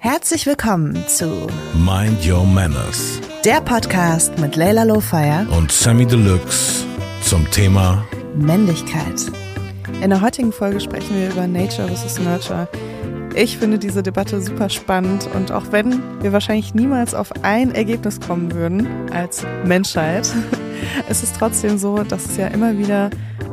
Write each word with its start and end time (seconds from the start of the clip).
Herzlich 0.00 0.46
willkommen 0.46 0.96
zu 1.08 1.48
Mind 1.74 2.24
Your 2.24 2.44
Manners 2.44 3.20
der 3.44 3.60
Podcast 3.60 4.38
mit 4.38 4.56
Leila 4.56 4.82
Lowfire 4.82 5.46
und 5.56 5.72
Sammy 5.72 6.06
Deluxe 6.06 6.84
zum 7.22 7.50
Thema 7.50 8.04
Männlichkeit. 8.36 9.26
In 10.02 10.10
der 10.10 10.20
heutigen 10.20 10.52
Folge 10.52 10.80
sprechen 10.80 11.16
wir 11.16 11.30
über 11.30 11.46
Nature 11.46 11.88
vs. 11.88 12.18
Nurture. 12.20 12.68
Ich 13.34 13.58
finde 13.58 13.78
diese 13.78 14.02
Debatte 14.02 14.40
super 14.40 14.68
spannend 14.68 15.28
und 15.34 15.50
auch 15.50 15.72
wenn 15.72 16.22
wir 16.22 16.32
wahrscheinlich 16.32 16.74
niemals 16.74 17.14
auf 17.14 17.32
ein 17.42 17.74
Ergebnis 17.74 18.20
kommen 18.20 18.52
würden 18.52 19.10
als 19.12 19.46
Menschheit, 19.64 20.32
es 21.08 21.22
ist 21.22 21.36
trotzdem 21.36 21.78
so, 21.78 22.02
dass 22.02 22.26
es 22.26 22.36
ja 22.36 22.48
immer 22.48 22.78
wieder 22.78 23.10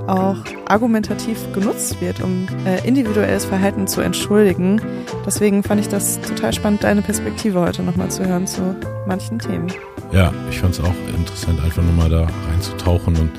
auch 0.08 0.38
argumentativ 0.68 1.38
genutzt 1.54 2.00
wird, 2.02 2.22
um 2.22 2.48
äh, 2.66 2.88
individuelles 2.88 3.46
Verhalten 3.46 3.88
zu 3.88 4.02
entschuldigen. 4.02 4.82
Deswegen 5.26 5.64
fand 5.64 5.82
ich 5.82 5.88
das 5.88 6.20
total 6.22 6.54
spannend, 6.54 6.84
deine 6.84 7.02
Perspektive 7.02 7.60
heute 7.60 7.84
nochmal 7.84 8.10
zu 8.10 8.26
hören 8.26 8.46
zu 8.46 8.76
manchen 9.08 9.40
Themen. 9.40 9.68
Ja, 10.12 10.34
ich 10.50 10.60
fand 10.60 10.74
es 10.74 10.80
auch 10.80 10.94
interessant, 11.18 11.64
einfach 11.64 11.84
nochmal 11.84 12.10
da 12.10 12.28
reinzutauchen 12.52 13.16
und, 13.18 13.32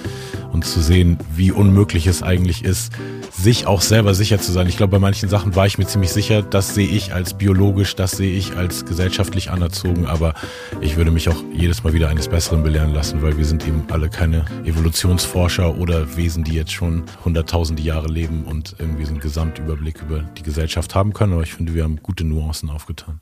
und 0.56 0.65
zu 0.65 0.80
sehen, 0.80 1.19
wie 1.34 1.52
unmöglich 1.52 2.06
es 2.06 2.23
eigentlich 2.23 2.64
ist, 2.64 2.91
sich 3.30 3.66
auch 3.66 3.83
selber 3.83 4.14
sicher 4.14 4.41
zu 4.41 4.52
sein. 4.52 4.66
Ich 4.69 4.78
glaube, 4.78 4.92
bei 4.92 4.98
manchen 4.98 5.28
Sachen 5.28 5.55
war 5.55 5.66
ich 5.66 5.77
mir 5.77 5.87
ziemlich 5.87 6.10
sicher, 6.10 6.41
das 6.41 6.74
sehe 6.74 6.88
ich 6.88 7.12
als 7.12 7.34
biologisch, 7.34 7.95
das 7.95 8.12
sehe 8.12 8.33
ich 8.33 8.56
als 8.56 8.87
gesellschaftlich 8.87 9.50
anerzogen, 9.50 10.06
aber 10.06 10.33
ich 10.80 10.97
würde 10.97 11.11
mich 11.11 11.28
auch 11.28 11.37
jedes 11.52 11.84
Mal 11.84 11.92
wieder 11.92 12.09
eines 12.09 12.28
Besseren 12.28 12.62
belehren 12.62 12.95
lassen, 12.95 13.20
weil 13.20 13.37
wir 13.37 13.45
sind 13.45 13.69
eben 13.69 13.84
alle 13.91 14.09
keine 14.09 14.47
Evolutionsforscher 14.64 15.77
oder 15.77 16.16
Wesen, 16.16 16.42
die 16.42 16.55
jetzt 16.55 16.73
schon 16.73 17.05
hunderttausende 17.23 17.83
Jahre 17.83 18.09
leben 18.09 18.45
und 18.45 18.77
irgendwie 18.78 19.05
so 19.05 19.11
einen 19.11 19.20
Gesamtüberblick 19.20 20.00
über 20.00 20.20
die 20.38 20.42
Gesellschaft 20.42 20.95
haben 20.95 21.12
können. 21.12 21.34
Aber 21.34 21.42
ich 21.42 21.52
finde, 21.52 21.75
wir 21.75 21.84
haben 21.84 21.98
gute 22.02 22.25
Nuancen 22.25 22.70
aufgetan. 22.70 23.20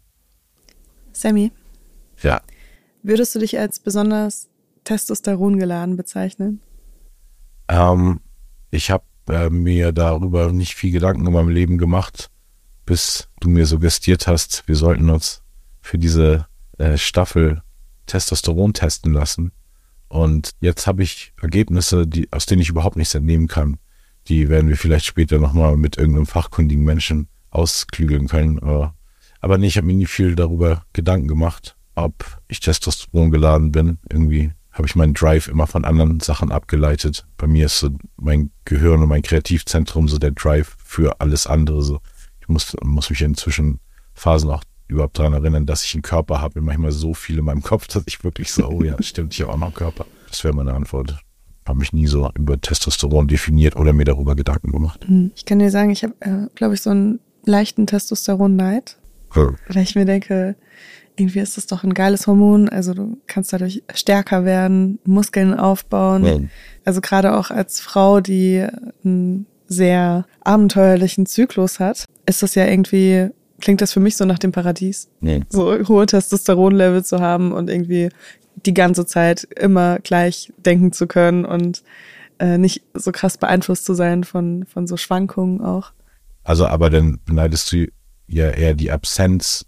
Sammy? 1.13 1.51
Ja. 2.23 2.41
Würdest 3.03 3.35
du 3.35 3.41
dich 3.41 3.59
als 3.59 3.81
besonders 3.81 4.49
Testosteron 4.85 5.59
geladen 5.59 5.97
bezeichnen? 5.97 6.61
Ähm, 7.69 8.21
ich 8.71 8.91
habe 8.91 9.05
äh, 9.29 9.51
mir 9.51 9.93
darüber 9.93 10.53
nicht 10.53 10.75
viel 10.75 10.93
Gedanken 10.93 11.27
in 11.27 11.33
meinem 11.33 11.49
Leben 11.49 11.79
gemacht, 11.79 12.31
bis 12.87 13.29
du 13.41 13.49
mir 13.49 13.67
suggestiert 13.67 14.27
hast, 14.27 14.67
wir 14.67 14.77
sollten 14.77 15.09
uns 15.11 15.43
für 15.81 15.99
diese 15.99 16.47
äh, 16.79 16.97
Staffel 16.97 17.63
Testosteron 18.07 18.75
testen 18.75 19.13
lassen. 19.13 19.53
Und 20.09 20.51
jetzt 20.61 20.87
habe 20.87 21.03
ich 21.03 21.33
Ergebnisse, 21.41 22.07
die, 22.07 22.31
aus 22.33 22.47
denen 22.47 22.63
ich 22.63 22.69
überhaupt 22.69 22.97
nichts 22.97 23.15
entnehmen 23.15 23.49
kann. 23.49 23.79
Die 24.29 24.49
werden 24.49 24.69
wir 24.69 24.77
vielleicht 24.77 25.07
später 25.07 25.39
nochmal 25.39 25.77
mit 25.77 25.97
irgendeinem 25.97 26.27
fachkundigen 26.27 26.85
Menschen 26.85 27.29
ausklügeln 27.51 28.29
können. 28.29 28.59
Aber 29.41 29.59
nee, 29.59 29.67
ich 29.67 29.77
habe 29.77 29.87
mir 29.87 29.95
nie 29.95 30.07
viel 30.07 30.35
darüber 30.35 30.85
Gedanken 30.93 31.29
gemacht, 31.29 31.77
ob 31.95 32.41
ich 32.49 32.61
Testosteron 32.61 33.31
geladen 33.31 33.73
bin. 33.73 33.99
Irgendwie 34.11 34.53
habe 34.75 34.87
ich 34.87 34.97
meinen 34.97 35.15
Drive 35.15 35.49
immer 35.49 35.67
von 35.67 35.85
anderen 35.85 36.21
Sachen 36.21 36.51
abgeleitet. 36.51 37.25
Bei 37.37 37.47
mir 37.47 37.67
ist 37.67 37.79
so 37.79 37.91
mein 38.17 38.51
Gehirn 38.65 39.01
und 39.03 39.09
mein 39.09 39.23
Kreativzentrum 39.23 40.09
so 40.09 40.19
der 40.19 40.33
Drive 40.33 40.77
für 40.85 41.21
alles 41.21 41.47
andere. 41.47 41.83
So, 41.83 42.01
ich 42.41 42.49
muss, 42.49 42.77
muss 42.83 43.09
mich 43.09 43.23
inzwischen 43.23 43.79
Phasen 44.15 44.51
auch 44.51 44.65
überhaupt 44.89 45.19
daran 45.19 45.33
erinnern, 45.33 45.65
dass 45.65 45.85
ich 45.85 45.95
einen 45.95 46.03
Körper 46.03 46.41
habe. 46.41 46.61
Manchmal 46.61 46.91
so 46.91 47.15
viel 47.15 47.39
in 47.39 47.45
meinem 47.45 47.63
Kopf, 47.63 47.87
dass 47.87 48.03
ich 48.07 48.25
wirklich 48.25 48.51
so, 48.53 48.69
oh 48.69 48.83
ja, 48.83 49.01
stimmt, 49.01 49.33
ich 49.33 49.43
habe 49.43 49.53
auch 49.53 49.57
noch 49.57 49.69
einen 49.69 49.75
Körper. 49.75 50.07
Das 50.29 50.43
wäre 50.43 50.55
meine 50.55 50.75
Antwort. 50.75 51.19
Habe 51.67 51.79
mich 51.79 51.93
nie 51.93 52.09
so 52.09 52.29
über 52.35 52.61
Testosteron 52.61 53.29
definiert 53.29 53.77
oder 53.77 53.93
mir 53.93 54.05
darüber 54.05 54.35
Gedanken 54.35 54.73
gemacht. 54.73 55.07
Hm, 55.07 55.31
ich 55.37 55.45
kann 55.45 55.61
dir 55.61 55.71
sagen, 55.71 55.91
ich 55.91 56.03
habe, 56.03 56.15
äh, 56.21 56.49
glaube 56.57 56.75
ich, 56.75 56.83
so 56.83 56.91
einen 56.91 57.21
leichten 57.45 57.87
Testosteron-Neid. 57.87 58.99
Weil 59.69 59.83
ich 59.83 59.95
mir 59.95 60.05
denke, 60.05 60.57
irgendwie 61.17 61.41
ist 61.41 61.57
das 61.57 61.67
doch 61.67 61.85
ein 61.85 61.95
geiles 61.95 62.27
Hormon. 62.27 62.69
Also 62.69 62.95
du 62.95 63.19
kannst 63.27 63.53
dadurch 63.53 63.83
stärker 63.95 64.45
werden, 64.45 64.99
Muskeln 65.05 65.55
aufbauen. 65.55 66.25
Ja. 66.25 66.39
Also 66.85 67.01
gerade 67.01 67.37
auch 67.37 67.51
als 67.51 67.81
Frau, 67.81 68.21
die 68.21 68.67
einen 69.05 69.47
sehr 69.67 70.27
abenteuerlichen 70.41 71.27
Zyklus 71.27 71.81
hat, 71.81 72.05
ist 72.27 72.43
das 72.43 72.55
ja 72.55 72.67
irgendwie, 72.67 73.31
klingt 73.61 73.81
das 73.81 73.93
für 73.93 74.01
mich 74.01 74.17
so 74.17 74.25
nach 74.25 74.39
dem 74.39 74.53
Paradies. 74.53 75.09
Nee. 75.21 75.43
So 75.49 75.73
hohe 75.89 76.07
Testosteronlevel 76.07 77.05
zu 77.05 77.21
haben 77.21 77.53
und 77.53 77.71
irgendwie 77.71 78.11
die 78.67 78.75
ganze 78.75 79.07
Zeit 79.07 79.45
immer 79.57 79.99
gleich 80.01 80.53
denken 80.65 80.93
zu 80.93 81.07
können 81.07 81.45
und 81.45 81.83
äh, 82.39 82.59
nicht 82.59 82.83
so 82.95 83.13
krass 83.13 83.39
beeinflusst 83.39 83.85
zu 83.85 83.95
sein 83.95 84.25
von, 84.25 84.65
von 84.67 84.87
so 84.87 84.97
Schwankungen 84.97 85.61
auch. 85.61 85.93
Also, 86.43 86.67
aber 86.67 86.91
dann 86.91 87.21
beneidest 87.25 87.73
du 87.73 87.87
ja 88.27 88.51
eher 88.51 88.75
die 88.75 88.91
Absenz 88.91 89.67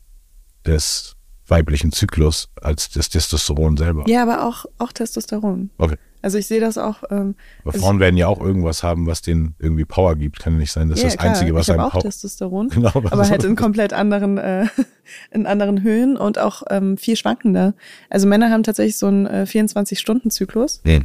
des 0.67 1.16
weiblichen 1.49 1.93
Zyklus 1.93 2.49
als 2.61 2.91
das 2.91 3.09
Testosteron 3.09 3.77
selber. 3.77 4.05
Ja, 4.07 4.23
aber 4.23 4.45
auch, 4.47 4.67
auch 4.79 4.93
Testosteron. 4.93 5.71
Okay. 5.79 5.97
Also 6.23 6.39
ich 6.39 6.49
sehe 6.49 6.61
das 6.61 6.77
auch. 6.77 7.05
Ähm, 7.11 7.37
Aber 7.63 7.73
also 7.73 7.85
Frauen 7.85 8.01
werden 8.01 8.17
ja 8.17 8.27
auch 8.27 8.41
irgendwas 8.41 8.83
haben, 8.83 9.07
was 9.07 9.23
denen 9.23 9.55
irgendwie 9.61 9.85
Power 9.85 10.17
gibt. 10.17 10.41
Kann 10.41 10.55
ja 10.55 10.59
nicht 10.59 10.73
sein, 10.73 10.89
dass 10.89 10.99
ja, 10.99 11.05
das 11.05 11.17
klar, 11.17 11.31
Einzige, 11.31 11.55
was 11.55 11.69
ich 11.69 11.69
habe 11.69 11.81
einem 11.81 11.89
auch 11.89 11.93
Power... 11.93 12.03
Testosteron, 12.03 12.69
Genau, 12.71 12.91
aber 12.95 13.29
halt 13.29 13.45
in 13.45 13.55
komplett 13.55 13.93
anderen, 13.93 14.37
äh, 14.39 14.67
in 15.31 15.47
anderen 15.47 15.83
Höhen 15.83 16.17
und 16.17 16.39
auch 16.39 16.65
ähm, 16.69 16.97
viel 16.97 17.15
schwankender. 17.15 17.75
Also 18.11 18.27
Männer 18.27 18.51
haben 18.51 18.65
tatsächlich 18.65 18.97
so 18.97 19.07
einen 19.07 19.27
äh, 19.27 19.47
24-Stunden-Zyklus 19.49 20.81
Nee. 20.85 21.03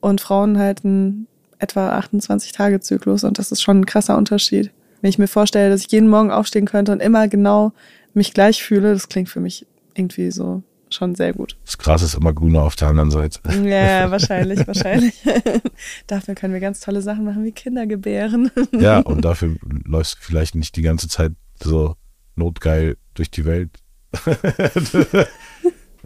und 0.00 0.20
Frauen 0.20 0.58
halt 0.58 0.84
einen 0.84 1.28
etwa 1.58 1.96
28-Tage-Zyklus 1.98 3.22
und 3.22 3.38
das 3.38 3.52
ist 3.52 3.62
schon 3.62 3.80
ein 3.80 3.86
krasser 3.86 4.16
Unterschied. 4.16 4.72
Wenn 5.00 5.10
ich 5.10 5.18
mir 5.18 5.28
vorstelle, 5.28 5.70
dass 5.70 5.82
ich 5.82 5.92
jeden 5.92 6.08
Morgen 6.08 6.32
aufstehen 6.32 6.66
könnte 6.66 6.90
und 6.90 7.00
immer 7.00 7.28
genau 7.28 7.72
mich 8.14 8.34
gleich 8.34 8.64
fühle, 8.64 8.92
das 8.92 9.08
klingt 9.08 9.28
für 9.28 9.40
mich 9.40 9.66
irgendwie 9.96 10.30
so 10.30 10.62
schon 10.90 11.14
sehr 11.14 11.32
gut. 11.32 11.56
Das 11.64 11.78
Gras 11.78 12.02
ist 12.02 12.14
immer 12.14 12.32
grüner 12.32 12.62
auf 12.62 12.76
der 12.76 12.88
anderen 12.88 13.10
Seite. 13.10 13.40
Ja, 13.64 14.10
wahrscheinlich, 14.10 14.66
wahrscheinlich. 14.66 15.14
Dafür 16.06 16.34
können 16.34 16.52
wir 16.52 16.60
ganz 16.60 16.80
tolle 16.80 17.02
Sachen 17.02 17.24
machen 17.24 17.44
wie 17.44 17.52
Kinder 17.52 17.86
gebären. 17.86 18.50
Ja, 18.72 19.00
und 19.00 19.24
dafür 19.24 19.56
läufst 19.84 20.16
du 20.16 20.18
vielleicht 20.20 20.54
nicht 20.54 20.76
die 20.76 20.82
ganze 20.82 21.08
Zeit 21.08 21.32
so 21.62 21.96
notgeil 22.34 22.96
durch 23.14 23.30
die 23.30 23.44
Welt. 23.44 23.70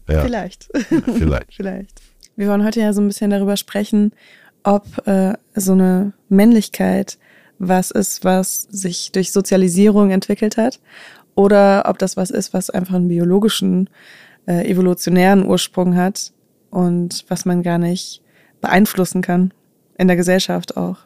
ja, 0.08 0.22
Vielleicht. 0.22 0.68
vielleicht. 1.18 1.54
Vielleicht. 1.54 2.02
Wir 2.36 2.48
wollen 2.48 2.64
heute 2.64 2.80
ja 2.80 2.92
so 2.92 3.00
ein 3.00 3.08
bisschen 3.08 3.30
darüber 3.30 3.56
sprechen, 3.56 4.12
ob 4.62 5.06
äh, 5.06 5.34
so 5.54 5.72
eine 5.72 6.12
Männlichkeit 6.28 7.18
was 7.58 7.90
ist, 7.90 8.24
was 8.24 8.62
sich 8.70 9.12
durch 9.12 9.32
Sozialisierung 9.32 10.10
entwickelt 10.10 10.56
hat, 10.56 10.80
oder 11.40 11.84
ob 11.86 11.98
das 11.98 12.18
was 12.18 12.30
ist, 12.30 12.52
was 12.52 12.68
einfach 12.68 12.96
einen 12.96 13.08
biologischen, 13.08 13.88
äh, 14.46 14.68
evolutionären 14.70 15.46
Ursprung 15.46 15.96
hat 15.96 16.32
und 16.68 17.24
was 17.28 17.46
man 17.46 17.62
gar 17.62 17.78
nicht 17.78 18.22
beeinflussen 18.60 19.22
kann, 19.22 19.54
in 19.96 20.06
der 20.06 20.18
Gesellschaft 20.18 20.76
auch. 20.76 20.98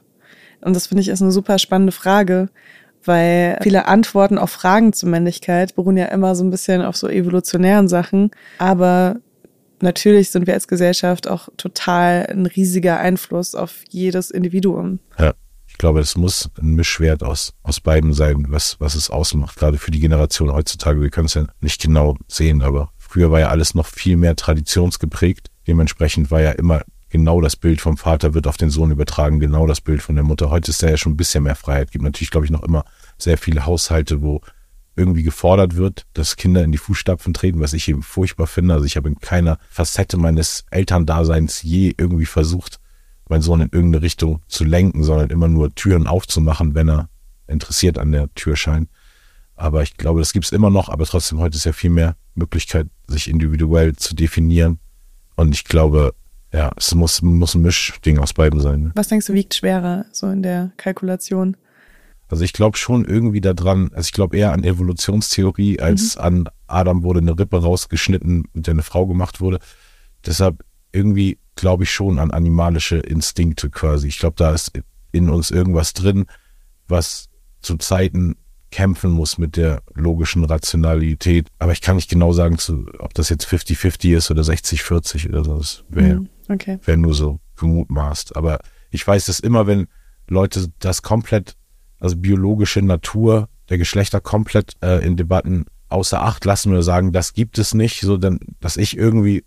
Und 0.61 0.75
das 0.75 0.89
finde 0.89 1.03
ich 1.03 1.09
ist 1.09 1.23
eine 1.23 1.31
super 1.31 1.61
spannende 1.61 1.93
Frage, 1.93 2.49
weil 3.05 3.59
viele 3.63 3.87
Antworten 3.87 4.37
auf 4.37 4.51
Fragen 4.51 4.93
zur 4.93 5.09
Männlichkeit 5.09 5.77
beruhen 5.77 5.97
ja 5.97 6.07
immer 6.07 6.35
so 6.35 6.43
ein 6.43 6.51
bisschen 6.51 6.83
auf 6.83 6.97
so 6.97 7.09
evolutionären 7.09 7.87
Sachen, 7.87 8.33
aber 8.59 9.17
natürlich 9.83 10.31
sind 10.31 10.49
wir 10.49 10.55
als 10.55 10.67
Gesellschaft 10.67 11.29
auch 11.29 11.49
total 11.57 12.27
ein 12.29 12.47
riesiger 12.47 12.99
Einfluss 12.99 13.55
auf 13.55 13.85
jedes 13.89 14.33
Individuum. 14.33 14.99
Ja. 15.17 15.35
Ich 15.75 15.79
glaube, 15.79 15.99
es 15.99 16.17
muss 16.17 16.49
ein 16.63 16.75
Mischwert 16.75 17.25
aus, 17.25 17.53
aus 17.65 17.81
beiden 17.81 18.13
sein, 18.13 18.47
was, 18.49 18.77
was 18.79 18.95
es 18.95 19.11
ausmacht. 19.11 19.57
Gerade 19.57 19.77
für 19.77 19.91
die 19.91 19.99
Generation 19.99 20.53
heutzutage. 20.53 21.01
Wir 21.01 21.11
können 21.11 21.27
es 21.27 21.35
ja 21.35 21.47
nicht 21.61 21.83
genau 21.83 22.17
sehen, 22.29 22.63
aber 22.63 22.91
früher 22.97 23.33
war 23.33 23.41
ja 23.41 23.49
alles 23.49 23.75
noch 23.75 23.87
viel 23.87 24.17
mehr 24.17 24.37
traditionsgeprägt. 24.37 25.51
Dementsprechend 25.67 26.31
war 26.31 26.41
ja 26.41 26.53
immer 26.53 26.83
genau 27.11 27.41
das 27.41 27.57
Bild 27.57 27.81
vom 27.81 27.97
Vater 27.97 28.35
wird 28.35 28.47
auf 28.47 28.57
den 28.57 28.71
Sohn 28.71 28.93
übertragen, 28.93 29.41
genau 29.41 29.67
das 29.67 29.81
Bild 29.81 30.01
von 30.01 30.15
der 30.15 30.23
Mutter. 30.23 30.49
Heute 30.49 30.71
ist 30.71 30.81
da 30.81 30.89
ja 30.89 30.97
schon 30.97 31.15
ein 31.15 31.17
bisschen 31.17 31.43
mehr 31.43 31.57
Freiheit. 31.57 31.91
Gibt 31.91 32.05
natürlich, 32.05 32.31
glaube 32.31 32.47
ich, 32.47 32.53
noch 32.53 32.63
immer 32.63 32.85
sehr 33.19 33.37
viele 33.37 33.67
Haushalte, 33.67 34.23
wo 34.23 34.43
irgendwie 34.95 35.25
gefordert 35.25 35.75
wird, 35.75 36.07
dass 36.13 36.37
Kinder 36.37 36.63
in 36.63 36.71
die 36.71 36.79
Fußstapfen 36.79 37.35
treten, 37.35 37.59
was 37.59 37.73
ich 37.73 37.89
eben 37.89 38.05
furchtbar 38.05 38.47
finde. 38.47 38.75
Also 38.75 38.87
ich 38.87 38.97
habe 38.97 39.09
in 39.09 39.19
keiner 39.19 39.59
Facette 39.71 40.19
meines 40.19 40.67
Elterndaseins 40.71 41.63
je 41.63 41.93
irgendwie 41.99 42.27
versucht, 42.27 42.79
meinen 43.29 43.43
Sohn 43.43 43.61
in 43.61 43.71
irgendeine 43.73 44.03
Richtung 44.03 44.43
zu 44.49 44.65
lenken, 44.65 45.03
sondern 45.03 45.31
immer 45.31 45.49
nur 45.49 45.75
Türen 45.75 46.07
aufzumachen, 46.07 46.75
wenn 46.75 46.89
er 46.89 47.09
interessiert 47.47 47.99
an 47.99 48.13
der 48.13 48.33
Tür 48.35 48.57
scheint. 48.57 48.89
Aber 49.57 49.83
ich 49.83 49.97
glaube, 49.97 50.21
das 50.21 50.33
gibt 50.33 50.47
es 50.47 50.53
immer 50.53 50.71
noch, 50.71 50.89
aber 50.89 51.05
trotzdem 51.05 51.39
heute 51.39 51.57
ist 51.57 51.65
ja 51.65 51.73
viel 51.73 51.91
mehr 51.91 52.17
Möglichkeit, 52.35 52.89
sich 53.07 53.29
individuell 53.29 53.95
zu 53.95 54.15
definieren. 54.15 54.81
Und 55.37 55.55
ich 55.55 55.65
glaube, 55.65 56.15
ja, 56.53 56.71
es 56.77 56.95
muss, 56.95 57.23
muss 57.23 57.55
ein 57.55 57.63
Mischding 57.63 58.19
aus 58.19 58.33
beiden 58.33 58.61
sein. 58.61 58.83
Ne? 58.85 58.93
Was 58.95 59.09
denkst 59.09 59.27
du, 59.27 59.33
wiegt 59.33 59.55
schwerer 59.55 60.07
so 60.13 60.29
in 60.29 60.43
der 60.43 60.73
Kalkulation? 60.77 61.57
Also 62.29 62.43
ich 62.45 62.53
glaube 62.53 62.77
schon 62.77 63.05
irgendwie 63.05 63.41
daran, 63.41 63.91
also 63.93 64.07
ich 64.07 64.13
glaube 64.13 64.37
eher 64.37 64.53
an 64.53 64.65
Evolutionstheorie 64.65 65.81
als 65.81 66.17
an 66.17 66.49
Adam 66.67 67.03
wurde 67.03 67.21
eine 67.21 67.39
Rippe 67.39 67.63
rausgeschnitten, 67.63 68.45
mit 68.53 68.67
der 68.67 68.73
eine 68.73 68.83
Frau 68.83 69.07
gemacht 69.07 69.41
wurde. 69.41 69.59
Deshalb 70.25 70.65
irgendwie 70.91 71.39
glaube 71.57 71.85
ich 71.85 71.91
schon 71.91 72.19
an 72.19 72.31
animalische 72.31 72.97
Instinkte 72.97 73.71
quasi. 73.71 74.09
Ich 74.09 74.19
glaube, 74.19 74.37
da 74.37 74.53
ist 74.53 74.73
in 75.13 75.29
uns 75.31 75.51
irgendwas 75.51 75.93
drin, 75.93 76.27
was 76.89 77.29
zu 77.63 77.77
Zeiten 77.77 78.37
kämpfen 78.71 79.13
muss 79.13 79.39
mit 79.39 79.57
der 79.57 79.83
logischen 79.95 80.45
Rationalität. 80.45 81.49
Aber 81.61 81.73
ich 81.73 81.81
kann 81.81 81.97
nicht 81.97 82.11
genau 82.11 82.33
sagen, 82.33 82.59
zu, 82.59 82.87
ob 82.99 83.15
das 83.15 83.29
jetzt 83.29 83.47
50-50 83.47 84.17
ist 84.17 84.31
oder 84.31 84.43
60-40 84.43 85.29
oder 85.29 85.45
so. 85.45 85.59
Das 85.59 85.85
wäre 85.89 86.21
Mhm, 86.21 86.29
Okay. 86.49 86.79
wär 86.85 86.97
nur 86.97 87.15
so 87.15 87.39
gemutmaßt. 87.57 88.37
Aber 88.37 88.59
ich 88.91 89.07
weiß, 89.07 89.27
dass 89.27 89.39
immer, 89.41 89.67
wenn 89.67 89.87
Leute 90.29 90.67
das 90.81 91.03
komplett, 91.03 91.57
also 92.01 92.17
biologische 92.17 92.83
Natur 92.83 93.49
der 93.69 93.79
Geschlechter 93.79 94.21
komplett 94.21 94.73
äh, 94.83 95.05
in 95.07 95.17
Debatten 95.17 95.67
außer 95.89 96.21
Acht 96.23 96.45
lassen 96.45 96.73
oder 96.73 96.83
sagen, 96.83 97.13
das 97.13 97.33
gibt 97.33 97.59
es 97.59 97.75
nicht, 97.75 98.01
so 98.01 98.17
dann, 98.17 98.41
dass 98.61 98.77
ich 98.77 98.97
irgendwie, 98.97 99.45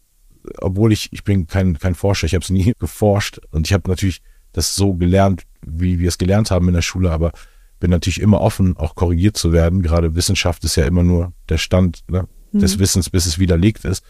obwohl 0.60 0.92
ich, 0.92 1.12
ich 1.12 1.24
bin 1.24 1.48
kein, 1.48 1.78
kein 1.78 1.96
Forscher, 1.96 2.26
ich 2.26 2.34
habe 2.34 2.44
es 2.44 2.50
nie 2.50 2.74
geforscht 2.80 3.40
und 3.52 3.68
ich 3.68 3.74
habe 3.74 3.90
natürlich 3.90 4.22
das 4.54 4.76
so 4.76 4.94
gelernt, 4.94 5.44
wie 5.66 6.00
wir 6.00 6.08
es 6.08 6.18
gelernt 6.18 6.52
haben 6.52 6.68
in 6.68 6.74
der 6.74 6.82
Schule, 6.82 7.12
aber 7.12 7.32
bin 7.80 7.92
natürlich 7.92 8.22
immer 8.22 8.42
offen, 8.42 8.76
auch 8.78 8.96
korrigiert 8.96 9.38
zu 9.38 9.54
werden. 9.54 9.84
Gerade 9.84 10.16
Wissenschaft 10.16 10.64
ist 10.64 10.76
ja 10.76 10.86
immer 10.86 11.04
nur 11.04 11.34
der 11.50 11.58
Stand 11.58 12.00
ne, 12.10 12.28
des 12.52 12.80
Wissens, 12.80 13.10
bis 13.10 13.26
es 13.26 13.38
widerlegt 13.38 13.86
ist. 13.86 14.04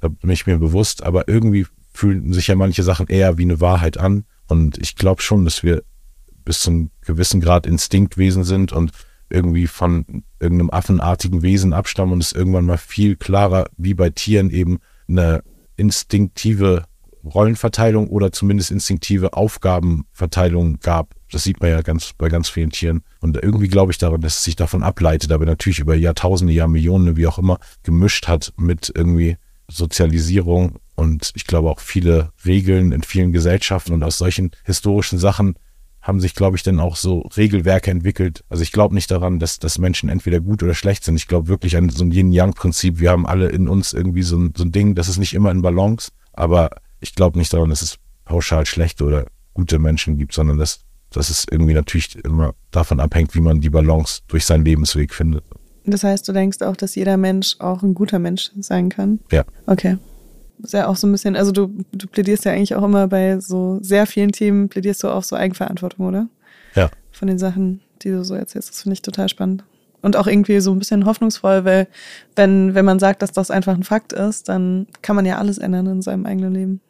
Da 0.00 0.08
bin 0.08 0.30
ich 0.30 0.46
mir 0.46 0.58
bewusst, 0.58 1.02
aber 1.02 1.28
irgendwie 1.28 1.66
fühlen 1.92 2.32
sich 2.32 2.48
ja 2.48 2.54
manche 2.54 2.82
Sachen 2.82 3.06
eher 3.06 3.38
wie 3.38 3.44
eine 3.44 3.60
Wahrheit 3.60 3.96
an. 3.96 4.24
Und 4.46 4.76
ich 4.78 4.96
glaube 4.96 5.22
schon, 5.22 5.44
dass 5.44 5.62
wir 5.62 5.82
bis 6.44 6.60
zum 6.60 6.90
gewissen 7.00 7.40
Grad 7.40 7.66
Instinktwesen 7.66 8.44
sind 8.44 8.72
und 8.72 8.90
irgendwie 9.30 9.66
von 9.66 10.24
irgendeinem 10.38 10.70
affenartigen 10.70 11.42
Wesen 11.42 11.72
abstammen 11.72 12.12
und 12.12 12.22
es 12.22 12.32
irgendwann 12.32 12.66
mal 12.66 12.76
viel 12.76 13.16
klarer, 13.16 13.66
wie 13.78 13.94
bei 13.94 14.10
Tieren 14.10 14.50
eben 14.50 14.80
eine 15.08 15.42
instinktive 15.76 16.84
Rollenverteilung 17.24 18.08
oder 18.08 18.32
zumindest 18.32 18.70
instinktive 18.70 19.32
Aufgabenverteilung 19.32 20.78
gab. 20.80 21.14
Das 21.32 21.44
sieht 21.44 21.60
man 21.60 21.70
ja 21.70 21.80
ganz 21.80 22.12
bei 22.16 22.28
ganz 22.28 22.48
vielen 22.48 22.70
Tieren. 22.70 23.02
Und 23.20 23.36
irgendwie 23.36 23.68
glaube 23.68 23.92
ich 23.92 23.98
daran, 23.98 24.20
dass 24.20 24.36
es 24.36 24.44
sich 24.44 24.56
davon 24.56 24.82
ableitet, 24.82 25.32
aber 25.32 25.46
natürlich 25.46 25.78
über 25.78 25.94
Jahrtausende, 25.94 26.52
Jahrmillionen, 26.52 27.16
wie 27.16 27.26
auch 27.26 27.38
immer, 27.38 27.58
gemischt 27.82 28.28
hat 28.28 28.52
mit 28.56 28.92
irgendwie 28.94 29.36
Sozialisierung 29.68 30.78
und 30.94 31.32
ich 31.34 31.46
glaube 31.46 31.70
auch 31.70 31.80
viele 31.80 32.32
Regeln 32.44 32.92
in 32.92 33.02
vielen 33.02 33.32
Gesellschaften 33.32 33.92
und 33.92 34.02
aus 34.02 34.18
solchen 34.18 34.50
historischen 34.64 35.18
Sachen 35.18 35.54
haben 36.04 36.20
sich, 36.20 36.34
glaube 36.34 36.56
ich, 36.56 36.62
dann 36.62 36.80
auch 36.80 36.96
so 36.96 37.20
Regelwerke 37.34 37.90
entwickelt. 37.90 38.44
Also 38.50 38.62
ich 38.62 38.72
glaube 38.72 38.94
nicht 38.94 39.10
daran, 39.10 39.38
dass, 39.38 39.58
dass 39.58 39.78
Menschen 39.78 40.10
entweder 40.10 40.38
gut 40.38 40.62
oder 40.62 40.74
schlecht 40.74 41.02
sind. 41.02 41.16
Ich 41.16 41.26
glaube 41.26 41.48
wirklich 41.48 41.78
an 41.78 41.88
so 41.88 42.04
ein 42.04 42.12
Yin-Yang-Prinzip. 42.12 43.00
Wir 43.00 43.10
haben 43.10 43.26
alle 43.26 43.48
in 43.48 43.68
uns 43.68 43.94
irgendwie 43.94 44.22
so 44.22 44.36
ein, 44.36 44.52
so 44.54 44.64
ein 44.64 44.70
Ding, 44.70 44.94
das 44.94 45.08
ist 45.08 45.16
nicht 45.16 45.32
immer 45.32 45.50
in 45.50 45.62
Balance, 45.62 46.12
aber 46.34 46.70
ich 47.00 47.14
glaube 47.14 47.38
nicht 47.38 47.52
daran, 47.54 47.70
dass 47.70 47.80
es 47.80 47.96
pauschal 48.26 48.66
schlechte 48.66 49.04
oder 49.04 49.26
gute 49.54 49.78
Menschen 49.78 50.18
gibt, 50.18 50.34
sondern 50.34 50.58
dass, 50.58 50.80
dass 51.10 51.30
es 51.30 51.46
irgendwie 51.50 51.74
natürlich 51.74 52.22
immer 52.22 52.54
davon 52.70 53.00
abhängt, 53.00 53.34
wie 53.34 53.40
man 53.40 53.62
die 53.62 53.70
Balance 53.70 54.20
durch 54.28 54.44
seinen 54.44 54.66
Lebensweg 54.66 55.14
findet. 55.14 55.44
Das 55.86 56.04
heißt, 56.04 56.28
du 56.28 56.32
denkst 56.32 56.60
auch, 56.60 56.76
dass 56.76 56.94
jeder 56.96 57.16
Mensch 57.16 57.56
auch 57.60 57.82
ein 57.82 57.94
guter 57.94 58.18
Mensch 58.18 58.50
sein 58.60 58.90
kann? 58.90 59.20
Ja. 59.30 59.44
Okay. 59.66 59.96
Ist 60.62 60.72
ja 60.72 60.86
auch 60.86 60.96
so 60.96 61.06
ein 61.06 61.12
bisschen, 61.12 61.36
also 61.36 61.52
du, 61.52 61.84
du 61.92 62.06
plädierst 62.06 62.44
ja 62.44 62.52
eigentlich 62.52 62.74
auch 62.74 62.84
immer 62.84 63.08
bei 63.08 63.40
so 63.40 63.78
sehr 63.82 64.06
vielen 64.06 64.32
Themen, 64.32 64.68
plädierst 64.68 65.02
du 65.02 65.08
auch 65.08 65.22
so 65.22 65.36
Eigenverantwortung, 65.36 66.06
oder? 66.06 66.28
Ja. 66.74 66.90
Von 67.12 67.28
den 67.28 67.38
Sachen, 67.38 67.80
die 68.02 68.10
du 68.10 68.24
so 68.24 68.34
erzählst. 68.34 68.70
Das 68.70 68.82
finde 68.82 68.94
ich 68.94 69.02
total 69.02 69.28
spannend. 69.28 69.64
Und 70.00 70.16
auch 70.16 70.26
irgendwie 70.26 70.60
so 70.60 70.72
ein 70.72 70.78
bisschen 70.78 71.06
hoffnungsvoll, 71.06 71.64
weil 71.64 71.88
wenn, 72.36 72.74
wenn 72.74 72.84
man 72.84 72.98
sagt, 72.98 73.22
dass 73.22 73.32
das 73.32 73.50
einfach 73.50 73.74
ein 73.74 73.84
Fakt 73.84 74.12
ist, 74.12 74.48
dann 74.48 74.86
kann 75.02 75.16
man 75.16 75.24
ja 75.24 75.38
alles 75.38 75.58
ändern 75.58 75.86
in 75.86 76.02
seinem 76.02 76.26
eigenen 76.26 76.54
Leben. 76.54 76.80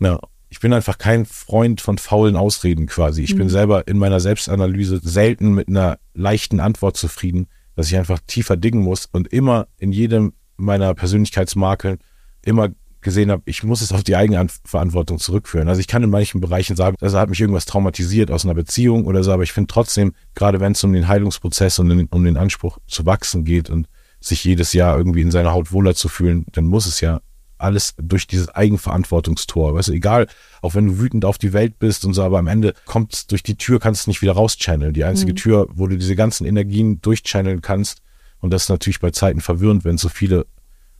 Ja. 0.00 0.18
Ich 0.50 0.60
bin 0.60 0.72
einfach 0.72 0.96
kein 0.96 1.26
Freund 1.26 1.82
von 1.82 1.98
faulen 1.98 2.34
Ausreden 2.34 2.86
quasi. 2.86 3.22
Ich 3.22 3.36
bin 3.36 3.50
selber 3.50 3.86
in 3.86 3.98
meiner 3.98 4.18
Selbstanalyse 4.18 4.98
selten 5.02 5.52
mit 5.52 5.68
einer 5.68 5.98
leichten 6.14 6.58
Antwort 6.58 6.96
zufrieden, 6.96 7.48
dass 7.76 7.88
ich 7.88 7.98
einfach 7.98 8.18
tiefer 8.26 8.56
dingen 8.56 8.82
muss 8.82 9.04
und 9.04 9.28
immer 9.28 9.68
in 9.76 9.92
jedem 9.92 10.32
meiner 10.56 10.94
Persönlichkeitsmakeln 10.94 11.98
immer 12.44 12.70
gesehen 13.00 13.30
habe, 13.30 13.42
ich 13.46 13.62
muss 13.62 13.80
es 13.80 13.92
auf 13.92 14.02
die 14.02 14.16
Eigenverantwortung 14.16 15.18
zurückführen. 15.18 15.68
Also 15.68 15.80
ich 15.80 15.86
kann 15.86 16.02
in 16.02 16.10
manchen 16.10 16.40
Bereichen 16.40 16.76
sagen, 16.76 16.96
das 16.98 17.14
hat 17.14 17.30
mich 17.30 17.40
irgendwas 17.40 17.66
traumatisiert 17.66 18.30
aus 18.30 18.44
einer 18.44 18.54
Beziehung 18.54 19.04
oder 19.06 19.22
so, 19.22 19.32
aber 19.32 19.42
ich 19.42 19.52
finde 19.52 19.68
trotzdem, 19.72 20.12
gerade 20.34 20.60
wenn 20.60 20.72
es 20.72 20.84
um 20.84 20.92
den 20.92 21.08
Heilungsprozess 21.08 21.78
und 21.78 22.08
um 22.10 22.24
den 22.24 22.36
Anspruch 22.36 22.78
zu 22.86 23.06
wachsen 23.06 23.44
geht 23.44 23.70
und 23.70 23.88
sich 24.20 24.42
jedes 24.44 24.72
Jahr 24.72 24.96
irgendwie 24.96 25.22
in 25.22 25.30
seiner 25.30 25.52
Haut 25.52 25.72
wohler 25.72 25.94
zu 25.94 26.08
fühlen, 26.08 26.44
dann 26.52 26.64
muss 26.64 26.86
es 26.86 27.00
ja 27.00 27.20
alles 27.58 27.94
durch 28.00 28.26
dieses 28.26 28.48
Eigenverantwortungstor. 28.48 29.74
Weißt 29.74 29.88
du, 29.88 29.92
egal, 29.92 30.28
auch 30.62 30.74
wenn 30.74 30.86
du 30.86 30.98
wütend 30.98 31.24
auf 31.24 31.38
die 31.38 31.52
Welt 31.52 31.78
bist 31.78 32.04
und 32.04 32.14
so, 32.14 32.22
aber 32.22 32.38
am 32.38 32.46
Ende 32.46 32.74
kommt 32.84 33.30
durch 33.30 33.42
die 33.42 33.56
Tür, 33.56 33.80
kannst 33.80 34.06
du 34.06 34.10
nicht 34.10 34.22
wieder 34.22 34.32
rauschanneln. 34.32 34.94
Die 34.94 35.04
einzige 35.04 35.34
Tür, 35.34 35.68
wo 35.72 35.86
du 35.86 35.96
diese 35.96 36.16
ganzen 36.16 36.46
Energien 36.46 37.00
durchchanneln 37.00 37.60
kannst. 37.60 38.02
Und 38.40 38.52
das 38.52 38.64
ist 38.64 38.68
natürlich 38.68 39.00
bei 39.00 39.10
Zeiten 39.10 39.40
verwirrend, 39.40 39.84
wenn 39.84 39.98
so 39.98 40.08
viele 40.08 40.46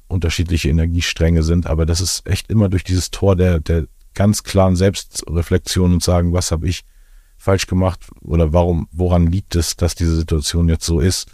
unterschiedliche 0.09 0.69
Energiestränge 0.69 1.43
sind. 1.43 1.67
Aber 1.67 1.87
das 1.87 2.01
ist 2.01 2.27
echt 2.27 2.51
immer 2.51 2.69
durch 2.69 2.85
dieses 2.85 3.11
Tor 3.11 3.37
der, 3.37 3.61
der 3.61 3.87
ganz 4.15 4.43
klaren 4.43 4.77
Selbstreflexion 4.77 5.93
und 5.93 6.03
sagen, 6.03 6.33
was 6.33 6.51
habe 6.51 6.69
ich 6.69 6.85
falsch 7.37 7.67
gemacht 7.67 8.01
oder 8.21 8.53
warum, 8.53 8.89
woran 8.91 9.27
liegt 9.27 9.55
es, 9.55 9.77
dass 9.77 9.95
diese 9.95 10.17
Situation 10.17 10.69
jetzt 10.69 10.85
so 10.85 11.01
ist? 11.01 11.31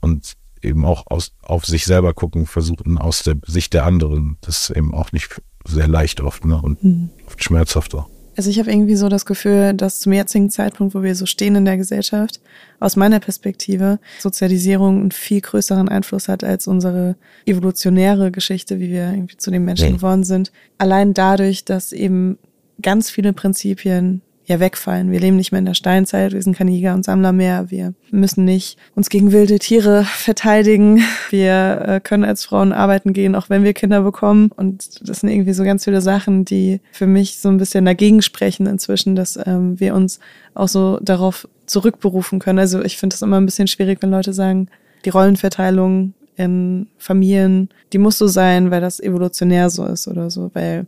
Und 0.00 0.34
eben 0.62 0.84
auch 0.84 1.04
aus, 1.06 1.32
auf 1.42 1.66
sich 1.66 1.84
selber 1.84 2.14
gucken, 2.14 2.46
versuchen 2.46 2.98
aus 2.98 3.24
der 3.24 3.36
Sicht 3.46 3.74
der 3.74 3.84
anderen. 3.84 4.36
Das 4.40 4.70
ist 4.70 4.76
eben 4.76 4.94
auch 4.94 5.12
nicht 5.12 5.42
sehr 5.66 5.88
leicht 5.88 6.20
oft 6.20 6.44
ne? 6.44 6.60
und 6.60 7.10
oft 7.26 7.42
schmerzhaft 7.42 7.94
auch. 7.94 8.08
Also 8.36 8.48
ich 8.48 8.58
habe 8.58 8.70
irgendwie 8.70 8.96
so 8.96 9.08
das 9.08 9.26
Gefühl, 9.26 9.74
dass 9.74 10.00
zum 10.00 10.12
jetzigen 10.12 10.48
Zeitpunkt, 10.48 10.94
wo 10.94 11.02
wir 11.02 11.14
so 11.14 11.26
stehen 11.26 11.54
in 11.54 11.64
der 11.64 11.76
Gesellschaft, 11.76 12.40
aus 12.80 12.96
meiner 12.96 13.20
Perspektive 13.20 13.98
Sozialisierung 14.20 15.00
einen 15.00 15.10
viel 15.10 15.40
größeren 15.40 15.88
Einfluss 15.88 16.28
hat 16.28 16.42
als 16.42 16.66
unsere 16.66 17.16
evolutionäre 17.44 18.30
Geschichte, 18.30 18.80
wie 18.80 18.90
wir 18.90 19.10
irgendwie 19.12 19.36
zu 19.36 19.50
den 19.50 19.64
Menschen 19.64 19.96
geworden 19.96 20.24
sind. 20.24 20.50
Allein 20.78 21.12
dadurch, 21.12 21.64
dass 21.64 21.92
eben 21.92 22.38
ganz 22.80 23.10
viele 23.10 23.32
Prinzipien 23.32 24.22
ja 24.46 24.60
wegfallen. 24.60 25.10
Wir 25.10 25.20
leben 25.20 25.36
nicht 25.36 25.52
mehr 25.52 25.60
in 25.60 25.66
der 25.66 25.74
Steinzeit, 25.74 26.32
wir 26.32 26.42
sind 26.42 26.56
keine 26.56 26.72
Jäger 26.72 26.94
und 26.94 27.04
Sammler 27.04 27.32
mehr, 27.32 27.70
wir 27.70 27.94
müssen 28.10 28.44
nicht 28.44 28.76
uns 28.94 29.08
gegen 29.08 29.32
wilde 29.32 29.58
Tiere 29.58 30.04
verteidigen, 30.16 31.02
wir 31.30 31.84
äh, 31.86 32.00
können 32.00 32.24
als 32.24 32.44
Frauen 32.44 32.72
arbeiten 32.72 33.12
gehen, 33.12 33.34
auch 33.34 33.50
wenn 33.50 33.64
wir 33.64 33.72
Kinder 33.72 34.02
bekommen. 34.02 34.50
Und 34.54 35.08
das 35.08 35.20
sind 35.20 35.30
irgendwie 35.30 35.52
so 35.52 35.64
ganz 35.64 35.84
viele 35.84 36.00
Sachen, 36.00 36.44
die 36.44 36.80
für 36.92 37.06
mich 37.06 37.38
so 37.38 37.48
ein 37.48 37.58
bisschen 37.58 37.84
dagegen 37.84 38.22
sprechen 38.22 38.66
inzwischen, 38.66 39.14
dass 39.14 39.38
ähm, 39.46 39.78
wir 39.78 39.94
uns 39.94 40.18
auch 40.54 40.68
so 40.68 40.98
darauf 41.00 41.48
zurückberufen 41.66 42.38
können. 42.38 42.58
Also 42.58 42.82
ich 42.82 42.98
finde 42.98 43.14
es 43.14 43.22
immer 43.22 43.40
ein 43.40 43.46
bisschen 43.46 43.68
schwierig, 43.68 44.02
wenn 44.02 44.10
Leute 44.10 44.32
sagen, 44.32 44.68
die 45.04 45.10
Rollenverteilung 45.10 46.14
in 46.36 46.86
Familien, 46.98 47.68
die 47.92 47.98
muss 47.98 48.18
so 48.18 48.26
sein, 48.26 48.70
weil 48.70 48.80
das 48.80 49.00
evolutionär 49.00 49.70
so 49.70 49.84
ist 49.86 50.08
oder 50.08 50.30
so, 50.30 50.50
weil 50.54 50.86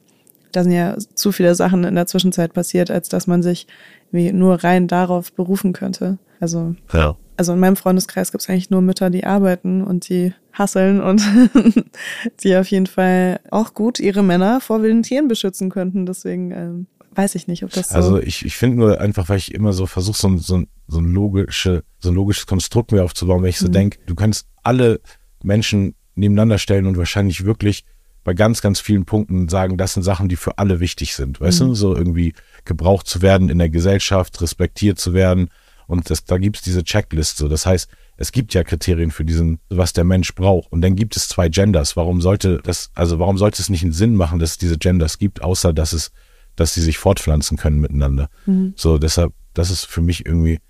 da 0.56 0.62
sind 0.62 0.72
ja 0.72 0.96
zu 1.14 1.32
viele 1.32 1.54
Sachen 1.54 1.84
in 1.84 1.94
der 1.94 2.06
Zwischenzeit 2.06 2.52
passiert, 2.52 2.90
als 2.90 3.08
dass 3.08 3.26
man 3.26 3.42
sich 3.42 3.66
wie 4.12 4.32
nur 4.32 4.62
rein 4.64 4.86
darauf 4.88 5.32
berufen 5.32 5.72
könnte. 5.72 6.18
Also, 6.40 6.74
Ja. 6.92 7.16
also 7.36 7.52
in 7.52 7.58
meinem 7.60 7.76
Freundeskreis 7.76 8.30
gibt 8.32 8.42
es 8.42 8.48
eigentlich 8.48 8.70
nur 8.70 8.80
Mütter, 8.82 9.10
die 9.10 9.24
arbeiten 9.24 9.82
und 9.82 10.08
die 10.08 10.32
hasseln 10.52 11.00
und 11.00 11.22
die 12.42 12.56
auf 12.56 12.68
jeden 12.68 12.86
Fall 12.86 13.40
auch 13.50 13.74
gut 13.74 13.98
ihre 14.00 14.22
Männer 14.22 14.60
vor 14.60 14.82
wilden 14.82 15.02
Tieren 15.02 15.28
beschützen 15.28 15.70
könnten. 15.70 16.06
Deswegen 16.06 16.50
ähm, 16.52 16.86
weiß 17.14 17.34
ich 17.34 17.46
nicht, 17.48 17.64
ob 17.64 17.70
das 17.70 17.88
so. 17.90 17.94
Also 17.94 18.20
ich, 18.20 18.44
ich 18.44 18.56
finde 18.56 18.78
nur 18.78 19.00
einfach, 19.00 19.28
weil 19.28 19.38
ich 19.38 19.54
immer 19.54 19.72
so 19.72 19.86
versuche, 19.86 20.18
so, 20.18 20.28
ein- 20.28 20.38
so, 20.38 20.56
ein- 20.58 20.68
so, 20.86 20.98
ein 21.00 21.06
logische, 21.12 21.82
so 21.98 22.10
ein 22.10 22.14
logisches 22.14 22.46
Konstrukt 22.46 22.92
mir 22.92 23.02
aufzubauen, 23.04 23.42
wenn 23.42 23.50
ich 23.50 23.58
so 23.58 23.68
denke, 23.68 23.98
du 24.06 24.14
kannst 24.14 24.46
alle 24.62 25.00
Menschen 25.42 25.94
nebeneinander 26.14 26.58
stellen 26.58 26.86
und 26.86 26.96
wahrscheinlich 26.98 27.44
wirklich 27.44 27.84
bei 28.24 28.32
ganz, 28.32 28.62
ganz 28.62 28.80
vielen 28.80 29.04
Punkten 29.04 29.48
sagen, 29.48 29.76
das 29.76 29.94
sind 29.94 30.02
Sachen, 30.02 30.28
die 30.28 30.36
für 30.36 30.58
alle 30.58 30.80
wichtig 30.80 31.14
sind. 31.14 31.40
Weißt 31.40 31.60
du, 31.60 31.74
so 31.74 31.94
irgendwie 31.94 32.32
gebraucht 32.64 33.06
zu 33.06 33.22
werden 33.22 33.50
in 33.50 33.58
der 33.58 33.68
Gesellschaft, 33.68 34.40
respektiert 34.40 34.98
zu 34.98 35.12
werden. 35.12 35.50
Und 35.86 36.08
das, 36.08 36.24
da 36.24 36.38
gibt's 36.38 36.62
diese 36.62 36.82
Checklist. 36.82 37.36
So. 37.36 37.48
Das 37.48 37.66
heißt, 37.66 37.88
es 38.16 38.32
gibt 38.32 38.54
ja 38.54 38.64
Kriterien 38.64 39.10
für 39.10 39.26
diesen, 39.26 39.58
was 39.68 39.92
der 39.92 40.04
Mensch 40.04 40.34
braucht. 40.34 40.72
Und 40.72 40.80
dann 40.80 40.96
gibt 40.96 41.16
es 41.16 41.28
zwei 41.28 41.50
Genders. 41.50 41.96
Warum 41.96 42.22
sollte 42.22 42.60
das, 42.64 42.90
also 42.94 43.18
warum 43.18 43.36
sollte 43.36 43.60
es 43.60 43.68
nicht 43.68 43.82
einen 43.82 43.92
Sinn 43.92 44.14
machen, 44.14 44.38
dass 44.38 44.52
es 44.52 44.58
diese 44.58 44.78
Genders 44.78 45.18
gibt, 45.18 45.42
außer 45.42 45.74
dass 45.74 45.92
es, 45.92 46.10
dass 46.56 46.72
sie 46.72 46.80
sich 46.80 46.96
fortpflanzen 46.96 47.58
können 47.58 47.80
miteinander. 47.80 48.30
So, 48.76 48.96
deshalb, 48.96 49.34
das 49.52 49.70
ist 49.70 49.84
für 49.84 50.00
mich 50.00 50.24
irgendwie 50.24 50.60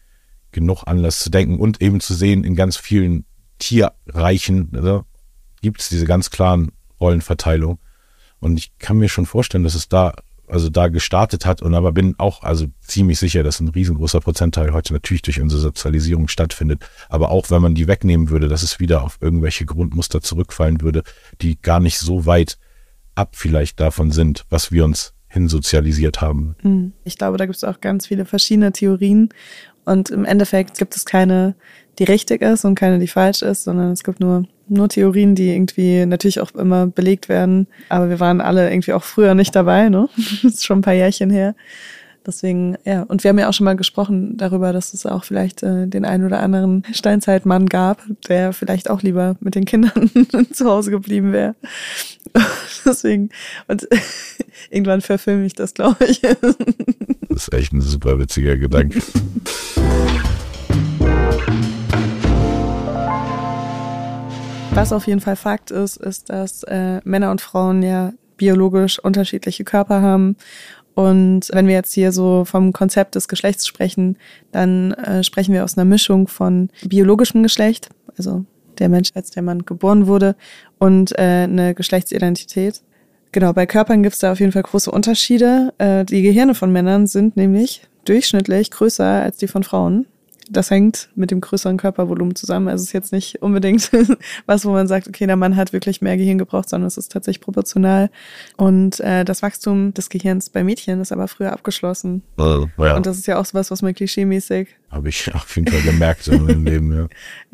genug 0.51 0.85
Anlass 0.87 1.21
zu 1.21 1.31
denken 1.31 1.59
und 1.59 1.81
eben 1.81 2.01
zu 2.01 2.15
sehen, 2.15 2.43
in 2.43 2.57
ganz 2.57 2.77
vielen 2.77 3.27
Tierreichen 3.59 4.71
ne, 4.73 5.05
gibt 5.63 5.81
es 5.81 5.89
diese 5.89 6.07
ganz 6.07 6.31
klaren 6.31 6.73
Rollenverteilung. 7.01 7.79
Und 8.41 8.59
ich 8.59 8.77
kann 8.79 8.99
mir 8.99 9.09
schon 9.09 9.27
vorstellen, 9.27 9.65
dass 9.65 9.75
es 9.75 9.89
da, 9.89 10.15
also 10.47 10.69
da 10.69 10.89
gestartet 10.89 11.47
hat 11.47 11.63
und 11.63 11.75
aber 11.75 11.93
bin 11.93 12.15
auch 12.19 12.43
also 12.43 12.67
ziemlich 12.81 13.19
sicher, 13.19 13.43
dass 13.43 13.61
ein 13.61 13.69
riesengroßer 13.69 14.21
Prozentteil 14.21 14.73
heute 14.73 14.93
natürlich 14.93 15.23
durch 15.23 15.41
unsere 15.41 15.61
Sozialisierung 15.61 16.29
stattfindet. 16.29 16.85
Aber 17.09 17.31
auch 17.31 17.51
wenn 17.51 17.63
man 17.63 17.75
die 17.75 17.89
wegnehmen 17.89 18.29
würde, 18.29 18.49
dass 18.49 18.63
es 18.63 18.81
wieder 18.81 19.03
auf 19.03 19.19
irgendwelche 19.21 19.65
Grundmuster 19.65 20.21
zurückfallen 20.21 20.81
würde, 20.81 21.03
die 21.41 21.61
gar 21.61 21.81
nicht 21.81 21.99
so 21.99 22.27
weit 22.27 22.59
ab 23.15 23.31
vielleicht 23.33 23.81
davon 23.81 24.11
sind, 24.11 24.45
was 24.51 24.73
wir 24.73 24.85
uns 24.85 25.15
hinsozialisiert 25.29 26.21
haben. 26.21 26.57
Mhm. 26.63 26.93
Ich 27.05 27.19
glaube, 27.19 27.37
da 27.37 27.47
gibt 27.47 27.57
es 27.57 27.65
auch 27.65 27.81
ganz 27.81 28.07
viele 28.07 28.25
verschiedene 28.25 28.73
Theorien. 28.73 29.31
Und 29.85 30.11
im 30.11 30.25
Endeffekt 30.25 30.79
gibt 30.79 30.97
es 30.97 31.05
keine, 31.05 31.57
die 31.99 32.05
richtig 32.05 32.41
ist 32.41 32.65
und 32.65 32.75
keine, 32.75 32.99
die 32.99 33.09
falsch 33.09 33.43
ist, 33.43 33.65
sondern 33.65 33.93
es 33.93 34.05
gibt 34.05 34.21
nur, 34.21 34.47
nur 34.69 34.89
Theorien, 34.89 35.35
die 35.35 35.51
irgendwie 35.51 36.07
natürlich 36.07 36.41
auch 36.41 36.55
immer 36.55 36.87
belegt 36.87 37.29
werden. 37.29 37.67
Aber 37.89 38.09
wir 38.09 38.21
waren 38.21 38.41
alle 38.41 38.71
irgendwie 38.71 38.93
auch 38.93 39.05
früher 39.05 39.35
nicht 39.35 39.55
dabei, 39.55 39.89
ne? 39.89 40.09
Das 40.43 40.55
ist 40.55 40.65
schon 40.65 40.79
ein 40.79 40.83
paar 40.83 40.95
Jährchen 40.95 41.31
her. 41.31 41.55
Deswegen, 42.27 42.79
ja, 42.87 43.03
und 43.03 43.23
wir 43.23 43.29
haben 43.29 43.39
ja 43.39 43.51
auch 43.51 43.53
schon 43.53 43.67
mal 43.67 43.77
gesprochen 43.77 44.39
darüber, 44.39 44.73
dass 44.73 44.95
es 44.95 45.05
auch 45.05 45.25
vielleicht 45.25 45.63
äh, 45.63 45.87
den 45.87 46.07
einen 46.07 46.25
oder 46.25 46.41
anderen 46.41 46.83
Steinzeitmann 46.91 47.67
gab, 47.67 48.03
der 48.29 48.55
vielleicht 48.55 48.89
auch 48.89 49.03
lieber 49.03 49.37
mit 49.41 49.55
den 49.55 49.67
Kindern 49.67 50.11
zu 50.53 50.65
Hause 50.65 50.91
geblieben 50.91 51.33
wäre. 51.33 51.55
Deswegen, 52.87 53.29
und 53.69 53.87
irgendwann 54.71 55.03
verfilme 55.03 55.45
ich 55.45 55.53
das, 55.53 55.75
glaube 55.75 56.07
ich. 56.07 56.21
das 56.21 56.57
ist 57.29 57.53
echt 57.53 57.75
ein 57.75 57.83
super 57.83 58.19
witziger 58.19 58.57
Gedanke. 58.57 59.03
Was 64.75 64.93
auf 64.93 65.07
jeden 65.07 65.21
Fall 65.21 65.37
Fakt 65.37 65.71
ist, 65.71 65.97
ist, 65.97 66.31
dass 66.31 66.63
äh, 66.65 67.01
Männer 67.05 67.31
und 67.31 67.41
Frauen 67.41 67.83
ja 67.83 68.13
biologisch 68.37 68.99
unterschiedliche 68.99 69.65
Körper 69.65 70.03
haben 70.03 70.37
und 70.95 71.49
wenn 71.53 71.67
wir 71.67 71.75
jetzt 71.75 71.93
hier 71.93 72.13
so 72.13 72.45
vom 72.45 72.73
Konzept 72.73 73.17
des 73.17 73.29
Geschlechts 73.29 73.67
sprechen, 73.67 74.17
dann 74.53 74.93
äh, 74.93 75.25
sprechen 75.25 75.53
wir 75.53 75.65
aus 75.65 75.77
einer 75.77 75.85
Mischung 75.85 76.29
von 76.29 76.71
biologischem 76.85 77.43
Geschlecht, 77.43 77.89
also 78.17 78.45
der 78.79 78.89
Mensch, 78.89 79.11
als 79.15 79.31
der 79.31 79.43
Mann 79.43 79.65
geboren 79.65 80.07
wurde, 80.07 80.37
und 80.79 81.13
äh, 81.19 81.45
eine 81.45 81.75
Geschlechtsidentität. 81.75 82.81
Genau, 83.33 83.53
bei 83.53 83.67
Körpern 83.67 84.05
gibt 84.05 84.15
es 84.15 84.21
da 84.21 84.33
auf 84.33 84.41
jeden 84.41 84.53
Fall 84.53 84.63
große 84.63 84.91
Unterschiede. 84.91 85.73
Äh, 85.79 86.05
die 86.05 86.23
Gehirne 86.23 86.55
von 86.55 86.73
Männern 86.73 87.09
sind 87.09 87.37
nämlich 87.37 87.83
durchschnittlich 88.05 88.71
größer 88.71 89.05
als 89.05 89.39
die 89.39 89.49
von 89.49 89.65
Frauen 89.65 90.07
das 90.51 90.71
hängt 90.71 91.09
mit 91.15 91.31
dem 91.31 91.41
größeren 91.41 91.77
Körpervolumen 91.77 92.35
zusammen. 92.35 92.69
Also 92.69 92.83
es 92.83 92.89
ist 92.89 92.93
jetzt 92.93 93.13
nicht 93.13 93.43
unbedingt 93.43 93.91
was, 94.47 94.65
wo 94.65 94.71
man 94.71 94.87
sagt, 94.89 95.09
okay, 95.09 95.27
der 95.27 95.37
Mann 95.37 95.57
hat 95.57 95.73
wirklich 95.73 96.01
mehr 96.01 96.17
Gehirn 96.17 96.39
gebraucht, 96.39 96.69
sondern 96.69 96.89
es 96.89 96.97
ist 96.97 97.13
tatsächlich 97.13 97.41
proportional. 97.41 98.11
Und 98.57 99.01
äh, 99.01 99.25
das 99.25 99.43
Wachstum 99.43 99.95
des 99.95 100.09
Gehirns 100.09 100.51
bei 100.51 100.65
Mädchen 100.65 101.01
ist 101.01 101.13
aber 101.13 101.29
früher 101.29 101.53
abgeschlossen. 101.53 102.23
Also, 102.37 102.69
ja. 102.79 102.97
Und 102.97 103.07
das 103.07 103.19
ist 103.19 103.27
ja 103.27 103.39
auch 103.39 103.47
sowas, 103.47 103.71
was 103.71 103.83
man 103.83 103.95
klischeemäßig. 103.95 104.69
Habe 104.91 105.09
ich 105.09 105.35
auf 105.35 105.57
jeden 105.57 105.71
Fall 105.71 105.83
gemerkt 105.83 106.29
in 106.29 106.45
meinem 106.45 106.65
Leben, 106.65 106.93
ja. 106.93 107.09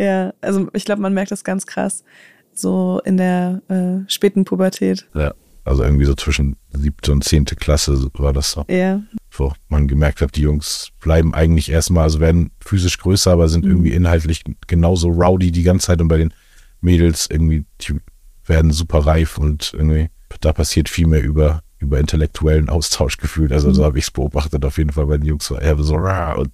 Ja, 0.04 0.34
also 0.40 0.68
ich 0.72 0.84
glaube, 0.84 1.02
man 1.02 1.14
merkt 1.14 1.30
das 1.30 1.44
ganz 1.44 1.66
krass 1.66 2.04
so 2.52 3.00
in 3.04 3.16
der 3.16 3.62
äh, 3.68 4.10
späten 4.10 4.44
Pubertät. 4.44 5.06
Ja. 5.14 5.34
Also 5.70 5.84
irgendwie 5.84 6.04
so 6.04 6.16
zwischen 6.16 6.56
siebte 6.72 7.12
und 7.12 7.22
zehnte 7.22 7.54
Klasse 7.54 8.10
war 8.14 8.32
das 8.32 8.50
so. 8.50 8.64
Ja. 8.68 9.00
Wo 9.30 9.52
man 9.68 9.86
gemerkt 9.86 10.20
hat, 10.20 10.34
die 10.34 10.40
Jungs 10.40 10.88
bleiben 11.00 11.32
eigentlich 11.32 11.70
erstmal, 11.70 12.02
also 12.02 12.18
werden 12.18 12.50
physisch 12.58 12.98
größer, 12.98 13.30
aber 13.30 13.48
sind 13.48 13.64
mhm. 13.64 13.70
irgendwie 13.70 13.92
inhaltlich 13.92 14.42
genauso 14.66 15.10
rowdy 15.10 15.52
die 15.52 15.62
ganze 15.62 15.86
Zeit 15.86 16.00
und 16.00 16.08
bei 16.08 16.18
den 16.18 16.34
Mädels 16.80 17.28
irgendwie, 17.30 17.66
die 17.82 18.00
werden 18.46 18.72
super 18.72 19.06
reif 19.06 19.38
und 19.38 19.72
irgendwie, 19.72 20.08
da 20.40 20.52
passiert 20.52 20.88
viel 20.88 21.06
mehr 21.06 21.22
über, 21.22 21.62
über 21.78 22.00
intellektuellen 22.00 22.68
Austausch 22.68 23.18
gefühlt. 23.18 23.52
Also 23.52 23.68
mhm. 23.68 23.74
so 23.74 23.84
habe 23.84 23.98
ich 23.98 24.06
es 24.06 24.10
beobachtet 24.10 24.64
auf 24.64 24.76
jeden 24.76 24.90
Fall 24.90 25.06
bei 25.06 25.18
den 25.18 25.26
Jungs 25.26 25.48
war 25.52 25.62
eher 25.62 25.78
so 25.78 25.94
und 25.94 26.50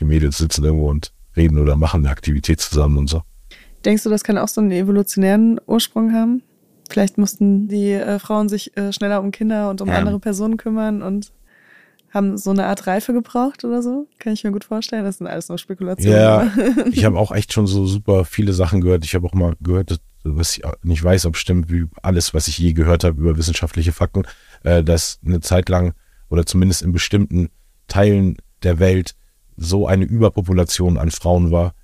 die 0.00 0.06
Mädels 0.06 0.38
sitzen 0.38 0.64
irgendwo 0.64 0.88
und 0.88 1.12
reden 1.36 1.58
oder 1.58 1.76
machen 1.76 2.06
eine 2.06 2.10
Aktivität 2.10 2.62
zusammen 2.62 2.96
und 2.96 3.10
so. 3.10 3.20
Denkst 3.84 4.04
du, 4.04 4.08
das 4.08 4.24
kann 4.24 4.38
auch 4.38 4.48
so 4.48 4.62
einen 4.62 4.70
evolutionären 4.70 5.60
Ursprung 5.66 6.14
haben? 6.14 6.42
Vielleicht 6.90 7.18
mussten 7.18 7.68
die 7.68 7.92
äh, 7.92 8.18
Frauen 8.18 8.48
sich 8.48 8.76
äh, 8.76 8.92
schneller 8.92 9.20
um 9.20 9.30
Kinder 9.30 9.70
und 9.70 9.80
um 9.80 9.88
ja. 9.88 9.94
andere 9.94 10.18
Personen 10.18 10.56
kümmern 10.56 11.02
und 11.02 11.32
haben 12.12 12.36
so 12.36 12.50
eine 12.50 12.66
Art 12.66 12.86
Reife 12.88 13.12
gebraucht 13.12 13.64
oder 13.64 13.82
so. 13.82 14.08
Kann 14.18 14.32
ich 14.32 14.42
mir 14.42 14.50
gut 14.50 14.64
vorstellen. 14.64 15.04
Das 15.04 15.18
sind 15.18 15.28
alles 15.28 15.48
nur 15.48 15.58
Spekulationen. 15.58 16.18
Ja, 16.18 16.52
ich 16.90 17.04
habe 17.04 17.18
auch 17.18 17.30
echt 17.30 17.52
schon 17.52 17.68
so 17.68 17.86
super 17.86 18.24
viele 18.24 18.52
Sachen 18.52 18.80
gehört. 18.80 19.04
Ich 19.04 19.14
habe 19.14 19.26
auch 19.26 19.34
mal 19.34 19.54
gehört, 19.60 20.00
was 20.24 20.56
ich 20.56 20.64
nicht 20.82 21.02
weiß, 21.02 21.26
ob 21.26 21.36
stimmt, 21.36 21.70
wie 21.70 21.86
alles, 22.02 22.34
was 22.34 22.48
ich 22.48 22.58
je 22.58 22.72
gehört 22.72 23.04
habe 23.04 23.20
über 23.20 23.36
wissenschaftliche 23.36 23.92
Fakten, 23.92 24.24
äh, 24.64 24.82
dass 24.82 25.20
eine 25.24 25.40
Zeit 25.40 25.68
lang 25.68 25.94
oder 26.28 26.44
zumindest 26.44 26.82
in 26.82 26.92
bestimmten 26.92 27.50
Teilen 27.86 28.36
der 28.62 28.80
Welt 28.80 29.14
so 29.56 29.86
eine 29.86 30.04
Überpopulation 30.04 30.98
an 30.98 31.10
Frauen 31.10 31.50
war, 31.52 31.74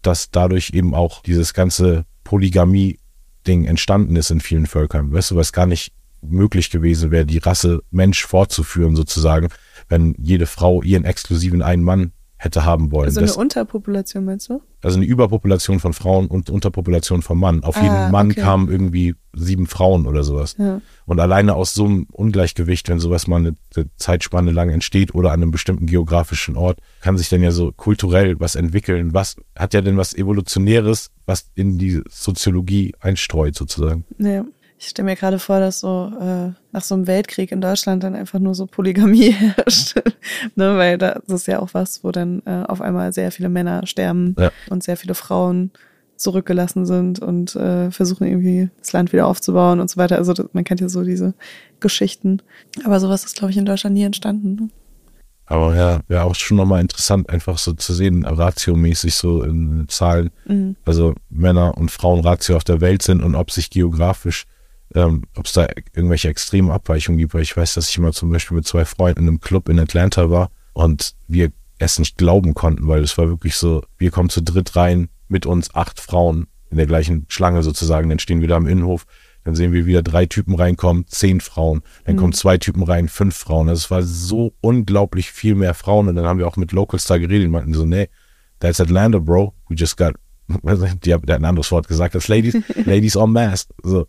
dass 0.00 0.30
dadurch 0.30 0.70
eben 0.72 0.94
auch 0.94 1.22
dieses 1.22 1.52
ganze 1.52 2.06
Polygamie 2.24 2.98
Ding 3.46 3.64
entstanden 3.64 4.16
ist 4.16 4.30
in 4.30 4.40
vielen 4.40 4.66
Völkern. 4.66 5.12
Weißt 5.12 5.30
du, 5.30 5.36
was 5.36 5.52
gar 5.52 5.66
nicht 5.66 5.92
möglich 6.22 6.70
gewesen 6.70 7.10
wäre, 7.10 7.26
die 7.26 7.38
Rasse 7.38 7.82
Mensch 7.90 8.24
fortzuführen 8.26 8.96
sozusagen, 8.96 9.48
wenn 9.88 10.14
jede 10.18 10.46
Frau 10.46 10.82
ihren 10.82 11.04
exklusiven 11.04 11.62
einen 11.62 11.84
Mann 11.84 12.12
hätte 12.46 12.64
haben 12.64 12.90
wollen. 12.90 13.06
Also 13.06 13.20
eine 13.20 13.26
das, 13.26 13.36
Unterpopulation 13.36 14.24
meinst 14.24 14.48
du? 14.48 14.62
Also 14.82 14.96
eine 14.96 15.06
Überpopulation 15.06 15.80
von 15.80 15.92
Frauen 15.92 16.26
und 16.28 16.48
Unterpopulation 16.48 17.22
von 17.22 17.38
Mann. 17.38 17.64
Auf 17.64 17.76
ah, 17.76 17.82
jeden 17.82 18.10
Mann 18.10 18.30
okay. 18.30 18.40
kamen 18.40 18.70
irgendwie 18.70 19.14
sieben 19.32 19.66
Frauen 19.66 20.06
oder 20.06 20.22
sowas. 20.22 20.56
Ja. 20.58 20.80
Und 21.04 21.20
alleine 21.20 21.54
aus 21.54 21.74
so 21.74 21.84
einem 21.84 22.06
Ungleichgewicht, 22.10 22.88
wenn 22.88 22.98
sowas 22.98 23.26
mal 23.26 23.36
eine, 23.36 23.56
eine 23.74 23.86
Zeitspanne 23.96 24.50
lang 24.50 24.70
entsteht 24.70 25.14
oder 25.14 25.32
an 25.32 25.42
einem 25.42 25.50
bestimmten 25.50 25.86
geografischen 25.86 26.56
Ort, 26.56 26.78
kann 27.00 27.18
sich 27.18 27.28
dann 27.28 27.42
ja 27.42 27.50
so 27.50 27.72
kulturell 27.72 28.40
was 28.40 28.54
entwickeln. 28.54 29.12
Was 29.12 29.36
hat 29.56 29.74
ja 29.74 29.80
denn 29.80 29.96
was 29.96 30.14
Evolutionäres, 30.14 31.10
was 31.26 31.50
in 31.54 31.78
die 31.78 32.02
Soziologie 32.08 32.94
einstreut 33.00 33.54
sozusagen. 33.54 34.04
Ja. 34.18 34.44
Ich 34.78 34.88
stelle 34.88 35.06
mir 35.06 35.16
gerade 35.16 35.38
vor, 35.38 35.58
dass 35.58 35.80
so 35.80 36.12
äh, 36.20 36.52
nach 36.72 36.82
so 36.82 36.94
einem 36.94 37.06
Weltkrieg 37.06 37.50
in 37.50 37.62
Deutschland 37.62 38.02
dann 38.02 38.14
einfach 38.14 38.38
nur 38.38 38.54
so 38.54 38.66
Polygamie 38.66 39.30
herrscht. 39.32 39.96
ne, 40.54 40.76
weil 40.76 40.98
das 40.98 41.22
ist 41.28 41.46
ja 41.46 41.60
auch 41.60 41.70
was, 41.72 42.04
wo 42.04 42.12
dann 42.12 42.42
äh, 42.44 42.64
auf 42.68 42.80
einmal 42.82 43.12
sehr 43.12 43.32
viele 43.32 43.48
Männer 43.48 43.86
sterben 43.86 44.36
ja. 44.38 44.50
und 44.68 44.82
sehr 44.82 44.96
viele 44.96 45.14
Frauen 45.14 45.70
zurückgelassen 46.16 46.86
sind 46.86 47.20
und 47.20 47.54
äh, 47.56 47.90
versuchen 47.90 48.26
irgendwie 48.26 48.70
das 48.78 48.92
Land 48.92 49.12
wieder 49.12 49.26
aufzubauen 49.26 49.80
und 49.80 49.90
so 49.90 49.96
weiter. 49.98 50.16
Also 50.16 50.32
das, 50.32 50.46
man 50.52 50.64
kennt 50.64 50.80
ja 50.80 50.88
so 50.88 51.04
diese 51.04 51.34
Geschichten. 51.80 52.42
Aber 52.84 53.00
sowas 53.00 53.24
ist, 53.24 53.36
glaube 53.36 53.50
ich, 53.50 53.56
in 53.56 53.66
Deutschland 53.66 53.94
nie 53.94 54.04
entstanden. 54.04 54.54
Ne? 54.54 54.68
Aber 55.46 55.76
ja, 55.76 56.00
wäre 56.08 56.24
auch 56.24 56.34
schon 56.34 56.56
nochmal 56.56 56.80
interessant, 56.80 57.30
einfach 57.30 57.58
so 57.58 57.72
zu 57.72 57.94
sehen, 57.94 58.24
ratiomäßig 58.24 59.14
so 59.14 59.42
in 59.42 59.86
Zahlen, 59.88 60.30
mhm. 60.46 60.76
also 60.84 61.14
Männer 61.30 61.76
und 61.76 61.90
Frauen 61.90 62.20
Ratio 62.20 62.56
auf 62.56 62.64
der 62.64 62.80
Welt 62.80 63.02
sind 63.02 63.22
und 63.22 63.36
ob 63.36 63.52
sich 63.52 63.70
geografisch 63.70 64.46
ähm, 64.96 65.24
ob 65.36 65.44
es 65.44 65.52
da 65.52 65.68
irgendwelche 65.94 66.28
extremen 66.28 66.70
Abweichungen 66.70 67.18
gibt, 67.18 67.34
weil 67.34 67.42
ich 67.42 67.56
weiß, 67.56 67.74
dass 67.74 67.90
ich 67.90 67.98
mal 67.98 68.12
zum 68.12 68.30
Beispiel 68.30 68.56
mit 68.56 68.66
zwei 68.66 68.84
Freunden 68.84 69.20
in 69.20 69.28
einem 69.28 69.40
Club 69.40 69.68
in 69.68 69.78
Atlanta 69.78 70.30
war 70.30 70.50
und 70.72 71.14
wir 71.28 71.52
es 71.78 71.98
nicht 71.98 72.16
glauben 72.16 72.54
konnten, 72.54 72.88
weil 72.88 73.02
es 73.02 73.18
war 73.18 73.28
wirklich 73.28 73.56
so, 73.56 73.84
wir 73.98 74.10
kommen 74.10 74.30
zu 74.30 74.42
dritt 74.42 74.74
rein, 74.74 75.10
mit 75.28 75.44
uns 75.44 75.74
acht 75.74 76.00
Frauen 76.00 76.46
in 76.70 76.78
der 76.78 76.86
gleichen 76.86 77.26
Schlange 77.28 77.62
sozusagen, 77.62 78.08
dann 78.08 78.18
stehen 78.18 78.40
wir 78.40 78.48
da 78.48 78.56
im 78.56 78.66
Innenhof, 78.66 79.06
dann 79.44 79.54
sehen 79.54 79.72
wir 79.72 79.84
wieder 79.84 80.02
drei 80.02 80.24
Typen 80.24 80.54
reinkommen, 80.54 81.06
zehn 81.08 81.40
Frauen, 81.40 81.82
dann 82.04 82.16
mhm. 82.16 82.20
kommen 82.20 82.32
zwei 82.32 82.56
Typen 82.56 82.82
rein, 82.82 83.08
fünf 83.08 83.36
Frauen. 83.36 83.68
Also 83.68 83.80
es 83.80 83.90
war 83.90 84.02
so 84.02 84.54
unglaublich 84.62 85.30
viel 85.30 85.54
mehr 85.54 85.74
Frauen 85.74 86.08
und 86.08 86.16
dann 86.16 86.24
haben 86.24 86.38
wir 86.38 86.48
auch 86.48 86.56
mit 86.56 86.72
Locals 86.72 87.04
da 87.04 87.18
geredet 87.18 87.46
und 87.46 87.52
meinten 87.52 87.74
so, 87.74 87.84
nee, 87.84 88.08
that's 88.60 88.80
Atlanta, 88.80 89.18
bro, 89.18 89.52
we 89.68 89.76
just 89.76 89.98
got, 89.98 90.14
die 91.04 91.12
haben 91.12 91.28
ein 91.28 91.44
anderes 91.44 91.70
Wort 91.70 91.86
gesagt, 91.86 92.14
das 92.14 92.28
Ladies, 92.28 92.56
Ladies 92.86 93.16
en 93.16 93.32
masse. 93.32 93.66
So, 93.82 94.06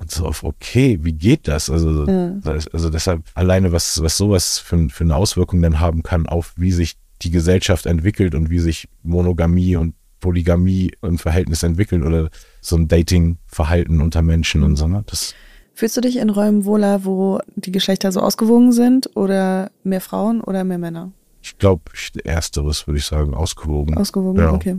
und 0.00 0.10
so 0.10 0.26
auf, 0.26 0.44
okay, 0.44 0.98
wie 1.02 1.12
geht 1.12 1.46
das? 1.46 1.68
Also, 1.68 2.06
ja. 2.06 2.38
also 2.44 2.90
deshalb 2.90 3.22
alleine, 3.34 3.70
was, 3.72 4.02
was 4.02 4.16
sowas 4.16 4.58
für, 4.58 4.88
für 4.88 5.04
eine 5.04 5.14
Auswirkung 5.14 5.60
dann 5.62 5.78
haben 5.78 6.02
kann 6.02 6.26
auf, 6.26 6.54
wie 6.56 6.72
sich 6.72 6.96
die 7.22 7.30
Gesellschaft 7.30 7.86
entwickelt 7.86 8.34
und 8.34 8.48
wie 8.48 8.58
sich 8.58 8.88
Monogamie 9.02 9.76
und 9.76 9.94
Polygamie 10.20 10.92
im 11.02 11.18
Verhältnis 11.18 11.62
entwickelt 11.62 12.02
oder 12.04 12.30
so 12.60 12.76
ein 12.76 12.88
Dating-Verhalten 12.88 14.00
unter 14.00 14.22
Menschen 14.22 14.62
und 14.62 14.76
so. 14.76 14.86
Ne? 14.86 15.04
Das 15.06 15.34
Fühlst 15.74 15.96
du 15.96 16.00
dich 16.02 16.16
in 16.16 16.30
Räumen 16.30 16.64
wohler, 16.64 17.04
wo 17.04 17.40
die 17.56 17.72
Geschlechter 17.72 18.12
so 18.12 18.20
ausgewogen 18.20 18.72
sind 18.72 19.16
oder 19.16 19.70
mehr 19.82 20.00
Frauen 20.00 20.42
oder 20.42 20.64
mehr 20.64 20.78
Männer? 20.78 21.12
Ich 21.42 21.56
glaube, 21.56 21.82
ersteres 22.24 22.86
würde 22.86 22.98
ich 22.98 23.06
sagen, 23.06 23.32
ausgewogen. 23.32 23.96
Ausgewogen, 23.96 24.40
ja, 24.40 24.52
okay. 24.52 24.76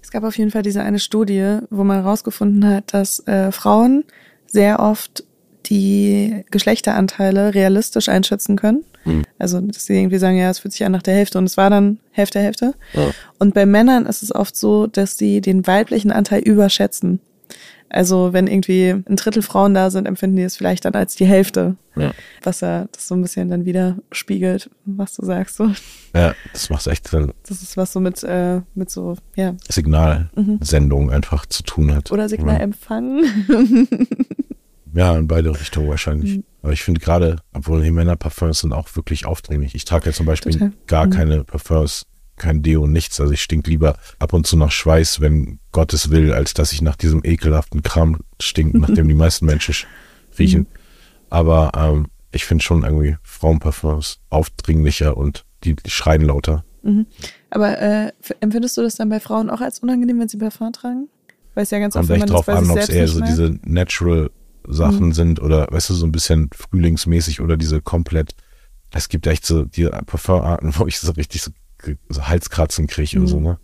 Es 0.00 0.10
gab 0.12 0.22
auf 0.22 0.38
jeden 0.38 0.52
Fall 0.52 0.62
diese 0.62 0.82
eine 0.82 1.00
Studie, 1.00 1.58
wo 1.70 1.82
man 1.82 2.02
herausgefunden 2.02 2.64
hat, 2.68 2.94
dass 2.94 3.26
äh, 3.26 3.50
Frauen 3.50 4.04
sehr 4.52 4.80
oft 4.80 5.24
die 5.66 6.44
Geschlechteranteile 6.50 7.54
realistisch 7.54 8.08
einschätzen 8.08 8.56
können. 8.56 8.84
Mhm. 9.04 9.24
Also, 9.38 9.60
dass 9.60 9.86
sie 9.86 9.98
irgendwie 9.98 10.18
sagen, 10.18 10.36
ja, 10.36 10.50
es 10.50 10.60
fühlt 10.60 10.72
sich 10.72 10.84
an 10.84 10.92
nach 10.92 11.02
der 11.02 11.14
Hälfte 11.14 11.38
und 11.38 11.44
es 11.44 11.56
war 11.56 11.70
dann 11.70 11.98
Hälfte, 12.10 12.40
Hälfte. 12.40 12.74
Ja. 12.92 13.10
Und 13.38 13.54
bei 13.54 13.66
Männern 13.66 14.06
ist 14.06 14.22
es 14.22 14.34
oft 14.34 14.56
so, 14.56 14.86
dass 14.86 15.18
sie 15.18 15.40
den 15.40 15.66
weiblichen 15.66 16.12
Anteil 16.12 16.40
überschätzen. 16.40 17.20
Also, 17.94 18.32
wenn 18.32 18.46
irgendwie 18.46 18.88
ein 18.88 19.16
Drittel 19.16 19.42
Frauen 19.42 19.74
da 19.74 19.90
sind, 19.90 20.06
empfinden 20.06 20.36
die 20.36 20.42
es 20.44 20.56
vielleicht 20.56 20.86
dann 20.86 20.94
als 20.94 21.14
die 21.14 21.26
Hälfte. 21.26 21.76
Ja. 21.94 22.12
Was 22.42 22.62
ja 22.62 22.86
das 22.90 23.06
so 23.06 23.14
ein 23.14 23.20
bisschen 23.20 23.50
dann 23.50 23.66
wieder 23.66 23.98
spiegelt, 24.12 24.70
was 24.86 25.14
du 25.14 25.26
sagst. 25.26 25.56
So. 25.56 25.70
Ja, 26.14 26.34
das 26.54 26.70
macht 26.70 26.86
echt 26.86 27.08
Sinn. 27.08 27.32
Das 27.46 27.60
ist 27.60 27.76
was 27.76 27.92
so 27.92 28.00
mit, 28.00 28.22
äh, 28.22 28.62
mit 28.74 28.90
so, 28.90 29.16
ja. 29.36 29.54
Signalsendung 29.68 31.04
mhm. 31.04 31.10
einfach 31.10 31.44
zu 31.44 31.62
tun 31.64 31.94
hat. 31.94 32.10
Oder 32.10 32.30
Signalempfang. 32.30 33.24
ja, 33.48 33.58
in 34.94 35.26
beide 35.28 35.50
Richtungen 35.58 35.88
wahrscheinlich. 35.88 36.36
Mhm. 36.38 36.44
Aber 36.62 36.72
ich 36.72 36.82
finde 36.82 37.00
gerade, 37.00 37.36
obwohl 37.52 37.82
die 37.82 37.90
Männerparfums 37.90 38.60
sind 38.60 38.72
auch 38.72 38.94
wirklich 38.94 39.26
aufdringlich. 39.26 39.74
Ich 39.74 39.84
trage 39.84 40.06
ja 40.06 40.12
zum 40.12 40.26
Beispiel 40.26 40.52
Total. 40.52 40.72
gar 40.86 41.06
Mhm. 41.06 41.10
keine 41.10 41.44
Parfums, 41.44 42.06
kein 42.36 42.62
Deo, 42.62 42.86
nichts. 42.86 43.20
Also 43.20 43.32
ich 43.32 43.42
stink 43.42 43.66
lieber 43.66 43.96
ab 44.18 44.32
und 44.32 44.46
zu 44.46 44.56
nach 44.56 44.70
Schweiß, 44.70 45.20
wenn 45.20 45.58
Gottes 45.72 46.10
will, 46.10 46.32
als 46.32 46.54
dass 46.54 46.72
ich 46.72 46.82
nach 46.82 46.96
diesem 46.96 47.20
ekelhaften 47.24 47.82
Kram 47.82 48.18
stinke, 48.40 48.78
nachdem 48.78 49.08
die 49.08 49.14
meisten 49.14 49.46
Menschen 49.46 49.74
sch- 49.74 49.86
riechen. 50.38 50.66
Aber 51.30 51.72
ähm, 51.76 52.06
ich 52.30 52.44
finde 52.44 52.62
schon 52.64 52.84
irgendwie 52.84 53.16
Frauenparfums 53.22 54.20
aufdringlicher 54.30 55.16
und 55.16 55.44
die, 55.64 55.74
die 55.74 55.90
schreien 55.90 56.22
lauter. 56.22 56.64
Mhm. 56.82 57.06
Aber 57.50 57.78
äh, 57.80 58.12
empfindest 58.40 58.76
du 58.76 58.82
das 58.82 58.96
dann 58.96 59.08
bei 59.08 59.20
Frauen 59.20 59.50
auch 59.50 59.60
als 59.60 59.78
unangenehm, 59.80 60.18
wenn 60.20 60.28
sie 60.28 60.36
Parfum 60.38 60.72
tragen? 60.72 61.08
Weil 61.54 61.64
es 61.64 61.70
ja 61.70 61.78
ganz 61.78 61.94
oft, 61.96 62.08
Kommt 62.08 62.08
wenn 62.08 62.16
echt 62.16 62.20
man 62.32 62.36
das 62.36 62.46
drauf 62.46 62.46
bei 62.46 62.54
an, 62.54 62.70
ob 62.70 62.78
es 62.78 62.88
eher 62.88 63.08
so 63.08 63.20
diese 63.20 63.58
Natural 63.64 64.30
Sachen 64.68 65.08
Mhm. 65.08 65.12
sind 65.12 65.40
oder, 65.42 65.66
weißt 65.70 65.90
du, 65.90 65.94
so 65.94 66.06
ein 66.06 66.12
bisschen 66.12 66.50
frühlingsmäßig 66.54 67.40
oder 67.40 67.56
diese 67.56 67.80
komplett, 67.80 68.34
es 68.92 69.08
gibt 69.08 69.26
echt 69.26 69.46
so 69.46 69.64
die 69.64 69.86
Parfumarten, 69.86 70.72
wo 70.78 70.86
ich 70.86 70.98
so 70.98 71.12
richtig 71.12 71.42
so, 71.42 71.50
so 72.08 72.26
Halskratzen 72.28 72.86
kriege 72.86 73.18
oder 73.18 73.28
so, 73.28 73.38
Mhm. 73.38 73.44
ne? 73.44 73.58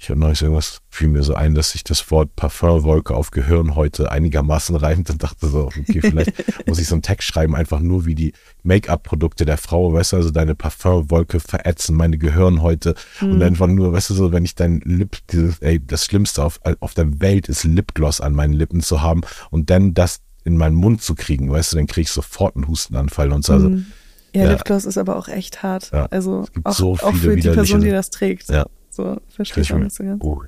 Ich 0.00 0.08
habe 0.10 0.20
neulich 0.20 0.40
irgendwas, 0.42 0.78
fiel 0.90 1.08
mir 1.08 1.24
so 1.24 1.34
ein, 1.34 1.56
dass 1.56 1.72
sich 1.72 1.82
das 1.82 2.08
Wort 2.12 2.36
Parfumwolke 2.36 3.16
auf 3.16 3.32
Gehirn 3.32 3.74
heute 3.74 4.12
einigermaßen 4.12 4.76
reimt 4.76 5.10
und 5.10 5.20
dachte 5.24 5.48
so, 5.48 5.64
okay, 5.76 6.00
vielleicht 6.00 6.32
muss 6.68 6.78
ich 6.78 6.86
so 6.86 6.94
einen 6.94 7.02
Text 7.02 7.26
schreiben, 7.26 7.56
einfach 7.56 7.80
nur 7.80 8.06
wie 8.06 8.14
die 8.14 8.32
Make-up-Produkte 8.62 9.44
der 9.44 9.58
Frau, 9.58 9.92
weißt 9.92 10.12
du, 10.12 10.16
also 10.18 10.30
deine 10.30 10.54
Parfumwolke 10.54 11.40
verätzen 11.40 11.96
meine 11.96 12.16
Gehirnhäute 12.16 12.94
Mhm. 13.20 13.32
und 13.32 13.42
einfach 13.42 13.66
nur, 13.66 13.92
weißt 13.92 14.10
du, 14.10 14.14
so, 14.14 14.30
wenn 14.30 14.44
ich 14.44 14.54
dein 14.54 14.80
Lip, 14.84 15.16
dieses, 15.32 15.58
ey, 15.58 15.84
das 15.84 16.04
Schlimmste 16.04 16.44
auf, 16.44 16.60
auf 16.78 16.94
der 16.94 17.20
Welt 17.20 17.48
ist 17.48 17.64
Lipgloss 17.64 18.20
an 18.20 18.34
meinen 18.34 18.52
Lippen 18.52 18.80
zu 18.82 19.02
haben 19.02 19.22
und 19.50 19.68
dann 19.68 19.94
das 19.94 20.20
in 20.48 20.56
meinen 20.56 20.74
Mund 20.74 21.02
zu 21.02 21.14
kriegen, 21.14 21.50
weißt 21.50 21.72
du, 21.72 21.76
dann 21.76 21.86
kriege 21.86 22.02
ich 22.02 22.10
sofort 22.10 22.56
einen 22.56 22.66
Hustenanfall 22.66 23.32
und 23.32 23.44
so, 23.44 23.52
also, 23.52 23.68
Mhm. 23.68 23.86
Ja, 24.34 24.44
ja. 24.44 24.50
Lipgloss 24.50 24.84
ist 24.84 24.98
aber 24.98 25.16
auch 25.16 25.28
echt 25.28 25.62
hart. 25.62 25.90
Ja. 25.90 26.04
Also 26.06 26.44
auch, 26.64 26.74
so 26.74 26.92
auch 26.92 27.14
für 27.14 27.34
die 27.34 27.48
Person, 27.48 27.80
die 27.80 27.90
das 27.90 28.10
trägt. 28.10 28.48
ja. 28.50 28.66
So, 28.90 29.16
verstehe 29.28 29.62
ich 29.62 29.72
auch 29.72 29.78
nicht 29.78 29.94
so 29.94 30.04
ganz. 30.04 30.22
Oh. 30.22 30.42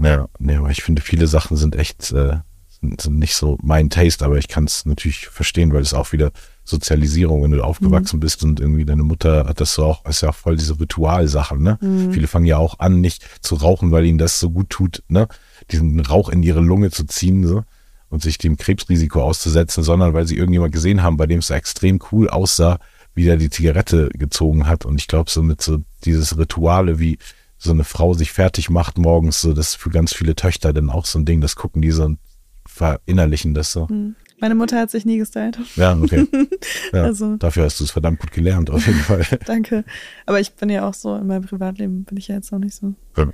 Ja, 0.00 0.28
nee, 0.38 0.56
aber 0.56 0.70
ich 0.70 0.82
finde, 0.82 1.02
viele 1.02 1.26
Sachen 1.26 1.56
sind 1.56 1.76
echt 1.76 2.12
äh, 2.12 2.36
sind, 2.80 3.00
sind 3.00 3.18
nicht 3.18 3.34
so 3.34 3.58
mein 3.62 3.90
Taste, 3.90 4.24
aber 4.24 4.38
ich 4.38 4.48
kann 4.48 4.64
es 4.64 4.86
natürlich 4.86 5.28
verstehen, 5.28 5.72
weil 5.74 5.82
es 5.82 5.92
auch 5.92 6.12
wieder 6.12 6.30
Sozialisierung, 6.64 7.42
wenn 7.42 7.50
du 7.50 7.62
aufgewachsen 7.62 8.20
bist 8.20 8.44
und 8.44 8.60
irgendwie 8.60 8.84
deine 8.84 9.02
Mutter 9.02 9.46
hat 9.46 9.60
das 9.60 9.74
so 9.74 9.84
auch, 9.84 10.04
ist 10.06 10.22
ja 10.22 10.30
auch 10.30 10.34
voll 10.34 10.56
diese 10.56 10.78
Ritualsachen, 10.80 11.60
ne? 11.62 11.78
Viele 12.12 12.28
fangen 12.28 12.46
ja 12.46 12.56
auch 12.56 12.78
an, 12.78 13.00
nicht 13.00 13.26
zu 13.44 13.56
rauchen, 13.56 13.90
weil 13.90 14.06
ihnen 14.06 14.18
das 14.18 14.40
so 14.40 14.50
gut 14.50 14.70
tut, 14.70 15.02
ne? 15.08 15.28
Diesen 15.70 15.98
Rauch 16.00 16.28
in 16.28 16.42
ihre 16.42 16.60
Lunge 16.60 16.90
zu 16.90 17.04
ziehen, 17.04 17.44
so 17.46 17.64
und 18.12 18.22
sich 18.22 18.36
dem 18.38 18.56
Krebsrisiko 18.58 19.22
auszusetzen, 19.22 19.82
sondern 19.82 20.12
weil 20.14 20.26
sie 20.26 20.36
irgendjemand 20.36 20.72
gesehen 20.72 21.02
haben, 21.02 21.16
bei 21.16 21.26
dem 21.26 21.38
es 21.38 21.48
extrem 21.50 21.98
cool 22.12 22.28
aussah, 22.28 22.78
wie 23.14 23.24
der 23.24 23.38
die 23.38 23.50
Zigarette 23.50 24.10
gezogen 24.10 24.66
hat. 24.66 24.84
Und 24.84 25.00
ich 25.00 25.08
glaube, 25.08 25.30
so 25.30 25.42
mit 25.42 25.60
so 25.62 25.78
dieses 26.04 26.36
Rituale, 26.38 26.98
wie 26.98 27.18
so 27.58 27.70
eine 27.72 27.84
Frau 27.84 28.12
sich 28.14 28.30
fertig 28.32 28.70
macht 28.70 28.98
morgens, 28.98 29.40
so 29.40 29.52
das 29.54 29.68
ist 29.70 29.74
für 29.76 29.90
ganz 29.90 30.12
viele 30.14 30.34
Töchter 30.36 30.72
dann 30.72 30.90
auch 30.90 31.06
so 31.06 31.18
ein 31.18 31.24
Ding, 31.24 31.40
das 31.40 31.56
gucken 31.56 31.80
die 31.80 31.90
so 31.90 32.04
und 32.04 32.18
verinnerlichen 32.66 33.54
das 33.54 33.72
so. 33.72 33.86
Mhm. 33.88 34.14
Meine 34.40 34.56
Mutter 34.56 34.78
hat 34.80 34.90
sich 34.90 35.04
nie 35.04 35.18
gestylt. 35.18 35.58
Ja, 35.76 35.96
okay. 35.96 36.26
Ja, 36.92 37.04
Also- 37.04 37.36
dafür 37.36 37.64
hast 37.64 37.78
du 37.80 37.84
es 37.84 37.92
verdammt 37.92 38.18
gut 38.20 38.32
gelernt, 38.32 38.70
auf 38.70 38.86
jeden 38.86 38.98
Fall. 39.00 39.24
Danke. 39.46 39.84
Aber 40.26 40.40
ich 40.40 40.52
bin 40.54 40.68
ja 40.68 40.86
auch 40.88 40.94
so, 40.94 41.14
in 41.16 41.26
meinem 41.28 41.44
Privatleben 41.44 42.04
bin 42.04 42.16
ich 42.18 42.28
ja 42.28 42.34
jetzt 42.34 42.50
noch 42.50 42.58
nicht 42.58 42.74
so, 42.74 42.94
Ja. 43.16 43.26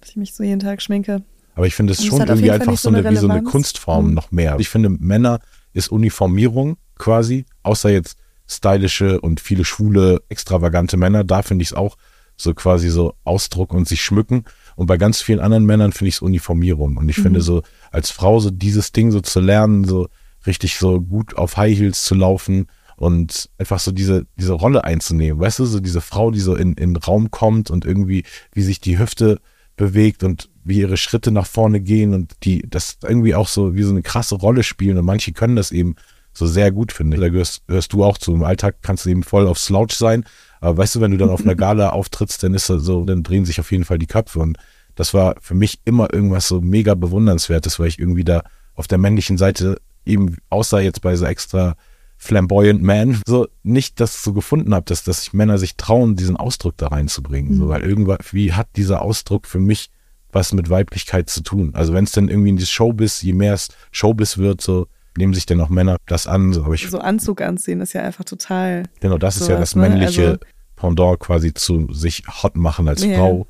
dass 0.00 0.10
ich 0.10 0.16
mich 0.16 0.34
so 0.34 0.42
jeden 0.42 0.60
Tag 0.60 0.82
schminke. 0.82 1.22
Aber 1.54 1.66
ich 1.66 1.74
finde 1.74 1.92
es 1.92 2.04
schon 2.04 2.20
irgendwie 2.26 2.50
einfach 2.50 2.76
so 2.78 2.88
eine, 2.88 3.08
wie 3.10 3.16
so 3.16 3.28
eine. 3.28 3.42
Kunstform 3.42 4.08
Mhm. 4.08 4.14
noch 4.14 4.30
mehr. 4.30 4.56
Ich 4.58 4.68
finde, 4.68 4.88
Männer 4.90 5.40
ist 5.72 5.88
Uniformierung 5.90 6.76
quasi, 6.98 7.44
außer 7.62 7.90
jetzt 7.90 8.16
stylische 8.46 9.20
und 9.20 9.40
viele 9.40 9.64
schwule, 9.64 10.22
extravagante 10.28 10.96
Männer. 10.96 11.24
Da 11.24 11.42
finde 11.42 11.62
ich 11.62 11.68
es 11.70 11.74
auch 11.74 11.96
so 12.36 12.54
quasi 12.54 12.88
so 12.88 13.14
Ausdruck 13.24 13.72
und 13.72 13.86
sich 13.86 14.02
schmücken. 14.02 14.44
Und 14.76 14.86
bei 14.86 14.96
ganz 14.96 15.20
vielen 15.22 15.40
anderen 15.40 15.66
Männern 15.66 15.92
finde 15.92 16.08
ich 16.08 16.16
es 16.16 16.22
Uniformierung. 16.22 16.96
Und 16.96 17.08
ich 17.08 17.18
Mhm. 17.18 17.22
finde 17.22 17.40
so, 17.42 17.62
als 17.92 18.10
Frau 18.10 18.40
so 18.40 18.50
dieses 18.50 18.92
Ding 18.92 19.10
so 19.12 19.20
zu 19.20 19.40
lernen, 19.40 19.84
so 19.84 20.08
richtig 20.46 20.78
so 20.78 21.00
gut 21.00 21.36
auf 21.36 21.56
High 21.56 21.76
Heels 21.78 22.02
zu 22.04 22.14
laufen 22.14 22.66
und 22.96 23.48
einfach 23.58 23.78
so 23.78 23.92
diese, 23.92 24.26
diese 24.38 24.52
Rolle 24.54 24.84
einzunehmen. 24.84 25.40
Weißt 25.40 25.58
du, 25.58 25.64
so 25.66 25.80
diese 25.80 26.00
Frau, 26.00 26.30
die 26.30 26.40
so 26.40 26.54
in, 26.54 26.74
in 26.74 26.94
den 26.94 26.96
Raum 26.96 27.30
kommt 27.30 27.70
und 27.70 27.84
irgendwie, 27.84 28.24
wie 28.52 28.62
sich 28.62 28.80
die 28.80 28.98
Hüfte 28.98 29.40
bewegt 29.76 30.24
und 30.24 30.49
wie 30.64 30.78
ihre 30.80 30.96
Schritte 30.96 31.30
nach 31.30 31.46
vorne 31.46 31.80
gehen 31.80 32.14
und 32.14 32.32
die 32.44 32.64
das 32.68 32.98
irgendwie 33.02 33.34
auch 33.34 33.48
so 33.48 33.74
wie 33.74 33.82
so 33.82 33.90
eine 33.90 34.02
krasse 34.02 34.34
Rolle 34.34 34.62
spielen 34.62 34.98
und 34.98 35.04
manche 35.04 35.32
können 35.32 35.56
das 35.56 35.72
eben 35.72 35.96
so 36.32 36.46
sehr 36.46 36.70
gut, 36.70 36.92
finde 36.92 37.16
ich. 37.16 37.20
Da 37.20 37.28
gehörst, 37.28 37.62
hörst 37.66 37.92
du 37.92 38.04
auch 38.04 38.16
zu. 38.16 38.32
Im 38.34 38.44
Alltag 38.44 38.76
kannst 38.82 39.04
du 39.04 39.10
eben 39.10 39.22
voll 39.22 39.48
auf 39.48 39.58
Slouch 39.58 39.92
sein, 39.92 40.24
aber 40.60 40.76
weißt 40.76 40.96
du, 40.96 41.00
wenn 41.00 41.10
du 41.10 41.16
dann 41.16 41.30
auf 41.30 41.42
einer 41.42 41.54
Gala 41.56 41.90
auftrittst, 41.90 42.42
dann 42.42 42.54
ist 42.54 42.68
das 42.70 42.82
so, 42.82 43.04
dann 43.04 43.22
drehen 43.22 43.44
sich 43.44 43.58
auf 43.60 43.72
jeden 43.72 43.84
Fall 43.84 43.98
die 43.98 44.06
Köpfe 44.06 44.38
und 44.38 44.58
das 44.94 45.14
war 45.14 45.34
für 45.40 45.54
mich 45.54 45.80
immer 45.84 46.12
irgendwas 46.12 46.46
so 46.46 46.60
mega 46.60 46.94
bewundernswertes, 46.94 47.78
weil 47.78 47.88
ich 47.88 47.98
irgendwie 47.98 48.24
da 48.24 48.42
auf 48.74 48.86
der 48.86 48.98
männlichen 48.98 49.38
Seite 49.38 49.80
eben, 50.04 50.36
außer 50.50 50.80
jetzt 50.80 51.02
bei 51.02 51.16
so 51.16 51.24
extra 51.24 51.76
flamboyant 52.18 52.82
Man, 52.82 53.22
so 53.26 53.48
nicht 53.62 53.98
das 53.98 54.22
so 54.22 54.34
gefunden 54.34 54.74
habe, 54.74 54.84
dass, 54.84 55.04
dass 55.04 55.22
sich 55.22 55.32
Männer 55.32 55.56
sich 55.56 55.76
trauen, 55.76 56.16
diesen 56.16 56.36
Ausdruck 56.36 56.76
da 56.76 56.88
reinzubringen. 56.88 57.56
So, 57.56 57.68
weil 57.70 57.82
irgendwann, 57.82 58.18
wie 58.30 58.52
hat 58.52 58.68
dieser 58.76 59.00
Ausdruck 59.00 59.46
für 59.46 59.58
mich 59.58 59.90
was 60.32 60.52
mit 60.52 60.70
Weiblichkeit 60.70 61.28
zu 61.30 61.42
tun? 61.42 61.70
Also 61.74 61.92
wenn 61.92 62.04
es 62.04 62.12
dann 62.12 62.28
irgendwie 62.28 62.50
in 62.50 62.56
die 62.56 62.66
Showbiz, 62.66 63.22
je 63.22 63.32
mehr 63.32 63.54
es 63.54 63.68
Showbiz 63.92 64.38
wird, 64.38 64.60
so 64.60 64.86
nehmen 65.16 65.34
sich 65.34 65.46
dann 65.46 65.60
auch 65.60 65.68
Männer 65.68 65.96
das 66.06 66.26
an. 66.26 66.52
So, 66.52 66.72
ich, 66.72 66.88
So 66.88 66.98
Anzug 67.00 67.40
anziehen 67.40 67.80
ist 67.80 67.92
ja 67.92 68.02
einfach 68.02 68.24
total. 68.24 68.84
genau, 69.00 69.18
das 69.18 69.36
ist 69.36 69.48
ja 69.48 69.56
sowas, 69.56 69.70
das 69.70 69.76
ne? 69.76 69.88
männliche 69.88 70.26
Also- 70.26 70.38
Pendant 70.76 71.20
quasi 71.20 71.52
zu 71.52 71.92
sich 71.92 72.22
hot 72.42 72.56
machen 72.56 72.88
als 72.88 73.04
Ja. 73.04 73.16
Frau. 73.16 73.46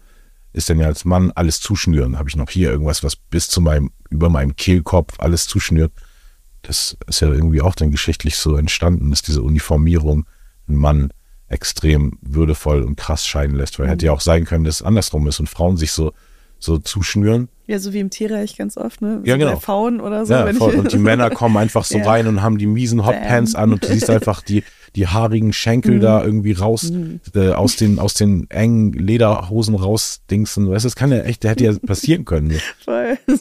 Ist 0.52 0.68
dann 0.68 0.80
ja 0.80 0.86
als 0.88 1.04
Mann 1.04 1.30
alles 1.36 1.60
zuschnüren. 1.60 2.18
Habe 2.18 2.28
ich 2.28 2.34
noch 2.34 2.50
hier 2.50 2.70
irgendwas, 2.72 3.04
was 3.04 3.14
bis 3.14 3.48
zu 3.48 3.60
meinem, 3.60 3.92
über 4.10 4.28
meinem 4.28 4.56
Kehlkopf 4.56 5.20
alles 5.20 5.46
zuschnürt. 5.46 5.92
Das 6.62 6.96
ist 7.06 7.20
ja 7.20 7.28
irgendwie 7.28 7.60
auch 7.60 7.76
dann 7.76 7.92
geschichtlich 7.92 8.34
so 8.36 8.56
entstanden, 8.56 9.10
dass 9.10 9.22
diese 9.22 9.42
Uniformierung 9.42 10.26
einen 10.66 10.76
Mann 10.78 11.12
extrem 11.46 12.18
würdevoll 12.20 12.82
und 12.82 12.96
krass 12.96 13.26
scheinen 13.26 13.54
lässt, 13.54 13.78
weil 13.78 13.86
Mhm. 13.86 13.90
hätte 13.90 14.06
ja 14.06 14.12
auch 14.12 14.20
sein 14.20 14.44
können, 14.44 14.64
dass 14.64 14.76
es 14.76 14.82
andersrum 14.82 15.28
ist 15.28 15.38
und 15.38 15.48
Frauen 15.48 15.76
sich 15.76 15.92
so, 15.92 16.12
so 16.60 16.78
zuschnüren. 16.78 17.48
Ja, 17.66 17.78
so 17.78 17.92
wie 17.92 18.00
im 18.00 18.10
Tierreich 18.10 18.56
ganz 18.56 18.76
oft, 18.76 19.00
ne? 19.00 19.22
Ja, 19.24 19.36
genau. 19.36 19.52
Bei 19.52 19.56
Pfauen 19.56 20.00
oder 20.00 20.26
so. 20.26 20.32
Ja, 20.34 20.44
wenn 20.44 20.56
voll. 20.56 20.74
und 20.74 20.92
die 20.92 20.98
Männer 20.98 21.30
kommen 21.30 21.56
einfach 21.56 21.84
so 21.84 21.98
Ja. 21.98 22.04
rein 22.04 22.26
und 22.26 22.42
haben 22.42 22.58
die 22.58 22.66
miesen 22.66 23.06
Hotpants 23.06 23.54
an 23.54 23.72
und 23.72 23.82
du 23.84 23.88
siehst 23.88 24.10
einfach 24.10 24.42
die, 24.42 24.64
die 24.96 25.06
haarigen 25.06 25.52
Schenkel 25.52 25.96
Mhm. 25.96 26.00
da 26.00 26.24
irgendwie 26.24 26.52
raus, 26.52 26.92
äh, 27.34 27.50
aus 27.50 27.76
den, 27.76 27.98
aus 28.00 28.14
den 28.14 28.50
engen 28.50 28.92
Lederhosen 28.92 29.76
rausdingsen. 29.76 30.68
Weißt 30.68 30.84
du, 30.84 30.88
das 30.88 30.96
kann 30.96 31.12
ja 31.12 31.20
echt, 31.20 31.44
der 31.44 31.52
hätte 31.52 31.64
ja 31.64 31.72
passieren 31.78 32.24
können. 32.24 32.52
Voll. 32.84 33.16
Das 33.26 33.40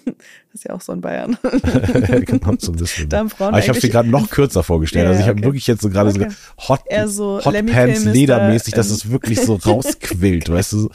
ist 0.53 0.63
ja 0.65 0.73
auch 0.75 0.81
so 0.81 0.93
in 0.93 1.01
Bayern. 1.01 1.37
genau, 2.25 2.53
so 2.59 2.71
ein 2.71 2.77
bisschen. 2.77 3.09
Da 3.09 3.25
Aber 3.39 3.57
ich 3.59 3.67
habe 3.67 3.79
sie 3.81 3.89
gerade 3.89 4.09
noch 4.09 4.29
kürzer 4.29 4.61
vorgestellt. 4.63 5.05
Ja, 5.05 5.09
also 5.09 5.21
ich 5.21 5.27
habe 5.27 5.39
okay. 5.39 5.45
wirklich 5.47 5.65
jetzt 5.67 5.81
so 5.81 5.89
gerade 5.89 6.11
Okay. 6.11 6.27
so 6.29 6.69
Hot, 6.69 6.81
so 7.07 7.41
Hotpants 7.43 8.05
ledermäßig, 8.05 8.73
da, 8.73 8.77
dass 8.77 8.89
ähm, 8.89 8.95
es 8.95 9.11
wirklich 9.11 9.41
so 9.41 9.55
rausquillt, 9.55 10.49
weißt 10.49 10.73
du? 10.73 10.89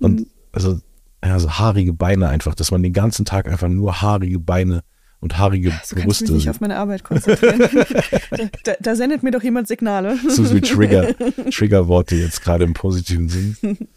Und 0.00 0.26
also, 0.52 0.80
ja, 1.24 1.38
so 1.38 1.50
haarige 1.50 1.92
Beine 1.92 2.28
einfach, 2.28 2.54
dass 2.54 2.70
man 2.70 2.82
den 2.82 2.92
ganzen 2.92 3.24
Tag 3.24 3.48
einfach 3.48 3.68
nur 3.68 4.02
haarige 4.02 4.38
Beine 4.38 4.82
und 5.24 5.38
haarige 5.38 5.70
So 5.70 5.74
kann 5.74 5.80
ich 5.86 5.94
mich 5.94 6.04
Brüste 6.04 6.32
nicht 6.34 6.50
auf 6.50 6.60
meine 6.60 6.76
Arbeit 6.76 7.02
konzentrieren. 7.02 7.58
da, 8.30 8.36
da, 8.64 8.72
da 8.78 8.94
sendet 8.94 9.22
mir 9.22 9.30
doch 9.30 9.42
jemand 9.42 9.66
Signale. 9.68 10.18
so 10.28 10.52
wie 10.54 10.60
Trigger, 10.60 11.14
Triggerworte 11.50 12.14
jetzt 12.14 12.42
gerade 12.42 12.64
im 12.64 12.74
positiven 12.74 13.30
Sinn. 13.30 13.56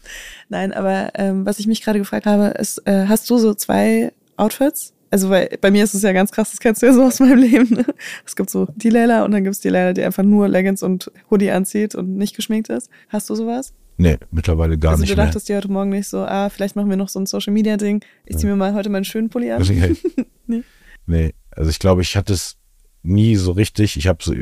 Nein, 0.48 0.72
aber 0.72 1.10
ähm, 1.14 1.44
was 1.44 1.58
ich 1.58 1.66
mich 1.66 1.82
gerade 1.82 1.98
gefragt 1.98 2.24
habe, 2.24 2.46
ist, 2.58 2.78
äh, 2.86 3.06
hast 3.06 3.28
du 3.28 3.36
so 3.36 3.52
zwei 3.52 4.12
Outfits? 4.38 4.94
Also, 5.10 5.28
weil 5.30 5.50
bei 5.60 5.70
mir 5.70 5.84
ist 5.84 5.94
es 5.94 6.02
ja 6.02 6.12
ganz 6.12 6.32
krass, 6.32 6.50
das 6.50 6.60
kennst 6.60 6.82
du 6.82 6.86
ja 6.86 6.92
so 6.92 7.02
aus 7.02 7.20
meinem 7.20 7.38
Leben. 7.38 7.74
Ne? 7.74 7.84
Es 8.24 8.34
gibt 8.34 8.48
so 8.48 8.66
die 8.76 8.90
Leila 8.90 9.24
und 9.24 9.32
dann 9.32 9.44
gibt 9.44 9.54
es 9.54 9.60
die 9.60 9.68
Leila, 9.68 9.92
die 9.92 10.02
einfach 10.02 10.22
nur 10.22 10.48
Leggings 10.48 10.82
und 10.82 11.10
Hoodie 11.30 11.50
anzieht 11.50 11.94
und 11.94 12.16
nicht 12.16 12.36
geschminkt 12.36 12.70
ist. 12.70 12.90
Hast 13.08 13.28
du 13.28 13.34
sowas? 13.34 13.72
Nee, 14.00 14.16
mittlerweile 14.30 14.78
gar 14.78 14.92
also 14.92 15.00
nicht 15.02 15.12
du 15.12 15.16
mehr. 15.16 15.26
dachtest 15.26 15.48
dir 15.48 15.56
heute 15.56 15.70
Morgen 15.70 15.90
nicht 15.90 16.08
so, 16.08 16.18
ah, 16.20 16.48
vielleicht 16.50 16.76
machen 16.76 16.88
wir 16.88 16.96
noch 16.96 17.08
so 17.08 17.18
ein 17.18 17.26
Social 17.26 17.52
Media 17.52 17.76
Ding. 17.76 18.04
Ich 18.26 18.38
zieh 18.38 18.46
mir 18.46 18.54
mal 18.54 18.72
heute 18.72 18.90
meinen 18.90 19.04
schönen 19.04 19.28
Pulli 19.28 19.50
an. 19.50 19.58
Also, 19.58 19.72
Nee. 20.46 20.62
nee, 21.06 21.34
also 21.50 21.68
ich 21.68 21.80
glaube, 21.80 22.00
ich 22.02 22.16
hatte 22.16 22.32
es 22.32 22.56
nie 23.02 23.34
so 23.34 23.52
richtig. 23.52 23.96
Ich 23.96 24.06
habe 24.06 24.22
so 24.22 24.34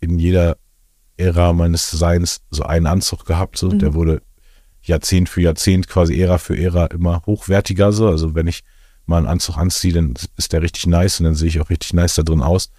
in 0.00 0.18
jeder 0.20 0.56
Ära 1.16 1.52
meines 1.52 1.90
Seins 1.90 2.40
so 2.50 2.62
einen 2.62 2.86
Anzug 2.86 3.26
gehabt. 3.26 3.58
So. 3.58 3.70
Mhm. 3.70 3.80
Der 3.80 3.94
wurde 3.94 4.22
Jahrzehnt 4.82 5.28
für 5.28 5.42
Jahrzehnt, 5.42 5.88
quasi 5.88 6.18
Ära 6.18 6.38
für 6.38 6.56
Ära 6.56 6.86
immer 6.86 7.22
hochwertiger. 7.26 7.92
So. 7.92 8.08
Also 8.08 8.36
wenn 8.36 8.46
ich 8.46 8.62
mal 9.06 9.18
einen 9.18 9.26
Anzug 9.26 9.58
anziehe, 9.58 9.92
dann 9.92 10.14
ist 10.36 10.52
der 10.52 10.62
richtig 10.62 10.86
nice 10.86 11.18
und 11.18 11.24
dann 11.24 11.34
sehe 11.34 11.48
ich 11.48 11.60
auch 11.60 11.68
richtig 11.68 11.94
nice 11.94 12.14
da 12.14 12.22
drin 12.22 12.42
aus. 12.42 12.70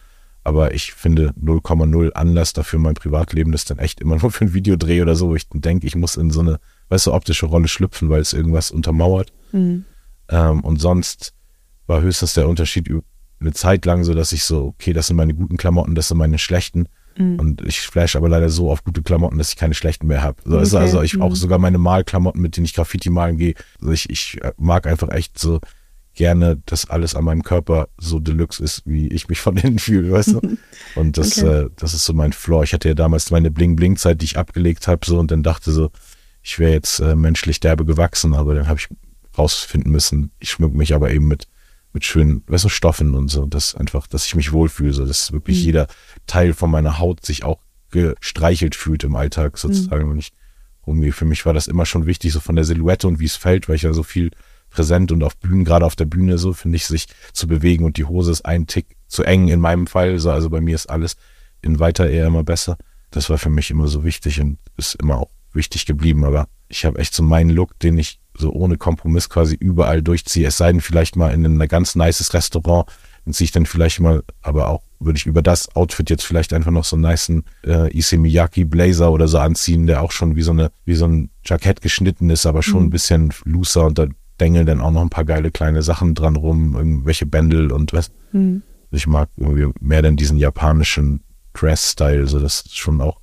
Aber 0.44 0.74
ich 0.74 0.94
finde 0.94 1.34
0,0 1.42 2.12
Anlass 2.14 2.54
dafür 2.54 2.80
mein 2.80 2.96
Privatleben 2.96 3.54
ist 3.54 3.70
dann 3.70 3.80
echt 3.80 4.02
immer 4.02 4.18
nur 4.22 4.32
für 4.32 4.46
ein 4.46 4.54
Videodreh 4.54 5.02
oder 5.02 5.16
so, 5.16 5.30
wo 5.30 5.36
ich 5.36 5.48
dann 5.50 5.62
denke, 5.62 5.88
ich 5.88 5.96
muss 5.96 6.16
in 6.16 6.32
so 6.32 6.42
eine, 6.42 6.60
weißt 6.90 7.08
du, 7.08 7.14
optische 7.14 7.46
Rolle 7.46 7.68
schlüpfen, 7.68 8.10
weil 8.10 8.22
es 8.22 8.34
irgendwas 8.34 8.72
untermauert. 8.72 9.32
Mhm. 9.52 9.86
Ähm, 10.30 10.62
und 10.62 10.82
sonst 10.82 11.34
war 11.88 12.02
höchstens 12.02 12.34
der 12.34 12.48
Unterschied 12.48 12.88
über 12.88 13.04
eine 13.40 13.54
Zeit 13.54 13.86
lang 13.86 14.04
so, 14.04 14.14
dass 14.14 14.32
ich 14.32 14.44
so, 14.44 14.68
okay, 14.68 14.94
das 14.94 15.08
sind 15.08 15.18
meine 15.18 15.34
guten 15.34 15.58
Klamotten, 15.58 15.96
das 15.96 16.08
sind 16.08 16.18
meine 16.18 16.38
schlechten. 16.38 16.88
Mhm. 17.18 17.40
Und 17.40 17.62
ich 17.62 17.82
flash 17.82 18.16
aber 18.16 18.30
leider 18.30 18.50
so 18.50 18.72
auf 18.72 18.84
gute 18.84 19.02
Klamotten, 19.02 19.38
dass 19.38 19.50
ich 19.50 19.58
keine 19.58 19.74
schlechten 19.74 20.08
mehr 20.08 20.22
habe. 20.22 20.38
So, 20.46 20.58
okay. 20.58 20.78
Also 20.78 21.02
ich 21.02 21.16
mhm. 21.16 21.24
auch 21.24 21.36
sogar 21.36 21.60
meine 21.60 21.78
Malklamotten, 21.78 22.42
mit 22.42 22.56
denen 22.56 22.66
ich 22.66 22.74
Graffiti 22.74 23.10
malen 23.10 23.38
gehe. 23.38 23.56
Also 23.80 23.92
ich, 23.92 24.10
ich 24.10 24.40
mag 24.58 24.88
einfach 24.88 25.10
echt 25.10 25.38
so 25.38 25.60
gerne, 26.14 26.62
dass 26.66 26.90
alles 26.90 27.16
an 27.16 27.24
meinem 27.24 27.44
Körper 27.44 27.88
so 27.98 28.20
deluxe 28.20 28.64
ist, 28.64 28.84
wie 28.86 29.08
ich 29.08 29.30
mich 29.30 29.40
von 29.40 29.58
innen 29.58 29.80
fühle, 29.80 30.12
weißt 30.12 30.34
du? 30.34 30.58
Und 30.96 31.18
das, 31.18 31.42
okay. 31.42 31.66
äh, 31.66 31.70
das 31.78 31.94
ist 31.94 32.06
so 32.06 32.14
mein 32.14 32.34
Floor. 32.34 32.64
Ich 32.64 32.74
hatte 32.74 32.90
ja 32.90 32.96
damals 32.96 33.32
meine 33.32 33.52
Bling-Bling-Zeit, 33.52 34.22
die 34.22 34.26
ich 34.26 34.38
abgelegt 34.38 34.88
habe, 34.88 35.06
so 35.06 35.20
und 35.20 35.32
dann 35.32 35.44
dachte 35.44 35.72
so, 35.72 35.92
ich 36.44 36.60
wäre 36.60 36.72
jetzt 36.74 37.00
äh, 37.00 37.16
menschlich 37.16 37.60
derbe 37.60 37.86
gewachsen, 37.86 38.34
aber 38.34 38.56
dann 38.56 38.68
habe 38.68 38.80
ich 38.80 38.88
rausfinden 39.38 39.92
müssen, 39.92 40.32
ich 40.40 40.52
schmück 40.52 40.74
mich 40.74 40.94
aber 40.94 41.12
eben 41.12 41.28
mit 41.28 41.48
mit 41.94 42.06
schönen, 42.06 42.44
weißt 42.48 42.66
du, 42.66 42.70
Stoffen 42.70 43.16
und 43.16 43.28
so, 43.28 43.46
das 43.46 43.76
einfach, 43.76 44.08
dass 44.08 44.26
ich 44.26 44.36
mich 44.36 44.52
wohlfühle, 44.54 44.94
so, 44.94 45.06
dass 45.06 45.32
wirklich 45.32 45.60
mhm. 45.60 45.66
jeder 45.66 45.88
Teil 46.26 46.54
von 46.54 46.72
meiner 46.72 47.00
Haut 47.00 47.26
sich 47.26 47.44
auch 47.44 47.60
gestreichelt 47.90 48.76
fühlt 48.76 49.04
im 49.04 49.16
Alltag 49.16 49.58
sozusagen. 49.58 50.06
Mhm. 50.06 50.12
Und 50.12 50.20
ich, 50.20 50.32
irgendwie, 50.86 51.12
für 51.12 51.26
mich 51.26 51.46
war 51.46 51.54
das 51.54 51.68
immer 51.68 51.86
schon 51.86 52.06
wichtig, 52.06 52.32
so 52.32 52.40
von 52.40 52.56
der 52.56 52.66
Silhouette 52.66 53.08
und 53.08 53.20
wie 53.20 53.26
es 53.26 53.36
fällt, 53.36 53.68
weil 53.68 53.76
ich 53.76 53.84
ja 53.84 53.94
so 53.94 54.04
viel 54.04 54.32
präsent 54.72 55.12
und 55.12 55.24
auf 55.24 55.38
Bühnen, 55.38 55.66
gerade 55.66 55.86
auf 55.86 55.96
der 55.96 56.06
Bühne 56.06 56.38
so, 56.38 56.54
finde 56.54 56.78
ich, 56.78 56.88
sich 56.88 57.08
zu 57.34 57.48
bewegen 57.48 57.86
und 57.86 57.98
die 57.98 58.06
Hose 58.06 58.32
ist 58.32 58.46
ein 58.46 58.68
Tick 58.68 58.98
zu 59.08 59.24
eng 59.24 59.50
in 59.50 59.60
meinem 59.60 59.88
Fall, 59.88 60.18
so, 60.20 60.32
also 60.32 60.50
bei 60.50 60.62
mir 60.62 60.76
ist 60.76 60.90
alles 60.90 61.18
in 61.62 61.80
weiter 61.80 62.10
eher 62.10 62.28
immer 62.28 62.44
besser. 62.44 62.78
Das 63.12 63.30
war 63.30 63.38
für 63.38 63.50
mich 63.50 63.70
immer 63.70 63.88
so 63.88 64.04
wichtig 64.04 64.40
und 64.40 64.58
ist 64.78 64.96
immer 64.96 65.18
auch 65.18 65.30
wichtig 65.54 65.86
geblieben, 65.86 66.24
aber 66.24 66.48
ich 66.70 66.86
habe 66.86 67.00
echt 67.00 67.14
so 67.14 67.24
meinen 67.24 67.50
Look, 67.50 67.78
den 67.80 67.98
ich 67.98 68.20
so 68.34 68.52
ohne 68.52 68.78
Kompromiss 68.78 69.30
quasi 69.30 69.56
überall 69.56 70.02
durchziehe. 70.02 70.48
Es 70.48 70.58
sei 70.58 70.72
denn 70.72 70.82
vielleicht 70.82 71.18
mal 71.18 71.34
in 71.34 71.46
ein 71.46 71.68
ganz 71.68 71.96
nices 71.96 72.34
Restaurant, 72.34 72.90
dann 73.26 73.34
ziehe 73.34 73.46
ich 73.46 73.52
dann 73.52 73.66
vielleicht 73.66 74.00
mal, 74.00 74.24
aber 74.42 74.70
auch 74.70 74.82
würde 75.00 75.18
ich 75.18 75.26
über 75.26 75.42
das 75.42 75.76
Outfit 75.76 76.10
jetzt 76.10 76.26
vielleicht 76.26 76.54
einfach 76.54 76.72
noch 76.72 76.86
so 76.86 76.96
einen 76.96 77.04
niceen 77.04 77.44
äh, 77.66 77.96
Issey 77.96 78.18
Miyake 78.18 78.66
Blazer 78.66 79.12
oder 79.12 79.28
so 79.28 79.40
anziehen, 79.40 79.88
der 79.88 80.02
auch 80.02 80.12
schon 80.12 80.36
wie 80.36 80.42
so 80.42 80.52
eine, 80.52 80.72
wie 80.86 80.96
so 80.96 81.06
ein 81.06 81.30
Jackett 81.44 81.82
geschnitten 81.82 82.30
ist, 82.30 82.46
aber 82.46 82.64
schon 82.64 82.82
mhm. 82.82 82.88
ein 82.88 82.92
bisschen 82.92 83.34
looser 83.44 83.86
und 83.86 83.98
da 83.98 84.08
dengeln 84.42 84.66
dann 84.66 84.82
auch 84.82 84.92
noch 84.92 85.02
ein 85.02 85.10
paar 85.10 85.26
geile 85.26 85.52
kleine 85.52 85.84
Sachen 85.84 86.16
dran 86.16 86.36
rum, 86.36 86.76
irgendwelche 86.76 87.26
Bändel 87.26 87.72
und 87.72 87.94
was. 87.94 88.12
Mhm. 88.32 88.64
Ich 88.90 89.08
mag 89.08 89.30
irgendwie 89.38 89.72
mehr 89.80 90.02
denn 90.02 90.18
diesen 90.18 90.38
japanischen 90.38 91.24
Dress-Style, 91.54 92.28
so 92.28 92.40
dass 92.40 92.66
es 92.66 92.76
schon 92.76 93.00
auch 93.02 93.22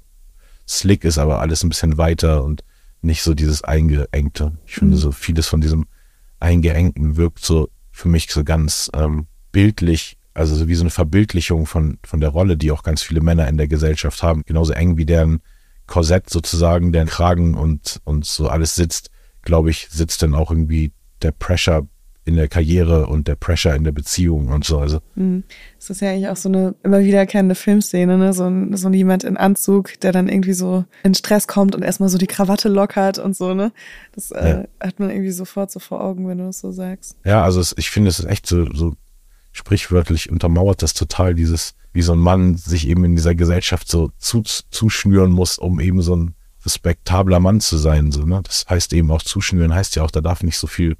slick 0.66 1.04
ist, 1.04 1.18
aber 1.18 1.40
alles 1.40 1.62
ein 1.62 1.68
bisschen 1.68 1.98
weiter 1.98 2.44
und 2.44 2.62
nicht 3.02 3.22
so 3.22 3.34
dieses 3.34 3.62
Eingeengte. 3.64 4.58
Ich 4.66 4.76
finde 4.76 4.96
mhm. 4.96 5.00
so 5.00 5.12
vieles 5.12 5.46
von 5.46 5.60
diesem 5.60 5.86
Eingeengten 6.40 7.16
wirkt 7.16 7.44
so 7.44 7.68
für 7.90 8.08
mich 8.08 8.30
so 8.30 8.44
ganz 8.44 8.90
ähm, 8.94 9.26
bildlich, 9.50 10.18
also 10.34 10.54
so 10.54 10.68
wie 10.68 10.74
so 10.74 10.82
eine 10.82 10.90
Verbildlichung 10.90 11.66
von, 11.66 11.98
von 12.04 12.20
der 12.20 12.30
Rolle, 12.30 12.56
die 12.56 12.70
auch 12.70 12.82
ganz 12.82 13.02
viele 13.02 13.20
Männer 13.20 13.48
in 13.48 13.56
der 13.56 13.68
Gesellschaft 13.68 14.22
haben. 14.22 14.42
Genauso 14.46 14.72
eng 14.72 14.96
wie 14.96 15.06
deren 15.06 15.40
Korsett 15.86 16.30
sozusagen, 16.30 16.92
deren 16.92 17.08
Kragen 17.08 17.54
und, 17.54 18.00
und 18.04 18.24
so 18.24 18.48
alles 18.48 18.74
sitzt, 18.74 19.10
glaube 19.42 19.70
ich, 19.70 19.88
sitzt 19.90 20.22
dann 20.22 20.34
auch 20.34 20.50
irgendwie 20.50 20.92
der 21.22 21.32
Pressure 21.32 21.86
in 22.28 22.36
der 22.36 22.46
Karriere 22.46 23.06
und 23.06 23.26
der 23.26 23.36
Pressure 23.36 23.74
in 23.74 23.84
der 23.84 23.92
Beziehung 23.92 24.48
und 24.48 24.62
so. 24.62 24.78
Also. 24.78 25.00
Mhm. 25.14 25.44
Das 25.78 25.88
ist 25.88 26.02
ja 26.02 26.10
eigentlich 26.10 26.28
auch 26.28 26.36
so 26.36 26.50
eine 26.50 26.74
immer 26.82 27.00
wiederkehrende 27.00 27.54
Filmszene, 27.54 28.18
ne? 28.18 28.34
So, 28.34 28.44
ein, 28.44 28.76
so 28.76 28.90
jemand 28.90 29.24
in 29.24 29.38
Anzug, 29.38 29.98
der 30.00 30.12
dann 30.12 30.28
irgendwie 30.28 30.52
so 30.52 30.84
in 31.02 31.14
Stress 31.14 31.46
kommt 31.46 31.74
und 31.74 31.82
erstmal 31.82 32.10
so 32.10 32.18
die 32.18 32.26
Krawatte 32.26 32.68
lockert 32.68 33.18
und 33.18 33.34
so, 33.34 33.54
ne? 33.54 33.72
Das 34.14 34.30
äh, 34.30 34.48
ja. 34.48 34.64
hat 34.78 35.00
man 35.00 35.08
irgendwie 35.08 35.30
sofort 35.30 35.70
so 35.70 35.80
vor 35.80 36.02
Augen, 36.02 36.28
wenn 36.28 36.36
du 36.36 36.44
das 36.44 36.60
so 36.60 36.70
sagst. 36.70 37.16
Ja, 37.24 37.42
also 37.42 37.60
es, 37.60 37.74
ich 37.78 37.88
finde, 37.88 38.10
es 38.10 38.18
ist 38.18 38.26
echt 38.26 38.46
so, 38.46 38.70
so 38.74 38.94
sprichwörtlich 39.52 40.30
untermauert 40.30 40.82
das 40.82 40.92
total, 40.92 41.34
dieses, 41.34 41.74
wie 41.94 42.02
so 42.02 42.12
ein 42.12 42.18
Mann 42.18 42.58
sich 42.58 42.88
eben 42.88 43.06
in 43.06 43.16
dieser 43.16 43.34
Gesellschaft 43.34 43.88
so 43.88 44.10
zu, 44.18 44.42
zuschnüren 44.42 45.32
muss, 45.32 45.56
um 45.56 45.80
eben 45.80 46.02
so 46.02 46.14
ein 46.14 46.34
respektabler 46.66 47.40
Mann 47.40 47.60
zu 47.60 47.78
sein. 47.78 48.12
So, 48.12 48.26
ne? 48.26 48.42
Das 48.44 48.66
heißt 48.68 48.92
eben 48.92 49.10
auch 49.10 49.22
zuschnüren, 49.22 49.74
heißt 49.74 49.96
ja 49.96 50.02
auch, 50.02 50.10
da 50.10 50.20
darf 50.20 50.42
nicht 50.42 50.58
so 50.58 50.66
viel 50.66 50.98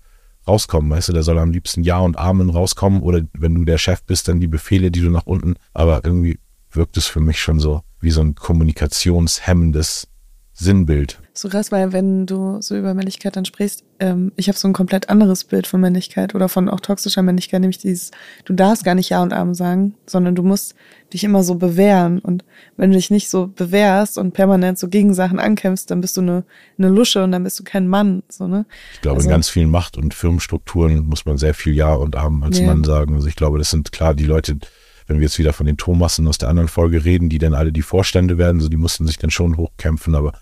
rauskommen. 0.48 0.90
Weißt 0.90 1.08
du, 1.08 1.12
der 1.12 1.22
soll 1.22 1.38
am 1.38 1.50
liebsten 1.50 1.82
Ja 1.82 1.98
und 1.98 2.18
Amen 2.18 2.50
rauskommen 2.50 3.02
oder 3.02 3.22
wenn 3.34 3.54
du 3.54 3.64
der 3.64 3.78
Chef 3.78 4.02
bist, 4.02 4.28
dann 4.28 4.40
die 4.40 4.48
Befehle, 4.48 4.90
die 4.90 5.00
du 5.00 5.10
nach 5.10 5.26
unten. 5.26 5.54
Aber 5.74 6.04
irgendwie 6.04 6.38
wirkt 6.70 6.96
es 6.96 7.06
für 7.06 7.20
mich 7.20 7.40
schon 7.40 7.60
so 7.60 7.82
wie 8.00 8.10
so 8.10 8.20
ein 8.20 8.34
kommunikationshemmendes 8.34 10.08
Sinnbild. 10.52 11.20
So 11.38 11.48
krass, 11.48 11.70
weil 11.70 11.92
wenn 11.92 12.26
du 12.26 12.60
so 12.60 12.76
über 12.76 12.94
Männlichkeit 12.94 13.36
dann 13.36 13.44
sprichst, 13.44 13.84
ähm, 14.00 14.32
ich 14.34 14.48
habe 14.48 14.58
so 14.58 14.66
ein 14.66 14.72
komplett 14.72 15.08
anderes 15.08 15.44
Bild 15.44 15.68
von 15.68 15.80
Männlichkeit 15.80 16.34
oder 16.34 16.48
von 16.48 16.68
auch 16.68 16.80
toxischer 16.80 17.22
Männlichkeit, 17.22 17.60
nämlich 17.60 17.78
dieses, 17.78 18.10
du 18.44 18.54
darfst 18.54 18.82
gar 18.82 18.96
nicht 18.96 19.10
Ja 19.10 19.22
und 19.22 19.32
Amen 19.32 19.54
sagen, 19.54 19.94
sondern 20.04 20.34
du 20.34 20.42
musst 20.42 20.74
dich 21.12 21.22
immer 21.22 21.44
so 21.44 21.54
bewähren. 21.54 22.18
Und 22.18 22.44
wenn 22.76 22.90
du 22.90 22.96
dich 22.96 23.12
nicht 23.12 23.30
so 23.30 23.46
bewährst 23.46 24.18
und 24.18 24.32
permanent 24.32 24.80
so 24.80 24.88
gegen 24.88 25.14
Sachen 25.14 25.38
ankämpfst, 25.38 25.88
dann 25.92 26.00
bist 26.00 26.16
du 26.16 26.22
eine, 26.22 26.44
eine 26.76 26.88
Lusche 26.88 27.22
und 27.22 27.30
dann 27.30 27.44
bist 27.44 27.60
du 27.60 27.62
kein 27.62 27.86
Mann. 27.86 28.24
So, 28.28 28.48
ne? 28.48 28.66
Ich 28.94 29.02
glaube, 29.02 29.18
also, 29.18 29.28
in 29.28 29.30
ganz 29.30 29.48
vielen 29.48 29.70
Macht- 29.70 29.96
und 29.96 30.14
Firmenstrukturen 30.14 31.06
muss 31.06 31.24
man 31.24 31.38
sehr 31.38 31.54
viel 31.54 31.72
Ja 31.72 31.94
und 31.94 32.16
Amen 32.16 32.42
als 32.42 32.58
ja. 32.58 32.66
Mann 32.66 32.82
sagen. 32.82 33.14
Also 33.14 33.28
ich 33.28 33.36
glaube, 33.36 33.58
das 33.58 33.70
sind 33.70 33.92
klar 33.92 34.12
die 34.12 34.26
Leute, 34.26 34.58
wenn 35.06 35.18
wir 35.18 35.22
jetzt 35.22 35.38
wieder 35.38 35.52
von 35.52 35.66
den 35.66 35.76
Thomassen 35.76 36.26
aus 36.26 36.38
der 36.38 36.48
anderen 36.48 36.68
Folge 36.68 37.04
reden, 37.04 37.28
die 37.28 37.38
dann 37.38 37.54
alle 37.54 37.70
die 37.70 37.82
Vorstände 37.82 38.38
werden, 38.38 38.60
so 38.60 38.68
die 38.68 38.76
mussten 38.76 39.06
sich 39.06 39.18
dann 39.18 39.30
schon 39.30 39.56
hochkämpfen, 39.56 40.16
aber 40.16 40.32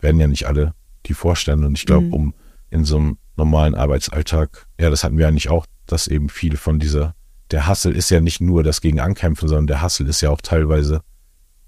werden 0.00 0.20
ja 0.20 0.26
nicht 0.26 0.46
alle 0.46 0.72
die 1.06 1.14
Vorstände. 1.14 1.66
Und 1.66 1.78
ich 1.78 1.86
glaube, 1.86 2.06
mhm. 2.06 2.12
um 2.12 2.34
in 2.70 2.84
so 2.84 2.96
einem 2.96 3.18
normalen 3.36 3.74
Arbeitsalltag, 3.74 4.66
ja, 4.80 4.90
das 4.90 5.04
hatten 5.04 5.18
wir 5.18 5.28
eigentlich 5.28 5.50
auch, 5.50 5.66
dass 5.86 6.08
eben 6.08 6.28
viele 6.28 6.56
von 6.56 6.78
dieser, 6.78 7.14
der 7.50 7.66
Hassel 7.66 7.94
ist 7.94 8.10
ja 8.10 8.20
nicht 8.20 8.40
nur 8.40 8.62
das 8.62 8.80
gegen 8.80 9.00
Ankämpfen, 9.00 9.48
sondern 9.48 9.66
der 9.66 9.82
Hassel 9.82 10.08
ist 10.08 10.20
ja 10.20 10.30
auch 10.30 10.40
teilweise 10.40 11.00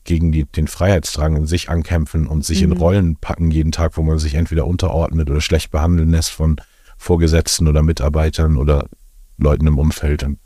gegen 0.05 0.33
die, 0.33 0.45
den 0.45 0.67
Freiheitsdrang 0.67 1.37
in 1.37 1.47
sich 1.47 1.69
ankämpfen 1.69 2.27
und 2.27 2.45
sich 2.45 2.63
mhm. 2.63 2.73
in 2.73 2.79
Rollen 2.79 3.17
packen 3.17 3.51
jeden 3.51 3.73
Tag, 3.73 3.97
wo 3.97 4.03
man 4.03 4.19
sich 4.19 4.35
entweder 4.35 4.67
unterordnet 4.67 5.31
oder 5.31 5.41
schlecht 5.41 5.71
behandeln 5.71 6.11
lässt 6.11 6.31
von 6.31 6.57
Vorgesetzten 6.97 7.69
oder 7.69 7.83
Mitarbeitern 7.83 8.57
oder 8.57 8.89
Leuten 9.37 9.67
im 9.67 9.79
Umfeld. 9.79 10.25
Und 10.25 10.39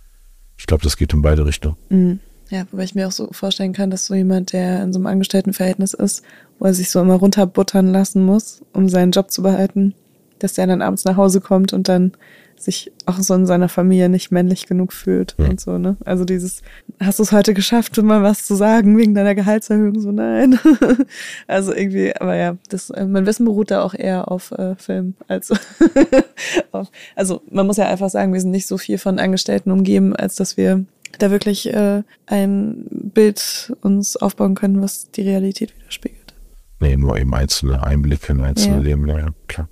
ich 0.58 0.66
glaube, 0.66 0.82
das 0.82 0.96
geht 0.96 1.12
in 1.12 1.22
beide 1.22 1.46
Richtungen. 1.46 1.76
Mhm. 1.88 2.20
Ja, 2.52 2.66
wobei 2.70 2.84
ich 2.84 2.94
mir 2.94 3.08
auch 3.08 3.12
so 3.12 3.28
vorstellen 3.32 3.72
kann, 3.72 3.88
dass 3.88 4.04
so 4.04 4.14
jemand, 4.14 4.52
der 4.52 4.82
in 4.82 4.92
so 4.92 4.98
einem 4.98 5.06
Angestelltenverhältnis 5.06 5.94
ist, 5.94 6.22
wo 6.58 6.66
er 6.66 6.74
sich 6.74 6.90
so 6.90 7.00
immer 7.00 7.14
runterbuttern 7.14 7.90
lassen 7.90 8.26
muss, 8.26 8.60
um 8.74 8.90
seinen 8.90 9.12
Job 9.12 9.30
zu 9.30 9.42
behalten, 9.42 9.94
dass 10.38 10.52
der 10.52 10.66
dann 10.66 10.82
abends 10.82 11.06
nach 11.06 11.16
Hause 11.16 11.40
kommt 11.40 11.72
und 11.72 11.88
dann 11.88 12.12
sich 12.56 12.92
auch 13.06 13.18
so 13.20 13.32
in 13.32 13.46
seiner 13.46 13.70
Familie 13.70 14.10
nicht 14.10 14.32
männlich 14.32 14.66
genug 14.66 14.92
fühlt 14.92 15.34
ja. 15.38 15.46
und 15.46 15.62
so, 15.62 15.78
ne? 15.78 15.96
Also 16.04 16.26
dieses, 16.26 16.60
hast 17.00 17.20
du 17.20 17.22
es 17.22 17.32
heute 17.32 17.54
geschafft, 17.54 17.96
mal 18.02 18.22
was 18.22 18.44
zu 18.44 18.54
sagen 18.54 18.98
wegen 18.98 19.14
deiner 19.14 19.34
Gehaltserhöhung? 19.34 19.98
So, 19.98 20.12
nein. 20.12 20.58
also 21.46 21.72
irgendwie, 21.72 22.14
aber 22.14 22.36
ja, 22.36 22.58
das, 22.68 22.90
äh, 22.90 23.06
mein 23.06 23.24
Wissen 23.24 23.46
beruht 23.46 23.70
da 23.70 23.82
auch 23.82 23.94
eher 23.94 24.30
auf 24.30 24.52
äh, 24.52 24.76
Film 24.76 25.14
als 25.26 25.52
auf, 26.72 26.90
also 27.16 27.40
man 27.50 27.66
muss 27.66 27.78
ja 27.78 27.88
einfach 27.88 28.10
sagen, 28.10 28.34
wir 28.34 28.40
sind 28.42 28.50
nicht 28.50 28.66
so 28.66 28.76
viel 28.76 28.98
von 28.98 29.18
Angestellten 29.18 29.70
umgeben, 29.70 30.14
als 30.14 30.34
dass 30.34 30.58
wir 30.58 30.84
da 31.22 31.30
wirklich 31.30 31.72
äh, 31.72 32.02
ein 32.26 32.86
Bild 32.90 33.72
uns 33.80 34.16
aufbauen 34.16 34.54
können, 34.54 34.82
was 34.82 35.10
die 35.10 35.22
Realität 35.22 35.74
widerspiegelt. 35.78 36.34
Nee, 36.80 36.96
nur 36.96 37.16
eben 37.16 37.32
einzelne 37.34 37.82
Einblicke 37.82 38.32
in 38.32 38.40
einzelne 38.40 38.76
ja. 38.76 38.82
Leben, 38.82 39.06
ja, 39.06 39.28
klar. 39.46 39.68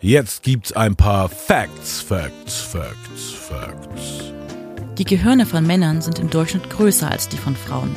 Jetzt 0.00 0.42
gibt's 0.42 0.72
ein 0.72 0.96
paar 0.96 1.28
Facts, 1.28 2.00
Facts, 2.00 2.56
Facts, 2.58 3.30
Facts. 3.30 4.32
Die 4.98 5.04
Gehirne 5.04 5.46
von 5.46 5.66
Männern 5.66 6.02
sind 6.02 6.18
im 6.18 6.30
Durchschnitt 6.30 6.68
größer 6.70 7.10
als 7.10 7.28
die 7.28 7.36
von 7.36 7.54
Frauen. 7.54 7.94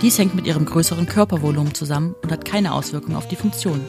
Dies 0.00 0.18
hängt 0.18 0.34
mit 0.34 0.46
ihrem 0.46 0.64
größeren 0.64 1.06
Körpervolumen 1.06 1.74
zusammen 1.74 2.14
und 2.22 2.30
hat 2.30 2.44
keine 2.44 2.74
Auswirkung 2.74 3.16
auf 3.16 3.28
die 3.28 3.36
Funktion. 3.36 3.80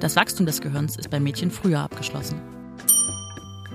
Das 0.00 0.14
Wachstum 0.16 0.46
des 0.46 0.60
Gehirns 0.60 0.96
ist 0.96 1.10
bei 1.10 1.18
Mädchen 1.18 1.50
früher 1.50 1.80
abgeschlossen. 1.80 2.40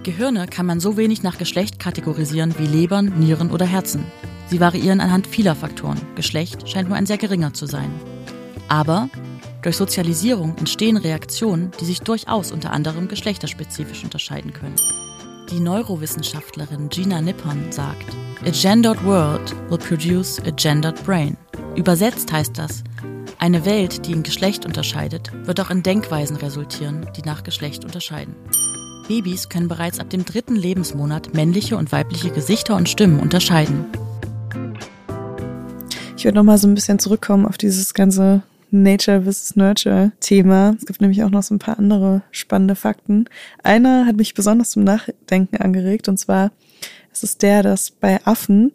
Gehirne 0.03 0.47
kann 0.47 0.65
man 0.65 0.79
so 0.79 0.97
wenig 0.97 1.23
nach 1.23 1.37
Geschlecht 1.37 1.79
kategorisieren 1.79 2.53
wie 2.57 2.67
Lebern, 2.67 3.19
Nieren 3.19 3.51
oder 3.51 3.65
Herzen. 3.65 4.05
Sie 4.47 4.59
variieren 4.59 4.99
anhand 4.99 5.25
vieler 5.25 5.55
Faktoren. 5.55 5.99
Geschlecht 6.15 6.69
scheint 6.69 6.89
nur 6.89 6.97
ein 6.97 7.05
sehr 7.05 7.17
geringer 7.17 7.53
zu 7.53 7.65
sein. 7.65 7.91
Aber 8.67 9.09
durch 9.61 9.77
Sozialisierung 9.77 10.57
entstehen 10.57 10.97
Reaktionen, 10.97 11.71
die 11.79 11.85
sich 11.85 12.01
durchaus 12.01 12.51
unter 12.51 12.71
anderem 12.71 13.07
geschlechterspezifisch 13.07 14.03
unterscheiden 14.03 14.51
können. 14.51 14.75
Die 15.49 15.59
Neurowissenschaftlerin 15.59 16.89
Gina 16.89 17.21
Nippon 17.21 17.71
sagt, 17.71 18.05
A 18.45 18.49
gendered 18.49 19.03
world 19.05 19.55
will 19.69 19.77
produce 19.77 20.39
a 20.39 20.51
gendered 20.51 21.01
brain. 21.05 21.37
Übersetzt 21.75 22.31
heißt 22.31 22.57
das, 22.57 22.83
eine 23.39 23.65
Welt, 23.65 24.05
die 24.05 24.11
in 24.11 24.23
Geschlecht 24.23 24.65
unterscheidet, 24.65 25.31
wird 25.45 25.59
auch 25.61 25.69
in 25.69 25.83
Denkweisen 25.83 26.35
resultieren, 26.37 27.07
die 27.15 27.21
nach 27.21 27.43
Geschlecht 27.43 27.83
unterscheiden. 27.85 28.35
Babys 29.07 29.49
können 29.49 29.67
bereits 29.67 29.99
ab 29.99 30.09
dem 30.09 30.25
dritten 30.25 30.55
Lebensmonat 30.55 31.33
männliche 31.33 31.77
und 31.77 31.91
weibliche 31.91 32.29
Gesichter 32.31 32.75
und 32.75 32.89
Stimmen 32.89 33.19
unterscheiden. 33.19 33.85
Ich 36.17 36.25
würde 36.25 36.37
noch 36.37 36.43
mal 36.43 36.57
so 36.57 36.67
ein 36.67 36.75
bisschen 36.75 36.99
zurückkommen 36.99 37.45
auf 37.45 37.57
dieses 37.57 37.93
ganze 37.93 38.43
Nature 38.71 39.23
vs. 39.23 39.55
Nurture 39.55 40.13
Thema. 40.19 40.75
Es 40.79 40.85
gibt 40.85 41.01
nämlich 41.01 41.23
auch 41.23 41.29
noch 41.29 41.43
so 41.43 41.53
ein 41.53 41.59
paar 41.59 41.77
andere 41.77 42.21
spannende 42.31 42.75
Fakten. 42.75 43.25
Einer 43.61 44.05
hat 44.05 44.15
mich 44.15 44.33
besonders 44.33 44.71
zum 44.71 44.83
Nachdenken 44.83 45.57
angeregt 45.57 46.07
und 46.07 46.17
zwar 46.17 46.51
ist 47.11 47.23
es 47.23 47.37
der, 47.37 47.61
dass 47.61 47.91
bei 47.91 48.25
Affen 48.25 48.71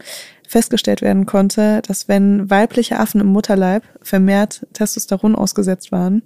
festgestellt 0.48 1.02
werden 1.02 1.26
konnte, 1.26 1.82
dass 1.86 2.08
wenn 2.08 2.48
weibliche 2.48 2.98
Affen 2.98 3.20
im 3.20 3.26
Mutterleib 3.28 3.84
vermehrt 4.00 4.66
Testosteron 4.72 5.36
ausgesetzt 5.36 5.92
waren, 5.92 6.22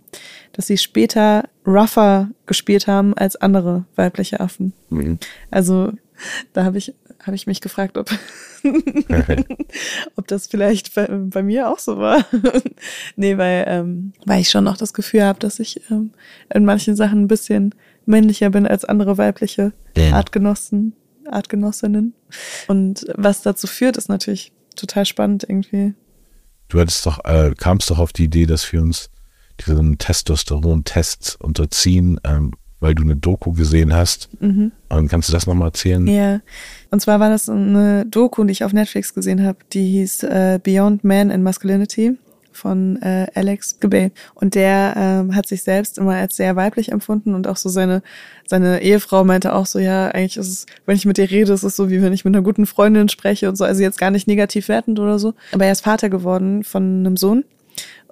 dass 0.53 0.69
sie 0.69 0.79
später 0.79 1.49
rougher 1.67 2.31
gespielt 2.47 2.87
haben 2.87 3.15
als 3.15 3.37
andere 3.37 3.85
weibliche 3.97 4.39
Affen. 4.39 4.73
Mhm. 4.91 5.19
Also 5.51 5.93
da 6.53 6.65
habe 6.65 6.79
ich, 6.79 6.95
hab 7.21 7.35
ich 7.35 7.49
mich 7.49 7.61
gefragt, 7.61 7.99
ob, 7.99 8.11
ob 10.17 10.29
das 10.29 10.47
vielleicht 10.47 10.95
bei, 10.95 11.09
bei 11.09 11.43
mir 11.43 11.69
auch 11.69 11.81
so 11.81 11.99
war. 11.99 12.25
nee, 13.17 13.37
weil, 13.37 13.65
ähm, 13.67 14.13
weil 14.25 14.41
ich 14.41 14.51
schon 14.51 14.65
noch 14.65 14.77
das 14.77 14.95
Gefühl 14.95 15.25
habe, 15.25 15.41
dass 15.41 15.59
ich 15.59 15.91
ähm, 15.91 16.13
in 16.55 16.65
manchen 16.65 16.95
Sachen 16.95 17.23
ein 17.23 17.29
bisschen 17.29 17.75
männlicher 18.07 18.51
bin 18.51 18.69
als 18.69 18.85
andere 18.85 19.19
weibliche 19.19 19.73
Ja. 19.97 20.13
Artgenossen, 20.13 20.95
Artgenossinnen. 21.33 22.15
Und 22.69 23.07
was 23.15 23.43
dazu 23.43 23.67
führt, 23.67 23.97
ist 23.97 24.09
natürlich 24.09 24.53
total 24.77 25.07
spannend 25.07 25.45
irgendwie. 25.49 25.95
Du 26.69 26.81
hattest 26.81 27.05
doch, 27.07 27.25
äh, 27.25 27.53
kamst 27.57 27.91
doch 27.91 27.99
auf 27.99 28.13
die 28.13 28.25
Idee, 28.25 28.47
dass 28.47 28.73
wir 28.73 28.81
uns 28.81 29.11
diesen 29.61 29.99
Testosteron-Test 29.99 31.37
unterziehen, 31.41 32.19
ähm, 32.25 32.53
weil 32.81 32.95
du 32.95 33.03
eine 33.03 33.17
Doku 33.17 33.53
gesehen 33.53 33.93
hast. 33.93 34.29
Und 34.89 35.09
kannst 35.09 35.29
du 35.29 35.33
das 35.33 35.47
nochmal 35.47 35.69
erzählen? 35.69 36.07
Ja, 36.07 36.41
und 36.91 37.01
zwar 37.01 37.21
war 37.21 37.31
das 37.31 37.49
eine 37.49 38.05
Doku, 38.07 38.43
die 38.45 38.53
ich 38.53 38.65
auf 38.65 38.73
Netflix 38.73 39.15
gesehen 39.15 39.45
habe, 39.45 39.59
die 39.73 39.87
hieß 39.93 40.25
äh, 40.25 40.61
Beyond 40.63 41.05
Man 41.05 41.31
and 41.31 41.45
Masculinity 41.45 42.19
von 42.53 43.01
äh, 43.03 43.27
Alex 43.35 43.81
Gebay. 43.81 44.11
Und 44.35 44.55
der 44.55 44.95
ähm, 44.97 45.35
hat 45.35 45.47
sich 45.47 45.63
selbst 45.63 45.99
immer 45.99 46.15
als 46.15 46.37
sehr 46.37 46.57
weiblich 46.57 46.93
empfunden 46.93 47.35
und 47.35 47.47
auch 47.47 47.57
so 47.57 47.69
seine, 47.69 48.03
seine 48.47 48.83
Ehefrau 48.83 49.25
meinte 49.25 49.55
auch 49.55 49.67
so, 49.67 49.79
ja, 49.79 50.09
eigentlich 50.09 50.37
ist 50.37 50.49
es, 50.49 50.67
wenn 50.87 50.97
ich 50.97 51.07
mit 51.07 51.19
dir 51.19 51.31
rede, 51.31 51.53
ist 51.53 51.63
es 51.63 51.77
so, 51.77 51.91
wie 51.91 52.03
wenn 52.03 52.13
ich 52.13 52.25
mit 52.25 52.35
einer 52.35 52.45
guten 52.45 52.67
Freundin 52.67 53.09
spreche 53.09 53.49
und 53.49 53.57
so. 53.57 53.65
Also 53.65 53.83
jetzt 53.83 53.99
gar 53.99 54.11
nicht 54.11 54.27
negativ 54.27 54.69
wertend 54.69 54.99
oder 54.99 55.19
so. 55.19 55.35
Aber 55.53 55.67
er 55.67 55.73
ist 55.73 55.85
Vater 55.85 56.09
geworden 56.09 56.65
von 56.65 56.83
einem 57.01 57.17
Sohn 57.17 57.45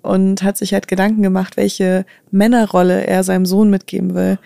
und 0.03 0.43
hat 0.43 0.57
sich 0.57 0.73
halt 0.73 0.89
Gedanken 0.89 1.23
gemacht, 1.23 1.57
welche 1.57 2.07
Männerrolle 2.31 3.07
er 3.07 3.23
seinem 3.25 3.47
Sohn 3.47 3.71
mitgeben 3.71 4.15
will 4.15 4.39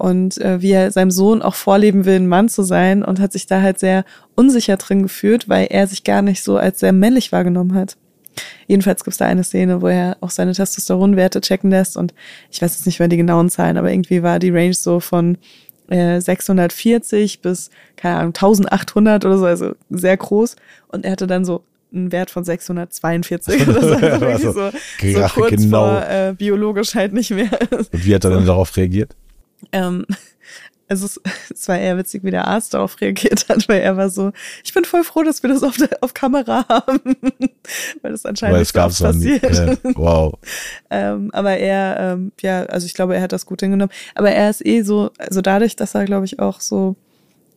und 0.00 0.38
äh, 0.40 0.62
wie 0.62 0.72
er 0.72 0.90
seinem 0.90 1.10
Sohn 1.10 1.42
auch 1.42 1.54
vorleben 1.54 2.06
will, 2.06 2.16
ein 2.16 2.26
Mann 2.26 2.48
zu 2.48 2.62
sein 2.62 3.02
und 3.04 3.20
hat 3.20 3.32
sich 3.32 3.46
da 3.46 3.60
halt 3.60 3.78
sehr 3.78 4.04
unsicher 4.34 4.78
drin 4.78 5.02
gefühlt, 5.02 5.48
weil 5.48 5.66
er 5.70 5.86
sich 5.86 6.04
gar 6.04 6.22
nicht 6.22 6.42
so 6.42 6.56
als 6.56 6.80
sehr 6.80 6.92
männlich 6.92 7.32
wahrgenommen 7.32 7.74
hat. 7.74 7.98
Jedenfalls 8.66 9.04
gibt 9.04 9.12
es 9.12 9.18
da 9.18 9.26
eine 9.26 9.44
Szene, 9.44 9.82
wo 9.82 9.88
er 9.88 10.16
auch 10.20 10.30
seine 10.30 10.52
Testosteronwerte 10.52 11.40
checken 11.40 11.70
lässt 11.70 11.96
und 11.96 12.14
ich 12.50 12.62
weiß 12.62 12.74
jetzt 12.74 12.86
nicht 12.86 12.98
mehr 12.98 13.08
die 13.08 13.16
genauen 13.16 13.50
Zahlen, 13.50 13.76
aber 13.76 13.90
irgendwie 13.90 14.22
war 14.22 14.38
die 14.38 14.50
Range 14.50 14.74
so 14.74 15.00
von 15.00 15.38
äh, 15.88 16.20
640 16.20 17.40
bis, 17.40 17.70
keine 17.96 18.16
Ahnung, 18.16 18.28
1800 18.28 19.24
oder 19.24 19.38
so, 19.38 19.44
also 19.44 19.72
sehr 19.90 20.16
groß 20.16 20.56
und 20.88 21.04
er 21.04 21.12
hatte 21.12 21.26
dann 21.26 21.44
so 21.44 21.64
einen 21.92 22.12
Wert 22.12 22.30
von 22.30 22.44
642 22.44 23.68
oder 23.68 23.80
so, 23.80 23.94
also 24.06 24.54
wirklich 24.54 25.14
so, 25.14 25.22
so 25.22 25.28
kurz 25.34 25.62
genau. 25.62 25.88
vor 25.88 26.06
äh, 26.08 26.34
biologisch 26.36 26.94
halt 26.94 27.12
nicht 27.12 27.30
mehr. 27.30 27.50
Und 27.70 27.88
wie 27.92 28.14
hat 28.14 28.24
er 28.24 28.30
dann 28.30 28.46
darauf 28.46 28.76
reagiert? 28.76 29.16
Ähm, 29.72 30.06
also 30.90 31.06
es, 31.06 31.20
es 31.50 31.68
war 31.68 31.78
eher 31.78 31.96
witzig, 31.96 32.24
wie 32.24 32.30
der 32.30 32.46
Arzt 32.46 32.74
darauf 32.74 33.00
reagiert 33.00 33.48
hat, 33.48 33.68
weil 33.68 33.80
er 33.80 33.96
war 33.96 34.10
so, 34.10 34.32
ich 34.64 34.74
bin 34.74 34.84
voll 34.84 35.04
froh, 35.04 35.22
dass 35.22 35.42
wir 35.42 35.48
das 35.48 35.62
auf, 35.62 35.76
der, 35.76 35.90
auf 36.00 36.12
Kamera 36.12 36.66
haben, 36.68 37.00
weil 38.02 38.12
das 38.12 38.26
anscheinend 38.26 38.54
Weil 38.54 38.60
nicht 38.60 38.68
es 38.68 38.74
so 38.74 38.78
gab 38.78 38.86
oft 38.86 38.94
es 38.94 39.00
noch 39.00 39.12
nie. 39.14 39.38
passiert. 39.38 39.78
Ja, 39.84 39.90
wow. 39.94 40.34
Ähm, 40.92 41.30
aber 41.32 41.56
er, 41.56 41.98
ähm, 42.00 42.32
ja, 42.40 42.64
also 42.64 42.84
ich 42.84 42.94
glaube, 42.94 43.14
er 43.14 43.22
hat 43.22 43.30
das 43.30 43.46
gut 43.46 43.60
hingenommen. 43.60 43.92
Aber 44.16 44.32
er 44.32 44.50
ist 44.50 44.66
eh 44.66 44.82
so, 44.82 45.10
also 45.18 45.40
dadurch, 45.40 45.76
dass 45.76 45.94
er, 45.94 46.04
glaube 46.04 46.24
ich, 46.24 46.40
auch 46.40 46.60
so 46.60 46.96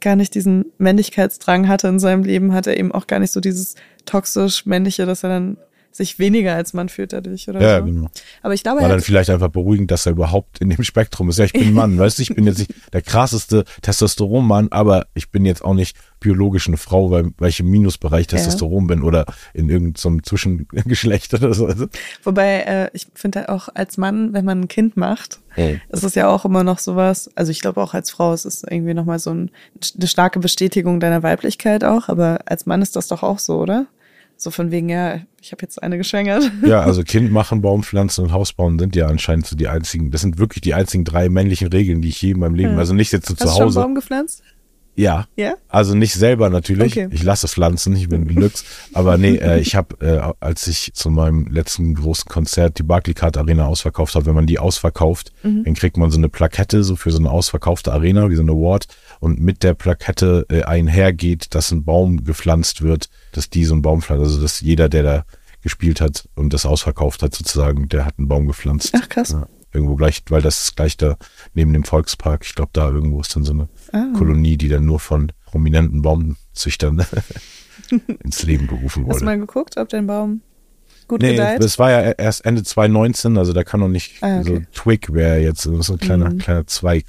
gar 0.02 0.15
nicht 0.15 0.36
diesen 0.36 0.65
Männlichkeitsdrang 0.78 1.67
hatte 1.67 1.88
in 1.88 1.98
seinem 1.98 2.24
Leben, 2.24 2.54
hat 2.54 2.67
er 2.67 2.78
eben 2.78 2.91
auch 2.91 3.08
gar 3.08 3.17
nicht 3.17 3.32
so 3.32 3.39
dieses 3.39 3.74
toxisch 4.06 4.67
männliche, 4.67 5.08
dass 5.08 5.24
er 5.24 5.30
dann 5.30 5.58
sich 5.96 6.20
weniger 6.20 6.56
als 6.56 6.74
Mann 6.74 6.90
fühlt 6.90 7.14
dadurch 7.14 7.48
oder 7.48 7.62
Ja, 7.62 7.80
so. 7.80 7.86
genau. 7.86 8.08
Aber 8.42 8.54
ich 8.54 8.64
glaube, 8.64 8.82
War 8.82 8.90
dann 8.90 9.02
vielleicht 9.02 9.30
einfach 9.30 9.50
beruhigend, 9.50 9.92
dass 9.92 10.06
er 10.06 10.14
überhaupt 10.14 10.60
in 10.60 10.70
dem 10.70 10.84
Spektrum 10.84 11.30
ist. 11.30 11.38
Ja, 11.40 11.46
ich 11.46 11.54
bin 11.54 11.68
ein 11.68 11.74
Mann, 11.74 11.98
weißt 12.00 12.18
du, 12.18 12.24
ich 12.24 12.34
bin 12.36 12.46
jetzt 12.46 12.58
nicht 12.60 12.74
der 12.92 13.02
krasseste 13.02 13.64
Testosteronmann, 13.82 14.70
aber 14.72 15.06
ich 15.14 15.30
bin 15.32 15.46
jetzt 15.46 15.64
auch 15.64 15.74
nicht 15.76 15.96
biologisch 16.20 16.68
eine 16.68 16.78
Frau, 16.78 17.12
weil, 17.12 17.32
weil 17.38 17.50
ich 17.50 17.60
im 17.60 17.70
Minusbereich 17.70 18.28
Testosteron 18.28 18.88
bin 18.88 19.04
oder 19.04 19.26
in 19.54 19.70
irgendeinem 19.70 20.24
Zwischengeschlecht 20.24 21.34
oder 21.34 21.54
so. 21.54 21.66
Also, 21.68 21.88
wobei 22.24 22.62
äh, 22.62 22.90
ich 22.94 23.08
finde 23.14 23.40
halt 23.42 23.50
auch 23.50 23.70
als 23.74 23.98
Mann, 23.98 24.34
wenn 24.34 24.46
man 24.46 24.62
ein 24.62 24.68
Kind 24.68 24.98
macht, 24.98 25.40
Mhm. 25.56 25.82
ist 25.90 26.04
es 26.04 26.16
ja 26.16 26.30
auch 26.30 26.46
immer 26.46 26.64
noch 26.64 26.80
sowas, 26.80 27.30
also 27.36 27.52
ich 27.52 27.62
glaube 27.62 27.80
auch 27.80 27.94
als 27.94 28.10
Frau 28.10 28.34
ist 28.34 28.46
es 28.46 28.64
irgendwie 28.64 28.96
nochmal 28.96 29.20
so 29.20 29.30
ein, 29.30 29.52
eine 29.96 30.08
starke 30.08 30.40
Bestätigung 30.40 31.00
deiner 31.00 31.22
Weiblichkeit 31.22 31.84
auch, 31.84 32.10
aber 32.10 32.40
als 32.46 32.66
Mann 32.66 32.82
ist 32.82 32.96
das 32.96 33.08
doch 33.08 33.22
auch 33.22 33.38
so, 33.38 33.60
oder? 33.60 33.86
So 34.44 34.52
von 34.52 34.72
wegen, 34.72 34.90
ja, 34.90 35.22
ich 35.42 35.54
habe 35.54 35.62
jetzt 35.62 35.82
eine 35.82 35.98
geschwängert. 35.98 36.52
Ja, 36.66 36.82
also 36.82 37.04
Kind 37.04 37.32
machen, 37.32 37.62
Baum 37.62 37.82
pflanzen 37.84 38.26
und 38.26 38.34
Haus 38.34 38.52
bauen 38.52 38.78
sind 38.78 38.94
ja 38.96 39.08
anscheinend 39.08 39.48
so 39.48 39.56
die 39.56 39.68
einzigen, 39.70 40.12
das 40.12 40.20
sind 40.22 40.38
wirklich 40.38 40.62
die 40.62 40.74
einzigen 40.74 41.06
drei 41.06 41.30
männlichen 41.30 41.70
Regeln, 41.70 42.02
die 42.02 42.10
ich 42.10 42.22
je 42.22 42.32
in 42.32 42.40
meinem 42.40 42.56
Leben, 42.56 42.74
Ja. 42.74 42.78
also 42.78 42.94
nicht 42.94 43.12
jetzt 43.14 43.28
so 43.28 43.34
Hast 43.36 43.40
zu 43.40 43.46
du 43.46 43.50
schon 43.52 43.62
einen 43.62 43.68
Hause. 43.70 43.80
Baum 43.80 43.96
gepflanzt? 43.96 44.44
Ja. 44.96 45.26
Ja? 45.36 45.56
Also 45.70 45.96
nicht 45.96 46.14
selber 46.14 46.50
natürlich. 46.52 46.92
Okay. 46.96 47.08
Ich 47.12 47.24
lasse 47.24 47.48
pflanzen, 47.48 47.96
ich 47.96 48.10
bin 48.10 48.28
Glücks. 48.28 48.64
Aber 48.94 49.18
nee, 49.18 49.38
äh, 49.38 49.60
ich 49.60 49.76
habe, 49.76 49.96
äh, 50.06 50.34
als 50.40 50.68
ich 50.68 50.94
zu 50.94 51.10
meinem 51.10 51.48
letzten 51.48 51.96
großen 51.96 52.30
Konzert 52.30 52.78
die 52.78 52.84
Barclaycard 52.84 53.38
Arena 53.38 53.66
ausverkauft 53.66 54.14
habe, 54.14 54.28
wenn 54.28 54.36
man 54.36 54.46
die 54.46 54.60
ausverkauft, 54.60 55.32
dann 55.42 55.74
kriegt 55.74 55.98
man 55.98 56.12
so 56.12 56.18
eine 56.20 56.30
Plakette 56.30 56.84
so 56.84 56.96
für 56.96 57.10
so 57.12 57.18
eine 57.18 57.32
ausverkaufte 57.32 57.92
Arena, 57.92 58.30
wie 58.30 58.36
so 58.36 58.44
eine 58.44 58.52
Award. 58.52 58.86
Und 59.24 59.40
mit 59.40 59.64
der 59.64 59.74
Plakette 59.74 60.46
äh, 60.50 60.64
einhergeht, 60.64 61.56
dass 61.56 61.72
ein 61.72 61.86
Baum 61.86 62.26
gepflanzt 62.26 62.82
wird, 62.82 63.10
dass 63.32 63.50
die 63.50 63.64
so 63.64 63.74
einen 63.74 63.82
Baum 63.82 64.02
pflanzt. 64.02 64.22
Also 64.26 64.42
dass 64.42 64.60
jeder, 64.60 64.90
der 64.90 65.04
da 65.04 65.26
gespielt 65.62 66.02
hat 66.02 66.28
und 66.36 66.52
das 66.54 66.66
ausverkauft 66.66 67.24
hat, 67.24 67.34
sozusagen, 67.34 67.88
der 67.88 68.04
hat 68.06 68.16
einen 68.18 68.28
Baum 68.28 68.48
gepflanzt. 68.48 68.92
Ach 69.02 69.08
krass. 69.08 69.30
Ja, 69.32 69.48
irgendwo 69.72 69.96
gleich, 69.96 70.24
weil 70.28 70.42
das 70.42 70.64
ist 70.64 70.76
gleich 70.76 70.98
da 70.98 71.16
neben 71.54 71.72
dem 71.72 71.86
Volkspark. 71.86 72.44
Ich 72.46 72.54
glaube, 72.54 72.72
da 72.74 72.90
irgendwo 72.90 73.22
ist 73.22 73.34
dann 73.34 73.46
so 73.46 73.54
eine 73.54 73.70
Ah. 73.94 74.08
Kolonie, 74.18 74.58
die 74.58 74.68
dann 74.68 74.86
nur 74.86 75.00
von 75.00 75.32
prominenten 75.46 76.02
Baumzüchtern 76.02 77.06
ins 78.24 78.44
Leben 78.44 78.68
gerufen 78.68 79.06
Hast 79.08 79.22
du 79.22 79.22
wurde. 79.22 79.26
mal 79.26 79.40
geguckt, 79.40 79.78
ob 79.78 79.88
dein 79.90 80.06
Baum 80.08 80.42
gut 81.08 81.22
Nee, 81.22 81.32
gedeiht? 81.32 81.64
das 81.64 81.80
war 81.80 81.92
ja 81.92 82.12
erst 82.12 82.46
Ende 82.46 82.64
2019, 82.64 83.38
also 83.38 83.54
da 83.54 83.64
kann 83.64 83.80
noch 83.80 83.88
nicht 83.88 84.22
Ah, 84.22 84.40
okay. 84.42 84.66
so 84.74 84.82
Twig 84.84 85.14
wäre 85.14 85.40
jetzt 85.40 85.62
so 85.62 85.72
ein 85.94 86.00
kleiner, 86.00 86.30
Mhm. 86.32 86.38
kleiner 86.40 86.68
Zweig. 86.68 87.06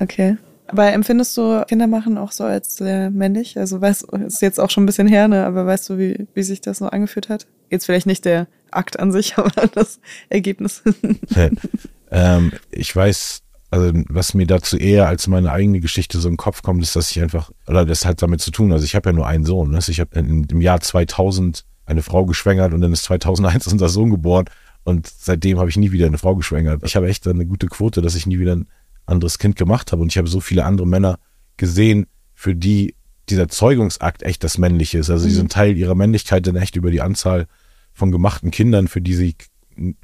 Okay. 0.00 0.36
Aber 0.66 0.92
empfindest 0.92 1.36
du 1.36 1.62
Kinder 1.68 1.86
machen 1.86 2.16
auch 2.16 2.32
so 2.32 2.44
als 2.44 2.76
sehr 2.76 3.10
männlich? 3.10 3.58
Also 3.58 3.80
weißt 3.80 4.06
ist 4.26 4.42
jetzt 4.42 4.58
auch 4.58 4.70
schon 4.70 4.84
ein 4.84 4.86
bisschen 4.86 5.06
her, 5.06 5.28
ne? 5.28 5.44
Aber 5.44 5.66
weißt 5.66 5.90
du, 5.90 5.98
wie, 5.98 6.26
wie 6.34 6.42
sich 6.42 6.60
das 6.60 6.78
so 6.78 6.86
angefühlt 6.86 7.28
hat? 7.28 7.46
Jetzt 7.70 7.86
vielleicht 7.86 8.06
nicht 8.06 8.24
der 8.24 8.46
Akt 8.70 8.98
an 8.98 9.12
sich, 9.12 9.34
aber 9.36 9.66
das 9.68 10.00
Ergebnis. 10.30 10.82
ähm, 12.10 12.52
ich 12.70 12.94
weiß, 12.94 13.42
also 13.70 13.92
was 14.08 14.34
mir 14.34 14.46
dazu 14.46 14.76
eher 14.76 15.08
als 15.08 15.26
meine 15.26 15.52
eigene 15.52 15.80
Geschichte 15.80 16.18
so 16.18 16.28
im 16.28 16.36
Kopf 16.36 16.62
kommt, 16.62 16.82
ist, 16.82 16.96
dass 16.96 17.10
ich 17.10 17.20
einfach, 17.20 17.50
oder 17.66 17.84
das 17.84 18.06
hat 18.06 18.22
damit 18.22 18.40
zu 18.40 18.50
tun, 18.50 18.72
also 18.72 18.84
ich 18.84 18.94
habe 18.94 19.10
ja 19.10 19.12
nur 19.12 19.26
einen 19.26 19.44
Sohn. 19.44 19.70
Ne? 19.70 19.80
Ich 19.86 20.00
habe 20.00 20.18
im 20.18 20.60
Jahr 20.60 20.80
2000 20.80 21.64
eine 21.86 22.02
Frau 22.02 22.24
geschwängert 22.24 22.72
und 22.72 22.80
dann 22.80 22.92
ist 22.92 23.04
2001 23.04 23.66
unser 23.72 23.88
Sohn 23.88 24.10
geboren 24.10 24.46
und 24.84 25.06
seitdem 25.06 25.58
habe 25.58 25.70
ich 25.70 25.76
nie 25.76 25.92
wieder 25.92 26.06
eine 26.06 26.18
Frau 26.18 26.36
geschwängert. 26.36 26.82
Ich 26.84 26.96
habe 26.96 27.08
echt 27.08 27.26
eine 27.26 27.46
gute 27.46 27.66
Quote, 27.66 28.00
dass 28.00 28.14
ich 28.14 28.26
nie 28.26 28.38
wieder 28.38 28.56
ein 28.56 28.68
anderes 29.06 29.38
Kind 29.38 29.56
gemacht 29.56 29.92
habe 29.92 30.02
und 30.02 30.08
ich 30.08 30.18
habe 30.18 30.28
so 30.28 30.40
viele 30.40 30.64
andere 30.64 30.86
Männer 30.86 31.18
gesehen, 31.56 32.06
für 32.34 32.54
die 32.54 32.94
dieser 33.28 33.48
Zeugungsakt 33.48 34.22
echt 34.22 34.44
das 34.44 34.58
Männliche 34.58 34.98
ist. 34.98 35.10
Also 35.10 35.26
die 35.26 35.34
sind 35.34 35.50
Teil 35.50 35.76
ihrer 35.76 35.94
Männlichkeit 35.94 36.46
dann 36.46 36.56
echt 36.56 36.76
über 36.76 36.90
die 36.90 37.00
Anzahl 37.00 37.46
von 37.92 38.12
gemachten 38.12 38.50
Kindern, 38.50 38.88
für 38.88 39.00
die 39.00 39.14
sie 39.14 39.34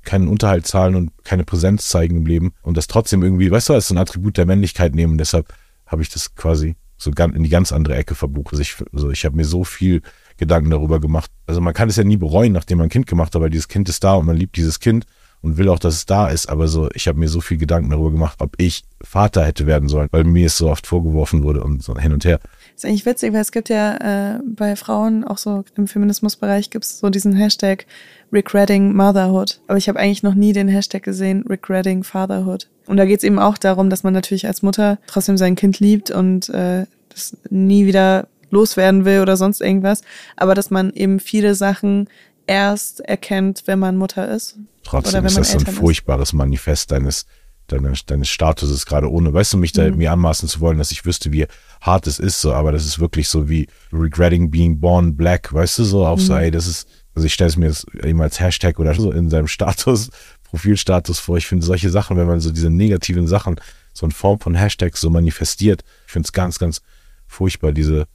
keinen 0.02 0.28
Unterhalt 0.28 0.66
zahlen 0.66 0.94
und 0.94 1.12
keine 1.24 1.44
Präsenz 1.44 1.88
zeigen 1.88 2.16
im 2.16 2.26
Leben 2.26 2.52
und 2.62 2.76
das 2.76 2.86
trotzdem 2.86 3.22
irgendwie, 3.22 3.50
weißt 3.50 3.68
du, 3.68 3.74
als 3.74 3.88
so 3.88 3.94
ein 3.94 3.98
Attribut 3.98 4.36
der 4.36 4.46
Männlichkeit 4.46 4.94
nehmen. 4.94 5.18
Deshalb 5.18 5.52
habe 5.86 6.02
ich 6.02 6.08
das 6.08 6.34
quasi 6.34 6.76
so 6.96 7.10
in 7.10 7.42
die 7.42 7.48
ganz 7.48 7.72
andere 7.72 7.96
Ecke 7.96 8.14
verbucht. 8.14 8.52
Also 8.52 8.62
ich, 8.62 8.76
also 8.92 9.10
ich 9.10 9.24
habe 9.24 9.36
mir 9.36 9.44
so 9.44 9.64
viel 9.64 10.02
Gedanken 10.36 10.70
darüber 10.70 11.00
gemacht. 11.00 11.30
Also 11.46 11.60
man 11.60 11.74
kann 11.74 11.88
es 11.88 11.96
ja 11.96 12.04
nie 12.04 12.16
bereuen, 12.16 12.52
nachdem 12.52 12.78
man 12.78 12.86
ein 12.86 12.90
Kind 12.90 13.06
gemacht 13.06 13.34
hat, 13.34 13.40
weil 13.40 13.50
dieses 13.50 13.68
Kind 13.68 13.88
ist 13.88 14.04
da 14.04 14.14
und 14.14 14.26
man 14.26 14.36
liebt 14.36 14.56
dieses 14.56 14.80
Kind 14.80 15.06
und 15.42 15.56
will 15.56 15.68
auch, 15.68 15.78
dass 15.78 15.94
es 15.94 16.06
da 16.06 16.28
ist. 16.28 16.48
Aber 16.48 16.68
so, 16.68 16.88
ich 16.94 17.08
habe 17.08 17.18
mir 17.18 17.28
so 17.28 17.40
viel 17.40 17.56
Gedanken 17.56 17.90
darüber 17.90 18.10
gemacht, 18.10 18.36
ob 18.40 18.54
ich 18.58 18.84
Vater 19.02 19.44
hätte 19.44 19.66
werden 19.66 19.88
sollen, 19.88 20.08
weil 20.10 20.24
mir 20.24 20.46
es 20.46 20.56
so 20.56 20.70
oft 20.70 20.86
vorgeworfen 20.86 21.42
wurde 21.42 21.64
und 21.64 21.82
so 21.82 21.96
hin 21.96 22.12
und 22.12 22.24
her. 22.24 22.40
Ist 22.76 22.84
eigentlich 22.84 23.06
witzig, 23.06 23.32
weil 23.32 23.40
es 23.40 23.52
gibt 23.52 23.68
ja 23.68 24.36
äh, 24.36 24.40
bei 24.44 24.76
Frauen, 24.76 25.24
auch 25.24 25.38
so 25.38 25.64
im 25.76 25.86
Feminismusbereich, 25.86 26.70
gibt 26.70 26.84
es 26.84 26.98
so 26.98 27.08
diesen 27.08 27.34
Hashtag 27.34 27.86
Regretting 28.32 28.94
Motherhood. 28.94 29.60
Aber 29.66 29.78
ich 29.78 29.88
habe 29.88 29.98
eigentlich 29.98 30.22
noch 30.22 30.34
nie 30.34 30.52
den 30.52 30.68
Hashtag 30.68 31.02
gesehen, 31.02 31.44
Regretting 31.48 32.04
Fatherhood. 32.04 32.68
Und 32.86 32.96
da 32.96 33.04
geht 33.06 33.18
es 33.18 33.24
eben 33.24 33.38
auch 33.38 33.58
darum, 33.58 33.90
dass 33.90 34.02
man 34.02 34.12
natürlich 34.12 34.46
als 34.46 34.62
Mutter 34.62 34.98
trotzdem 35.06 35.36
sein 35.36 35.56
Kind 35.56 35.80
liebt 35.80 36.10
und 36.10 36.48
äh, 36.50 36.86
das 37.08 37.36
nie 37.48 37.86
wieder 37.86 38.28
loswerden 38.50 39.04
will 39.04 39.20
oder 39.20 39.36
sonst 39.36 39.60
irgendwas. 39.60 40.02
Aber 40.36 40.54
dass 40.54 40.70
man 40.70 40.92
eben 40.92 41.20
viele 41.20 41.54
Sachen 41.54 42.08
erst 42.46 43.00
erkennt, 43.00 43.62
wenn 43.66 43.78
man 43.78 43.96
Mutter 43.96 44.28
ist. 44.28 44.58
Trotzdem 44.84 45.24
ist 45.24 45.36
das 45.36 45.48
so 45.48 45.52
ein 45.52 45.58
Eltern 45.60 45.74
ist. 45.74 45.78
furchtbares 45.80 46.32
Manifest 46.32 46.90
deines, 46.90 47.26
deines, 47.68 48.04
deines 48.06 48.28
Statuses 48.28 48.86
gerade 48.86 49.10
ohne, 49.10 49.32
weißt 49.32 49.52
du, 49.52 49.58
mich 49.58 49.72
da 49.72 49.88
Mhm. 49.88 49.98
mir 49.98 50.12
anmaßen 50.12 50.48
zu 50.48 50.60
wollen, 50.60 50.78
dass 50.78 50.90
ich 50.90 51.04
wüsste, 51.04 51.32
wie 51.32 51.46
hart 51.80 52.06
es 52.06 52.18
ist, 52.18 52.40
so, 52.40 52.52
aber 52.52 52.72
das 52.72 52.84
ist 52.86 52.98
wirklich 52.98 53.28
so 53.28 53.48
wie 53.48 53.68
regretting 53.92 54.50
being 54.50 54.80
born 54.80 55.16
black, 55.16 55.52
weißt 55.52 55.78
du, 55.78 55.84
so 55.84 56.06
auch 56.06 56.18
so, 56.18 56.32
Mhm. 56.34 56.38
ey, 56.40 56.50
das 56.50 56.66
ist, 56.66 56.88
also 57.14 57.26
ich 57.26 57.34
stelle 57.34 57.48
es 57.50 57.56
mir 57.56 57.66
jetzt 57.66 57.86
eben 58.02 58.20
als 58.20 58.40
Hashtag 58.40 58.78
oder 58.78 58.94
so 58.94 59.12
in 59.12 59.30
seinem 59.30 59.46
Status, 59.48 60.10
Profilstatus 60.44 61.20
vor. 61.20 61.36
Ich 61.36 61.46
finde 61.46 61.64
solche 61.64 61.90
Sachen, 61.90 62.16
wenn 62.16 62.26
man 62.26 62.40
so 62.40 62.50
diese 62.50 62.70
negativen 62.70 63.28
Sachen 63.28 63.56
so 63.92 64.04
in 64.06 64.10
Form 64.12 64.40
von 64.40 64.54
Hashtags 64.56 65.00
so 65.00 65.08
manifestiert, 65.10 65.84
ich 66.06 66.12
finde 66.12 66.26
es 66.26 66.32
ganz, 66.32 66.58
ganz 66.58 66.80
furchtbar, 67.28 67.70
diese 67.70 68.06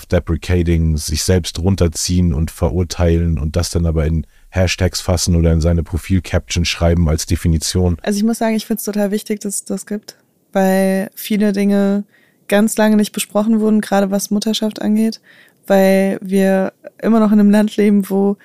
self-deprecating, 0.00 0.96
sich 0.96 1.22
selbst 1.22 1.58
runterziehen 1.58 2.34
und 2.34 2.50
verurteilen 2.50 3.38
und 3.38 3.56
das 3.56 3.70
dann 3.70 3.86
aber 3.86 4.06
in 4.06 4.26
Hashtags 4.56 5.00
fassen 5.00 5.36
oder 5.36 5.52
in 5.52 5.60
seine 5.60 5.82
Profil-Caption 5.82 6.64
schreiben 6.64 7.08
als 7.08 7.26
Definition. 7.26 7.98
Also 8.02 8.16
ich 8.18 8.24
muss 8.24 8.38
sagen, 8.38 8.56
ich 8.56 8.66
finde 8.66 8.78
es 8.78 8.84
total 8.84 9.10
wichtig, 9.10 9.40
dass 9.40 9.56
es 9.56 9.64
das 9.64 9.86
gibt, 9.86 10.16
weil 10.52 11.10
viele 11.14 11.52
Dinge 11.52 12.04
ganz 12.48 12.76
lange 12.76 12.96
nicht 12.96 13.12
besprochen 13.12 13.60
wurden, 13.60 13.80
gerade 13.80 14.10
was 14.10 14.30
Mutterschaft 14.30 14.80
angeht, 14.80 15.20
weil 15.66 16.18
wir 16.22 16.72
immer 17.02 17.20
noch 17.20 17.32
in 17.32 17.40
einem 17.40 17.50
Land 17.50 17.76
leben, 17.76 18.08
wo 18.08 18.36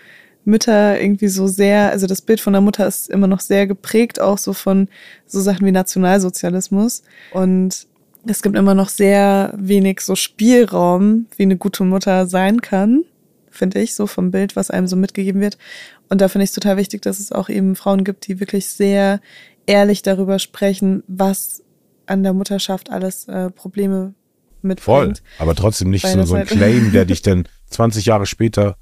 Mütter 0.44 1.00
irgendwie 1.00 1.28
so 1.28 1.48
sehr, 1.48 1.92
also 1.92 2.08
das 2.08 2.22
Bild 2.22 2.42
von 2.42 2.54
der 2.54 2.62
Mutter 2.62 2.88
ist 2.88 3.10
immer 3.10 3.28
noch 3.28 3.40
sehr 3.40 3.68
geprägt, 3.68 4.20
auch 4.20 4.38
so 4.38 4.54
von 4.54 4.88
so 5.28 5.40
Sachen 5.40 5.66
wie 5.66 5.72
Nationalsozialismus. 5.72 7.04
Und 7.32 7.86
es 8.26 8.42
gibt 8.42 8.56
immer 8.56 8.74
noch 8.74 8.90
sehr 8.90 9.54
wenig 9.58 10.02
so 10.02 10.16
Spielraum, 10.16 11.28
wie 11.38 11.44
eine 11.44 11.58
gute 11.58 11.84
Mutter 11.84 12.28
sein 12.28 12.62
kann, 12.62 13.04
finde 13.50 13.82
ich, 13.82 13.94
so 13.94 14.08
vom 14.08 14.32
Bild, 14.32 14.56
was 14.56 14.72
einem 14.72 14.88
so 14.88 14.96
mitgegeben 14.96 15.42
wird. 15.42 15.58
Und 16.12 16.20
da 16.20 16.28
finde 16.28 16.44
ich 16.44 16.50
es 16.50 16.56
total 16.56 16.76
wichtig, 16.76 17.02
dass 17.02 17.22
es 17.22 17.32
auch 17.32 17.48
eben 17.48 17.78
Frauen 17.78 18.04
gibt, 18.04 18.28
die 18.28 18.42
wirklich 18.42 18.68
sehr 18.68 19.22
ehrlich 19.66 20.02
darüber 20.02 20.40
sprechen, 20.40 21.04
was 21.08 21.64
an 22.06 22.22
der 22.22 22.34
Mutterschaft 22.34 22.90
alles 22.90 23.30
äh, 23.30 23.50
Probleme 23.50 24.14
Voll. 24.78 25.08
mitbringt. 25.08 25.24
Aber 25.40 25.56
trotzdem 25.56 25.90
nicht 25.90 26.06
so, 26.06 26.22
so 26.24 26.36
ein 26.36 26.46
Claim, 26.46 26.92
der 26.92 27.06
dich 27.06 27.22
dann 27.22 27.48
20 27.70 28.06
Jahre 28.06 28.26
später, 28.26 28.76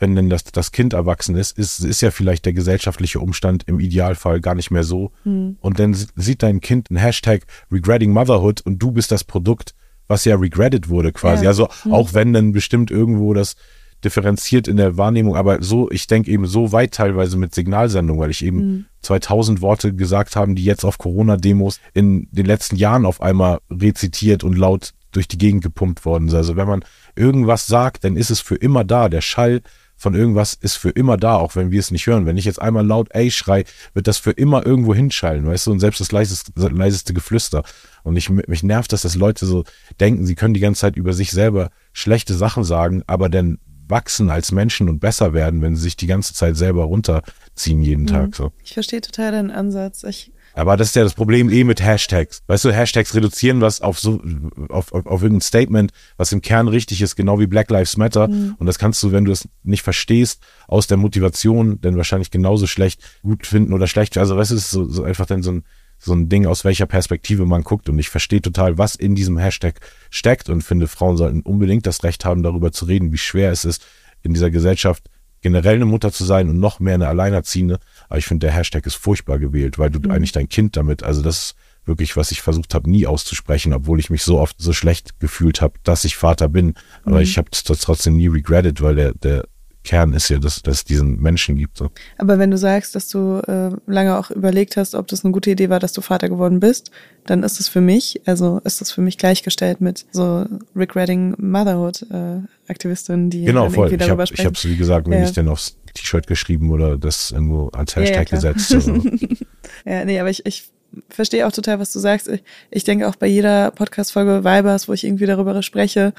wenn 0.00 0.16
denn 0.16 0.28
das, 0.28 0.42
das 0.42 0.72
Kind 0.72 0.92
erwachsen 0.92 1.36
ist, 1.36 1.56
ist, 1.56 1.84
ist 1.84 2.00
ja 2.00 2.10
vielleicht 2.10 2.44
der 2.46 2.52
gesellschaftliche 2.52 3.20
Umstand 3.20 3.62
im 3.68 3.78
Idealfall 3.78 4.40
gar 4.40 4.56
nicht 4.56 4.72
mehr 4.72 4.82
so. 4.82 5.12
Hm. 5.22 5.58
Und 5.60 5.78
dann 5.78 5.96
sieht 6.16 6.42
dein 6.42 6.60
Kind 6.60 6.90
ein 6.90 6.96
Hashtag 6.96 7.46
Regretting 7.70 8.10
Motherhood 8.10 8.60
und 8.62 8.80
du 8.80 8.90
bist 8.90 9.12
das 9.12 9.22
Produkt, 9.22 9.76
was 10.08 10.24
ja 10.24 10.34
regretted 10.34 10.88
wurde 10.88 11.12
quasi. 11.12 11.44
Ja. 11.44 11.50
Also 11.50 11.68
Hm. 11.82 11.92
auch 11.92 12.12
wenn 12.12 12.32
dann 12.32 12.50
bestimmt 12.50 12.90
irgendwo 12.90 13.34
das 13.34 13.54
differenziert 14.04 14.68
in 14.68 14.76
der 14.76 14.96
Wahrnehmung, 14.96 15.36
aber 15.36 15.62
so, 15.62 15.90
ich 15.90 16.06
denke 16.06 16.30
eben 16.30 16.46
so 16.46 16.72
weit 16.72 16.92
teilweise 16.92 17.36
mit 17.36 17.54
Signalsendung, 17.54 18.18
weil 18.18 18.30
ich 18.30 18.44
eben 18.44 18.60
Hm. 18.60 18.84
2000 19.02 19.60
Worte 19.60 19.94
gesagt 19.94 20.36
haben, 20.36 20.54
die 20.54 20.64
jetzt 20.64 20.84
auf 20.84 20.98
Corona-Demos 20.98 21.80
in 21.94 22.28
den 22.32 22.46
letzten 22.46 22.76
Jahren 22.76 23.06
auf 23.06 23.20
einmal 23.20 23.60
rezitiert 23.70 24.42
und 24.42 24.58
laut 24.58 24.92
durch 25.12 25.28
die 25.28 25.38
Gegend 25.38 25.62
gepumpt 25.62 26.04
worden 26.04 26.28
sind. 26.28 26.36
Also 26.36 26.56
wenn 26.56 26.66
man 26.66 26.84
irgendwas 27.14 27.66
sagt, 27.66 28.04
dann 28.04 28.16
ist 28.16 28.30
es 28.30 28.40
für 28.40 28.56
immer 28.56 28.84
da. 28.84 29.08
Der 29.08 29.20
Schall 29.20 29.62
von 29.96 30.14
irgendwas 30.14 30.52
ist 30.54 30.76
für 30.76 30.90
immer 30.90 31.16
da, 31.16 31.36
auch 31.36 31.56
wenn 31.56 31.70
wir 31.70 31.80
es 31.80 31.90
nicht 31.90 32.06
hören. 32.06 32.26
Wenn 32.26 32.36
ich 32.36 32.44
jetzt 32.44 32.60
einmal 32.60 32.86
laut 32.86 33.08
ey 33.12 33.30
schrei, 33.30 33.64
wird 33.94 34.06
das 34.06 34.18
für 34.18 34.32
immer 34.32 34.66
irgendwo 34.66 34.94
hinschallen, 34.94 35.46
weißt 35.46 35.66
du? 35.68 35.70
Und 35.72 35.80
selbst 35.80 36.00
das 36.00 36.12
leiseste, 36.12 36.52
leiseste 36.54 37.14
Geflüster. 37.14 37.62
Und 38.02 38.16
ich, 38.16 38.28
mich 38.28 38.62
nervt, 38.62 38.92
dass 38.92 39.02
das 39.02 39.14
Leute 39.14 39.46
so 39.46 39.64
denken, 39.98 40.26
sie 40.26 40.34
können 40.34 40.52
die 40.52 40.60
ganze 40.60 40.82
Zeit 40.82 40.96
über 40.96 41.14
sich 41.14 41.30
selber 41.30 41.70
schlechte 41.92 42.34
Sachen 42.34 42.62
sagen, 42.62 43.02
aber 43.06 43.30
dann 43.30 43.58
wachsen 43.88 44.30
als 44.30 44.52
Menschen 44.52 44.88
und 44.88 45.00
besser 45.00 45.32
werden, 45.32 45.62
wenn 45.62 45.76
sie 45.76 45.82
sich 45.82 45.96
die 45.96 46.06
ganze 46.06 46.34
Zeit 46.34 46.56
selber 46.56 46.84
runterziehen 46.84 47.82
jeden 47.82 48.06
Tag. 48.06 48.34
So. 48.34 48.52
Ich 48.64 48.74
verstehe 48.74 49.00
total 49.00 49.32
deinen 49.32 49.50
Ansatz. 49.50 50.02
Ich, 50.04 50.32
Aber 50.54 50.76
das 50.76 50.88
ist 50.88 50.96
ja 50.96 51.04
das 51.04 51.14
Problem 51.14 51.50
eh 51.50 51.64
mit 51.64 51.82
Hashtags. 51.82 52.42
Weißt 52.46 52.64
du, 52.64 52.72
Hashtags 52.72 53.14
reduzieren 53.14 53.60
was 53.60 53.80
auf 53.80 53.98
so, 53.98 54.20
auf, 54.68 54.92
auf, 54.92 55.06
auf 55.06 55.22
irgendein 55.22 55.42
Statement, 55.42 55.92
was 56.16 56.32
im 56.32 56.42
Kern 56.42 56.68
richtig 56.68 57.02
ist, 57.02 57.16
genau 57.16 57.38
wie 57.38 57.46
Black 57.46 57.70
Lives 57.70 57.96
Matter. 57.96 58.28
Und 58.58 58.66
das 58.66 58.78
kannst 58.78 59.02
du, 59.02 59.12
wenn 59.12 59.24
du 59.24 59.32
es 59.32 59.48
nicht 59.62 59.82
verstehst, 59.82 60.42
aus 60.66 60.86
der 60.86 60.96
Motivation 60.96 61.80
dann 61.80 61.96
wahrscheinlich 61.96 62.30
genauso 62.30 62.66
schlecht 62.66 63.02
gut 63.22 63.46
finden 63.46 63.72
oder 63.72 63.86
schlecht. 63.86 64.18
Also 64.18 64.36
weißt 64.36 64.50
du, 64.50 64.54
es 64.56 64.62
ist 64.62 64.70
so, 64.70 64.84
so 64.84 65.04
einfach 65.04 65.26
dann 65.26 65.42
so 65.42 65.52
ein, 65.52 65.64
so 65.98 66.12
ein 66.12 66.28
Ding, 66.28 66.46
aus 66.46 66.64
welcher 66.64 66.86
Perspektive 66.86 67.46
man 67.46 67.62
guckt. 67.62 67.88
Und 67.88 67.98
ich 67.98 68.08
verstehe 68.08 68.42
total, 68.42 68.78
was 68.78 68.94
in 68.94 69.14
diesem 69.14 69.38
Hashtag 69.38 69.80
steckt 70.10 70.48
und 70.48 70.62
finde, 70.62 70.88
Frauen 70.88 71.16
sollten 71.16 71.40
unbedingt 71.42 71.86
das 71.86 72.02
Recht 72.04 72.24
haben, 72.24 72.42
darüber 72.42 72.72
zu 72.72 72.84
reden, 72.84 73.12
wie 73.12 73.18
schwer 73.18 73.50
es 73.50 73.64
ist, 73.64 73.84
in 74.22 74.34
dieser 74.34 74.50
Gesellschaft 74.50 75.08
generell 75.40 75.76
eine 75.76 75.84
Mutter 75.84 76.12
zu 76.12 76.24
sein 76.24 76.48
und 76.48 76.58
noch 76.58 76.80
mehr 76.80 76.94
eine 76.94 77.08
Alleinerziehende. 77.08 77.78
Aber 78.08 78.18
ich 78.18 78.26
finde, 78.26 78.46
der 78.46 78.56
Hashtag 78.56 78.86
ist 78.86 78.96
furchtbar 78.96 79.38
gewählt, 79.38 79.78
weil 79.78 79.90
du 79.90 80.10
eigentlich 80.10 80.32
dein 80.32 80.48
Kind 80.48 80.76
damit, 80.76 81.02
also 81.02 81.22
das 81.22 81.36
ist 81.36 81.56
wirklich, 81.84 82.16
was 82.16 82.32
ich 82.32 82.42
versucht 82.42 82.74
habe, 82.74 82.90
nie 82.90 83.06
auszusprechen, 83.06 83.72
obwohl 83.72 84.00
ich 84.00 84.10
mich 84.10 84.24
so 84.24 84.40
oft 84.40 84.56
so 84.58 84.72
schlecht 84.72 85.20
gefühlt 85.20 85.60
habe, 85.60 85.74
dass 85.84 86.04
ich 86.04 86.16
Vater 86.16 86.48
bin. 86.48 86.74
Aber 87.04 87.22
ich 87.22 87.38
habe 87.38 87.48
es 87.52 87.62
trotzdem 87.62 88.16
nie 88.16 88.26
regretted, 88.26 88.82
weil 88.82 88.96
der, 88.96 89.14
der 89.14 89.44
Kern 89.86 90.12
ist 90.12 90.28
ja, 90.28 90.38
dass, 90.38 90.62
dass 90.62 90.78
es 90.78 90.84
diesen 90.84 91.20
Menschen 91.22 91.56
gibt. 91.56 91.78
So. 91.78 91.90
aber 92.18 92.38
wenn 92.38 92.50
du 92.50 92.58
sagst, 92.58 92.94
dass 92.94 93.08
du 93.08 93.38
äh, 93.46 93.70
lange 93.86 94.18
auch 94.18 94.30
überlegt 94.30 94.76
hast, 94.76 94.94
ob 94.94 95.06
das 95.06 95.24
eine 95.24 95.32
gute 95.32 95.50
Idee 95.52 95.70
war, 95.70 95.78
dass 95.80 95.92
du 95.92 96.00
Vater 96.02 96.28
geworden 96.28 96.60
bist, 96.60 96.90
dann 97.24 97.42
ist 97.42 97.60
es 97.60 97.68
für 97.68 97.80
mich, 97.80 98.20
also 98.26 98.60
ist 98.64 98.80
das 98.80 98.90
für 98.92 99.00
mich 99.00 99.16
gleichgestellt 99.16 99.80
mit 99.80 100.04
so 100.12 100.44
Regretting 100.74 101.34
Motherhood 101.38 102.02
äh, 102.10 102.40
Aktivistinnen, 102.70 103.30
die 103.30 103.44
Genau, 103.44 103.70
voll. 103.70 103.90
Ich 103.92 103.96
darüber 103.98 104.12
habe 104.12 104.22
ich 104.24 104.28
sprechen. 104.30 104.46
hab's, 104.48 104.64
wie 104.64 104.76
gesagt, 104.76 105.06
mir 105.06 105.16
Ja. 105.16 105.20
nicht 105.22 105.36
denn 105.36 105.48
aufs 105.48 105.76
T-Shirt 105.94 106.26
geschrieben 106.26 106.70
oder 106.72 106.98
das 106.98 107.30
irgendwo 107.30 107.68
als 107.68 107.94
Ja, 107.94 108.02
ja, 108.02 108.08
Hashtag 108.08 108.26
klar. 108.26 108.52
gesetzt. 108.54 108.68
So. 108.84 109.00
Ja, 109.84 110.04
nee, 110.04 110.18
aber 110.18 110.30
ich, 110.30 110.44
ich 110.46 110.64
verstehe 111.10 111.46
auch 111.46 111.52
total, 111.52 111.78
was 111.78 111.92
du 111.92 111.98
sagst. 111.98 112.28
Ich, 112.28 112.42
ich 112.70 112.84
denke 112.84 113.08
auch 113.08 113.16
bei 113.16 113.26
jeder 113.26 113.70
Podcast-Folge 113.70 114.42
Vibers, 114.44 114.88
wo 114.88 114.92
ich 114.92 115.04
irgendwie 115.04 115.26
darüber 115.26 115.60
spreche, 115.62 116.12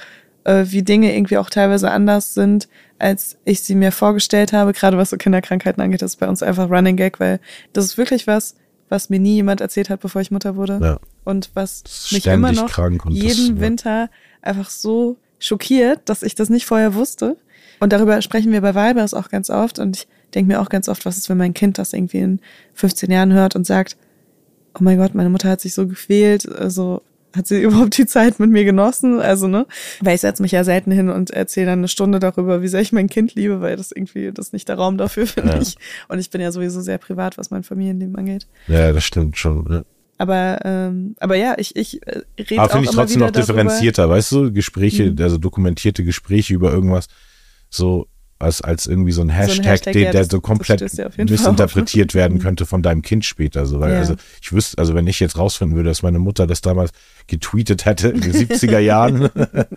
äh, 0.47 0.65
wie 0.69 0.81
Dinge 0.81 1.13
irgendwie 1.15 1.37
auch 1.37 1.49
teilweise 1.49 1.91
anders 1.91 2.33
sind, 2.33 2.67
als 2.99 3.37
ich 3.45 3.61
sie 3.61 3.75
mir 3.75 3.91
vorgestellt 3.91 4.53
habe. 4.53 4.73
Gerade 4.73 4.97
was 4.97 5.09
so 5.11 5.17
Kinderkrankheiten 5.17 5.83
angeht, 5.83 6.01
das 6.01 6.11
ist 6.13 6.17
bei 6.17 6.27
uns 6.27 6.41
einfach 6.41 6.69
Running 6.69 6.95
Gag, 6.95 7.19
weil 7.19 7.39
das 7.73 7.85
ist 7.85 7.97
wirklich 7.97 8.25
was, 8.25 8.55
was 8.89 9.09
mir 9.09 9.19
nie 9.19 9.35
jemand 9.35 9.59
erzählt 9.61 9.89
hat, 9.89 9.99
bevor 9.99 10.21
ich 10.21 10.31
Mutter 10.31 10.55
wurde. 10.55 10.79
Ja. 10.81 10.99
Und 11.25 11.51
was 11.53 11.83
mich 12.11 12.25
immer 12.25 12.53
noch 12.53 12.73
das- 12.73 13.01
jeden 13.09 13.57
ja. 13.57 13.61
Winter 13.61 14.09
einfach 14.41 14.69
so 14.69 15.17
schockiert, 15.39 16.01
dass 16.05 16.23
ich 16.23 16.33
das 16.33 16.49
nicht 16.49 16.65
vorher 16.65 16.95
wusste. 16.95 17.35
Und 17.79 17.91
darüber 17.93 18.21
sprechen 18.21 18.51
wir 18.53 18.61
bei 18.61 18.73
Vibers 18.73 19.13
auch 19.13 19.29
ganz 19.29 19.49
oft. 19.49 19.77
Und 19.77 19.97
ich 19.97 20.07
denke 20.33 20.53
mir 20.53 20.61
auch 20.61 20.69
ganz 20.69 20.87
oft, 20.87 21.05
was 21.05 21.17
ist, 21.17 21.29
wenn 21.29 21.37
mein 21.37 21.53
Kind 21.53 21.77
das 21.77 21.91
irgendwie 21.91 22.19
in 22.19 22.39
15 22.73 23.11
Jahren 23.11 23.33
hört 23.33 23.55
und 23.55 23.67
sagt, 23.67 23.97
oh 24.73 24.79
mein 24.81 24.97
Gott, 24.97 25.13
meine 25.13 25.29
Mutter 25.29 25.49
hat 25.49 25.59
sich 25.61 25.73
so 25.73 25.85
gequält, 25.87 26.49
also 26.49 27.01
hat 27.35 27.47
sie 27.47 27.61
überhaupt 27.61 27.97
die 27.97 28.05
Zeit 28.05 28.39
mit 28.39 28.49
mir 28.49 28.63
genossen? 28.65 29.19
Also, 29.19 29.47
ne? 29.47 29.65
Weil 30.01 30.15
ich 30.15 30.21
setze 30.21 30.41
mich 30.41 30.51
ja 30.51 30.63
selten 30.63 30.91
hin 30.91 31.09
und 31.09 31.29
erzähle 31.31 31.67
dann 31.67 31.79
eine 31.79 31.87
Stunde 31.87 32.19
darüber, 32.19 32.61
wie 32.61 32.67
sehr 32.67 32.81
ich 32.81 32.91
mein 32.93 33.07
Kind 33.09 33.35
liebe, 33.35 33.61
weil 33.61 33.75
das 33.75 33.91
irgendwie, 33.91 34.31
das 34.31 34.47
ist 34.47 34.53
nicht 34.53 34.67
der 34.69 34.75
Raum 34.77 34.97
dafür, 34.97 35.27
finde 35.27 35.53
Ja. 35.53 35.61
ich. 35.61 35.75
Und 36.07 36.19
ich 36.19 36.29
bin 36.29 36.41
ja 36.41 36.51
sowieso 36.51 36.81
sehr 36.81 36.97
privat, 36.97 37.37
was 37.37 37.51
mein 37.51 37.63
Familienleben 37.63 38.15
angeht. 38.15 38.47
ja, 38.67 38.91
das 38.91 39.03
stimmt 39.03 39.37
schon. 39.37 39.65
Ja. 39.69 39.83
Aber, 40.19 40.59
ähm, 40.65 41.15
aber 41.19 41.35
ja, 41.35 41.53
ich, 41.59 41.75
ich 41.75 42.01
äh, 42.07 42.21
rede 42.39 42.59
Aber 42.61 42.69
finde 42.71 42.85
ich 42.89 42.95
trotzdem 42.95 43.19
noch 43.19 43.29
darüber. 43.29 43.53
differenzierter, 43.53 44.09
weißt 44.09 44.31
du? 44.31 44.51
Gespräche, 44.51 45.11
Mhm. 45.11 45.17
also 45.21 45.37
dokumentierte 45.37 46.03
Gespräche 46.03 46.55
über 46.55 46.71
irgendwas, 46.73 47.07
so 47.69 48.07
als, 48.39 48.61
als 48.61 48.85
irgendwie 48.87 49.11
so 49.11 49.21
ein 49.21 49.29
Hashtag, 49.29 49.65
Hashtag, 49.65 49.93
den, 49.93 50.03
ja, 50.03 50.11
der 50.11 50.21
das- 50.21 50.31
so 50.31 50.41
komplett 50.41 50.81
missinterpretiert 51.17 52.13
werden 52.13 52.33
Mhm. 52.37 52.41
könnte 52.41 52.65
von 52.65 52.81
deinem 52.81 53.01
Kind 53.01 53.25
später. 53.25 53.65
So, 53.65 53.79
weil, 53.79 53.93
Ja. 53.93 53.99
also 53.99 54.15
ich 54.41 54.51
wüsste, 54.53 54.77
also 54.77 54.93
wenn 54.95 55.07
ich 55.07 55.19
jetzt 55.19 55.37
rausfinden 55.37 55.75
würde, 55.75 55.89
dass 55.89 56.03
meine 56.03 56.19
Mutter 56.19 56.45
das 56.47 56.61
damals 56.61 56.91
getweetet 57.27 57.85
hätte 57.85 58.09
in 58.09 58.21
den 58.21 58.33
70er 58.33 58.79
Jahren, 58.79 59.29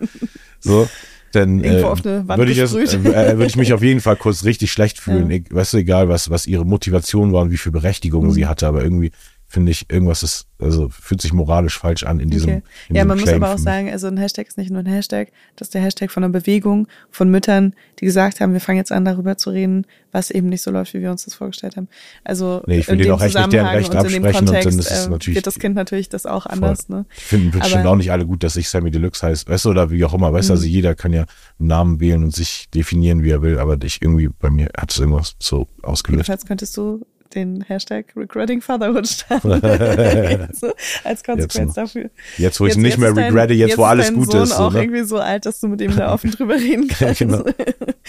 so, 0.59 0.87
dann 1.31 1.63
äh, 1.63 1.69
eine 1.69 2.27
Wand 2.27 2.37
würde 2.37 2.51
ich, 2.51 2.59
äh, 2.59 2.69
würde 2.71 3.45
ich 3.45 3.55
mich 3.55 3.71
auf 3.73 3.81
jeden 3.81 4.01
Fall 4.01 4.17
kurz 4.17 4.43
richtig 4.43 4.71
schlecht 4.71 4.99
fühlen. 4.99 5.29
Ja. 5.31 5.37
Ich, 5.37 5.43
weißt 5.49 5.73
du, 5.73 5.77
egal 5.77 6.09
was, 6.09 6.29
was 6.29 6.45
ihre 6.45 6.65
Motivation 6.65 7.31
war 7.31 7.43
und 7.43 7.51
wie 7.51 7.57
viel 7.57 7.71
Berechtigung 7.71 8.25
Mhm. 8.27 8.31
sie 8.31 8.47
hatte, 8.47 8.67
aber 8.67 8.83
irgendwie 8.83 9.11
finde 9.51 9.71
ich, 9.71 9.85
irgendwas 9.91 10.23
ist, 10.23 10.47
also 10.59 10.89
fühlt 10.89 11.21
sich 11.21 11.33
moralisch 11.33 11.77
falsch 11.77 12.03
an 12.03 12.19
in 12.19 12.29
diesem. 12.29 12.49
Okay. 12.49 12.61
In 12.89 12.95
Ja, 12.95 13.01
diesem 13.01 13.07
man 13.09 13.17
muss 13.17 13.27
Claim 13.27 13.43
aber 13.43 13.53
auch 13.53 13.57
sagen, 13.57 13.89
also 13.91 14.07
ein 14.07 14.17
Hashtag 14.17 14.47
ist 14.47 14.57
nicht 14.57 14.71
nur 14.71 14.79
ein 14.79 14.85
Hashtag, 14.85 15.29
das 15.57 15.67
ist 15.67 15.73
der 15.73 15.81
Hashtag 15.81 16.09
von 16.11 16.23
einer 16.23 16.31
Bewegung 16.31 16.87
von 17.09 17.29
Müttern, 17.29 17.73
die 17.99 18.05
gesagt 18.05 18.39
haben, 18.39 18.53
wir 18.53 18.61
fangen 18.61 18.77
jetzt 18.77 18.91
an, 18.91 19.03
darüber 19.05 19.37
zu 19.37 19.49
reden, 19.49 19.85
was 20.13 20.31
eben 20.31 20.49
nicht 20.49 20.61
so 20.61 20.71
läuft, 20.71 20.93
wie 20.93 21.01
wir 21.01 21.11
uns 21.11 21.25
das 21.25 21.33
vorgestellt 21.33 21.75
haben. 21.77 21.87
Also 22.23 22.63
Nee, 22.65 22.79
ich 22.79 22.87
will 22.87 22.97
denen 22.97 23.11
auch 23.11 23.21
echt 23.21 23.35
nicht 23.35 23.51
deren 23.53 23.67
Rechte 23.67 23.91
und 23.91 23.97
absprechen 23.97 24.23
und 24.25 24.33
dann 24.33 24.45
Kontext 24.63 24.79
ist 24.79 24.91
es 24.91 25.05
äh, 25.05 25.09
natürlich- 25.09 25.35
wird 25.35 25.47
das 25.47 25.59
Kind 25.59 25.75
natürlich 25.75 26.09
das 26.09 26.25
auch 26.25 26.45
anders. 26.45 26.87
Ne? 26.89 27.05
Die 27.17 27.21
finden 27.21 27.51
bestimmt 27.51 27.85
auch 27.85 27.95
nicht 27.95 28.11
alle 28.11 28.25
gut, 28.25 28.43
dass 28.43 28.55
ich 28.55 28.69
Sammy 28.69 28.91
Deluxe 28.91 29.25
heißt, 29.25 29.49
weißt 29.49 29.65
du, 29.65 29.69
oder 29.69 29.91
wie 29.91 30.03
auch 30.05 30.13
immer, 30.13 30.31
weißt 30.31 30.49
du, 30.49 30.53
Mhm. 30.53 30.57
also 30.57 30.67
jeder 30.67 30.95
kann 30.95 31.11
ja 31.13 31.25
einen 31.59 31.67
Namen 31.67 31.99
wählen 31.99 32.23
und 32.23 32.33
sich 32.35 32.69
definieren, 32.73 33.23
wie 33.23 33.31
er 33.31 33.41
will, 33.41 33.59
aber 33.59 33.77
ich 33.83 34.01
irgendwie, 34.01 34.29
bei 34.39 34.49
mir 34.49 34.69
hat 34.77 34.91
es 34.91 34.99
irgendwas 34.99 35.35
so 35.39 35.67
ausgelöst. 35.81 36.27
Jedenfalls 36.27 36.45
könntest 36.45 36.77
du 36.77 37.05
den 37.35 37.61
Hashtag 37.61 38.15
Regretting 38.15 38.61
Fatherhood 38.61 39.07
starten. 39.07 39.49
so, 40.53 40.71
als 41.03 41.23
Konsequenz 41.23 41.75
Jetzt 41.75 41.77
dafür. 41.77 42.09
Jetzt, 42.37 42.59
wo 42.59 42.65
ich 42.67 42.77
nicht 42.77 42.97
mehr 42.97 43.15
regrette, 43.15 43.53
jetzt, 43.53 43.77
wo 43.77 43.83
ist 43.83 43.87
alles 43.89 44.13
gut 44.13 44.31
Sohn 44.31 44.43
ist. 44.43 44.49
So, 44.49 44.55
auch 44.55 44.73
ne? 44.73 44.83
irgendwie 44.83 45.03
so 45.03 45.19
alt, 45.19 45.45
dass 45.45 45.59
du 45.59 45.67
mit 45.67 45.81
ihm 45.81 45.95
da 45.95 46.13
offen 46.13 46.31
drüber 46.31 46.55
reden 46.55 46.87
kannst. 46.87 47.19
genau. 47.19 47.43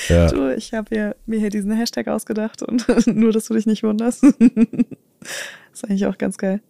Ja. 0.09 0.29
Du, 0.29 0.53
ich 0.57 0.73
habe 0.73 1.15
mir 1.27 1.39
hier 1.39 1.51
diesen 1.51 1.71
Hashtag 1.71 2.09
ausgedacht 2.09 2.63
und 2.63 2.87
nur, 3.07 3.31
dass 3.31 3.45
du 3.45 3.55
dich 3.55 3.67
nicht 3.67 3.83
wunderst. 3.85 4.25
ist 4.25 5.85
eigentlich 5.85 6.07
auch 6.07 6.19
ganz 6.19 6.39
geil. 6.39 6.61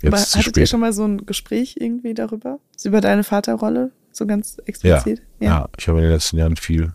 Jetzt 0.00 0.12
Aber 0.12 0.22
hattet 0.22 0.36
ihr 0.36 0.42
spät. 0.42 0.68
schon 0.68 0.80
mal 0.80 0.92
so 0.92 1.04
ein 1.04 1.26
Gespräch 1.26 1.76
irgendwie 1.78 2.14
darüber? 2.14 2.60
Über 2.82 3.00
deine 3.00 3.24
Vaterrolle? 3.24 3.92
So 4.10 4.26
ganz 4.26 4.58
explizit? 4.64 5.22
Ja, 5.40 5.68
ich 5.76 5.88
habe 5.88 5.98
in 5.98 6.04
den 6.04 6.12
letzten 6.12 6.38
Jahren 6.38 6.56
viel, 6.56 6.92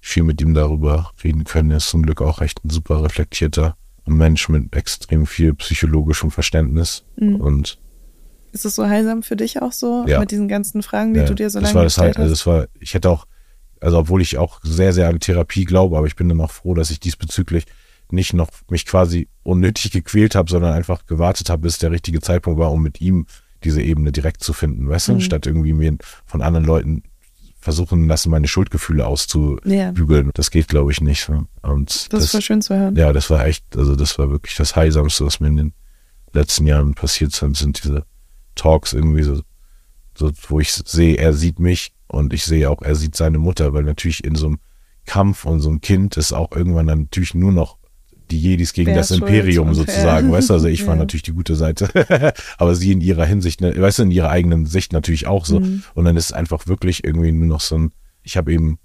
viel 0.00 0.22
mit 0.24 0.40
ihm 0.40 0.54
darüber 0.54 1.10
reden 1.22 1.44
können. 1.44 1.70
Er 1.70 1.78
ist 1.78 1.88
zum 1.88 2.02
Glück 2.02 2.20
auch 2.20 2.40
echt 2.40 2.64
ein 2.64 2.70
super 2.70 3.02
reflektierter 3.04 3.76
Mensch 4.06 4.48
mit 4.48 4.74
extrem 4.74 5.26
viel 5.26 5.54
psychologischem 5.54 6.30
Verständnis. 6.30 7.04
Mhm. 7.16 7.36
Und 7.36 7.78
Ist 8.52 8.64
es 8.64 8.74
so 8.74 8.86
heilsam 8.86 9.22
für 9.22 9.36
dich 9.36 9.62
auch 9.62 9.72
so? 9.72 10.04
Ja. 10.06 10.20
Mit 10.20 10.30
diesen 10.30 10.48
ganzen 10.48 10.82
Fragen, 10.82 11.14
die 11.14 11.20
ja, 11.20 11.26
du 11.26 11.34
dir 11.34 11.50
so 11.50 11.58
das 11.60 11.68
lange 11.68 11.74
war 11.76 11.84
das 11.84 11.94
gestellt 11.94 12.16
halt, 12.16 12.18
also 12.18 12.32
hast? 12.32 12.40
das 12.40 12.46
war, 12.46 12.66
ich 12.80 12.94
hätte 12.94 13.10
auch, 13.10 13.26
also 13.80 13.98
obwohl 13.98 14.22
ich 14.22 14.38
auch 14.38 14.60
sehr, 14.62 14.92
sehr 14.92 15.08
an 15.08 15.20
Therapie 15.20 15.64
glaube, 15.64 15.96
aber 15.96 16.06
ich 16.06 16.16
bin 16.16 16.28
dann 16.28 16.40
auch 16.40 16.50
froh, 16.50 16.74
dass 16.74 16.90
ich 16.90 17.00
diesbezüglich 17.00 17.64
nicht 18.10 18.34
noch 18.34 18.48
mich 18.70 18.84
quasi 18.86 19.28
unnötig 19.42 19.90
gequält 19.90 20.34
habe, 20.34 20.50
sondern 20.50 20.72
einfach 20.74 21.06
gewartet 21.06 21.48
habe, 21.50 21.62
bis 21.62 21.78
der 21.78 21.90
richtige 21.90 22.20
Zeitpunkt 22.20 22.58
war, 22.60 22.70
um 22.70 22.82
mit 22.82 23.00
ihm 23.00 23.26
diese 23.64 23.80
Ebene 23.80 24.12
direkt 24.12 24.42
zu 24.42 24.52
finden, 24.52 24.88
weißt 24.88 25.08
du, 25.08 25.12
Mhm. 25.14 25.20
statt 25.20 25.46
irgendwie 25.46 25.72
mir 25.72 25.96
von 26.26 26.42
anderen 26.42 26.66
Leuten 26.66 27.02
versuchen 27.64 28.06
lassen, 28.06 28.30
meine 28.30 28.46
Schuldgefühle 28.46 29.06
auszubügeln. 29.06 30.30
Das 30.34 30.50
geht, 30.50 30.68
glaube 30.68 30.92
ich, 30.92 31.00
nicht. 31.00 31.24
so. 31.24 31.46
Und 31.62 32.12
das, 32.12 32.24
ist 32.24 32.30
voll 32.30 32.42
schön 32.42 32.60
zu 32.60 32.76
hören. 32.76 32.94
ja, 32.94 33.12
das 33.14 33.30
war 33.30 33.46
echt, 33.46 33.64
also 33.74 33.96
das 33.96 34.18
war 34.18 34.30
wirklich 34.30 34.54
das 34.56 34.76
Heilsamste, 34.76 35.24
was 35.24 35.40
mir 35.40 35.48
in 35.48 35.56
den 35.56 35.72
letzten 36.34 36.66
Jahren 36.66 36.94
passiert 36.94 37.32
sind, 37.32 37.56
sind 37.56 37.82
diese 37.82 38.04
Talks 38.54 38.92
irgendwie 38.92 39.22
so, 39.22 39.40
so 40.16 40.30
wo 40.48 40.60
ich 40.60 40.72
sehe, 40.72 41.16
er 41.16 41.32
sieht 41.32 41.58
mich 41.58 41.94
und 42.06 42.34
ich 42.34 42.44
sehe 42.44 42.68
auch, 42.68 42.82
er 42.82 42.96
sieht 42.96 43.16
seine 43.16 43.38
Mutter, 43.38 43.72
weil 43.72 43.84
natürlich 43.84 44.22
in 44.24 44.34
so 44.34 44.48
einem 44.48 44.58
Kampf 45.06 45.46
und 45.46 45.60
so 45.60 45.70
ein 45.70 45.80
Kind 45.80 46.18
ist 46.18 46.34
auch 46.34 46.52
irgendwann 46.52 46.86
dann 46.86 47.00
natürlich 47.02 47.34
nur 47.34 47.52
noch 47.52 47.78
die 48.34 48.40
Jedis 48.40 48.72
gegen 48.72 48.88
Wer 48.88 48.96
das 48.96 49.10
Imperium 49.10 49.68
und 49.68 49.74
sozusagen, 49.74 50.30
weißt 50.32 50.50
du, 50.50 50.54
also 50.54 50.66
ich 50.66 50.82
war 50.86 50.94
Ja. 50.94 51.00
natürlich 51.00 51.22
die 51.22 51.32
gute 51.32 51.54
Seite, 51.54 51.88
aber 52.58 52.74
sie 52.74 52.92
in 52.92 53.00
ihrer 53.00 53.24
Hinsicht, 53.24 53.60
ne, 53.60 53.74
weißt 53.80 54.00
du, 54.00 54.02
in 54.02 54.10
ihrer 54.10 54.28
eigenen 54.30 54.66
Sicht 54.66 54.92
natürlich 54.92 55.26
auch 55.26 55.46
so 55.46 55.60
Mhm. 55.60 55.82
und 55.94 56.04
dann 56.04 56.16
ist 56.16 56.26
es 56.26 56.32
einfach 56.32 56.66
wirklich 56.66 57.04
irgendwie 57.04 57.32
nur 57.32 57.46
noch 57.46 57.60
so 57.60 57.76
ein, 57.78 57.92
ich 58.22 58.36
habe 58.36 58.52
eben 58.52 58.78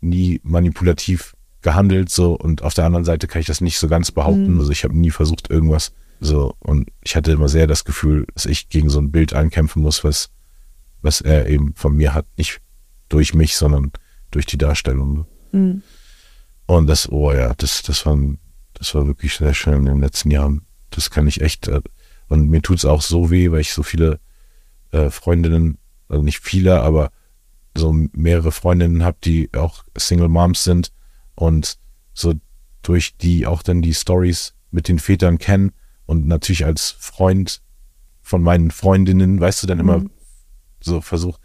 nie 0.00 0.40
manipulativ 0.42 1.34
gehandelt 1.62 2.08
so 2.10 2.34
und 2.34 2.62
auf 2.62 2.74
der 2.74 2.84
anderen 2.84 3.04
Seite 3.04 3.26
kann 3.26 3.40
ich 3.40 3.46
das 3.46 3.60
nicht 3.60 3.78
so 3.78 3.88
ganz 3.88 4.10
behaupten. 4.12 4.54
Mhm. 4.54 4.60
Also 4.60 4.70
ich 4.72 4.84
habe 4.84 4.96
nie 4.96 5.10
versucht 5.10 5.50
irgendwas 5.50 5.92
so 6.20 6.54
und 6.60 6.88
ich 7.02 7.16
hatte 7.16 7.32
immer 7.32 7.48
sehr 7.48 7.66
das 7.66 7.84
Gefühl, 7.84 8.26
dass 8.34 8.46
ich 8.46 8.68
gegen 8.68 8.88
so 8.90 8.98
ein 9.00 9.10
Bild 9.10 9.32
ankämpfen 9.34 9.82
muss, 9.82 10.04
was 10.04 10.30
was 11.02 11.20
er 11.20 11.48
eben 11.48 11.74
von 11.74 11.96
mir 11.96 12.12
hat, 12.14 12.26
nicht 12.36 12.60
durch 13.08 13.32
mich, 13.34 13.56
sondern 13.56 13.92
durch 14.32 14.46
die 14.46 14.58
Darstellung. 14.58 15.26
Mhm. 15.52 15.82
Und 16.66 16.86
das, 16.86 17.08
oh 17.10 17.32
ja, 17.32 17.54
das 17.56 17.82
das 17.82 18.04
war 18.04 18.18
das 18.78 18.94
war 18.94 19.06
wirklich 19.06 19.34
sehr 19.34 19.54
schön 19.54 19.74
in 19.74 19.84
den 19.86 20.00
letzten 20.00 20.30
Jahren. 20.30 20.62
Das 20.90 21.10
kann 21.10 21.26
ich 21.26 21.40
echt 21.40 21.68
äh, 21.68 21.80
und 22.28 22.48
mir 22.48 22.62
tut's 22.62 22.84
auch 22.84 23.02
so 23.02 23.30
weh, 23.30 23.50
weil 23.50 23.60
ich 23.60 23.72
so 23.72 23.82
viele 23.82 24.20
äh, 24.92 25.10
Freundinnen, 25.10 25.78
also 26.08 26.22
nicht 26.22 26.40
viele, 26.40 26.80
aber 26.82 27.10
so 27.76 27.92
mehrere 28.12 28.52
Freundinnen 28.52 29.04
habe, 29.04 29.18
die 29.24 29.50
auch 29.54 29.84
Single 29.96 30.28
Moms 30.28 30.64
sind 30.64 30.92
und 31.34 31.78
so 32.14 32.34
durch 32.82 33.16
die 33.16 33.46
auch 33.46 33.62
dann 33.62 33.82
die 33.82 33.94
Stories 33.94 34.54
mit 34.70 34.88
den 34.88 34.98
Vätern 34.98 35.38
kennen 35.38 35.72
und 36.06 36.26
natürlich 36.26 36.64
als 36.64 36.90
Freund 36.98 37.62
von 38.22 38.42
meinen 38.42 38.70
Freundinnen, 38.70 39.40
weißt 39.40 39.62
du, 39.62 39.66
dann 39.66 39.80
immer 39.80 39.98
Mhm. 39.98 40.10
so 40.80 41.00
versuch 41.00 41.38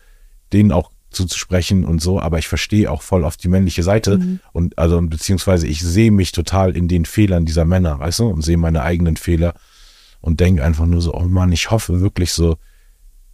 denen 0.51 0.71
auch 0.71 0.91
zuzusprechen 1.13 1.85
und 1.85 2.01
so, 2.01 2.19
aber 2.19 2.39
ich 2.39 2.47
verstehe 2.47 2.91
auch 2.91 3.01
voll 3.01 3.23
auf 3.23 3.37
die 3.37 3.47
männliche 3.47 3.83
Seite 3.83 4.17
Mhm. 4.17 4.39
und 4.51 4.77
also 4.77 5.01
beziehungsweise 5.01 5.67
ich 5.67 5.81
sehe 5.81 6.11
mich 6.11 6.31
total 6.31 6.75
in 6.75 6.87
den 6.87 7.05
Fehlern 7.05 7.45
dieser 7.45 7.65
Männer, 7.65 7.99
weißt 7.99 8.19
du, 8.19 8.27
und 8.27 8.41
sehe 8.41 8.57
meine 8.57 8.81
eigenen 8.83 9.15
Fehler 9.17 9.53
und 10.21 10.39
denke 10.39 10.63
einfach 10.63 10.85
nur 10.85 11.01
so, 11.01 11.13
oh 11.13 11.23
Mann, 11.25 11.51
ich 11.51 11.71
hoffe 11.71 12.01
wirklich 12.01 12.33
so, 12.33 12.57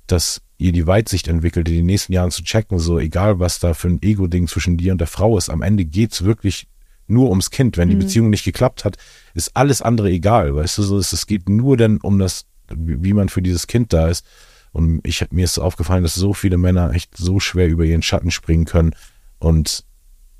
dass 0.07 0.41
ihr 0.57 0.71
die 0.71 0.87
Weitsicht 0.87 1.27
entwickelt, 1.27 1.69
in 1.69 1.75
den 1.75 1.85
nächsten 1.85 2.13
Jahren 2.13 2.31
zu 2.31 2.43
checken, 2.43 2.79
so 2.79 2.99
egal 2.99 3.39
was 3.39 3.59
da 3.59 3.73
für 3.73 3.87
ein 3.87 4.01
Ego-Ding 4.01 4.47
zwischen 4.47 4.75
dir 4.77 4.91
und 4.91 4.97
der 4.99 5.07
Frau 5.07 5.37
ist, 5.37 5.49
am 5.49 5.61
Ende 5.61 5.85
geht's 5.85 6.23
wirklich 6.23 6.67
nur 7.07 7.29
ums 7.29 7.49
Kind. 7.49 7.77
Wenn 7.77 7.89
die 7.89 7.95
Mhm. 7.95 7.99
Beziehung 7.99 8.29
nicht 8.29 8.43
geklappt 8.43 8.85
hat, 8.85 8.97
ist 9.33 9.55
alles 9.55 9.81
andere 9.81 10.09
egal, 10.09 10.55
weißt 10.55 10.77
du, 10.79 10.83
so 10.83 10.97
es, 10.97 11.13
es 11.13 11.27
geht 11.27 11.47
nur 11.47 11.77
denn 11.77 11.97
um 12.01 12.19
das, 12.19 12.45
wie 12.75 13.13
man 13.13 13.29
für 13.29 13.41
dieses 13.41 13.67
Kind 13.67 13.93
da 13.93 14.09
ist. 14.09 14.25
Und 14.71 15.01
ich 15.03 15.25
mir 15.31 15.45
ist 15.45 15.59
aufgefallen, 15.59 16.03
dass 16.03 16.15
so 16.15 16.33
viele 16.33 16.57
Männer 16.57 16.93
echt 16.93 17.17
so 17.17 17.39
schwer 17.39 17.67
über 17.67 17.85
ihren 17.85 18.01
Schatten 18.01 18.31
springen 18.31 18.65
können 18.65 18.95
und 19.39 19.83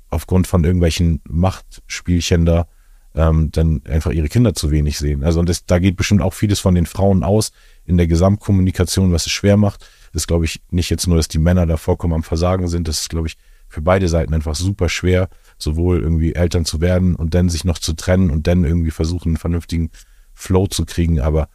aufgrund 0.08 0.46
von 0.46 0.64
irgendwelchen 0.64 1.20
Machtspielchen 1.24 2.44
da 2.44 2.66
ähm, 3.14 3.50
dann 3.50 3.82
einfach 3.86 4.12
ihre 4.12 4.28
Kinder 4.28 4.54
zu 4.54 4.70
wenig 4.70 4.98
sehen. 4.98 5.24
Also 5.24 5.40
und 5.40 5.48
das, 5.48 5.66
da 5.66 5.78
geht 5.78 5.96
bestimmt 5.96 6.22
auch 6.22 6.34
vieles 6.34 6.60
von 6.60 6.74
den 6.74 6.86
Frauen 6.86 7.24
aus 7.24 7.50
in 7.84 7.96
der 7.96 8.06
Gesamtkommunikation, 8.06 9.12
was 9.12 9.26
es 9.26 9.32
schwer 9.32 9.56
macht. 9.56 9.88
Ist, 10.12 10.28
glaube 10.28 10.44
ich, 10.44 10.62
nicht 10.70 10.90
jetzt 10.90 11.06
nur, 11.06 11.16
dass 11.16 11.28
die 11.28 11.38
Männer 11.38 11.66
da 11.66 11.76
vollkommen 11.76 12.14
am 12.14 12.22
Versagen 12.22 12.68
sind. 12.68 12.88
Das 12.88 13.00
ist, 13.00 13.10
glaube 13.10 13.28
ich, 13.28 13.36
für 13.68 13.80
beide 13.80 14.08
Seiten 14.08 14.34
einfach 14.34 14.56
super 14.56 14.88
schwer, 14.88 15.28
sowohl 15.56 16.00
irgendwie 16.00 16.34
Eltern 16.34 16.64
zu 16.64 16.80
werden 16.80 17.14
und 17.14 17.34
dann 17.34 17.48
sich 17.48 17.64
noch 17.64 17.78
zu 17.78 17.92
trennen 17.92 18.30
und 18.30 18.46
dann 18.46 18.64
irgendwie 18.64 18.90
versuchen, 18.90 19.30
einen 19.30 19.36
vernünftigen 19.36 19.90
Flow 20.34 20.66
zu 20.66 20.84
kriegen. 20.84 21.20
Aber 21.20 21.48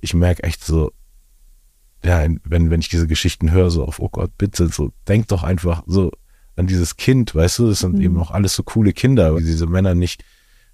ich 0.00 0.12
merke 0.12 0.42
echt 0.42 0.62
so, 0.62 0.92
ja, 2.06 2.26
wenn, 2.44 2.70
wenn 2.70 2.80
ich 2.80 2.88
diese 2.88 3.06
Geschichten 3.06 3.50
höre, 3.50 3.70
so 3.70 3.84
auf, 3.84 3.98
oh 4.00 4.08
Gott, 4.08 4.30
bitte, 4.38 4.68
so, 4.68 4.90
denk 5.08 5.28
doch 5.28 5.42
einfach 5.42 5.82
so 5.86 6.10
an 6.56 6.66
dieses 6.66 6.96
Kind, 6.96 7.34
weißt 7.34 7.58
du, 7.58 7.68
das 7.68 7.80
sind 7.80 7.96
Mhm. 7.96 8.00
eben 8.02 8.18
auch 8.18 8.30
alles 8.30 8.54
so 8.54 8.62
coole 8.62 8.92
Kinder, 8.92 9.36
die 9.36 9.44
diese 9.44 9.66
Männer 9.66 9.94
nicht, 9.94 10.24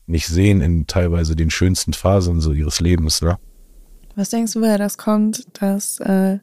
nicht 0.06 0.26
sehen 0.26 0.60
in 0.60 0.86
teilweise 0.86 1.34
den 1.34 1.50
schönsten 1.50 1.92
Phasen 1.92 2.40
so 2.40 2.52
ihres 2.52 2.80
Lebens, 2.80 3.22
ne? 3.22 3.38
Was 4.14 4.28
denkst 4.30 4.52
du, 4.52 4.60
woher 4.60 4.78
das 4.78 4.98
kommt, 4.98 5.46
dass, 5.60 5.98
äh, 6.00 6.38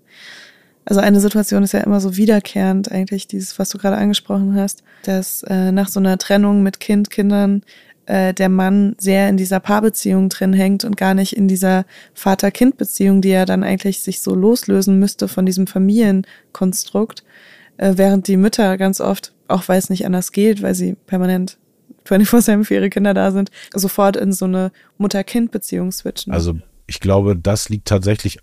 also 0.86 1.02
eine 1.02 1.20
Situation 1.20 1.62
ist 1.62 1.74
ja 1.74 1.82
immer 1.82 2.00
so 2.00 2.18
wiederkehrend 2.18 2.92
eigentlich, 2.92 3.28
dieses, 3.28 3.60
was 3.60 3.70
du 3.70 3.78
gerade 3.78 3.98
angesprochen 3.98 4.56
hast, 4.56 4.82
dass 5.04 5.44
äh, 5.44 5.72
nach 5.72 5.88
so 5.88 6.00
einer 6.00 6.18
Trennung 6.18 6.64
mit 6.64 6.80
Kind, 6.80 7.12
Kindern, 7.12 7.62
äh, 8.10 8.34
der 8.34 8.50
Mann 8.50 8.96
sehr 8.98 9.30
in 9.30 9.38
dieser 9.38 9.60
Paarbeziehung 9.60 10.30
drin 10.30 10.52
hängt 10.52 10.84
und 10.84 10.98
gar 10.98 11.14
nicht 11.14 11.38
in 11.38 11.48
dieser 11.48 11.86
Vater-Kind-Beziehung, 12.16 13.22
die 13.22 13.30
ja 13.30 13.46
dann 13.46 13.64
eigentlich 13.64 14.02
sich 14.02 14.22
so 14.22 14.34
loslösen 14.34 14.98
müsste 14.98 15.28
von 15.28 15.46
diesem 15.46 15.68
Familienkonstrukt, 15.68 17.24
äh, 17.78 17.94
während 17.98 18.28
die 18.28 18.38
Mütter 18.38 18.78
ganz 18.80 19.00
oft, 19.00 19.34
auch 19.48 19.68
weil 19.68 19.78
es 19.78 19.92
nicht 19.92 20.08
anders 20.08 20.32
geht, 20.32 20.64
weil 20.64 20.74
sie 20.74 20.96
permanent 20.96 21.60
24-7 22.08 22.64
für 22.64 22.74
ihre 22.74 22.90
Kinder 22.90 23.14
da 23.14 23.32
sind, 23.32 23.52
sofort 23.76 24.18
in 24.18 24.34
so 24.34 24.46
eine 24.46 24.72
Mutter-Kind-Beziehung 24.98 25.92
switchen. 25.92 26.34
Also 26.34 26.58
ich 26.88 27.00
glaube, 27.00 27.36
das 27.36 27.70
liegt 27.70 27.88
tatsächlich, 27.88 28.40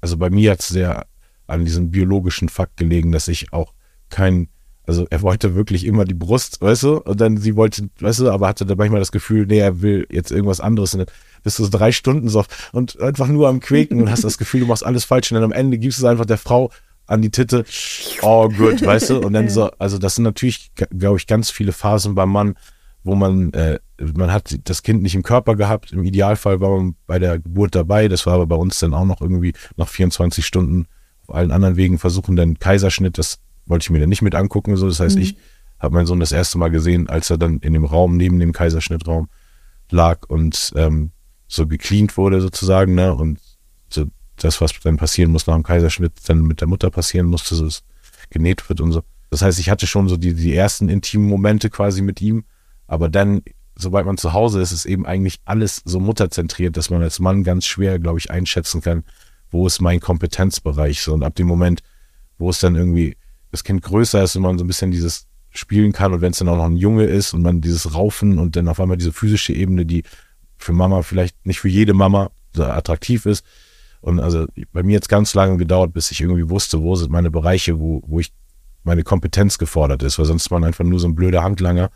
also 0.00 0.16
bei 0.16 0.28
mir 0.28 0.50
jetzt 0.50 0.68
sehr 0.68 1.06
an 1.46 1.64
diesem 1.64 1.92
biologischen 1.92 2.48
Fakt 2.48 2.78
gelegen, 2.78 3.12
dass 3.12 3.28
ich 3.28 3.52
auch 3.52 3.74
kein, 4.10 4.48
also 4.86 5.06
er 5.10 5.22
wollte 5.22 5.54
wirklich 5.54 5.86
immer 5.86 6.04
die 6.04 6.14
Brust, 6.14 6.60
weißt 6.60 6.82
du, 6.82 6.96
und 6.98 7.20
dann 7.20 7.38
sie 7.38 7.56
wollte, 7.56 7.88
weißt 8.00 8.20
du, 8.20 8.30
aber 8.30 8.48
hatte 8.48 8.66
dann 8.66 8.76
manchmal 8.76 9.00
das 9.00 9.12
Gefühl, 9.12 9.46
nee, 9.46 9.58
er 9.58 9.80
will 9.80 10.06
jetzt 10.10 10.30
irgendwas 10.30 10.60
anderes 10.60 10.94
und 10.94 11.00
dann 11.00 11.14
bist 11.42 11.58
du 11.58 11.64
so 11.64 11.70
drei 11.70 11.92
Stunden 11.92 12.28
so 12.28 12.44
und 12.72 13.00
einfach 13.00 13.28
nur 13.28 13.48
am 13.48 13.60
Quäken 13.60 14.00
und 14.00 14.10
hast 14.10 14.24
das 14.24 14.38
Gefühl, 14.38 14.60
du 14.60 14.66
machst 14.66 14.84
alles 14.84 15.04
falsch 15.04 15.30
und 15.32 15.36
dann 15.36 15.44
am 15.44 15.52
Ende 15.52 15.78
gibst 15.78 15.98
du 15.98 16.02
es 16.02 16.10
einfach 16.10 16.26
der 16.26 16.38
Frau 16.38 16.70
an 17.06 17.22
die 17.22 17.30
Titte, 17.30 17.64
oh 18.22 18.48
gut, 18.48 18.84
weißt 18.84 19.10
du, 19.10 19.18
und 19.20 19.34
dann 19.34 19.48
so, 19.48 19.70
also 19.78 19.98
das 19.98 20.14
sind 20.14 20.24
natürlich, 20.24 20.72
glaube 20.74 21.18
ich, 21.18 21.26
ganz 21.26 21.50
viele 21.50 21.72
Phasen 21.72 22.14
beim 22.14 22.30
Mann, 22.30 22.54
wo 23.04 23.14
man, 23.14 23.52
äh, 23.52 23.78
man 24.14 24.32
hat 24.32 24.58
das 24.64 24.82
Kind 24.82 25.02
nicht 25.02 25.14
im 25.14 25.22
Körper 25.22 25.56
gehabt. 25.56 25.92
Im 25.92 26.04
Idealfall 26.04 26.60
war 26.60 26.70
man 26.70 26.96
bei 27.06 27.18
der 27.18 27.38
Geburt 27.38 27.74
dabei. 27.74 28.08
Das 28.08 28.24
war 28.24 28.34
aber 28.34 28.46
bei 28.46 28.56
uns 28.56 28.78
dann 28.78 28.94
auch 28.94 29.04
noch 29.04 29.20
irgendwie 29.20 29.52
nach 29.76 29.88
24 29.88 30.44
Stunden 30.44 30.86
auf 31.26 31.34
allen 31.34 31.50
anderen 31.50 31.76
Wegen 31.76 31.98
versuchen, 31.98 32.34
dann 32.34 32.58
Kaiserschnitt. 32.58 33.18
Das 33.18 33.38
wollte 33.66 33.84
ich 33.84 33.90
mir 33.90 34.00
dann 34.00 34.08
nicht 34.08 34.22
mit 34.22 34.34
angucken. 34.34 34.76
So, 34.76 34.88
das 34.88 35.00
heißt, 35.00 35.16
Mhm. 35.16 35.22
ich 35.22 35.36
habe 35.78 35.94
meinen 35.94 36.06
Sohn 36.06 36.20
das 36.20 36.32
erste 36.32 36.58
Mal 36.58 36.70
gesehen, 36.70 37.08
als 37.08 37.30
er 37.30 37.38
dann 37.38 37.58
in 37.58 37.72
dem 37.72 37.84
Raum 37.84 38.16
neben 38.16 38.38
dem 38.38 38.52
Kaiserschnittraum 38.52 39.28
lag 39.90 40.28
und 40.28 40.72
ähm, 40.76 41.10
so 41.46 41.66
gecleant 41.66 42.16
wurde 42.16 42.40
sozusagen, 42.40 42.94
ne? 42.94 43.14
Und 43.14 43.38
so 43.90 44.06
das, 44.36 44.60
was 44.60 44.72
dann 44.82 44.96
passieren 44.96 45.30
muss 45.30 45.46
nach 45.46 45.54
dem 45.54 45.62
Kaiserschnitt, 45.62 46.12
dann 46.26 46.42
mit 46.42 46.60
der 46.60 46.68
Mutter 46.68 46.90
passieren 46.90 47.26
musste, 47.26 47.54
so 47.54 47.66
es 47.66 47.82
genäht 48.30 48.68
wird 48.68 48.80
und 48.80 48.92
so. 48.92 49.02
Das 49.30 49.42
heißt, 49.42 49.58
ich 49.58 49.70
hatte 49.70 49.86
schon 49.86 50.08
so 50.08 50.16
die, 50.16 50.34
die 50.34 50.54
ersten 50.54 50.88
intimen 50.88 51.28
Momente 51.28 51.70
quasi 51.70 52.02
mit 52.02 52.20
ihm, 52.20 52.44
aber 52.86 53.08
dann, 53.08 53.42
sobald 53.76 54.06
man 54.06 54.16
zu 54.16 54.32
Hause 54.32 54.60
ist, 54.60 54.72
ist 54.72 54.86
eben 54.86 55.06
eigentlich 55.06 55.40
alles 55.44 55.82
so 55.84 56.00
mutterzentriert, 56.00 56.76
dass 56.76 56.90
man 56.90 57.02
als 57.02 57.20
Mann 57.20 57.44
ganz 57.44 57.66
schwer, 57.66 57.98
glaube 57.98 58.18
ich, 58.18 58.30
einschätzen 58.30 58.80
kann, 58.80 59.04
wo 59.50 59.66
ist 59.66 59.80
mein 59.80 60.00
Kompetenzbereich 60.00 61.00
so. 61.00 61.14
Und 61.14 61.22
ab 61.22 61.34
dem 61.34 61.46
Moment, 61.46 61.82
wo 62.38 62.50
es 62.50 62.58
dann 62.58 62.74
irgendwie 62.74 63.16
das 63.54 63.64
Kind 63.64 63.82
größer 63.82 64.22
ist 64.22 64.34
und 64.34 64.42
man 64.42 64.58
so 64.58 64.64
ein 64.64 64.66
bisschen 64.66 64.90
dieses 64.90 65.28
spielen 65.50 65.92
kann 65.92 66.12
und 66.12 66.20
wenn 66.20 66.32
es 66.32 66.38
dann 66.38 66.48
auch 66.48 66.56
noch 66.56 66.64
ein 66.64 66.76
Junge 66.76 67.04
ist 67.04 67.32
und 67.32 67.42
man 67.42 67.60
dieses 67.60 67.94
Raufen 67.94 68.38
und 68.38 68.56
dann 68.56 68.66
auf 68.66 68.80
einmal 68.80 68.96
diese 68.96 69.12
physische 69.12 69.52
Ebene, 69.52 69.86
die 69.86 70.02
für 70.58 70.72
Mama 70.72 71.02
vielleicht 71.02 71.46
nicht 71.46 71.60
für 71.60 71.68
jede 71.68 71.94
Mama 71.94 72.32
so 72.52 72.64
attraktiv 72.64 73.24
ist. 73.26 73.44
Und 74.00 74.18
also 74.18 74.46
bei 74.72 74.82
mir 74.82 74.94
jetzt 74.94 75.08
ganz 75.08 75.34
lange 75.34 75.56
gedauert, 75.56 75.92
bis 75.92 76.10
ich 76.10 76.20
irgendwie 76.20 76.50
wusste, 76.50 76.82
wo 76.82 76.96
sind 76.96 77.12
meine 77.12 77.30
Bereiche, 77.30 77.78
wo, 77.78 78.02
wo 78.04 78.18
ich 78.18 78.32
meine 78.82 79.04
Kompetenz 79.04 79.56
gefordert 79.56 80.02
ist, 80.02 80.18
weil 80.18 80.26
sonst 80.26 80.46
ist 80.46 80.50
man 80.50 80.64
einfach 80.64 80.84
nur 80.84 80.98
so 80.98 81.06
ein 81.06 81.14
blöder 81.14 81.44
Handlanger, 81.44 81.90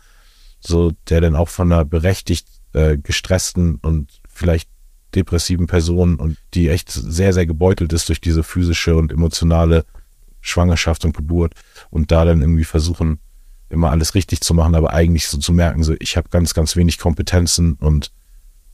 so 0.61 0.91
der 1.09 1.19
dann 1.19 1.35
auch 1.35 1.49
von 1.49 1.71
einer 1.71 1.83
berechtigt 1.83 2.47
äh, 2.73 2.97
gestressten 2.97 3.75
und 3.75 4.21
vielleicht 4.29 4.69
depressiven 5.13 5.67
Person 5.67 6.15
und 6.15 6.37
die 6.53 6.69
echt 6.69 6.89
sehr, 6.89 7.33
sehr 7.33 7.45
gebeutelt 7.45 7.91
ist 7.91 8.07
durch 8.07 8.21
diese 8.21 8.43
physische 8.43 8.95
und 8.95 9.11
emotionale 9.11 9.85
Schwangerschaft 10.41 11.05
und 11.05 11.15
Geburt 11.15 11.53
und 11.89 12.11
da 12.11 12.25
dann 12.25 12.41
irgendwie 12.41 12.63
versuchen, 12.63 13.19
immer 13.69 13.91
alles 13.91 14.15
richtig 14.15 14.41
zu 14.41 14.53
machen, 14.53 14.75
aber 14.75 14.93
eigentlich 14.93 15.27
so 15.27 15.37
zu 15.37 15.53
merken, 15.53 15.83
so 15.83 15.95
ich 15.99 16.17
habe 16.17 16.29
ganz, 16.29 16.53
ganz 16.53 16.75
wenig 16.75 16.97
Kompetenzen 16.97 17.73
und, 17.73 18.11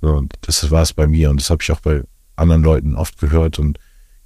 so, 0.02 0.24
das 0.42 0.72
war 0.72 0.82
es 0.82 0.94
bei 0.94 1.08
mir 1.08 1.30
und 1.30 1.40
das 1.42 1.50
habe 1.50 1.62
ich 1.62 1.72
auch 1.72 1.80
bei 1.82 2.04
anderen 2.36 2.64
Leuten 2.64 2.96
oft 2.96 3.20
gehört 3.20 3.60
und 3.60 3.80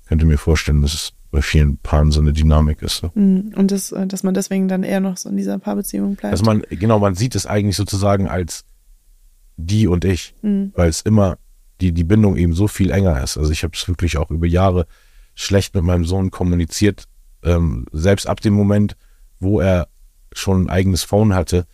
könnte 0.08 0.26
mir 0.26 0.38
vorstellen, 0.38 0.82
dass 0.82 0.94
es 0.94 1.14
bei 1.32 1.42
vielen 1.42 1.78
Paaren 1.78 2.12
so 2.12 2.20
eine 2.20 2.34
Dynamik 2.34 2.82
ist. 2.82 2.98
So. 2.98 3.12
Mhm. 3.14 3.54
Und 3.56 3.72
das, 3.72 3.92
äh, 3.92 4.08
dass 4.08 4.24
man 4.24 4.34
deswegen 4.34 4.68
dann 4.68 4.84
eher 4.84 5.00
noch 5.00 5.18
so 5.18 5.30
in 5.30 5.38
dieser 5.38 5.60
Paarbeziehung 5.60 6.16
bleibt. 6.16 6.34
Dass 6.34 6.44
man, 6.44 6.64
genau, 6.70 7.00
man 7.00 7.14
sieht 7.14 7.36
es 7.36 7.46
eigentlich 7.46 7.76
sozusagen 7.76 8.28
als 8.28 8.64
die 9.58 9.88
und 9.88 10.06
ich, 10.06 10.34
Mhm. 10.42 10.72
weil 10.76 10.90
es 10.90 11.02
immer 11.02 11.38
die, 11.82 11.92
die 11.92 12.04
Bindung 12.04 12.36
eben 12.36 12.54
so 12.54 12.68
viel 12.68 12.92
enger 12.92 13.22
ist. 13.24 13.38
Also 13.38 13.52
ich 13.52 13.64
habe 13.64 13.74
es 13.76 13.88
wirklich 13.88 14.18
auch 14.18 14.32
über 14.32 14.48
Jahre 14.48 14.88
schlecht 15.36 15.76
mit 15.76 15.84
meinem 15.84 16.06
Sohn 16.06 16.32
kommuniziert, 16.32 17.06
ähm, 17.44 17.86
selbst 17.92 18.28
ab 18.28 18.42
dem 18.42 18.54
Moment, 18.54 18.96
wo 19.40 19.60
er 19.60 19.88
schon 20.34 20.64
ein 20.64 20.70
eigenes 20.70 21.04
Phone 21.04 21.34
hatte, 21.34 21.66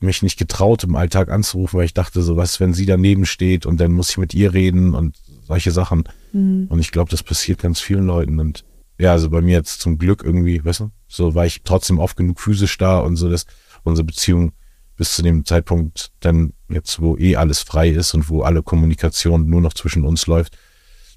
mich 0.00 0.22
nicht 0.22 0.38
getraut, 0.38 0.84
im 0.84 0.96
Alltag 0.96 1.30
anzurufen, 1.30 1.78
weil 1.78 1.86
ich 1.86 1.94
dachte, 1.94 2.22
so 2.22 2.36
was, 2.36 2.60
wenn 2.60 2.74
sie 2.74 2.86
daneben 2.86 3.24
steht 3.24 3.66
und 3.66 3.80
dann 3.80 3.92
muss 3.92 4.10
ich 4.10 4.18
mit 4.18 4.34
ihr 4.34 4.52
reden 4.52 4.94
und 4.94 5.16
solche 5.46 5.70
Sachen. 5.70 6.04
Mhm. 6.32 6.66
Und 6.68 6.80
ich 6.80 6.90
glaube, 6.90 7.10
das 7.10 7.22
passiert 7.22 7.60
ganz 7.60 7.80
vielen 7.80 8.06
Leuten. 8.06 8.40
Und 8.40 8.64
ja, 8.98 9.12
also 9.12 9.30
bei 9.30 9.40
mir 9.40 9.56
jetzt 9.56 9.80
zum 9.80 9.98
Glück 9.98 10.22
irgendwie, 10.24 10.64
weißt 10.64 10.80
du, 10.80 10.90
so 11.08 11.34
war 11.34 11.46
ich 11.46 11.62
trotzdem 11.62 11.98
oft 11.98 12.16
genug 12.16 12.40
physisch 12.40 12.76
da 12.78 12.98
und 12.98 13.16
so, 13.16 13.30
dass 13.30 13.46
unsere 13.84 14.04
Beziehung 14.04 14.52
bis 14.96 15.16
zu 15.16 15.22
dem 15.22 15.44
Zeitpunkt 15.44 16.12
dann 16.20 16.52
jetzt, 16.68 17.00
wo 17.00 17.16
eh 17.16 17.36
alles 17.36 17.60
frei 17.60 17.88
ist 17.88 18.14
und 18.14 18.28
wo 18.28 18.42
alle 18.42 18.62
Kommunikation 18.62 19.48
nur 19.48 19.60
noch 19.60 19.72
zwischen 19.72 20.04
uns 20.04 20.26
läuft, 20.26 20.58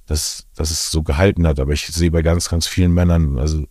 dass, 0.06 0.48
dass 0.56 0.72
es 0.72 0.92
so 0.92 1.04
gehalten 1.04 1.46
hat. 1.46 1.60
Aber 1.60 1.74
ich 1.74 1.88
sehe 1.88 2.12
bei 2.12 2.22
ganz, 2.22 2.50
ganz 2.50 2.68
vielen 2.68 2.94
Männern, 2.94 3.38
also 3.38 3.66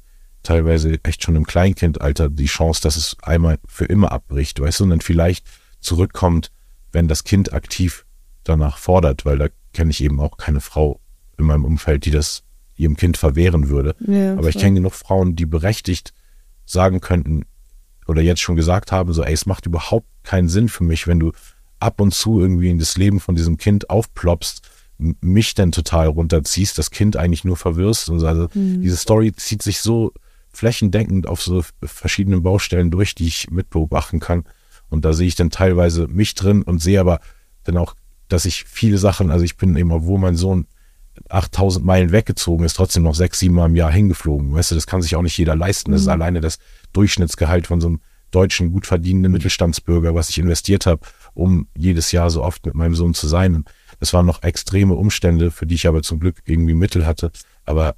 teilweise 0.45 0.99
echt 1.03 1.25
schon 1.25 1.37
im 1.37 1.47
Kleinkindalter, 1.47 2.29
die 2.29 2.47
Chance, 2.47 2.81
dass 2.83 2.97
es 2.97 3.17
einmal 3.23 3.59
für 3.67 3.87
immer 3.87 4.13
abbricht, 4.13 4.61
weißt 4.61 4.81
du, 4.81 4.85
und 4.85 4.91
dann 4.91 5.01
vielleicht 5.01 5.47
zurückkommt, 5.81 6.53
wenn 6.93 7.09
das 7.09 7.25
Kind 7.25 7.53
aktiv 7.53 8.05
danach 8.45 8.79
fordert, 8.79 9.25
weil 9.25 9.39
da 9.39 9.49
kenne 9.73 9.91
ich 9.91 10.03
eben 10.05 10.21
auch 10.21 10.37
keine 10.37 10.61
Frau 10.61 11.01
in 11.39 11.47
meinem 11.47 11.65
Umfeld, 11.65 12.05
die 12.05 12.11
das 12.11 12.45
ihrem 12.77 12.97
Kind 12.97 13.17
verwehren 13.17 13.69
würde. 13.69 13.97
Ja, 14.07 14.35
Aber 14.37 14.49
ich 14.49 14.59
kenne 14.59 14.75
genug 14.75 14.95
Frauen, 14.95 15.35
die 15.37 15.47
berechtigt 15.47 16.13
sagen 16.65 17.01
könnten 17.01 17.45
oder 18.07 18.23
jetzt 18.23 18.41
schon 18.41 18.57
gesagt 18.57 18.93
haben, 18.93 19.13
so, 19.13 19.23
ey, 19.23 19.33
es 19.33 19.47
macht 19.47 19.67
überhaupt 19.67 20.07
keinen 20.23 20.49
Sinn 20.49 20.69
für 20.69 20.85
mich, 20.85 21.07
wenn 21.07 21.21
du 21.21 21.33
ab 21.81 22.01
und 22.01 22.15
zu 22.15 22.41
irgendwie 22.41 22.71
in 22.71 22.79
das 22.79 22.97
Leben 22.97 23.21
von 23.21 23.35
diesem 23.35 23.57
Kind 23.57 23.91
aufploppst, 23.91 24.63
mich 24.99 25.55
dann 25.55 25.73
total 25.73 26.09
runterziehst, 26.09 26.79
das 26.79 26.91
Kind 26.91 27.17
eigentlich 27.17 27.45
nur 27.45 27.57
verwirrst. 27.57 28.09
Und 28.09 28.21
so. 28.21 28.27
also 28.27 28.49
Mhm. 28.55 28.83
diese 28.83 28.97
Story 28.97 29.33
zieht 29.33 29.63
sich 29.63 29.81
so 29.81 30.13
flächendeckend 30.57 31.27
auf 31.27 31.43
so 31.43 31.63
verschiedenen 31.83 32.43
Baustellen 32.43 32.91
durch, 32.91 33.15
die 33.15 33.27
ich 33.27 33.51
mitbeobachten 33.51 34.21
kann. 34.21 34.45
Und 34.89 35.05
da 35.05 35.13
sehe 35.13 35.27
ich 35.27 35.35
dann 35.35 35.51
teilweise 35.51 36.07
mich 36.09 36.35
drin 36.35 36.63
und 36.63 36.81
sehe 36.81 37.01
aber 37.01 37.21
dann 37.65 37.77
auch, 37.77 37.95
dass 38.29 38.45
ich 38.45 38.65
viele 38.65 38.99
Sachen, 38.99 39.31
also 39.31 39.45
ich 39.45 39.57
bin 39.57 39.77
eben, 39.77 39.93
obwohl 39.93 40.19
mein 40.19 40.37
Sohn 40.37 40.67
8000 41.29 41.85
Meilen 41.85 42.13
weggezogen 42.13 42.65
ist, 42.65 42.75
trotzdem 42.75 43.03
noch 43.03 43.15
sechs, 43.15 43.39
sieben 43.39 43.55
Mal 43.55 43.67
im 43.67 43.77
Jahr 43.77 43.93
hingeflogen. 43.93 44.53
Weißt 44.53 44.71
du, 44.71 44.75
das 44.75 44.87
kann 44.87 45.03
sich 45.03 45.17
auch 45.17 45.23
nicht 45.23 45.39
jeder 45.39 45.55
leisten. 45.55 45.93
Das 45.93 46.03
ist 46.03 46.09
alleine 46.09 46.41
das 46.41 46.59
Durchschnittsgehalt 46.93 47.67
von 47.67 47.81
so 47.81 47.89
einem 47.89 48.01
deutschen, 48.31 48.73
gut 48.73 48.87
verdienenden 48.87 49.33
Mittelstandsbürger, 49.33 50.15
was 50.15 50.29
ich 50.29 50.39
investiert 50.39 50.87
habe, 50.87 51.03
um 51.35 51.69
jedes 51.77 52.11
Jahr 52.11 52.31
so 52.31 52.43
oft 52.43 52.67
mit 52.67 52.75
meinem 52.75 52.97
Sohn 52.97 53.15
zu 53.15 53.29
sein. 53.29 53.55
Und 53.55 53.71
das 54.01 54.13
waren 54.13 54.27
noch 54.27 54.43
extreme 54.43 54.95
Umstände, 54.95 55.51
für 55.51 55.67
die 55.67 55.77
ich 55.77 55.87
aber 55.87 56.03
zum 56.03 56.19
Glück 56.19 56.43
irgendwie 56.45 56.75
Mittel 56.75 57.07
hatte. 57.07 57.31
Aber 57.65 57.95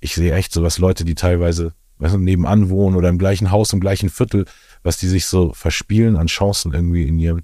ich 0.00 0.14
sehe 0.14 0.34
echt 0.34 0.52
so 0.52 0.62
was 0.62 0.78
Leute, 0.78 1.04
die 1.04 1.14
teilweise 1.14 1.74
weißt 1.98 2.14
du, 2.14 2.18
nebenan 2.18 2.70
wohnen 2.70 2.96
oder 2.96 3.08
im 3.08 3.18
gleichen 3.18 3.50
Haus, 3.50 3.72
im 3.72 3.80
gleichen 3.80 4.08
Viertel, 4.08 4.44
was 4.82 4.96
die 4.96 5.08
sich 5.08 5.26
so 5.26 5.52
verspielen 5.52 6.16
an 6.16 6.28
Chancen 6.28 6.72
irgendwie 6.72 7.04
in 7.04 7.18
ihrem 7.18 7.42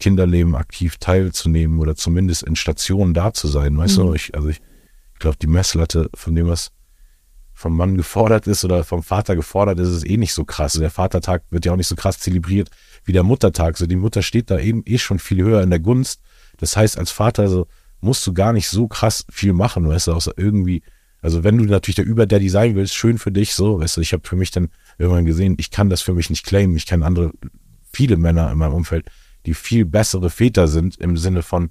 Kinderleben 0.00 0.54
aktiv 0.54 0.96
teilzunehmen 0.98 1.80
oder 1.80 1.96
zumindest 1.96 2.44
in 2.44 2.56
Stationen 2.56 3.14
da 3.14 3.32
zu 3.32 3.48
sein. 3.48 3.76
Weißt 3.76 3.96
du, 3.96 4.14
ich, 4.14 4.34
also 4.34 4.48
ich 4.48 4.60
glaube, 5.18 5.36
die 5.40 5.48
Messlatte 5.48 6.08
von 6.14 6.34
dem, 6.34 6.46
was 6.46 6.70
vom 7.52 7.76
Mann 7.76 7.96
gefordert 7.96 8.46
ist 8.46 8.64
oder 8.64 8.84
vom 8.84 9.02
Vater 9.02 9.34
gefordert 9.34 9.80
ist, 9.80 9.88
ist 9.88 10.08
eh 10.08 10.16
nicht 10.16 10.32
so 10.32 10.44
krass. 10.44 10.74
Der 10.74 10.90
Vatertag 10.90 11.42
wird 11.50 11.64
ja 11.64 11.72
auch 11.72 11.76
nicht 11.76 11.88
so 11.88 11.96
krass 11.96 12.20
zelebriert 12.20 12.70
wie 13.04 13.12
der 13.12 13.24
Muttertag. 13.24 13.76
So 13.76 13.86
die 13.86 13.96
Mutter 13.96 14.22
steht 14.22 14.48
da 14.52 14.60
eben 14.60 14.84
eh 14.86 14.98
schon 14.98 15.18
viel 15.18 15.42
höher 15.42 15.62
in 15.62 15.70
der 15.70 15.80
Gunst. 15.80 16.20
Das 16.58 16.76
heißt, 16.76 16.96
als 16.96 17.10
Vater 17.10 17.48
so 17.48 17.66
musst 18.00 18.24
du 18.24 18.32
gar 18.32 18.52
nicht 18.52 18.68
so 18.68 18.86
krass 18.86 19.24
viel 19.28 19.52
machen, 19.52 19.88
weißt 19.88 20.06
du, 20.06 20.12
außer 20.12 20.34
irgendwie, 20.36 20.82
also 21.20 21.42
wenn 21.44 21.58
du 21.58 21.64
natürlich 21.64 21.96
der 21.96 22.06
Überdaddy 22.06 22.48
sein 22.48 22.74
willst, 22.74 22.94
schön 22.94 23.18
für 23.18 23.32
dich, 23.32 23.54
so, 23.54 23.80
weißt 23.80 23.96
du, 23.96 24.00
ich 24.00 24.12
habe 24.12 24.26
für 24.26 24.36
mich 24.36 24.50
dann 24.50 24.68
irgendwann 24.98 25.24
gesehen, 25.24 25.56
ich 25.58 25.70
kann 25.70 25.90
das 25.90 26.00
für 26.00 26.14
mich 26.14 26.30
nicht 26.30 26.44
claimen. 26.44 26.76
Ich 26.76 26.86
kenne 26.86 27.04
andere, 27.04 27.32
viele 27.92 28.16
Männer 28.16 28.50
in 28.52 28.58
meinem 28.58 28.74
Umfeld, 28.74 29.06
die 29.46 29.54
viel 29.54 29.84
bessere 29.84 30.30
Väter 30.30 30.68
sind 30.68 30.96
im 30.96 31.16
Sinne 31.16 31.42
von, 31.42 31.70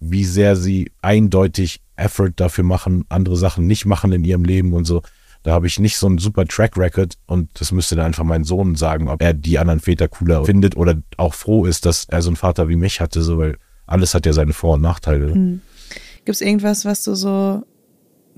wie 0.00 0.24
sehr 0.24 0.54
sie 0.54 0.92
eindeutig 1.02 1.80
Effort 1.96 2.32
dafür 2.36 2.64
machen, 2.64 3.04
andere 3.08 3.36
Sachen 3.36 3.66
nicht 3.66 3.84
machen 3.84 4.12
in 4.12 4.24
ihrem 4.24 4.44
Leben 4.44 4.72
und 4.72 4.84
so. 4.84 5.02
Da 5.42 5.52
habe 5.52 5.66
ich 5.66 5.78
nicht 5.78 5.96
so 5.96 6.06
einen 6.06 6.18
super 6.18 6.46
Track 6.46 6.76
Record 6.76 7.14
und 7.26 7.48
das 7.60 7.72
müsste 7.72 7.96
dann 7.96 8.06
einfach 8.06 8.24
mein 8.24 8.44
Sohn 8.44 8.76
sagen, 8.76 9.08
ob 9.08 9.22
er 9.22 9.34
die 9.34 9.58
anderen 9.58 9.80
Väter 9.80 10.06
cooler 10.08 10.44
findet 10.44 10.76
oder 10.76 11.00
auch 11.16 11.34
froh 11.34 11.64
ist, 11.64 11.86
dass 11.86 12.04
er 12.04 12.22
so 12.22 12.30
einen 12.30 12.36
Vater 12.36 12.68
wie 12.68 12.76
mich 12.76 13.00
hatte, 13.00 13.22
so, 13.22 13.38
weil 13.38 13.56
alles 13.86 14.14
hat 14.14 14.26
ja 14.26 14.32
seine 14.32 14.52
Vor- 14.52 14.74
und 14.74 14.82
Nachteile. 14.82 15.32
Gibt 15.32 16.36
es 16.36 16.40
irgendwas, 16.40 16.84
was 16.84 17.02
du 17.02 17.14
so 17.14 17.64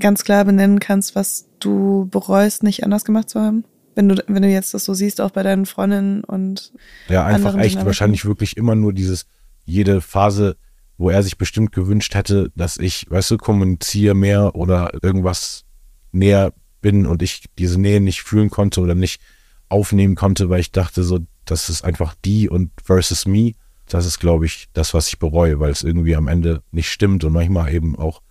ganz 0.00 0.24
klar 0.24 0.44
benennen 0.44 0.80
kannst, 0.80 1.14
was 1.14 1.48
du 1.60 2.08
bereust, 2.10 2.62
nicht 2.62 2.84
anders 2.84 3.04
gemacht 3.04 3.30
zu 3.30 3.40
haben? 3.40 3.64
Wenn 3.94 4.08
du, 4.08 4.22
wenn 4.26 4.42
du 4.42 4.48
jetzt 4.48 4.72
das 4.74 4.84
so 4.84 4.94
siehst, 4.94 5.20
auch 5.20 5.30
bei 5.30 5.42
deinen 5.42 5.66
Freundinnen 5.66 6.24
und 6.24 6.72
Ja, 7.08 7.24
einfach 7.24 7.36
anderen 7.36 7.60
echt 7.60 7.72
Dynamiken. 7.72 7.86
wahrscheinlich 7.86 8.24
wirklich 8.24 8.56
immer 8.56 8.74
nur 8.74 8.92
dieses, 8.92 9.26
jede 9.64 10.00
Phase, 10.00 10.56
wo 10.96 11.10
er 11.10 11.22
sich 11.22 11.38
bestimmt 11.38 11.72
gewünscht 11.72 12.14
hätte, 12.14 12.52
dass 12.54 12.76
ich, 12.76 13.10
weißt 13.10 13.32
du, 13.32 13.36
kommuniziere 13.36 14.14
mehr 14.14 14.54
oder 14.54 14.92
irgendwas 15.02 15.64
näher 16.12 16.52
bin 16.80 17.06
und 17.06 17.22
ich 17.22 17.44
diese 17.58 17.80
Nähe 17.80 18.00
nicht 18.00 18.22
fühlen 18.22 18.50
konnte 18.50 18.80
oder 18.80 18.94
nicht 18.94 19.20
aufnehmen 19.68 20.14
konnte, 20.14 20.48
weil 20.50 20.60
ich 20.60 20.72
dachte 20.72 21.02
so, 21.02 21.20
das 21.44 21.68
ist 21.68 21.84
einfach 21.84 22.14
die 22.24 22.48
und 22.48 22.70
versus 22.82 23.26
me. 23.26 23.52
Das 23.86 24.06
ist, 24.06 24.20
glaube 24.20 24.46
ich, 24.46 24.68
das, 24.72 24.94
was 24.94 25.08
ich 25.08 25.18
bereue, 25.18 25.58
weil 25.58 25.70
es 25.70 25.82
irgendwie 25.82 26.14
am 26.14 26.28
Ende 26.28 26.62
nicht 26.70 26.88
stimmt 26.90 27.24
und 27.24 27.32
manchmal 27.32 27.72
eben 27.74 27.96
auch, 27.96 28.22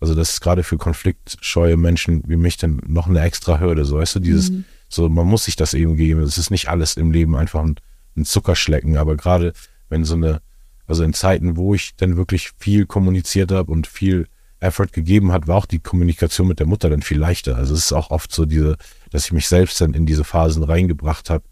also 0.00 0.14
das 0.14 0.30
ist 0.30 0.40
gerade 0.40 0.62
für 0.62 0.76
konfliktscheue 0.76 1.76
Menschen 1.76 2.22
wie 2.26 2.36
mich 2.36 2.56
dann 2.56 2.80
noch 2.86 3.08
eine 3.08 3.20
extra 3.20 3.60
Hürde, 3.60 3.84
so 3.84 3.98
weißt 3.98 4.16
du, 4.16 4.20
dieses, 4.20 4.52
so 4.88 5.08
man 5.08 5.26
muss 5.26 5.44
sich 5.44 5.56
das 5.56 5.74
eben 5.74 5.96
geben. 5.96 6.20
Es 6.20 6.38
ist 6.38 6.50
nicht 6.50 6.68
alles 6.68 6.96
im 6.96 7.12
Leben 7.12 7.34
einfach 7.34 7.62
ein, 7.62 7.76
ein 8.16 8.24
Zuckerschlecken, 8.24 8.96
aber 8.96 9.16
gerade 9.16 9.52
wenn 9.88 10.04
so 10.04 10.14
eine, 10.14 10.40
also 10.86 11.02
in 11.02 11.12
Zeiten, 11.12 11.56
wo 11.56 11.74
ich 11.74 11.96
dann 11.96 12.16
wirklich 12.16 12.52
viel 12.58 12.86
kommuniziert 12.86 13.52
habe 13.52 13.72
und 13.72 13.86
viel 13.86 14.26
Effort 14.60 14.88
gegeben 14.92 15.32
hat, 15.32 15.48
war 15.48 15.56
auch 15.56 15.66
die 15.66 15.80
Kommunikation 15.80 16.48
mit 16.48 16.60
der 16.60 16.66
Mutter 16.66 16.88
dann 16.88 17.02
viel 17.02 17.18
leichter. 17.18 17.56
Also 17.56 17.74
es 17.74 17.86
ist 17.86 17.92
auch 17.92 18.10
oft 18.10 18.32
so 18.32 18.46
diese, 18.46 18.76
dass 19.10 19.26
ich 19.26 19.32
mich 19.32 19.48
selbst 19.48 19.80
dann 19.80 19.94
in 19.94 20.06
diese 20.06 20.24
Phasen 20.24 20.62
reingebracht 20.62 21.30
habe 21.30 21.44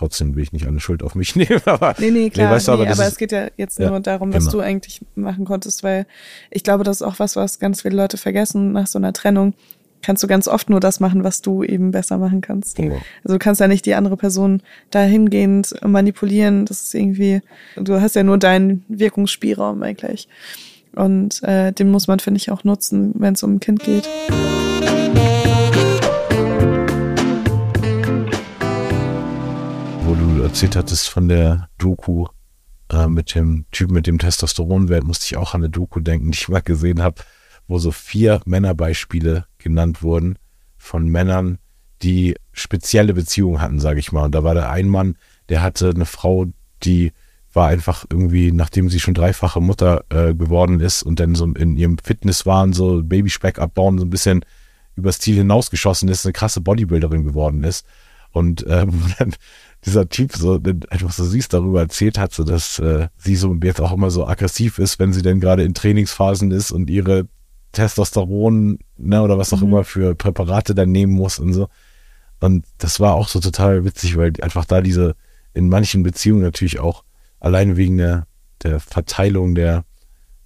trotzdem 0.00 0.34
will 0.34 0.42
ich 0.42 0.52
nicht 0.52 0.66
alle 0.66 0.80
Schuld 0.80 1.02
auf 1.02 1.14
mich 1.14 1.36
nehmen. 1.36 1.60
Aber, 1.66 1.94
Nee, 1.98 2.10
nee, 2.10 2.30
klar. 2.30 2.50
weißt 2.52 2.68
du, 2.68 2.72
aber 2.72 2.84
nee, 2.86 2.90
aber 2.90 3.02
ist- 3.04 3.12
es 3.12 3.18
geht 3.18 3.32
ja 3.32 3.48
jetzt 3.56 3.78
Ja, 3.78 3.90
nur 3.90 4.00
darum, 4.00 4.32
was 4.32 4.40
genau. 4.46 4.50
du 4.52 4.60
eigentlich 4.60 5.00
machen 5.14 5.44
konntest, 5.44 5.82
weil 5.84 6.06
ich 6.50 6.64
glaube, 6.64 6.82
das 6.84 6.96
ist 6.96 7.02
auch 7.02 7.18
was, 7.18 7.36
was 7.36 7.58
ganz 7.60 7.82
viele 7.82 7.94
Leute 7.96 8.16
vergessen 8.16 8.72
nach 8.72 8.86
so 8.86 8.98
einer 8.98 9.12
Trennung. 9.12 9.54
Kannst 10.02 10.22
du 10.22 10.26
ganz 10.26 10.48
oft 10.48 10.70
nur 10.70 10.80
das 10.80 10.98
machen, 10.98 11.24
was 11.24 11.42
du 11.42 11.62
eben 11.62 11.90
besser 11.90 12.16
machen 12.16 12.40
kannst. 12.40 12.78
Ja. 12.78 12.86
Also 13.22 13.34
du 13.34 13.38
kannst 13.38 13.60
ja 13.60 13.68
nicht 13.68 13.84
die 13.84 13.94
andere 13.94 14.16
Person 14.16 14.62
dahingehend 14.90 15.74
manipulieren. 15.86 16.64
Das 16.64 16.80
ist 16.82 16.94
irgendwie, 16.94 17.42
du 17.76 18.00
hast 18.00 18.16
ja 18.16 18.22
nur 18.22 18.38
deinen 18.38 18.82
Wirkungsspielraum 18.88 19.82
eigentlich. 19.82 20.26
Und 20.96 21.42
äh, 21.42 21.72
den 21.72 21.90
muss 21.90 22.08
man, 22.08 22.18
finde 22.18 22.38
ich, 22.38 22.50
auch 22.50 22.64
nutzen, 22.64 23.12
wenn 23.18 23.34
es 23.34 23.42
um 23.42 23.56
ein 23.56 23.60
Kind 23.60 23.82
geht. 23.84 24.08
Erzählt 30.50 30.74
hattest 30.74 31.08
von 31.08 31.28
der 31.28 31.68
Doku 31.78 32.26
äh, 32.90 33.06
mit 33.06 33.36
dem 33.36 33.66
Typen 33.70 33.94
mit 33.94 34.08
dem 34.08 34.18
Testosteronwert, 34.18 35.04
musste 35.04 35.26
ich 35.26 35.36
auch 35.36 35.54
an 35.54 35.60
eine 35.60 35.70
Doku 35.70 36.00
denken, 36.00 36.32
die 36.32 36.38
ich 36.38 36.48
mal 36.48 36.60
gesehen 36.60 37.00
habe, 37.00 37.22
wo 37.68 37.78
so 37.78 37.92
vier 37.92 38.40
Männerbeispiele 38.46 39.46
genannt 39.58 40.02
wurden 40.02 40.40
von 40.76 41.06
Männern, 41.06 41.58
die 42.02 42.34
spezielle 42.52 43.14
Beziehungen 43.14 43.60
hatten, 43.60 43.78
sage 43.78 44.00
ich 44.00 44.10
mal. 44.10 44.24
Und 44.24 44.34
da 44.34 44.42
war 44.42 44.54
der 44.54 44.70
ein 44.70 44.88
Mann, 44.88 45.16
der 45.50 45.62
hatte 45.62 45.90
eine 45.90 46.04
Frau, 46.04 46.46
die 46.82 47.12
war 47.52 47.68
einfach 47.68 48.04
irgendwie, 48.10 48.50
nachdem 48.50 48.90
sie 48.90 48.98
schon 48.98 49.14
dreifache 49.14 49.60
Mutter 49.60 50.04
äh, 50.08 50.34
geworden 50.34 50.80
ist 50.80 51.04
und 51.04 51.20
dann 51.20 51.36
so 51.36 51.44
in 51.44 51.76
ihrem 51.76 51.96
Fitnesswahn 51.96 52.72
so 52.72 53.04
Babyspeck 53.04 53.60
abbauen, 53.60 53.98
so 53.98 54.04
ein 54.04 54.10
bisschen 54.10 54.44
übers 54.96 55.20
Ziel 55.20 55.36
hinausgeschossen 55.36 56.08
ist, 56.08 56.26
eine 56.26 56.32
krasse 56.32 56.60
Bodybuilderin 56.60 57.22
geworden 57.22 57.62
ist. 57.62 57.86
Und 58.32 58.66
äh, 58.66 58.84
wo 58.88 58.98
dann 59.18 59.34
dieser 59.84 60.08
Typ 60.08 60.36
so 60.36 60.56
etwas 60.56 61.16
so 61.16 61.24
siehst 61.24 61.52
darüber 61.52 61.80
erzählt 61.80 62.18
hat, 62.18 62.32
so 62.32 62.44
dass 62.44 62.78
äh, 62.78 63.08
sie 63.16 63.36
so 63.36 63.54
jetzt 63.62 63.80
auch 63.80 63.92
immer 63.92 64.10
so 64.10 64.26
aggressiv 64.26 64.78
ist, 64.78 64.98
wenn 64.98 65.12
sie 65.12 65.22
denn 65.22 65.40
gerade 65.40 65.62
in 65.62 65.74
Trainingsphasen 65.74 66.50
ist 66.50 66.70
und 66.70 66.90
ihre 66.90 67.28
Testosteron, 67.72 68.78
ne, 68.96 69.22
oder 69.22 69.38
was 69.38 69.52
auch 69.52 69.60
mhm. 69.60 69.68
immer 69.68 69.84
für 69.84 70.14
Präparate 70.14 70.74
dann 70.74 70.90
nehmen 70.92 71.12
muss 71.12 71.38
und 71.38 71.54
so. 71.54 71.68
Und 72.40 72.64
das 72.78 73.00
war 73.00 73.14
auch 73.14 73.28
so 73.28 73.40
total 73.40 73.84
witzig, 73.84 74.16
weil 74.16 74.32
einfach 74.42 74.64
da 74.64 74.80
diese 74.80 75.14
in 75.54 75.68
manchen 75.68 76.02
Beziehungen 76.02 76.42
natürlich 76.42 76.80
auch 76.80 77.04
allein 77.38 77.76
wegen 77.76 77.96
der, 77.96 78.26
der 78.62 78.80
Verteilung 78.80 79.54
der 79.54 79.84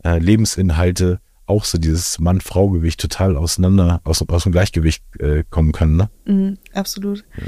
äh, 0.05 0.19
Lebensinhalte 0.19 1.21
auch 1.47 1.65
so 1.65 1.79
dieses 1.79 2.19
Mann-Frau-Gewicht 2.19 3.01
total 3.01 3.37
auseinander, 3.37 4.01
aus, 4.05 4.27
aus 4.29 4.45
dem 4.45 4.53
Gleichgewicht 4.53 5.05
äh, 5.19 5.45
kommen 5.51 5.73
können, 5.73 5.97
ne? 5.97 6.11
Mhm, 6.25 6.59
absolut. 6.73 7.25
Ja. 7.37 7.45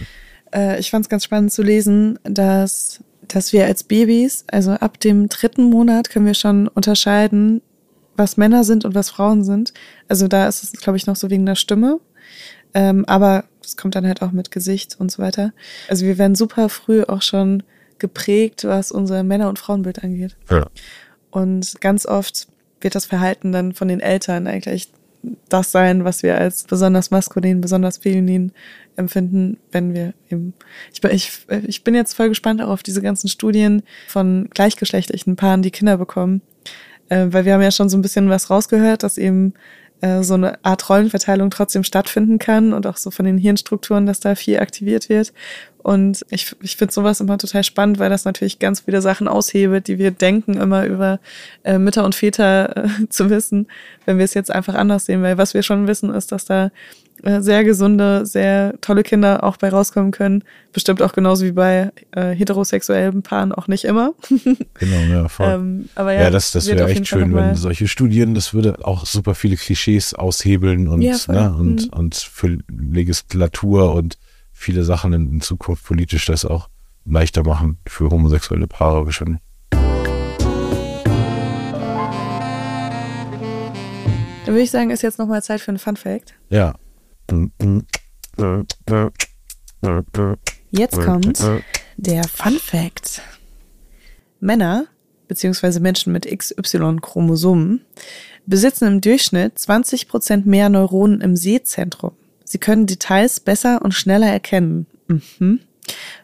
Äh, 0.57 0.81
ich 0.81 0.91
fand 0.91 1.05
es 1.05 1.09
ganz 1.09 1.25
spannend 1.25 1.53
zu 1.53 1.63
lesen, 1.63 2.19
dass, 2.25 3.01
dass 3.29 3.53
wir 3.53 3.67
als 3.67 3.85
Babys, 3.85 4.45
also 4.51 4.73
ab 4.73 4.99
dem 4.99 5.29
dritten 5.29 5.65
Monat 5.65 6.11
können 6.11 6.27
wir 6.27 6.35
schon 6.35 6.67
unterscheiden, 6.69 7.61
was 8.17 8.39
Männer 8.39 8.65
sind 8.65 8.85
und 8.85 8.95
was 8.95 9.11
Frauen 9.11 9.45
sind. 9.45 9.75
Also 10.09 10.27
da 10.27 10.49
ist 10.49 10.63
es, 10.63 10.73
glaube 10.73 10.97
ich, 10.97 11.07
noch 11.07 11.17
so 11.17 11.29
wegen 11.31 11.45
der 11.45 11.55
Stimme. 11.55 12.01
Ähm, 12.73 13.05
aber 13.05 13.45
das 13.63 13.77
kommt 13.77 13.95
dann 13.95 14.07
halt 14.07 14.23
auch 14.23 14.33
mit 14.33 14.51
Gesicht 14.51 14.97
und 14.99 15.13
so 15.13 15.23
weiter. 15.23 15.53
Also 15.89 16.07
wir 16.07 16.19
werden 16.19 16.35
super 16.35 16.69
früh 16.69 17.03
auch 17.03 17.23
schon 17.23 17.63
geprägt, 17.99 18.65
was 18.65 18.91
unser 18.91 19.23
Männer- 19.23 19.49
und 19.49 19.59
Frauenbild 19.59 20.03
angeht. 20.03 20.37
Ja. 20.51 20.67
Und 21.31 21.81
ganz 21.81 22.07
oft 22.07 22.49
wird 22.81 22.95
das 22.95 23.07
Verhalten 23.07 23.53
dann 23.53 23.73
von 23.73 23.89
den 23.89 24.01
Eltern 24.01 24.47
eigentlich 24.47 24.91
das 25.49 25.73
sein, 25.73 26.05
was 26.05 26.23
wir 26.23 26.39
als 26.39 26.65
besonders 26.65 27.11
maskulin, 27.11 27.61
besonders 27.61 27.99
feminin 27.99 28.53
empfinden, 28.97 29.59
wenn 29.73 29.95
wir 29.95 30.15
eben. 30.31 30.55
Ich, 30.93 31.03
ich, 31.05 31.47
ich 31.67 31.85
bin 31.85 31.95
jetzt 31.95 32.15
voll 32.15 32.29
gespannt 32.29 32.61
auch 32.63 32.69
auf 32.69 32.83
diese 32.83 33.03
ganzen 33.03 33.29
Studien 33.29 33.83
von 34.09 34.49
gleichgeschlechtlichen 34.53 35.37
Paaren, 35.37 35.63
die 35.63 35.71
Kinder 35.71 35.97
bekommen. 35.97 36.43
Äh, 37.09 37.27
weil 37.31 37.45
wir 37.45 37.55
haben 37.55 37.63
ja 37.63 37.71
schon 37.71 37.89
so 37.89 37.97
ein 37.97 38.03
bisschen 38.03 38.29
was 38.29 38.51
rausgehört, 38.51 39.03
dass 39.03 39.19
eben 39.19 39.55
äh, 40.01 40.23
so 40.23 40.35
eine 40.35 40.65
Art 40.65 40.89
Rollenverteilung 40.89 41.51
trotzdem 41.51 41.85
stattfinden 41.85 42.39
kann 42.39 42.73
und 42.73 42.87
auch 42.87 42.97
so 42.97 43.11
von 43.11 43.25
den 43.25 43.39
Hirnstrukturen, 43.39 44.07
dass 44.07 44.21
da 44.21 44.35
viel 44.35 44.59
aktiviert 44.59 45.09
wird. 45.09 45.33
Und 45.87 46.27
ich, 46.31 46.57
ich 46.63 46.77
finde 46.77 46.93
sowas 46.93 47.21
immer 47.21 47.39
total 47.39 47.63
spannend, 47.63 48.01
weil 48.01 48.11
das 48.11 48.25
natürlich 48.25 48.59
ganz 48.59 48.81
viele 48.81 49.01
Sachen 49.01 49.29
aushebelt, 49.29 49.87
die 49.87 49.99
wir 49.99 50.11
denken, 50.11 50.55
immer 50.55 50.85
über 50.85 51.21
äh, 51.63 51.79
Mütter 51.79 52.05
und 52.05 52.17
Väter 52.17 52.77
äh, 52.77 52.89
zu 53.09 53.31
wissen, 53.31 53.69
wenn 54.05 54.19
wir 54.19 54.25
es 54.25 54.35
jetzt 54.35 54.51
einfach 54.51 54.75
anders 54.75 55.05
sehen. 55.05 55.23
Weil 55.23 55.39
was 55.39 55.55
wir 55.55 55.63
schon 55.63 55.87
wissen, 55.87 56.13
ist, 56.13 56.33
dass 56.33 56.45
da 56.45 56.73
äh, 57.23 57.41
sehr 57.41 57.63
gesunde, 57.63 58.27
sehr 58.27 58.75
tolle 58.81 59.05
Kinder 59.05 59.45
auch 59.45 59.59
bei 59.59 59.69
rauskommen 59.69 60.11
können. 60.11 60.43
Bestimmt 60.73 61.01
auch 61.03 61.13
genauso 61.13 61.45
wie 61.45 61.53
bei 61.53 61.93
äh, 62.11 62.33
heterosexuellen 62.35 63.23
Paaren 63.23 63.53
auch 63.53 63.69
nicht 63.69 63.85
immer. 63.85 64.13
genau, 64.29 65.01
ja, 65.09 65.29
voll. 65.29 65.49
Ähm, 65.49 65.89
aber 65.95 66.15
ja, 66.15 66.23
ja 66.23 66.31
das, 66.31 66.51
das 66.51 66.67
wäre 66.67 66.91
echt 66.91 67.07
schön, 67.07 67.33
wenn 67.33 67.55
solche 67.55 67.87
Studien, 67.87 68.35
das 68.35 68.53
würde 68.53 68.85
auch 68.85 69.07
super 69.07 69.37
viele 69.37 69.55
Klischees 69.55 70.15
aushebeln 70.15 70.89
und, 70.89 71.03
ja, 71.03 71.17
ne, 71.29 71.55
und, 71.57 71.93
mhm. 71.93 71.97
und 71.97 72.17
für 72.17 72.59
Legislatur 72.69 73.95
und 73.95 74.19
viele 74.57 74.83
Sachen 74.83 75.13
in, 75.13 75.31
in 75.31 75.41
Zukunft 75.41 75.85
politisch 75.85 76.25
das 76.27 76.45
auch 76.45 76.69
leichter 77.05 77.45
machen 77.45 77.79
für 77.87 78.11
homosexuelle 78.11 78.67
Paare 78.67 79.05
wahrscheinlich. 79.05 79.39
Dann 84.45 84.55
würde 84.55 84.63
ich 84.63 84.71
sagen, 84.71 84.91
ist 84.91 85.03
jetzt 85.03 85.19
nochmal 85.19 85.43
Zeit 85.43 85.61
für 85.61 85.69
einen 85.69 85.79
Fun 85.79 85.97
Fact. 85.97 86.35
Ja. 86.51 86.75
Jetzt 90.71 91.01
kommt 91.01 91.45
der 91.97 92.25
Fun 92.25 92.59
Fact. 92.59 93.23
Männer, 94.41 94.87
beziehungsweise 95.29 95.81
Menschen 95.81 96.13
mit 96.13 96.27
XY-Chromosomen, 96.27 97.85
besitzen 98.47 98.87
im 98.87 99.01
Durchschnitt 99.01 99.59
20% 99.59 100.47
mehr 100.47 100.69
Neuronen 100.69 101.21
im 101.21 101.37
Sehzentrum. 101.37 102.13
Sie 102.47 102.59
können 102.59 102.87
Details 102.87 103.41
besser 103.41 103.83
und 103.83 103.93
schneller 103.93 104.29
erkennen. 104.29 104.87
Mhm. 105.09 105.61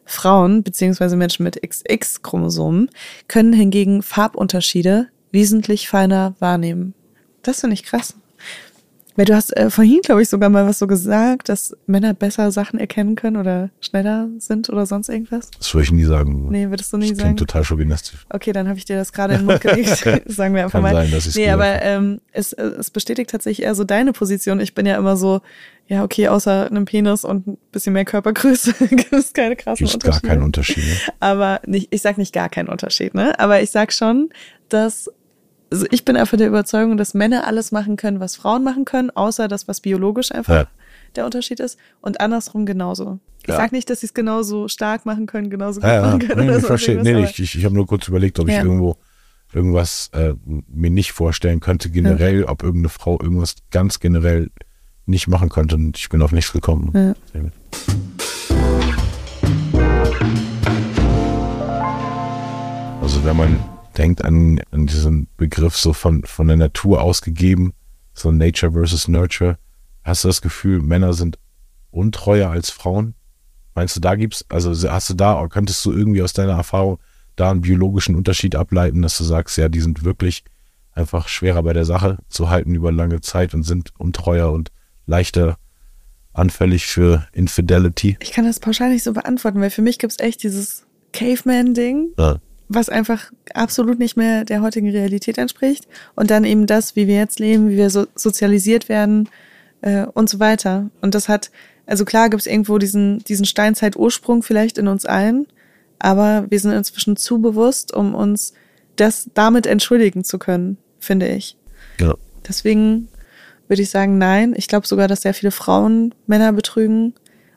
Frauen 0.05 0.63
bzw. 0.63 1.17
Menschen 1.17 1.43
mit 1.45 1.61
XX-Chromosomen 1.63 2.91
können 3.29 3.53
hingegen 3.53 4.03
Farbunterschiede 4.03 5.09
wesentlich 5.33 5.89
feiner 5.89 6.35
wahrnehmen. 6.39 6.95
Das 7.43 7.61
finde 7.61 7.75
ich 7.75 7.83
krass. 7.83 8.15
Weil 9.17 9.27
du 9.27 9.35
hast 9.35 9.57
äh, 9.57 9.71
vorhin, 9.71 10.01
glaube 10.03 10.23
ich, 10.23 10.29
sogar 10.29 10.49
mal 10.49 10.67
was 10.67 10.79
so 10.79 10.87
gesagt, 10.87 11.49
dass 11.49 11.77
Männer 11.87 12.15
besser 12.15 12.51
Sachen 12.51 12.79
erkennen 12.79 13.15
können 13.15 13.37
oder 13.37 13.71
schneller 13.81 14.29
sind 14.39 14.71
oder 14.71 14.87
sonst 14.87 15.09
irgendwas. 15.09 15.51
Das 15.59 15.73
würde 15.75 15.85
ich 15.85 15.93
nie 15.93 16.05
sagen. 16.05 16.49
Nee, 16.51 16.71
würdest 16.71 16.93
du 16.93 16.97
nie 16.97 17.11
das 17.11 17.19
sagen? 17.19 17.37
total 17.37 17.65
chauvinistisch. 17.65 18.27
Okay, 18.31 18.53
dann 18.53 18.69
habe 18.69 18.79
ich 18.79 18.85
dir 18.85 18.97
das 18.97 19.13
gerade 19.13 19.35
in 19.35 19.41
den 19.41 19.47
Mund 19.47 19.61
gelegt. 19.63 19.89
sagen 20.27 20.55
wir 20.55 20.65
einfach 20.65 20.73
Kann 20.73 20.83
mal. 20.83 20.95
Sein, 20.95 21.11
dass 21.11 21.35
nee, 21.35 21.51
aber 21.51 21.83
ähm, 21.83 22.21
es, 22.33 22.53
es 22.53 22.91
bestätigt 22.91 23.31
tatsächlich 23.31 23.67
eher 23.67 23.75
so 23.75 23.85
deine 23.85 24.13
Position. 24.13 24.61
Ich 24.61 24.75
bin 24.75 24.87
ja 24.87 24.97
immer 24.97 25.17
so, 25.17 25.41
ja, 25.89 26.05
okay, 26.05 26.29
außer 26.29 26.67
einem 26.67 26.85
Penis 26.85 27.25
und 27.25 27.47
ein 27.47 27.59
bisschen 27.71 27.93
mehr 27.93 28.05
Körpergröße 28.05 28.73
gibt 28.89 29.13
es 29.13 29.33
keine 29.33 29.57
krassen 29.57 29.87
Gibt's 29.87 29.95
Unterschiede. 29.95 30.27
gar 30.27 30.31
keinen 30.31 30.43
Unterschied. 30.43 30.85
Ne? 30.85 30.97
Aber 31.21 31.61
nicht, 31.67 31.89
ich 31.91 32.01
sag 32.03 32.19
nicht 32.19 32.33
gar 32.33 32.49
keinen 32.49 32.69
Unterschied, 32.69 33.15
ne? 33.15 33.39
Aber 33.39 33.61
ich 33.61 33.71
sag 33.71 33.93
schon, 33.93 34.31
dass 34.69 35.11
also 35.73 35.87
ich 35.91 36.05
bin 36.05 36.17
einfach 36.17 36.37
der 36.37 36.49
Überzeugung, 36.49 36.99
dass 36.99 37.15
Männer 37.15 37.47
alles 37.47 37.73
machen 37.73 37.97
können, 37.97 38.21
was 38.21 38.37
Frauen 38.37 38.63
machen 38.63 38.85
können, 38.85 39.11
außer 39.11 39.49
das, 39.49 39.69
was 39.69 39.81
biologisch 39.81 40.31
einfach 40.31 40.55
ja. 40.55 40.67
der 41.17 41.25
Unterschied 41.25 41.61
ist. 41.61 41.79
Und 42.03 42.21
andersrum 42.21 42.67
genauso. 42.67 43.19
Ich 43.43 43.49
ja. 43.49 43.57
sage 43.57 43.75
nicht, 43.75 43.89
dass 43.89 44.01
sie 44.01 44.07
es 44.07 44.15
genauso 44.15 44.69
stark 44.69 45.07
machen 45.07 45.27
können, 45.27 45.49
genauso 45.49 45.81
gut 45.81 45.89
ja, 45.89 46.03
machen 46.03 46.19
können. 46.21 46.47
Nee, 46.47 46.59
ich 46.59 46.67
verstehe. 46.67 47.03
Nee, 47.03 47.25
ich, 47.25 47.39
ich, 47.39 47.57
ich 47.57 47.65
habe 47.65 47.75
nur 47.75 47.87
kurz 47.87 48.07
überlegt, 48.07 48.39
ob 48.39 48.49
ich 48.49 48.55
irgendwo 48.55 48.97
irgendwas 49.55 50.11
äh, 50.13 50.35
mir 50.45 50.91
nicht 50.91 51.13
vorstellen 51.13 51.61
könnte, 51.61 51.89
generell, 51.91 52.45
ob 52.45 52.63
irgendeine 52.63 52.91
Frau 52.91 53.19
irgendwas 53.21 53.57
ganz 53.71 53.99
generell 53.99 54.51
nicht 55.07 55.27
machen 55.27 55.49
könnte. 55.49 55.77
Und 55.77 55.97
ich 55.97 56.11
bin 56.11 56.21
auf 56.21 56.33
nichts 56.33 56.53
gekommen. 56.53 57.15
Also 63.01 63.25
wenn 63.25 63.37
man 63.37 63.59
denkt 63.97 64.25
an, 64.25 64.61
an 64.71 64.87
diesen 64.87 65.29
Begriff 65.37 65.77
so 65.77 65.93
von, 65.93 66.25
von 66.25 66.49
der 66.49 66.57
Natur 66.57 67.03
ausgegeben, 67.03 67.73
so 68.15 68.31
Nature 68.31 68.73
versus 68.73 69.09
Nurture. 69.09 69.59
Hast 70.05 70.25
du 70.25 70.29
das 70.29 70.43
Gefühl, 70.43 70.81
Männer 70.81 71.13
sind 71.13 71.39
untreuer 71.91 72.51
als 72.51 72.71
Frauen? 72.71 73.15
Meinst 73.75 73.97
du, 73.97 74.01
da 74.01 74.15
gibt's, 74.17 74.45
also 74.49 74.91
hast 74.91 75.11
du 75.11 75.15
da, 75.15 75.47
könntest 75.49 75.85
du 75.85 75.93
irgendwie 75.93 76.23
aus 76.23 76.33
deiner 76.33 76.53
Erfahrung 76.53 76.99
da 77.37 77.51
einen 77.51 77.63
biologischen 77.63 78.17
Unterschied 78.17 78.55
ableiten, 78.55 79.01
dass 79.01 79.17
du 79.17 79.25
sagst, 79.25 79.57
ja, 79.57 79.69
die 79.69 79.81
sind 79.81 80.05
wirklich 80.05 80.45
einfach 80.93 81.29
schwerer 81.29 81.63
bei 81.63 81.73
der 81.73 81.87
Sache 81.87 82.19
zu 82.29 82.51
halten 82.51 82.75
über 82.75 82.93
lange 82.93 83.21
Zeit 83.23 83.55
und 83.55 83.63
sind 83.63 83.93
untreuer 83.99 84.53
und 84.53 84.71
leichter 85.07 85.57
anfällig 86.35 86.87
für 86.87 87.27
Infidelity? 87.33 88.19
Ich 88.21 88.33
kann 88.33 88.45
das 88.45 88.61
pauschal 88.61 88.91
nicht 88.91 89.03
so 89.03 89.13
beantworten, 89.13 89.61
weil 89.61 89.71
für 89.71 89.83
mich 89.83 89.99
gibt's 89.99 90.19
echt 90.19 90.43
dieses 90.43 90.87
Caveman-Ding. 91.13 92.13
Ja 92.19 92.41
was 92.75 92.89
einfach 92.89 93.33
absolut 93.55 93.99
nicht 93.99 94.17
mehr 94.17 94.45
der 94.45 94.63
heutigen 94.63 94.91
Realität 94.91 95.39
entspricht. 95.39 95.87
Und 96.15 96.31
dann 96.31 96.45
eben 96.45 96.67
das, 96.67 96.97
wie 96.97 97.07
wir 97.07 97.17
jetzt 97.17 97.39
leben, 97.39 97.71
wie 97.71 97.77
wir 97.77 97.91
so 97.91 98.07
sozialisiert 98.15 98.89
werden 98.89 99.29
äh, 99.81 100.07
und 100.07 100.29
so 100.29 100.41
weiter. 100.41 100.91
Und 101.01 101.15
das 101.15 101.29
hat, 101.29 101.51
also 101.87 102.05
klar 102.05 102.31
gibt 102.31 102.41
es 102.41 102.47
irgendwo 102.47 102.79
diesen, 102.79 103.21
diesen 103.25 103.45
Steinzeit-Ursprung 103.45 104.43
vielleicht 104.43 104.79
in 104.79 104.89
uns 104.89 105.05
allen, 105.05 105.47
aber 105.99 106.47
wir 106.51 106.59
sind 106.59 106.73
inzwischen 106.73 107.17
zu 107.17 107.41
bewusst, 107.41 107.95
um 107.95 108.15
uns 108.15 108.55
das 108.97 109.31
damit 109.35 109.67
entschuldigen 109.67 110.25
zu 110.25 110.39
können, 110.39 110.77
finde 110.99 111.29
ich. 111.29 111.57
Ja. 112.01 112.15
Deswegen 112.47 113.09
würde 113.69 113.83
ich 113.83 113.91
sagen, 113.91 114.19
nein. 114.19 114.55
Ich 114.57 114.69
glaube 114.69 114.87
sogar, 114.87 115.09
dass 115.09 115.23
sehr 115.23 115.35
viele 115.35 115.53
Frauen 115.53 116.15
Männer 116.27 116.53
betrügen 116.53 117.15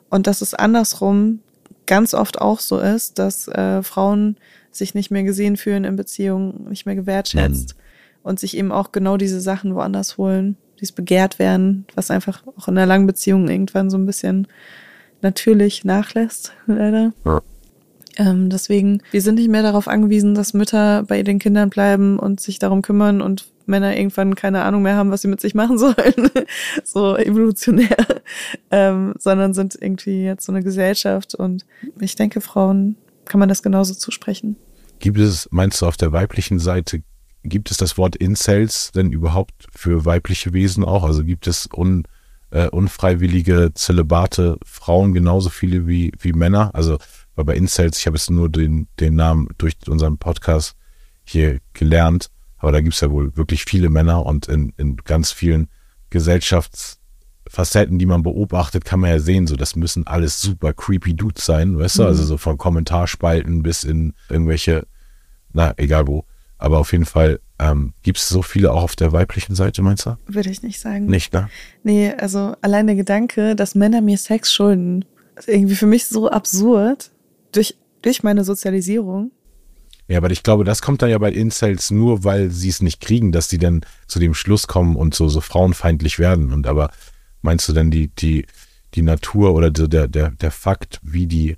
und 0.08 0.26
dass 0.26 0.40
es 0.40 0.54
andersrum 0.54 1.40
ganz 1.86 2.14
oft 2.14 2.40
auch 2.40 2.60
so 2.60 2.78
ist, 2.78 3.18
dass 3.18 3.48
äh, 3.48 3.82
Frauen 3.82 4.36
sich 4.76 4.94
nicht 4.94 5.10
mehr 5.10 5.22
gesehen 5.22 5.56
fühlen 5.56 5.84
in 5.84 5.96
Beziehungen, 5.96 6.68
nicht 6.68 6.86
mehr 6.86 6.94
gewertschätzt 6.94 7.76
mhm. 7.76 8.20
und 8.22 8.40
sich 8.40 8.56
eben 8.56 8.72
auch 8.72 8.92
genau 8.92 9.16
diese 9.16 9.40
Sachen 9.40 9.74
woanders 9.74 10.18
holen, 10.18 10.56
die 10.80 10.84
es 10.84 10.92
begehrt 10.92 11.38
werden, 11.38 11.86
was 11.94 12.10
einfach 12.10 12.42
auch 12.56 12.68
in 12.68 12.76
einer 12.76 12.86
langen 12.86 13.06
Beziehung 13.06 13.48
irgendwann 13.48 13.90
so 13.90 13.96
ein 13.96 14.06
bisschen 14.06 14.46
natürlich 15.22 15.84
nachlässt, 15.84 16.52
leider. 16.66 17.12
Ja. 17.24 17.42
Ähm, 18.18 18.48
deswegen, 18.48 19.02
wir 19.10 19.20
sind 19.20 19.34
nicht 19.34 19.50
mehr 19.50 19.62
darauf 19.62 19.88
angewiesen, 19.88 20.34
dass 20.34 20.54
Mütter 20.54 21.02
bei 21.02 21.22
den 21.22 21.38
Kindern 21.38 21.68
bleiben 21.68 22.18
und 22.18 22.40
sich 22.40 22.58
darum 22.58 22.80
kümmern 22.80 23.20
und 23.20 23.44
Männer 23.66 23.96
irgendwann 23.96 24.34
keine 24.34 24.62
Ahnung 24.62 24.82
mehr 24.82 24.96
haben, 24.96 25.10
was 25.10 25.22
sie 25.22 25.28
mit 25.28 25.40
sich 25.40 25.54
machen 25.54 25.76
sollen, 25.78 26.30
so 26.84 27.16
evolutionär, 27.16 27.96
ähm, 28.70 29.14
sondern 29.18 29.54
sind 29.54 29.76
irgendwie 29.80 30.24
jetzt 30.24 30.46
so 30.46 30.52
eine 30.52 30.62
Gesellschaft 30.62 31.34
und 31.34 31.66
ich 32.00 32.14
denke, 32.14 32.40
Frauen 32.40 32.96
kann 33.26 33.40
man 33.40 33.48
das 33.48 33.62
genauso 33.62 33.94
zusprechen. 33.94 34.56
Gibt 34.98 35.18
es, 35.18 35.48
meinst 35.50 35.82
du, 35.82 35.86
auf 35.86 35.96
der 35.96 36.12
weiblichen 36.12 36.58
Seite, 36.58 37.02
gibt 37.42 37.70
es 37.70 37.76
das 37.76 37.96
Wort 37.96 38.16
Incels 38.16 38.92
denn 38.92 39.12
überhaupt 39.12 39.66
für 39.70 40.04
weibliche 40.04 40.52
Wesen 40.52 40.84
auch? 40.84 41.04
Also 41.04 41.24
gibt 41.24 41.46
es 41.46 41.68
un, 41.72 42.04
äh, 42.50 42.68
unfreiwillige 42.68 43.72
Zölibate 43.74 44.58
Frauen 44.64 45.12
genauso 45.12 45.50
viele 45.50 45.86
wie, 45.86 46.12
wie 46.18 46.32
Männer? 46.32 46.70
Also 46.74 46.98
weil 47.36 47.44
bei 47.44 47.54
Incels, 47.54 47.98
ich 47.98 48.06
habe 48.06 48.16
jetzt 48.16 48.30
nur 48.30 48.48
den, 48.48 48.88
den 48.98 49.14
Namen 49.14 49.48
durch 49.58 49.76
unseren 49.86 50.18
Podcast 50.18 50.74
hier 51.24 51.60
gelernt, 51.74 52.30
aber 52.56 52.72
da 52.72 52.80
gibt's 52.80 53.00
ja 53.00 53.10
wohl 53.10 53.36
wirklich 53.36 53.64
viele 53.64 53.90
Männer 53.90 54.24
und 54.24 54.48
in, 54.48 54.72
in 54.78 54.96
ganz 54.96 55.32
vielen 55.32 55.68
Gesellschaftsfacetten, 57.46 57.98
die 57.98 58.06
man 58.06 58.22
beobachtet, 58.22 58.84
kann 58.84 59.00
man 59.00 59.10
ja 59.10 59.18
sehen, 59.18 59.46
so 59.46 59.56
das 59.56 59.76
müssen 59.76 60.06
alles 60.06 60.40
super 60.40 60.72
creepy 60.72 61.14
Dudes 61.14 61.44
sein, 61.46 61.78
weißt 61.78 61.98
du, 61.98 62.02
Mhm. 62.02 62.08
also 62.08 62.24
so 62.24 62.36
von 62.38 62.58
Kommentarspalten 62.58 63.62
bis 63.62 63.84
in 63.84 64.14
irgendwelche, 64.28 64.86
na, 65.52 65.72
egal 65.76 66.06
wo. 66.06 66.24
Aber 66.58 66.78
auf 66.78 66.92
jeden 66.92 67.04
Fall 67.04 67.40
ähm, 67.58 67.92
gibt 68.02 68.18
es 68.18 68.28
so 68.28 68.42
viele 68.42 68.72
auch 68.72 68.82
auf 68.82 68.96
der 68.96 69.12
weiblichen 69.12 69.54
Seite, 69.54 69.82
meinst 69.82 70.06
du? 70.06 70.16
Würde 70.26 70.50
ich 70.50 70.62
nicht 70.62 70.80
sagen. 70.80 71.06
Nicht, 71.06 71.32
ne? 71.32 71.48
Nee, 71.82 72.12
also 72.18 72.54
allein 72.62 72.86
der 72.86 72.96
Gedanke, 72.96 73.54
dass 73.56 73.74
Männer 73.74 74.00
mir 74.00 74.16
Sex 74.18 74.52
schulden, 74.52 75.04
ist 75.36 75.48
irgendwie 75.48 75.74
für 75.76 75.86
mich 75.86 76.06
so 76.06 76.30
absurd 76.30 77.10
durch, 77.52 77.76
durch 78.02 78.22
meine 78.22 78.44
Sozialisierung. 78.44 79.30
Ja, 80.08 80.18
aber 80.18 80.30
ich 80.30 80.42
glaube, 80.44 80.64
das 80.64 80.82
kommt 80.82 81.02
dann 81.02 81.10
ja 81.10 81.18
bei 81.18 81.32
Incels 81.32 81.90
nur, 81.90 82.24
weil 82.24 82.50
sie 82.50 82.68
es 82.68 82.80
nicht 82.80 83.00
kriegen, 83.00 83.32
dass 83.32 83.48
sie 83.50 83.58
dann 83.58 83.84
zu 84.06 84.18
dem 84.18 84.34
Schluss 84.34 84.66
kommen 84.68 84.94
und 84.96 85.14
so, 85.14 85.28
so 85.28 85.40
frauenfeindlich 85.40 86.18
werden. 86.18 86.52
Und 86.52 86.66
aber 86.66 86.90
meinst 87.46 87.66
du 87.68 87.72
denn 87.72 87.90
die, 87.90 88.08
die, 88.08 88.44
die 88.94 89.02
Natur 89.02 89.54
oder 89.54 89.70
der, 89.70 90.08
der, 90.08 90.30
der 90.30 90.50
Fakt, 90.50 91.00
wie 91.02 91.26
die 91.26 91.56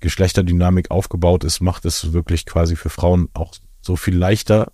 Geschlechterdynamik 0.00 0.90
aufgebaut 0.90 1.44
ist, 1.44 1.60
macht 1.60 1.86
es 1.86 2.12
wirklich 2.12 2.44
quasi 2.44 2.76
für 2.76 2.90
Frauen 2.90 3.28
auch 3.32 3.54
so 3.80 3.96
viel 3.96 4.16
leichter, 4.16 4.72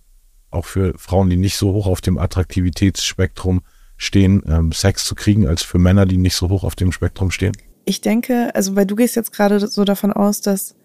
auch 0.49 0.65
für 0.65 0.97
Frauen, 0.97 1.29
die 1.29 1.37
nicht 1.37 1.55
so 1.55 1.71
hoch 1.71 1.87
auf 1.87 2.01
dem 2.01 2.17
Attraktivitätsspektrum 2.17 3.61
stehen, 3.95 4.43
ähm, 4.47 4.71
Sex 4.71 5.05
zu 5.05 5.15
kriegen, 5.15 5.47
als 5.47 5.61
für 5.61 5.77
Männer, 5.77 6.05
die 6.05 6.17
nicht 6.17 6.35
so 6.35 6.49
hoch 6.49 6.63
auf 6.63 6.75
dem 6.75 6.91
Spektrum 6.91 7.31
stehen? 7.31 7.55
Ich 7.85 8.01
denke, 8.01 8.53
also 8.55 8.75
weil 8.75 8.85
du 8.85 8.95
gehst 8.95 9.15
jetzt 9.15 9.31
gerade 9.31 9.65
so 9.65 9.85
davon 9.85 10.11
aus, 10.11 10.41
dass 10.41 10.75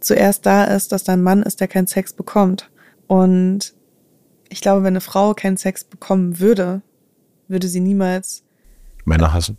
zuerst 0.00 0.46
da 0.46 0.64
ist, 0.64 0.92
dass 0.92 1.04
da 1.04 1.14
ein 1.14 1.22
Mann 1.22 1.42
ist, 1.42 1.60
der 1.60 1.68
keinen 1.68 1.88
Sex 1.88 2.12
bekommt. 2.12 2.70
Und 3.08 3.74
ich 4.48 4.60
glaube, 4.60 4.82
wenn 4.82 4.92
eine 4.92 5.00
Frau 5.00 5.34
keinen 5.34 5.56
Sex 5.56 5.82
bekommen 5.82 6.38
würde, 6.38 6.82
würde 7.48 7.68
sie 7.68 7.80
niemals 7.80 8.43
Männer 9.04 9.32
hassen? 9.32 9.58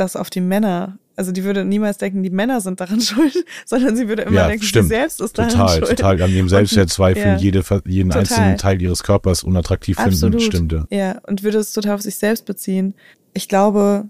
das 0.00 0.16
auf 0.16 0.30
die 0.30 0.40
Männer, 0.40 0.98
also 1.16 1.30
die 1.30 1.44
würde 1.44 1.64
niemals 1.64 1.98
denken, 1.98 2.22
die 2.22 2.30
Männer 2.30 2.60
sind 2.60 2.80
daran 2.80 3.00
schuld, 3.00 3.44
sondern 3.66 3.96
sie 3.96 4.08
würde 4.08 4.22
immer 4.22 4.36
ja, 4.36 4.48
denken, 4.48 4.64
stimmt. 4.64 4.88
sie 4.88 4.94
selbst 4.94 5.20
ist 5.20 5.38
daran 5.38 5.50
total, 5.50 5.78
schuld. 5.78 5.98
total 5.98 6.22
an 6.22 6.32
dem 6.32 6.48
Selbstwertzweifel, 6.48 7.22
ja. 7.22 7.36
jede, 7.36 7.62
jeden 7.84 8.10
Total. 8.10 8.20
einzelnen 8.20 8.56
Teil 8.56 8.80
ihres 8.80 9.02
Körpers 9.02 9.44
unattraktiv 9.44 9.96
finden. 9.96 10.12
Absolut. 10.12 10.42
Stimmt, 10.42 10.72
ja. 10.72 10.86
Ja, 10.90 11.18
und 11.26 11.42
würde 11.42 11.58
es 11.58 11.72
total 11.72 11.94
auf 11.94 12.02
sich 12.02 12.16
selbst 12.16 12.46
beziehen. 12.46 12.94
Ich 13.34 13.48
glaube, 13.48 14.06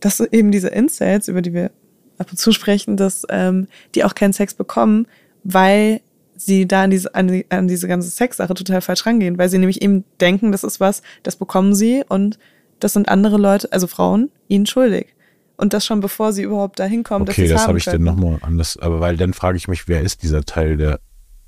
dass 0.00 0.20
eben 0.20 0.50
diese 0.50 0.68
Incels, 0.68 1.28
über 1.28 1.42
die 1.42 1.52
wir 1.52 1.70
ab 2.18 2.28
und 2.30 2.36
zu 2.36 2.52
sprechen, 2.52 2.96
dass 2.96 3.24
ähm, 3.30 3.68
die 3.94 4.04
auch 4.04 4.14
keinen 4.14 4.32
Sex 4.32 4.54
bekommen, 4.54 5.06
weil 5.44 6.00
sie 6.36 6.66
da 6.66 6.82
an 6.84 6.90
diese, 6.90 7.14
an, 7.14 7.28
die, 7.28 7.46
an 7.50 7.68
diese 7.68 7.88
ganze 7.88 8.10
Sexsache 8.10 8.52
total 8.54 8.80
falsch 8.80 9.06
rangehen, 9.06 9.38
weil 9.38 9.48
sie 9.48 9.58
nämlich 9.58 9.80
eben 9.80 10.04
denken, 10.20 10.52
das 10.52 10.64
ist 10.64 10.80
was, 10.80 11.02
das 11.22 11.36
bekommen 11.36 11.74
sie 11.74 12.02
und 12.08 12.38
das 12.82 12.92
sind 12.94 13.08
andere 13.08 13.38
Leute, 13.38 13.72
also 13.72 13.86
Frauen, 13.86 14.30
ihnen 14.48 14.66
schuldig. 14.66 15.14
Und 15.56 15.72
das 15.72 15.86
schon 15.86 16.00
bevor 16.00 16.32
sie 16.32 16.42
überhaupt 16.42 16.80
dahin 16.80 17.04
kommen, 17.04 17.24
dass 17.24 17.38
Okay, 17.38 17.46
das 17.46 17.68
habe 17.68 17.78
ich 17.78 17.84
dann 17.84 18.02
nochmal 18.02 18.38
anders. 18.42 18.76
Aber 18.76 19.00
weil 19.00 19.16
dann 19.16 19.32
frage 19.32 19.56
ich 19.56 19.68
mich, 19.68 19.86
wer 19.86 20.00
ist 20.00 20.22
dieser 20.22 20.42
Teil 20.42 20.76
der, 20.76 20.98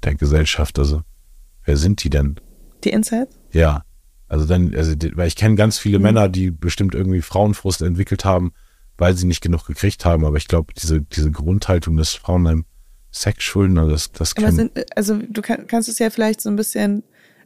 der 0.05 0.15
Gesellschaft? 0.15 0.79
Also, 0.79 1.03
wer 1.65 1.77
sind 1.77 2.05
die 2.05 2.11
denn? 2.11 2.37
Die 2.85 2.91
Incels? 2.91 3.31
Ja. 3.51 3.83
Also 4.29 4.47
dann, 4.47 4.75
also, 4.75 4.95
weil 5.15 5.27
ich 5.27 5.37
kenne 5.37 5.57
ganz 5.57 5.79
viele 5.79 5.99
Mhm. 5.99 6.05
Männer, 6.05 6.29
die 6.29 6.51
bestimmt 6.51 6.95
irgendwie 6.95 7.23
Frauenfrust 7.23 7.83
entwickelt 7.83 8.25
haben, 8.25 8.53
weil 8.97 9.17
sie 9.17 9.27
nicht 9.27 9.41
genug 9.41 9.67
gekriegt 9.67 10.05
haben. 10.05 10.25
Aber 10.25 10.37
ich 10.37 10.47
glaube, 10.47 10.73
diese, 10.75 11.01
diese 11.01 11.33
Grundhaltung, 11.33 11.97
dass 11.97 12.15
Frauen 12.15 12.47
einem 12.47 12.65
Sex 13.11 13.43
schulden, 13.43 13.79
also 13.79 13.91
das, 13.91 14.13
das 14.13 14.37
Aber 14.37 14.47
kann, 14.47 14.55
sind, 14.55 14.97
also 14.97 15.19
du 15.29 15.43
kann, 15.43 15.67
kannst 15.67 15.89
es 15.89 15.99
ja 15.99 16.11
vielleicht 16.11 16.41
so 16.41 16.51
ein 16.51 16.57
bisschen, 16.57 17.03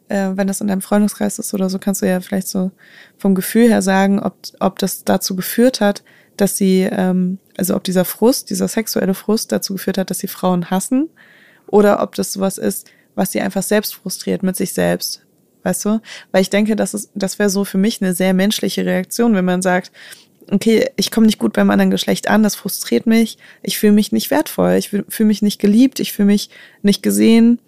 äh, 0.08 0.30
wenn 0.34 0.46
das 0.46 0.60
in 0.60 0.68
deinem 0.68 0.82
Freundeskreis 0.82 1.38
ist 1.38 1.54
oder 1.54 1.68
so, 1.70 1.78
kannst 1.78 2.02
du 2.02 2.06
ja 2.06 2.20
vielleicht 2.20 2.48
so 2.48 2.70
vom 3.16 3.34
Gefühl 3.34 3.68
her 3.68 3.82
sagen, 3.82 4.20
ob, 4.20 4.36
ob 4.60 4.78
das 4.78 5.04
dazu 5.04 5.36
geführt 5.36 5.80
hat, 5.80 6.02
dass 6.36 6.56
sie, 6.56 6.88
ähm, 6.90 7.38
also 7.56 7.74
ob 7.74 7.84
dieser 7.84 8.04
Frust, 8.04 8.50
dieser 8.50 8.68
sexuelle 8.68 9.14
Frust 9.14 9.52
dazu 9.52 9.74
geführt 9.74 9.98
hat, 9.98 10.10
dass 10.10 10.18
sie 10.18 10.28
Frauen 10.28 10.70
hassen 10.70 11.08
oder 11.66 12.02
ob 12.02 12.14
das 12.14 12.32
sowas 12.32 12.58
ist, 12.58 12.90
was 13.14 13.32
sie 13.32 13.40
einfach 13.40 13.62
selbst 13.62 13.94
frustriert 13.94 14.42
mit 14.42 14.56
sich 14.56 14.72
selbst. 14.72 15.24
Weißt 15.64 15.84
du? 15.84 16.00
Weil 16.30 16.42
ich 16.42 16.50
denke, 16.50 16.76
das 16.76 16.94
ist, 16.94 17.10
das 17.14 17.38
wäre 17.38 17.50
so 17.50 17.64
für 17.64 17.78
mich 17.78 18.00
eine 18.00 18.14
sehr 18.14 18.32
menschliche 18.32 18.86
Reaktion, 18.86 19.34
wenn 19.34 19.44
man 19.44 19.60
sagt, 19.60 19.90
okay, 20.50 20.90
ich 20.96 21.10
komme 21.10 21.26
nicht 21.26 21.38
gut 21.38 21.52
beim 21.52 21.70
anderen 21.70 21.90
Geschlecht 21.90 22.28
an, 22.28 22.42
das 22.42 22.54
frustriert 22.54 23.06
mich, 23.06 23.36
ich 23.62 23.78
fühle 23.78 23.92
mich 23.92 24.12
nicht 24.12 24.30
wertvoll, 24.30 24.74
ich 24.74 24.88
fühle 24.88 25.26
mich 25.26 25.42
nicht 25.42 25.60
geliebt, 25.60 26.00
ich 26.00 26.12
fühle 26.12 26.26
mich 26.26 26.48
nicht 26.82 27.02
gesehen 27.02 27.58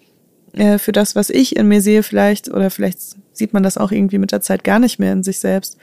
äh, 0.53 0.78
für 0.78 0.92
das, 0.92 1.14
was 1.16 1.30
ich 1.30 1.57
in 1.57 1.68
mir 1.68 1.80
sehe 1.80 2.03
vielleicht, 2.03 2.48
oder 2.51 2.70
vielleicht 2.70 2.98
sieht 3.32 3.53
man 3.53 3.62
das 3.62 3.78
auch 3.78 3.92
irgendwie 3.92 4.18
mit 4.18 4.32
der 4.32 4.40
Zeit 4.40 4.64
gar 4.64 4.78
nicht 4.78 4.98
mehr 4.98 5.12
in 5.12 5.22
sich 5.22 5.38
selbst. 5.38 5.76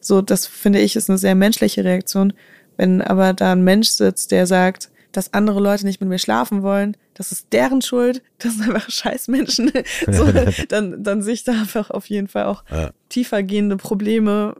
So, 0.00 0.20
das 0.22 0.46
finde 0.46 0.80
ich 0.80 0.96
ist 0.96 1.08
eine 1.10 1.18
sehr 1.18 1.34
menschliche 1.34 1.84
Reaktion. 1.84 2.32
Wenn 2.76 3.02
aber 3.02 3.32
da 3.34 3.52
ein 3.52 3.62
Mensch 3.64 3.88
sitzt, 3.90 4.32
der 4.32 4.46
sagt, 4.46 4.90
dass 5.12 5.34
andere 5.34 5.60
Leute 5.60 5.84
nicht 5.84 6.00
mit 6.00 6.08
mir 6.08 6.18
schlafen 6.18 6.62
wollen, 6.62 6.96
das 7.14 7.32
ist 7.32 7.48
deren 7.52 7.82
Schuld, 7.82 8.22
das 8.38 8.54
sind 8.54 8.62
einfach 8.74 8.90
Scheißmenschen, 8.90 9.70
so, 10.10 10.26
dann, 10.68 11.02
dann 11.04 11.22
sehe 11.22 11.34
ich 11.34 11.44
da 11.44 11.52
einfach 11.52 11.90
auf 11.90 12.06
jeden 12.08 12.28
Fall 12.28 12.44
auch 12.44 12.64
Ja. 12.70 12.90
tiefergehende 13.10 13.76
Probleme, 13.76 14.56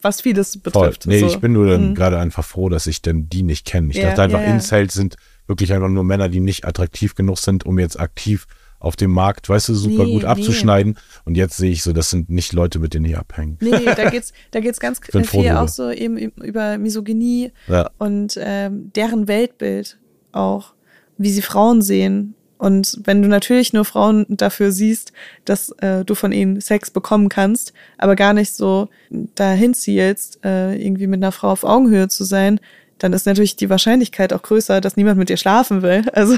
was 0.00 0.20
vieles 0.20 0.52
Voll. 0.52 0.60
betrifft. 0.62 1.06
Nee, 1.06 1.20
so. 1.20 1.26
ich 1.26 1.38
bin 1.38 1.52
nur 1.52 1.66
dann 1.68 1.90
Mhm. 1.90 1.94
gerade 1.94 2.18
einfach 2.18 2.44
froh, 2.44 2.68
dass 2.68 2.86
ich 2.86 3.02
denn 3.02 3.28
die 3.28 3.42
nicht 3.42 3.66
kenne. 3.66 3.90
Ich 3.90 3.96
Ja, 3.96 4.08
dachte 4.08 4.22
einfach, 4.22 4.40
ja. 4.42 4.46
Incels 4.46 4.94
sind 4.94 5.16
wirklich 5.48 5.72
einfach 5.72 5.88
nur 5.88 6.04
Männer, 6.04 6.28
die 6.28 6.40
nicht 6.40 6.64
attraktiv 6.64 7.14
genug 7.14 7.38
sind, 7.38 7.64
um 7.66 7.78
jetzt 7.78 7.98
aktiv 7.98 8.46
auf 8.80 8.94
dem 8.94 9.10
Markt, 9.10 9.48
weißt 9.48 9.70
du, 9.70 9.74
super 9.74 10.04
Nee, 10.04 10.12
gut 10.12 10.22
nee. 10.22 10.28
abzuschneiden. 10.28 10.98
Und 11.24 11.36
jetzt 11.36 11.56
sehe 11.56 11.72
ich 11.72 11.82
so, 11.82 11.92
das 11.92 12.10
sind 12.10 12.30
nicht 12.30 12.52
Leute, 12.52 12.78
mit 12.78 12.94
denen 12.94 13.06
ich 13.06 13.16
abhängen. 13.18 13.56
Nee, 13.60 13.70
da 13.96 14.08
geht's, 14.08 14.32
da 14.52 14.60
geht's 14.60 14.78
ganz 14.78 15.00
viel 15.00 15.22
drüber. 15.22 15.62
auch 15.62 15.68
so 15.68 15.90
eben 15.90 16.16
über 16.16 16.78
Misogynie 16.78 17.50
Ja. 17.66 17.90
und 17.98 18.38
ähm, 18.40 18.92
deren 18.94 19.26
Weltbild 19.26 19.98
auch, 20.30 20.74
wie 21.16 21.30
sie 21.30 21.42
Frauen 21.42 21.82
sehen. 21.82 22.34
Und 22.56 23.00
wenn 23.04 23.22
du 23.22 23.28
natürlich 23.28 23.72
nur 23.72 23.84
Frauen 23.84 24.26
dafür 24.28 24.70
siehst, 24.70 25.12
dass 25.44 25.70
äh, 25.78 26.04
du 26.04 26.14
von 26.14 26.30
ihnen 26.32 26.60
Sex 26.60 26.90
bekommen 26.92 27.28
kannst, 27.28 27.72
aber 27.98 28.14
gar 28.14 28.32
nicht 28.32 28.54
so 28.54 28.88
dahin 29.34 29.74
zielst, 29.74 30.38
äh, 30.44 30.74
irgendwie 30.76 31.06
mit 31.08 31.18
einer 31.20 31.32
Frau 31.32 31.50
auf 31.50 31.64
Augenhöhe 31.64 32.06
zu 32.08 32.22
sein, 32.24 32.60
dann 32.98 33.12
ist 33.12 33.26
natürlich 33.26 33.56
die 33.56 33.70
Wahrscheinlichkeit 33.70 34.32
auch 34.32 34.42
größer, 34.42 34.80
dass 34.80 34.96
niemand 34.96 35.18
mit 35.18 35.28
dir 35.28 35.36
schlafen 35.36 35.82
will. 35.82 36.02
Also 36.12 36.36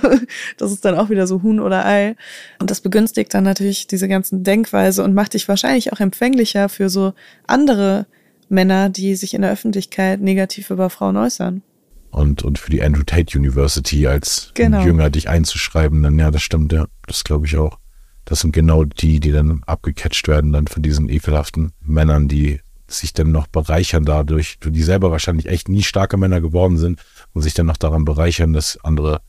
das 0.58 0.72
ist 0.72 0.84
dann 0.84 0.94
auch 0.94 1.08
wieder 1.08 1.26
so 1.26 1.42
Huhn 1.42 1.58
oder 1.58 1.86
Ei. 1.86 2.14
Und 2.58 2.70
das 2.70 2.80
begünstigt 2.80 3.32
dann 3.32 3.44
natürlich 3.44 3.86
diese 3.86 4.08
ganzen 4.08 4.44
Denkweise 4.44 5.02
und 5.02 5.14
macht 5.14 5.34
dich 5.34 5.48
wahrscheinlich 5.48 5.92
auch 5.92 6.00
empfänglicher 6.00 6.68
für 6.68 6.90
so 6.90 7.14
andere 7.46 8.06
Männer, 8.50 8.90
die 8.90 9.14
sich 9.14 9.32
in 9.32 9.42
der 9.42 9.52
Öffentlichkeit 9.52 10.20
negativ 10.20 10.70
über 10.70 10.90
Frauen 10.90 11.16
äußern. 11.16 11.62
Und, 12.11 12.42
und 12.42 12.58
für 12.58 12.70
die 12.70 12.82
Andrew 12.82 13.04
Tate 13.04 13.38
University 13.38 14.06
als 14.06 14.50
Genau. 14.54 14.82
Jünger 14.84 15.11
dich 15.11 15.28
einzuschreiben, 15.28 16.02
dann 16.02 16.18
ja, 16.18 16.30
das 16.30 16.42
stimmt, 16.42 16.72
ja. 16.72 16.86
Das 17.06 17.24
glaube 17.24 17.46
ich 17.46 17.56
auch. 17.56 17.78
Das 18.24 18.40
sind 18.40 18.52
genau 18.52 18.84
die, 18.84 19.20
die 19.20 19.32
dann 19.32 19.62
abgecatcht 19.66 20.28
werden, 20.28 20.52
dann 20.52 20.66
von 20.66 20.82
diesen 20.82 21.08
ekelhaften 21.08 21.72
Männern, 21.80 22.28
die 22.28 22.61
sich 22.91 23.12
dann 23.12 23.30
noch 23.30 23.47
bereichern 23.47 24.05
dadurch, 24.05 24.59
die 24.64 24.82
selber 24.82 25.11
wahrscheinlich 25.11 25.47
echt 25.47 25.68
nie 25.68 25.82
starke 25.82 26.16
Männer 26.16 26.41
geworden 26.41 26.76
sind 26.76 27.01
und 27.32 27.43
sich 27.43 27.55
dann 27.55 27.66
noch 27.66 27.76
daran 27.76 28.05
bereichern, 28.05 28.53
dass 28.53 28.78
andere 28.82 29.20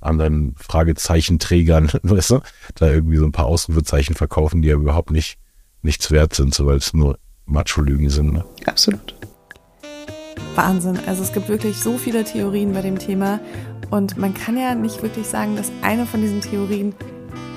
anderen 0.00 0.54
Fragezeichenträgern, 0.56 1.90
weißt 2.02 2.30
du, 2.30 2.40
da 2.76 2.90
irgendwie 2.90 3.18
so 3.18 3.24
ein 3.24 3.32
paar 3.32 3.46
Ausrufezeichen 3.46 4.14
verkaufen, 4.14 4.62
die 4.62 4.68
ja 4.68 4.74
überhaupt 4.74 5.10
nicht 5.10 5.38
nichts 5.82 6.10
wert 6.10 6.34
sind, 6.34 6.54
so 6.54 6.66
weil 6.66 6.76
es 6.76 6.92
nur 6.92 7.18
Macho-Lügen 7.46 8.10
sind. 8.10 8.32
Ne? 8.32 8.44
Absolut. 8.66 9.14
Wahnsinn. 10.54 10.98
Also 11.06 11.22
es 11.22 11.32
gibt 11.32 11.48
wirklich 11.48 11.76
so 11.76 11.96
viele 11.96 12.24
Theorien 12.24 12.72
bei 12.72 12.82
dem 12.82 12.98
Thema 12.98 13.40
und 13.90 14.16
man 14.16 14.34
kann 14.34 14.56
ja 14.56 14.74
nicht 14.74 15.02
wirklich 15.02 15.26
sagen, 15.26 15.56
dass 15.56 15.70
eine 15.82 16.06
von 16.06 16.20
diesen 16.20 16.40
Theorien 16.40 16.94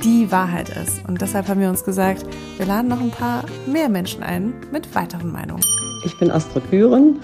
die 0.04 0.32
Wahrheit 0.32 0.70
ist. 0.70 1.08
Und 1.08 1.22
deshalb 1.22 1.48
haben 1.48 1.62
wir 1.62 1.70
uns 1.70 1.84
gesagt, 1.84 2.26
wir 2.58 2.66
laden 2.66 2.90
noch 2.90 3.02
ein 3.02 3.12
paar 3.12 3.44
mehr 3.66 3.90
Menschen 3.90 4.24
ein 4.24 4.54
mit 4.72 4.94
weiteren 4.96 5.32
Meinungen. 5.32 5.64
Ich 6.06 6.18
bin 6.20 6.32
Astrid 6.32 6.70
Bühren, 6.70 7.20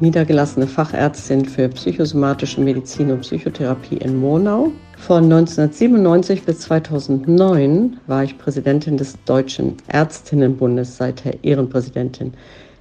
niedergelassene 0.00 0.66
Fachärztin 0.66 1.44
für 1.44 1.68
psychosomatische 1.68 2.60
Medizin 2.60 3.10
und 3.10 3.20
Psychotherapie 3.20 3.96
in 3.96 4.18
Monau. 4.20 4.72
Von 4.98 5.24
1997 5.24 6.42
bis 6.42 6.60
2009 6.60 7.98
war 8.06 8.24
ich 8.24 8.36
Präsidentin 8.38 8.96
des 8.96 9.14
Deutschen 9.24 9.76
Ärztinnenbundes, 9.92 10.96
seither 10.96 11.42
Ehrenpräsidentin. 11.44 12.34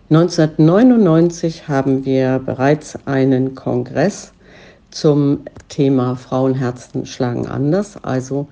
1999 0.09 1.67
haben 1.67 2.05
wir 2.05 2.39
bereits 2.39 2.97
einen 3.05 3.55
Kongress 3.55 4.31
zum 4.91 5.39
Thema 5.67 6.15
Frauenherzen 6.15 7.05
schlagen 7.05 7.47
anders, 7.47 7.97
also 8.03 8.47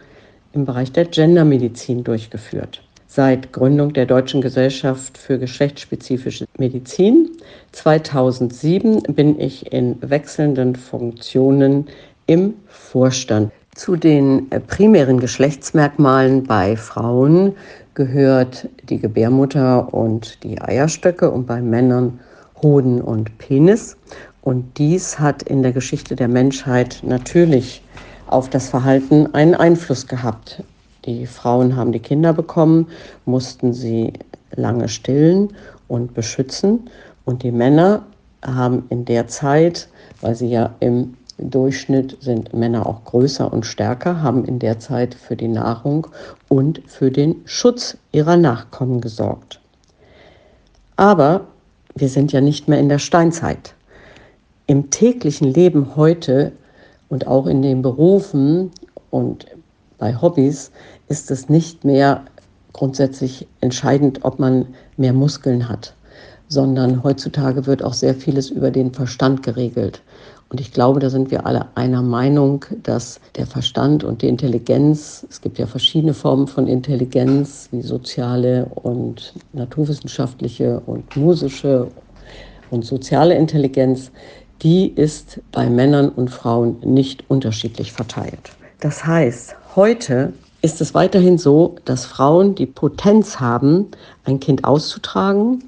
im 0.53 0.65
Bereich 0.65 0.91
der 0.91 1.05
Gendermedizin 1.05 2.03
durchgeführt. 2.03 2.81
seit 3.07 3.53
Gründung 3.53 3.93
der 3.93 4.07
Deutschen 4.07 4.41
Gesellschaft 4.41 5.19
für 5.19 5.37
geschlechtsspezifische 5.37 6.47
Medizin. 6.57 7.29
2007 7.73 9.03
bin 9.03 9.39
ich 9.39 9.71
in 9.71 9.97
wechselnden 10.01 10.75
Funktionen 10.75 11.85
im 12.25 12.55
Vorstand. 12.67 13.51
Zu 13.75 13.95
den 13.95 14.51
äh, 14.51 14.59
primären 14.59 15.19
Geschlechtsmerkmalen 15.19 16.43
bei 16.43 16.75
Frauen 16.75 17.55
gehört 17.93 18.67
die 18.89 18.99
Gebärmutter 18.99 19.93
und 19.93 20.43
die 20.43 20.59
Eierstöcke 20.59 21.29
und 21.29 21.45
bei 21.45 21.61
Männern 21.61 22.19
Hoden 22.63 22.99
und 22.99 23.37
Penis. 23.37 23.95
Und 24.41 24.77
dies 24.77 25.19
hat 25.19 25.43
in 25.43 25.61
der 25.61 25.71
Geschichte 25.71 26.15
der 26.15 26.27
Menschheit 26.27 27.01
natürlich 27.03 27.81
auf 28.33 28.49
das 28.49 28.67
Verhalten 28.67 29.33
einen 29.35 29.53
Einfluss 29.53 30.07
gehabt. 30.07 30.63
Die 31.05 31.27
Frauen 31.27 31.75
haben 31.75 31.91
die 31.91 31.99
Kinder 31.99 32.33
bekommen, 32.33 32.87
mussten 33.25 33.73
sie 33.73 34.13
lange 34.55 34.89
stillen 34.89 35.53
und 35.87 36.15
beschützen. 36.15 36.89
Und 37.25 37.43
die 37.43 37.51
Männer 37.51 38.03
haben 38.43 38.85
in 38.89 39.05
der 39.05 39.27
Zeit, 39.27 39.87
weil 40.21 40.33
sie 40.35 40.47
ja 40.47 40.73
im 40.79 41.15
Durchschnitt 41.37 42.17
sind 42.21 42.53
Männer 42.53 42.87
auch 42.87 43.03
größer 43.05 43.51
und 43.51 43.65
stärker, 43.65 44.21
haben 44.21 44.45
in 44.45 44.59
der 44.59 44.79
Zeit 44.79 45.13
für 45.13 45.35
die 45.35 45.47
Nahrung 45.47 46.07
und 46.47 46.81
für 46.87 47.11
den 47.11 47.35
Schutz 47.45 47.97
ihrer 48.11 48.37
Nachkommen 48.37 48.99
gesorgt. 48.99 49.59
Aber 50.95 51.41
wir 51.95 52.09
sind 52.09 52.31
ja 52.31 52.41
nicht 52.41 52.67
mehr 52.67 52.79
in 52.79 52.89
der 52.89 52.99
Steinzeit. 52.99 53.75
Im 54.65 54.89
täglichen 54.89 55.53
Leben 55.53 55.95
heute 55.95 56.53
und 57.13 57.27
auch 57.27 57.45
in 57.45 57.61
den 57.61 57.83
Berufen 57.83 58.71
und 59.11 59.45
bei 59.99 60.19
Hobbys 60.19 60.71
ist 61.09 61.29
es 61.29 61.47
nicht 61.47 61.85
mehr 61.85 62.23
grundsätzlich 62.73 63.47
entscheidend, 63.61 64.25
ob 64.25 64.39
man 64.39 64.65
mehr 64.97 65.13
Muskeln 65.13 65.69
hat, 65.69 65.93
sondern 66.47 67.03
heutzutage 67.03 67.67
wird 67.67 67.83
auch 67.83 67.93
sehr 67.93 68.15
vieles 68.15 68.49
über 68.49 68.71
den 68.71 68.91
Verstand 68.91 69.43
geregelt. 69.43 70.01
Und 70.49 70.59
ich 70.59 70.73
glaube, 70.73 70.99
da 70.99 71.11
sind 71.11 71.29
wir 71.29 71.45
alle 71.45 71.67
einer 71.75 72.01
Meinung, 72.01 72.65
dass 72.81 73.19
der 73.35 73.45
Verstand 73.45 74.03
und 74.03 74.23
die 74.23 74.27
Intelligenz, 74.27 75.23
es 75.29 75.39
gibt 75.39 75.59
ja 75.59 75.67
verschiedene 75.67 76.15
Formen 76.15 76.47
von 76.47 76.67
Intelligenz, 76.67 77.69
wie 77.71 77.83
soziale 77.83 78.65
und 78.73 79.35
naturwissenschaftliche 79.53 80.79
und 80.87 81.15
musische 81.15 81.89
und 82.71 82.83
soziale 82.83 83.35
Intelligenz, 83.35 84.11
die 84.61 84.87
ist 84.87 85.41
bei 85.51 85.69
Männern 85.69 86.09
und 86.09 86.29
Frauen 86.29 86.77
nicht 86.81 87.23
unterschiedlich 87.29 87.91
verteilt. 87.91 88.51
Das 88.79 89.05
heißt, 89.05 89.55
heute 89.75 90.33
ist 90.61 90.79
es 90.79 90.93
weiterhin 90.93 91.37
so, 91.37 91.75
dass 91.85 92.05
Frauen 92.05 92.55
die 92.55 92.65
Potenz 92.65 93.39
haben, 93.39 93.87
ein 94.23 94.39
Kind 94.39 94.63
auszutragen, 94.63 95.63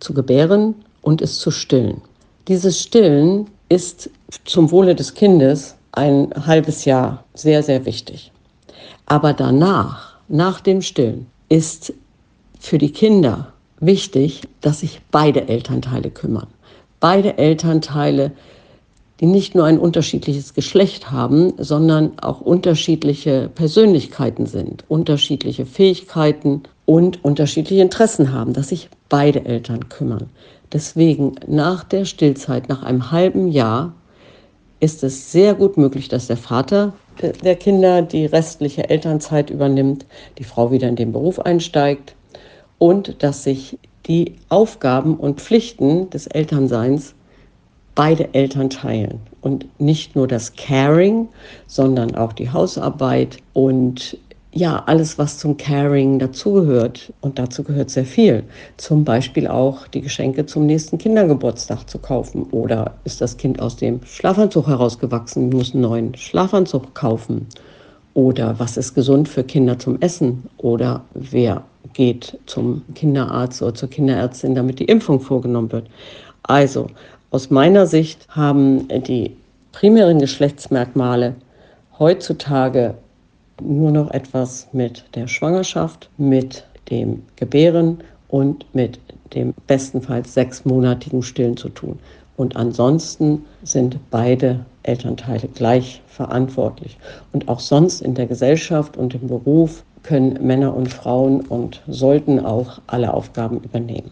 zu 0.00 0.12
gebären 0.12 0.74
und 1.02 1.22
es 1.22 1.38
zu 1.38 1.50
stillen. 1.50 2.02
Dieses 2.48 2.80
Stillen 2.80 3.46
ist 3.68 4.10
zum 4.44 4.70
Wohle 4.70 4.94
des 4.94 5.14
Kindes 5.14 5.76
ein 5.92 6.32
halbes 6.46 6.84
Jahr 6.84 7.24
sehr, 7.34 7.62
sehr 7.62 7.86
wichtig. 7.86 8.32
Aber 9.06 9.32
danach, 9.32 10.16
nach 10.28 10.60
dem 10.60 10.82
Stillen, 10.82 11.26
ist 11.48 11.92
für 12.58 12.78
die 12.78 12.92
Kinder 12.92 13.52
wichtig, 13.80 14.42
dass 14.60 14.80
sich 14.80 15.00
beide 15.10 15.48
Elternteile 15.48 16.10
kümmern. 16.10 16.46
Beide 17.00 17.38
Elternteile, 17.38 18.32
die 19.20 19.26
nicht 19.26 19.54
nur 19.54 19.64
ein 19.64 19.78
unterschiedliches 19.78 20.54
Geschlecht 20.54 21.10
haben, 21.10 21.52
sondern 21.58 22.18
auch 22.20 22.40
unterschiedliche 22.40 23.50
Persönlichkeiten 23.54 24.46
sind, 24.46 24.84
unterschiedliche 24.88 25.66
Fähigkeiten 25.66 26.62
und 26.86 27.24
unterschiedliche 27.24 27.82
Interessen 27.82 28.32
haben, 28.32 28.52
dass 28.52 28.68
sich 28.68 28.88
beide 29.08 29.44
Eltern 29.44 29.88
kümmern. 29.88 30.30
Deswegen 30.72 31.34
nach 31.46 31.84
der 31.84 32.04
Stillzeit, 32.04 32.68
nach 32.68 32.82
einem 32.82 33.10
halben 33.10 33.48
Jahr, 33.48 33.94
ist 34.78 35.04
es 35.04 35.30
sehr 35.30 35.54
gut 35.54 35.76
möglich, 35.76 36.08
dass 36.08 36.26
der 36.26 36.38
Vater 36.38 36.94
der 37.44 37.56
Kinder 37.56 38.00
die 38.00 38.24
restliche 38.24 38.88
Elternzeit 38.88 39.50
übernimmt, 39.50 40.06
die 40.38 40.44
Frau 40.44 40.70
wieder 40.70 40.88
in 40.88 40.96
den 40.96 41.12
Beruf 41.12 41.38
einsteigt 41.38 42.14
und 42.78 43.22
dass 43.22 43.44
sich 43.44 43.78
die 44.10 44.34
Aufgaben 44.48 45.14
und 45.14 45.40
Pflichten 45.40 46.10
des 46.10 46.26
Elternseins 46.26 47.14
beide 47.94 48.34
Eltern 48.34 48.68
teilen. 48.68 49.20
Und 49.40 49.66
nicht 49.80 50.16
nur 50.16 50.26
das 50.26 50.54
Caring, 50.56 51.28
sondern 51.68 52.16
auch 52.16 52.32
die 52.32 52.50
Hausarbeit 52.50 53.36
und 53.52 54.18
ja, 54.52 54.82
alles, 54.86 55.16
was 55.16 55.38
zum 55.38 55.56
Caring 55.56 56.18
dazugehört. 56.18 57.12
Und 57.20 57.38
dazu 57.38 57.62
gehört 57.62 57.90
sehr 57.90 58.04
viel. 58.04 58.42
Zum 58.78 59.04
Beispiel 59.04 59.46
auch 59.46 59.86
die 59.86 60.00
Geschenke 60.00 60.44
zum 60.44 60.66
nächsten 60.66 60.98
Kindergeburtstag 60.98 61.88
zu 61.88 62.00
kaufen. 62.00 62.42
Oder 62.50 62.94
ist 63.04 63.20
das 63.20 63.36
Kind 63.36 63.62
aus 63.62 63.76
dem 63.76 64.00
Schlafanzug 64.04 64.66
herausgewachsen, 64.66 65.50
muss 65.50 65.72
einen 65.72 65.82
neuen 65.82 66.16
Schlafanzug 66.16 66.96
kaufen. 66.96 67.46
Oder 68.14 68.58
was 68.58 68.76
ist 68.76 68.94
gesund 68.94 69.28
für 69.28 69.44
Kinder 69.44 69.78
zum 69.78 70.00
Essen? 70.00 70.48
Oder 70.58 71.04
wer 71.14 71.62
geht 71.92 72.38
zum 72.46 72.82
Kinderarzt 72.94 73.62
oder 73.62 73.74
zur 73.74 73.90
Kinderärztin, 73.90 74.54
damit 74.54 74.78
die 74.78 74.84
Impfung 74.84 75.20
vorgenommen 75.20 75.72
wird? 75.72 75.88
Also, 76.42 76.88
aus 77.30 77.50
meiner 77.50 77.86
Sicht 77.86 78.26
haben 78.28 78.88
die 78.88 79.36
primären 79.72 80.18
Geschlechtsmerkmale 80.18 81.34
heutzutage 81.98 82.94
nur 83.62 83.90
noch 83.90 84.10
etwas 84.10 84.68
mit 84.72 85.04
der 85.14 85.28
Schwangerschaft, 85.28 86.10
mit 86.16 86.64
dem 86.90 87.22
Gebären 87.36 87.98
und 88.28 88.66
mit 88.74 88.98
dem 89.34 89.54
bestenfalls 89.66 90.34
sechsmonatigen 90.34 91.22
Stillen 91.22 91.56
zu 91.56 91.68
tun. 91.68 91.98
Und 92.36 92.56
ansonsten 92.56 93.44
sind 93.62 93.98
beide 94.10 94.64
Elternteile 94.82 95.46
gleich 95.48 96.00
verantwortlich. 96.06 96.96
Und 97.32 97.48
auch 97.48 97.60
sonst 97.60 98.00
in 98.00 98.14
der 98.14 98.26
Gesellschaft 98.26 98.96
und 98.96 99.14
im 99.14 99.28
Beruf 99.28 99.84
können 100.02 100.44
Männer 100.46 100.74
und 100.74 100.92
Frauen 100.92 101.40
und 101.42 101.82
sollten 101.86 102.44
auch 102.44 102.80
alle 102.86 103.12
Aufgaben 103.12 103.60
übernehmen. 103.62 104.10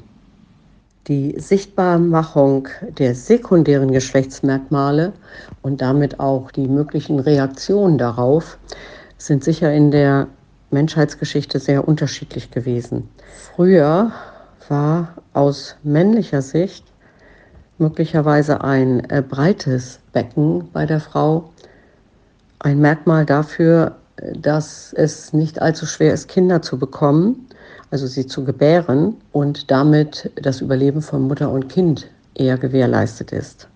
Die 1.07 1.35
Sichtbarmachung 1.39 2.69
der 2.99 3.15
sekundären 3.15 3.91
Geschlechtsmerkmale 3.93 5.15
und 5.63 5.81
damit 5.81 6.21
auch 6.21 6.51
die 6.51 6.69
möglichen 6.69 7.19
Reaktionen 7.19 7.97
darauf 7.97 8.59
sind 9.17 9.43
sicher 9.43 9.73
in 9.73 9.91
der 9.91 10.27
Menschheitsgeschichte 10.71 11.61
sehr 11.61 11.89
unterschiedlich 11.89 12.51
gewesen. 12.51 13.09
Früher 13.55 14.13
war 14.69 15.15
aus 15.33 15.77
männlicher 15.83 16.43
Sicht 16.43 16.85
möglicherweise 17.79 18.63
ein 18.63 19.09
äh, 19.09 19.23
breites 19.27 20.01
Becken 20.13 20.69
bei 20.73 20.85
der 20.85 21.01
Frau 21.01 21.51
ein 22.61 22.81
Merkmal 22.81 23.25
dafür, 23.25 23.97
dass 24.35 24.93
es 24.95 25.33
nicht 25.33 25.61
allzu 25.61 25.87
schwer 25.87 26.13
ist, 26.13 26.29
Kinder 26.29 26.63
zu 26.63 26.79
bekommen, 26.79 27.49
also 27.91 28.07
sie 28.07 28.27
zu 28.27 28.45
gebären 28.45 29.17
und 29.33 29.71
damit 29.71 30.31
das 30.41 30.61
Überleben 30.61 31.03
von 31.03 31.27
Mutter 31.27 31.51
und 31.51 31.69
Kind 31.69 32.09
eher 32.35 32.59
gewährleistet 32.59 33.33
ist. 33.33 33.69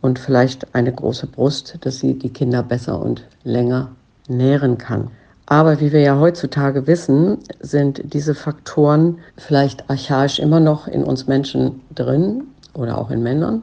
Und 0.00 0.18
vielleicht 0.18 0.74
eine 0.74 0.92
große 0.92 1.26
Brust, 1.26 1.76
dass 1.82 1.98
sie 1.98 2.14
die 2.14 2.30
Kinder 2.30 2.62
besser 2.62 3.00
und 3.00 3.24
länger 3.44 3.90
nähren 4.28 4.78
kann. 4.78 5.10
Aber 5.46 5.80
wie 5.80 5.92
wir 5.92 6.00
ja 6.00 6.18
heutzutage 6.18 6.86
wissen, 6.86 7.38
sind 7.60 8.00
diese 8.14 8.34
Faktoren 8.34 9.18
vielleicht 9.36 9.90
archaisch 9.90 10.38
immer 10.38 10.60
noch 10.60 10.86
in 10.86 11.02
uns 11.02 11.26
Menschen 11.26 11.80
drin 11.94 12.44
oder 12.72 12.96
auch 12.96 13.10
in 13.10 13.22
Männern. 13.22 13.62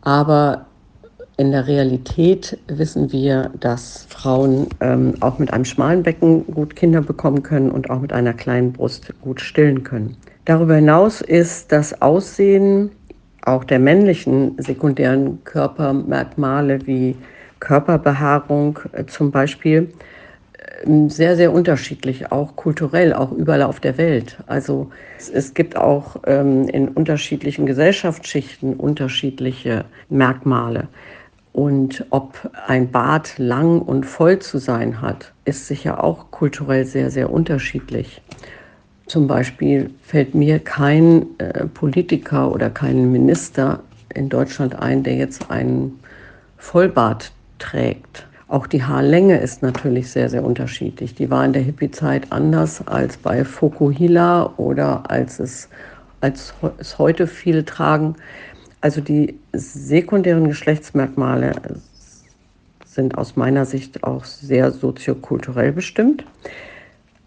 Aber 0.00 0.64
in 1.40 1.52
der 1.52 1.66
Realität 1.66 2.58
wissen 2.68 3.12
wir, 3.12 3.50
dass 3.58 4.04
Frauen 4.10 4.66
ähm, 4.80 5.14
auch 5.20 5.38
mit 5.38 5.50
einem 5.54 5.64
schmalen 5.64 6.02
Becken 6.02 6.44
gut 6.48 6.76
Kinder 6.76 7.00
bekommen 7.00 7.42
können 7.42 7.70
und 7.70 7.88
auch 7.88 8.00
mit 8.00 8.12
einer 8.12 8.34
kleinen 8.34 8.74
Brust 8.74 9.14
gut 9.22 9.40
stillen 9.40 9.82
können. 9.82 10.18
Darüber 10.44 10.74
hinaus 10.74 11.22
ist 11.22 11.72
das 11.72 12.02
Aussehen 12.02 12.90
auch 13.40 13.64
der 13.64 13.78
männlichen 13.78 14.54
sekundären 14.58 15.42
Körpermerkmale 15.44 16.86
wie 16.86 17.16
Körperbehaarung 17.58 18.78
äh, 18.92 19.06
zum 19.06 19.30
Beispiel 19.30 19.90
ähm, 20.84 21.08
sehr, 21.08 21.36
sehr 21.36 21.54
unterschiedlich, 21.54 22.30
auch 22.30 22.54
kulturell, 22.54 23.14
auch 23.14 23.32
überall 23.32 23.62
auf 23.62 23.80
der 23.80 23.96
Welt. 23.96 24.36
Also 24.46 24.90
es, 25.18 25.30
es 25.30 25.54
gibt 25.54 25.74
auch 25.74 26.16
ähm, 26.26 26.68
in 26.68 26.88
unterschiedlichen 26.88 27.64
Gesellschaftsschichten 27.64 28.74
unterschiedliche 28.74 29.86
Merkmale. 30.10 30.88
Und 31.52 32.06
ob 32.10 32.50
ein 32.66 32.90
Bart 32.90 33.38
lang 33.38 33.80
und 33.80 34.06
voll 34.06 34.38
zu 34.38 34.58
sein 34.58 35.00
hat, 35.00 35.32
ist 35.44 35.66
sicher 35.66 36.04
auch 36.04 36.30
kulturell 36.30 36.84
sehr, 36.84 37.10
sehr 37.10 37.30
unterschiedlich. 37.30 38.22
Zum 39.06 39.26
Beispiel 39.26 39.90
fällt 40.02 40.36
mir 40.36 40.60
kein 40.60 41.26
äh, 41.38 41.66
Politiker 41.66 42.52
oder 42.52 42.70
kein 42.70 43.10
Minister 43.10 43.80
in 44.14 44.28
Deutschland 44.28 44.76
ein, 44.76 45.02
der 45.02 45.16
jetzt 45.16 45.50
einen 45.50 45.98
Vollbart 46.56 47.32
trägt. 47.58 48.26
Auch 48.46 48.66
die 48.66 48.82
Haarlänge 48.82 49.38
ist 49.38 49.62
natürlich 49.62 50.10
sehr, 50.10 50.28
sehr 50.28 50.44
unterschiedlich. 50.44 51.14
Die 51.14 51.30
war 51.30 51.44
in 51.44 51.52
der 51.52 51.62
Hippie-Zeit 51.62 52.30
anders 52.30 52.86
als 52.86 53.16
bei 53.16 53.44
Fokuhila 53.44 54.54
oder 54.56 55.08
als 55.08 55.38
es, 55.40 55.68
als 56.20 56.54
es 56.78 56.98
heute 56.98 57.26
viele 57.26 57.64
tragen. 57.64 58.16
Also 58.80 59.00
die 59.00 59.38
sekundären 59.52 60.48
Geschlechtsmerkmale 60.48 61.52
sind 62.86 63.18
aus 63.18 63.36
meiner 63.36 63.66
Sicht 63.66 64.04
auch 64.04 64.24
sehr 64.24 64.70
soziokulturell 64.70 65.72
bestimmt. 65.72 66.24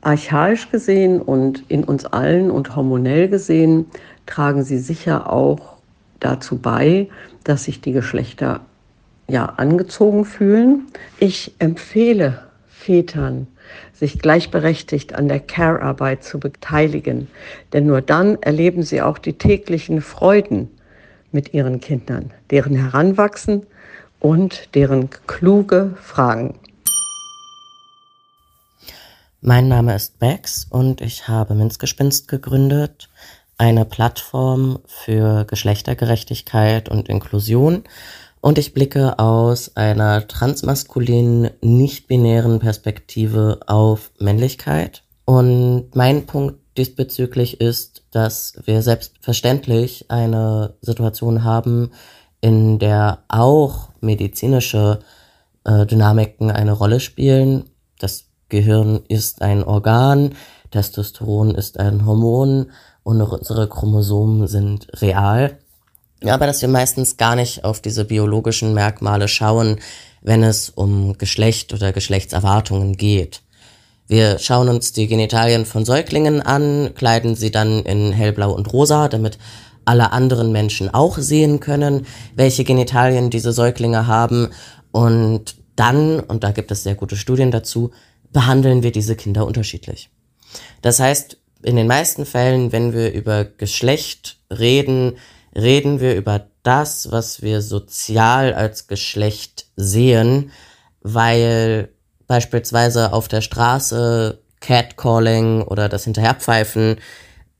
Archaisch 0.02 0.70
gesehen 0.72 1.22
und 1.22 1.64
in 1.70 1.84
uns 1.84 2.06
allen 2.06 2.52
und 2.52 2.76
hormonell 2.76 3.30
gesehen 3.30 3.86
tragen 4.26 4.64
sie 4.64 4.80
sicher 4.80 5.32
auch 5.32 5.78
dazu 6.20 6.58
bei, 6.58 7.08
dass 7.44 7.66
sich 7.66 7.82
die 7.82 7.94
Geschlechter 7.94 8.62
ja 9.30 9.46
angezogen 9.46 10.26
fühlen. 10.26 10.88
Ich 11.20 11.54
empfehle 11.60 12.44
Vätern, 12.68 13.48
sich 13.94 14.20
gleichberechtigt 14.20 15.16
an 15.16 15.30
der 15.30 15.40
Care-Arbeit 15.40 16.24
zu 16.24 16.40
beteiligen, 16.40 17.30
denn 17.72 17.86
nur 17.86 18.02
dann 18.02 18.42
erleben 18.42 18.84
sie 18.84 19.02
auch 19.02 19.18
die 19.18 19.34
täglichen 19.34 20.02
Freuden 20.02 20.70
mit 21.34 21.54
ihren 21.54 21.82
Kindern, 21.82 22.32
deren 22.52 22.76
Heranwachsen 22.76 23.66
und 24.20 24.74
deren 24.76 25.10
kluge 25.28 25.96
Fragen. 26.02 26.60
Mein 29.42 29.68
Name 29.68 29.94
ist 29.94 30.20
Bex 30.20 30.66
und 30.70 31.02
ich 31.02 31.28
habe 31.28 31.54
Minzgespinst 31.54 32.30
gegründet, 32.30 33.10
eine 33.58 33.84
Plattform 33.84 34.80
für 34.86 35.44
Geschlechtergerechtigkeit 35.46 36.88
und 36.88 37.10
Inklusion. 37.10 37.84
Und 38.40 38.58
ich 38.58 38.74
blicke 38.74 39.20
aus 39.20 39.76
einer 39.76 40.28
transmaskulinen, 40.28 41.50
nicht-binären 41.62 42.60
Perspektive 42.60 43.60
auf 43.68 44.12
Männlichkeit. 44.20 45.04
Und 45.26 45.90
mein 45.94 46.26
Punkt 46.26 46.63
diesbezüglich 46.78 47.62
ist, 47.62 48.04
dass 48.12 48.54
wir 48.66 48.82
selbstverständlich 48.82 50.06
eine 50.10 50.74
Situation 50.82 51.44
haben, 51.44 51.92
in 52.42 52.80
der 52.80 53.20
auch 53.28 53.90
medizinische 54.02 55.00
äh, 55.64 55.86
Dynamiken 55.86 56.52
eine 56.52 56.74
Rolle 56.74 57.00
spielen. 57.00 57.70
Das 58.00 58.26
Gehirn 58.50 59.02
ist 59.08 59.42
ein 59.42 59.64
Organ, 59.64 60.36
Testosteron 60.72 61.56
ist 61.56 61.80
ein 61.80 62.06
Hormon 62.06 62.72
und 63.04 63.22
unsere 63.22 63.70
Chromosomen 63.70 64.48
sind 64.48 64.88
real. 65.02 65.58
Aber 66.26 66.48
dass 66.48 66.62
wir 66.62 66.70
meistens 66.70 67.18
gar 67.18 67.36
nicht 67.36 67.64
auf 67.64 67.82
diese 67.82 68.06
biologischen 68.06 68.74
Merkmale 68.74 69.28
schauen, 69.28 69.80
wenn 70.22 70.44
es 70.44 70.70
um 70.70 71.18
Geschlecht 71.18 71.74
oder 71.74 71.92
Geschlechtserwartungen 71.92 72.96
geht. 72.96 73.42
Wir 74.08 74.38
schauen 74.40 74.70
uns 74.70 74.92
die 74.92 75.08
Genitalien 75.08 75.66
von 75.66 75.86
Säuglingen 75.86 76.42
an, 76.42 76.92
kleiden 76.96 77.36
sie 77.36 77.52
dann 77.52 77.84
in 77.84 78.12
hellblau 78.12 78.52
und 78.52 78.72
rosa, 78.74 79.08
damit 79.08 79.38
alle 79.86 80.12
anderen 80.12 80.52
Menschen 80.52 80.94
auch 80.94 81.18
sehen 81.18 81.60
können, 81.60 82.06
welche 82.36 82.64
Genitalien 82.64 83.30
diese 83.30 83.54
Säuglinge 83.54 84.08
haben. 84.08 84.50
Und 84.92 85.56
dann, 85.76 86.20
und 86.20 86.44
da 86.44 86.52
gibt 86.52 86.72
es 86.72 86.84
sehr 86.84 86.96
gute 86.96 87.16
Studien 87.16 87.52
dazu, 87.52 87.92
behandeln 88.32 88.84
wir 88.84 88.92
diese 88.92 89.16
Kinder 89.16 89.46
unterschiedlich. 89.46 90.10
Das 90.82 91.00
heißt, 91.00 91.38
in 91.64 91.76
den 91.76 91.88
meisten 91.88 92.26
Fällen, 92.26 92.72
wenn 92.72 92.94
wir 92.94 93.14
über 93.14 93.46
Geschlecht 93.46 94.38
reden, 94.52 95.18
reden 95.56 96.00
wir 96.00 96.16
über 96.16 96.48
das, 96.64 97.12
was 97.12 97.42
wir 97.42 97.62
sozial 97.62 98.54
als 98.54 98.88
Geschlecht 98.88 99.68
sehen, 99.76 100.52
weil 101.02 101.90
beispielsweise 102.34 103.14
auf 103.14 103.28
der 103.28 103.42
Straße 103.42 104.40
Catcalling 104.60 105.62
oder 105.62 105.88
das 105.88 106.06
Hinterherpfeifen 106.06 106.96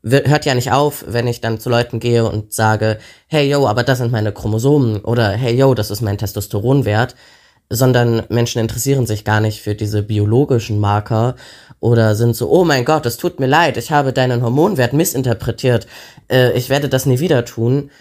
hört 0.02 0.46
ja 0.46 0.56
nicht 0.56 0.72
auf, 0.72 1.06
wenn 1.08 1.28
ich 1.28 1.42
dann 1.42 1.60
zu 1.60 1.70
Leuten 1.70 2.00
gehe 2.00 2.28
und 2.28 2.52
sage, 2.54 2.98
hey 3.28 3.48
yo, 3.48 3.68
aber 3.68 3.84
das 3.84 4.00
sind 4.00 4.12
meine 4.12 4.32
Chromosomen 4.32 5.02
oder 5.02 5.30
hey 5.30 5.54
yo, 5.56 5.76
das 5.76 5.92
ist 5.92 6.02
mein 6.02 6.18
Testosteronwert, 6.18 7.16
sondern 7.70 8.24
Menschen 8.30 8.60
interessieren 8.62 9.06
sich 9.06 9.24
gar 9.24 9.42
nicht 9.42 9.62
für 9.62 9.76
diese 9.76 10.02
biologischen 10.02 10.80
Marker 10.80 11.36
oder 11.80 12.16
sind 12.16 12.36
so, 12.36 12.50
oh 12.50 12.66
mein 12.66 12.84
Gott, 12.84 13.06
es 13.06 13.18
tut 13.18 13.40
mir 13.40 13.46
leid, 13.46 13.78
ich 13.78 13.92
habe 13.92 14.12
deinen 14.12 14.42
Hormonwert 14.42 14.94
missinterpretiert, 14.94 15.86
äh, 16.32 16.52
ich 16.58 16.70
werde 16.70 16.90
das 16.90 17.06
nie 17.06 17.20
wieder 17.20 17.46
tun, 17.46 17.92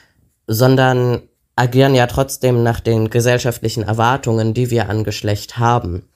sondern 0.47 1.21
agieren 1.55 1.95
ja 1.95 2.07
trotzdem 2.07 2.63
nach 2.63 2.81
den 2.81 3.11
gesellschaftlichen 3.11 3.83
Erwartungen, 3.83 4.55
die 4.55 4.71
wir 4.71 4.89
an 4.89 5.05
Geschlecht 5.05 5.59
haben 5.59 6.09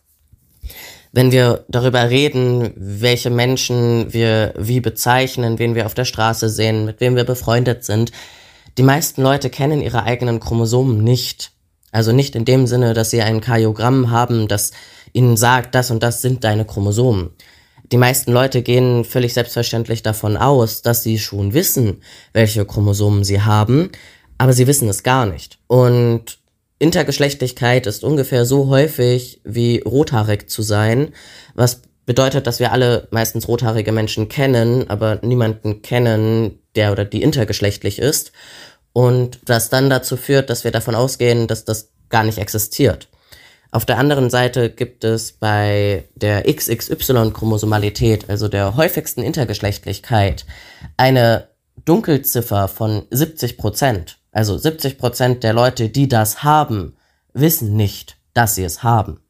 wenn 1.16 1.32
wir 1.32 1.64
darüber 1.68 2.10
reden, 2.10 2.74
welche 2.76 3.30
Menschen 3.30 4.12
wir 4.12 4.52
wie 4.58 4.80
bezeichnen, 4.80 5.58
wen 5.58 5.74
wir 5.74 5.86
auf 5.86 5.94
der 5.94 6.04
Straße 6.04 6.50
sehen, 6.50 6.84
mit 6.84 7.00
wem 7.00 7.16
wir 7.16 7.24
befreundet 7.24 7.84
sind, 7.84 8.12
die 8.76 8.82
meisten 8.82 9.22
Leute 9.22 9.48
kennen 9.48 9.80
ihre 9.80 10.02
eigenen 10.02 10.40
Chromosomen 10.40 11.02
nicht. 11.02 11.52
Also 11.90 12.12
nicht 12.12 12.36
in 12.36 12.44
dem 12.44 12.66
Sinne, 12.66 12.92
dass 12.92 13.08
sie 13.08 13.22
ein 13.22 13.40
Kariogramm 13.40 14.10
haben, 14.10 14.46
das 14.46 14.72
ihnen 15.14 15.38
sagt, 15.38 15.74
das 15.74 15.90
und 15.90 16.02
das 16.02 16.20
sind 16.20 16.44
deine 16.44 16.66
Chromosomen. 16.66 17.30
Die 17.92 17.96
meisten 17.96 18.30
Leute 18.30 18.60
gehen 18.60 19.02
völlig 19.06 19.32
selbstverständlich 19.32 20.02
davon 20.02 20.36
aus, 20.36 20.82
dass 20.82 21.02
sie 21.02 21.18
schon 21.18 21.54
wissen, 21.54 22.02
welche 22.34 22.66
Chromosomen 22.66 23.24
sie 23.24 23.40
haben, 23.40 23.88
aber 24.36 24.52
sie 24.52 24.66
wissen 24.66 24.90
es 24.90 25.02
gar 25.02 25.24
nicht. 25.24 25.56
Und 25.66 26.40
Intergeschlechtlichkeit 26.78 27.86
ist 27.86 28.04
ungefähr 28.04 28.44
so 28.44 28.68
häufig 28.68 29.40
wie 29.44 29.80
rothaarig 29.80 30.50
zu 30.50 30.62
sein, 30.62 31.12
was 31.54 31.82
bedeutet, 32.04 32.46
dass 32.46 32.60
wir 32.60 32.72
alle 32.72 33.08
meistens 33.10 33.48
rothaarige 33.48 33.92
Menschen 33.92 34.28
kennen, 34.28 34.88
aber 34.88 35.18
niemanden 35.22 35.82
kennen, 35.82 36.60
der 36.74 36.92
oder 36.92 37.04
die 37.04 37.22
intergeschlechtlich 37.22 37.98
ist. 37.98 38.32
Und 38.92 39.40
das 39.44 39.68
dann 39.68 39.90
dazu 39.90 40.16
führt, 40.16 40.48
dass 40.48 40.64
wir 40.64 40.70
davon 40.70 40.94
ausgehen, 40.94 41.46
dass 41.46 41.64
das 41.64 41.90
gar 42.08 42.24
nicht 42.24 42.38
existiert. 42.38 43.08
Auf 43.70 43.84
der 43.84 43.98
anderen 43.98 44.30
Seite 44.30 44.70
gibt 44.70 45.04
es 45.04 45.32
bei 45.32 46.04
der 46.14 46.46
XXY-Chromosomalität, 46.46 48.30
also 48.30 48.48
der 48.48 48.76
häufigsten 48.76 49.22
Intergeschlechtlichkeit, 49.22 50.46
eine 50.96 51.48
Dunkelziffer 51.84 52.68
von 52.68 53.06
70 53.10 53.58
Prozent. 53.58 54.18
Also 54.36 54.58
70 54.58 54.98
Prozent 54.98 55.44
der 55.44 55.54
Leute, 55.54 55.88
die 55.88 56.08
das 56.08 56.44
haben, 56.44 56.94
wissen 57.32 57.74
nicht, 57.74 58.18
dass 58.34 58.54
sie 58.54 58.64
es 58.64 58.82
haben. 58.82 59.20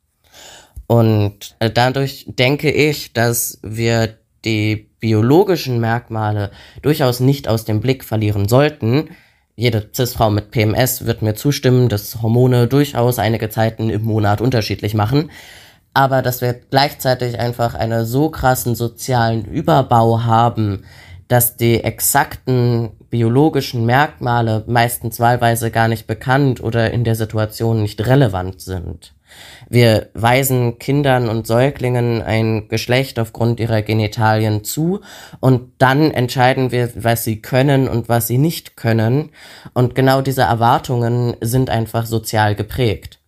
Und 0.88 1.54
äh, 1.60 1.70
dadurch 1.70 2.26
denke 2.26 2.72
ich, 2.72 3.12
dass 3.12 3.60
wir 3.62 4.18
die 4.44 4.90
biologischen 4.98 5.78
Merkmale 5.78 6.50
durchaus 6.82 7.20
nicht 7.20 7.46
aus 7.46 7.64
dem 7.64 7.78
Blick 7.78 8.02
verlieren 8.02 8.48
sollten. 8.48 9.10
Jede 9.54 9.88
Cis-Frau 9.94 10.28
mit 10.30 10.50
PMS 10.50 11.06
wird 11.06 11.22
mir 11.22 11.36
zustimmen, 11.36 11.88
dass 11.88 12.20
Hormone 12.20 12.66
durchaus 12.66 13.20
einige 13.20 13.48
Zeiten 13.48 13.90
im 13.90 14.02
Monat 14.02 14.40
unterschiedlich 14.40 14.94
machen. 14.94 15.30
Aber 15.94 16.20
dass 16.20 16.40
wir 16.40 16.52
gleichzeitig 16.52 17.38
einfach 17.38 17.76
einen 17.76 18.06
so 18.06 18.28
krassen 18.28 18.74
sozialen 18.74 19.44
Überbau 19.44 20.24
haben, 20.24 20.82
dass 21.28 21.56
die 21.56 21.82
exakten 21.82 22.90
biologischen 23.10 23.86
Merkmale 23.86 24.64
meistens 24.66 25.20
wahlweise 25.20 25.70
gar 25.70 25.88
nicht 25.88 26.06
bekannt 26.06 26.62
oder 26.62 26.90
in 26.90 27.04
der 27.04 27.14
Situation 27.14 27.82
nicht 27.82 28.06
relevant 28.06 28.60
sind. 28.60 29.14
Wir 29.68 30.08
weisen 30.14 30.78
Kindern 30.78 31.28
und 31.28 31.46
Säuglingen 31.46 32.22
ein 32.22 32.68
Geschlecht 32.68 33.18
aufgrund 33.18 33.58
ihrer 33.58 33.82
Genitalien 33.82 34.62
zu 34.62 35.00
und 35.40 35.72
dann 35.78 36.10
entscheiden 36.12 36.70
wir, 36.70 36.90
was 36.94 37.24
sie 37.24 37.42
können 37.42 37.88
und 37.88 38.08
was 38.08 38.28
sie 38.28 38.38
nicht 38.38 38.76
können. 38.76 39.30
Und 39.74 39.94
genau 39.94 40.20
diese 40.20 40.42
Erwartungen 40.42 41.36
sind 41.40 41.70
einfach 41.70 42.06
sozial 42.06 42.54
geprägt. 42.54 43.18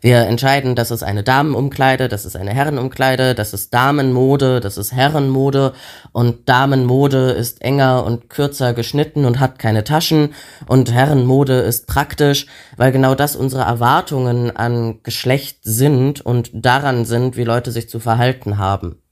Wir 0.00 0.26
entscheiden, 0.26 0.74
das 0.74 0.90
ist 0.90 1.02
eine 1.02 1.22
Damenumkleide, 1.22 2.08
das 2.08 2.24
ist 2.24 2.36
eine 2.36 2.52
Herrenumkleide, 2.52 3.34
das 3.34 3.52
ist 3.52 3.72
Damenmode, 3.72 4.60
das 4.60 4.78
ist 4.78 4.92
Herrenmode 4.92 5.72
und 6.12 6.48
Damenmode 6.48 7.30
ist 7.30 7.62
enger 7.62 8.04
und 8.04 8.30
kürzer 8.30 8.72
geschnitten 8.72 9.24
und 9.24 9.40
hat 9.40 9.58
keine 9.58 9.84
Taschen 9.84 10.34
und 10.66 10.92
Herrenmode 10.92 11.60
ist 11.60 11.86
praktisch, 11.86 12.46
weil 12.76 12.92
genau 12.92 13.14
das 13.14 13.36
unsere 13.36 13.62
Erwartungen 13.62 14.56
an 14.56 15.02
Geschlecht 15.02 15.58
sind 15.62 16.20
und 16.20 16.50
daran 16.52 17.04
sind, 17.04 17.36
wie 17.36 17.44
Leute 17.44 17.70
sich 17.70 17.88
zu 17.88 18.00
verhalten 18.00 18.58
haben. 18.58 19.02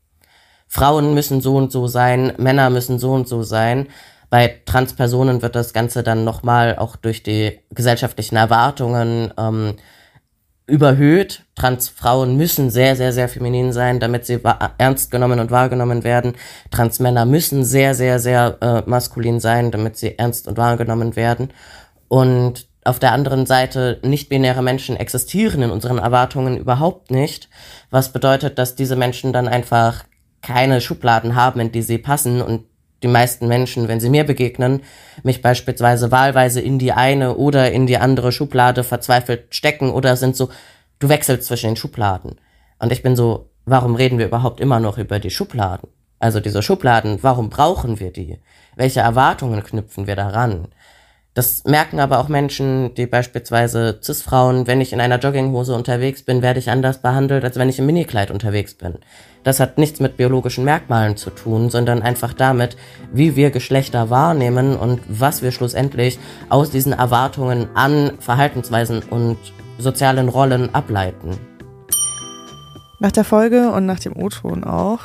Frauen 0.66 1.14
müssen 1.14 1.40
so 1.40 1.56
und 1.56 1.72
so 1.72 1.86
sein, 1.86 2.32
Männer 2.36 2.70
müssen 2.70 2.98
so 2.98 3.12
und 3.12 3.26
so 3.26 3.42
sein. 3.42 3.88
Bei 4.30 4.60
Transpersonen 4.66 5.40
wird 5.40 5.56
das 5.56 5.72
Ganze 5.72 6.02
dann 6.02 6.24
nochmal 6.24 6.76
auch 6.76 6.96
durch 6.96 7.22
die 7.22 7.60
gesellschaftlichen 7.70 8.36
Erwartungen 8.36 9.32
ähm, 9.38 9.76
überhöht. 10.68 11.44
Transfrauen 11.56 12.36
müssen 12.36 12.70
sehr, 12.70 12.94
sehr, 12.94 13.12
sehr 13.12 13.28
feminin 13.28 13.72
sein, 13.72 13.98
damit 13.98 14.26
sie 14.26 14.38
ernst 14.78 15.10
genommen 15.10 15.40
und 15.40 15.50
wahrgenommen 15.50 16.04
werden. 16.04 16.34
Transmänner 16.70 17.24
müssen 17.24 17.64
sehr, 17.64 17.94
sehr, 17.94 18.18
sehr 18.20 18.58
äh, 18.60 18.88
maskulin 18.88 19.40
sein, 19.40 19.70
damit 19.70 19.96
sie 19.96 20.18
ernst 20.18 20.46
und 20.46 20.56
wahrgenommen 20.56 21.16
werden. 21.16 21.48
Und 22.08 22.68
Auf 22.88 22.98
der 22.98 23.12
anderen 23.12 23.44
Seite, 23.44 24.00
nicht-binäre 24.02 24.62
Menschen 24.62 24.96
existieren 24.96 25.60
in 25.60 25.70
unseren 25.70 25.98
Erwartungen 25.98 26.56
überhaupt 26.56 27.10
nicht, 27.10 27.50
was 27.90 28.14
bedeutet, 28.14 28.58
dass 28.58 28.76
diese 28.76 28.96
Menschen 28.96 29.34
dann 29.34 29.46
einfach 29.46 30.04
keine 30.40 30.80
Schubladen 30.80 31.34
haben, 31.34 31.60
in 31.60 31.70
die 31.70 31.82
sie 31.82 31.98
passen 31.98 32.40
und 32.40 32.64
die 33.02 33.08
meisten 33.08 33.48
Menschen, 33.48 33.88
wenn 33.88 34.00
sie 34.00 34.10
mir 34.10 34.24
begegnen, 34.24 34.82
mich 35.22 35.42
beispielsweise 35.42 36.10
wahlweise 36.10 36.60
in 36.60 36.78
die 36.78 36.92
eine 36.92 37.36
oder 37.36 37.70
in 37.70 37.86
die 37.86 37.98
andere 37.98 38.32
Schublade 38.32 38.84
verzweifelt 38.84 39.54
stecken 39.54 39.90
oder 39.90 40.16
sind 40.16 40.36
so, 40.36 40.48
du 40.98 41.08
wechselst 41.08 41.46
zwischen 41.46 41.70
den 41.70 41.76
Schubladen. 41.76 42.40
Und 42.78 42.92
ich 42.92 43.02
bin 43.02 43.16
so, 43.16 43.50
warum 43.64 43.94
reden 43.94 44.18
wir 44.18 44.26
überhaupt 44.26 44.60
immer 44.60 44.80
noch 44.80 44.98
über 44.98 45.18
die 45.18 45.30
Schubladen? 45.30 45.88
Also 46.18 46.40
diese 46.40 46.62
Schubladen, 46.62 47.18
warum 47.22 47.48
brauchen 47.50 48.00
wir 48.00 48.12
die? 48.12 48.38
Welche 48.74 49.00
Erwartungen 49.00 49.62
knüpfen 49.62 50.06
wir 50.06 50.16
daran? 50.16 50.68
Das 51.34 51.62
merken 51.64 52.00
aber 52.00 52.18
auch 52.18 52.28
Menschen, 52.28 52.94
die 52.94 53.06
beispielsweise 53.06 54.00
Cis-Frauen, 54.02 54.66
wenn 54.66 54.80
ich 54.80 54.92
in 54.92 55.00
einer 55.00 55.20
Jogginghose 55.20 55.72
unterwegs 55.72 56.24
bin, 56.24 56.42
werde 56.42 56.58
ich 56.58 56.68
anders 56.70 57.00
behandelt, 57.00 57.44
als 57.44 57.56
wenn 57.56 57.68
ich 57.68 57.78
im 57.78 57.86
Minikleid 57.86 58.32
unterwegs 58.32 58.74
bin. 58.74 58.98
Das 59.44 59.60
hat 59.60 59.78
nichts 59.78 60.00
mit 60.00 60.16
biologischen 60.16 60.64
Merkmalen 60.64 61.16
zu 61.16 61.30
tun, 61.30 61.70
sondern 61.70 62.02
einfach 62.02 62.32
damit, 62.32 62.76
wie 63.12 63.36
wir 63.36 63.50
Geschlechter 63.50 64.10
wahrnehmen 64.10 64.76
und 64.76 65.00
was 65.08 65.42
wir 65.42 65.52
schlussendlich 65.52 66.18
aus 66.48 66.70
diesen 66.70 66.92
Erwartungen 66.92 67.68
an 67.74 68.12
Verhaltensweisen 68.18 69.02
und 69.10 69.38
sozialen 69.78 70.28
Rollen 70.28 70.74
ableiten. 70.74 71.38
Nach 73.00 73.12
der 73.12 73.24
Folge 73.24 73.70
und 73.70 73.86
nach 73.86 74.00
dem 74.00 74.16
O-Ton 74.16 74.64
auch 74.64 75.00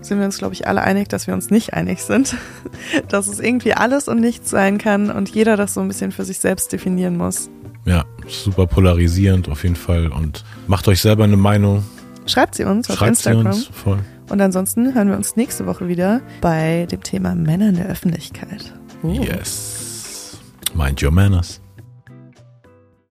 sind 0.00 0.18
wir 0.18 0.26
uns, 0.26 0.38
glaube 0.38 0.54
ich, 0.54 0.66
alle 0.66 0.82
einig, 0.82 1.08
dass 1.08 1.26
wir 1.26 1.34
uns 1.34 1.50
nicht 1.50 1.74
einig 1.74 2.02
sind. 2.02 2.36
dass 3.08 3.26
es 3.26 3.40
irgendwie 3.40 3.74
alles 3.74 4.08
und 4.08 4.20
nichts 4.20 4.50
sein 4.50 4.78
kann 4.78 5.10
und 5.10 5.30
jeder 5.30 5.56
das 5.56 5.74
so 5.74 5.80
ein 5.80 5.88
bisschen 5.88 6.12
für 6.12 6.24
sich 6.24 6.38
selbst 6.38 6.72
definieren 6.72 7.16
muss. 7.16 7.50
Ja, 7.84 8.04
super 8.28 8.66
polarisierend 8.66 9.48
auf 9.48 9.62
jeden 9.62 9.76
Fall 9.76 10.08
und 10.08 10.44
macht 10.66 10.88
euch 10.88 11.00
selber 11.00 11.24
eine 11.24 11.36
Meinung. 11.36 11.84
Schreibt 12.28 12.54
sie 12.54 12.64
uns 12.64 12.86
Schreibt 12.86 13.02
auf 13.02 13.08
Instagram. 13.08 13.52
Sie 13.52 13.66
uns 13.66 13.66
voll. 13.76 13.98
Und 14.30 14.40
ansonsten 14.40 14.94
hören 14.94 15.08
wir 15.08 15.16
uns 15.16 15.36
nächste 15.36 15.66
Woche 15.66 15.88
wieder 15.88 16.20
bei 16.40 16.86
dem 16.90 17.02
Thema 17.02 17.34
Männer 17.34 17.70
in 17.70 17.76
der 17.76 17.86
Öffentlichkeit. 17.86 18.72
Yes. 19.02 20.38
Mind 20.74 21.02
your 21.02 21.10
manners. 21.10 21.60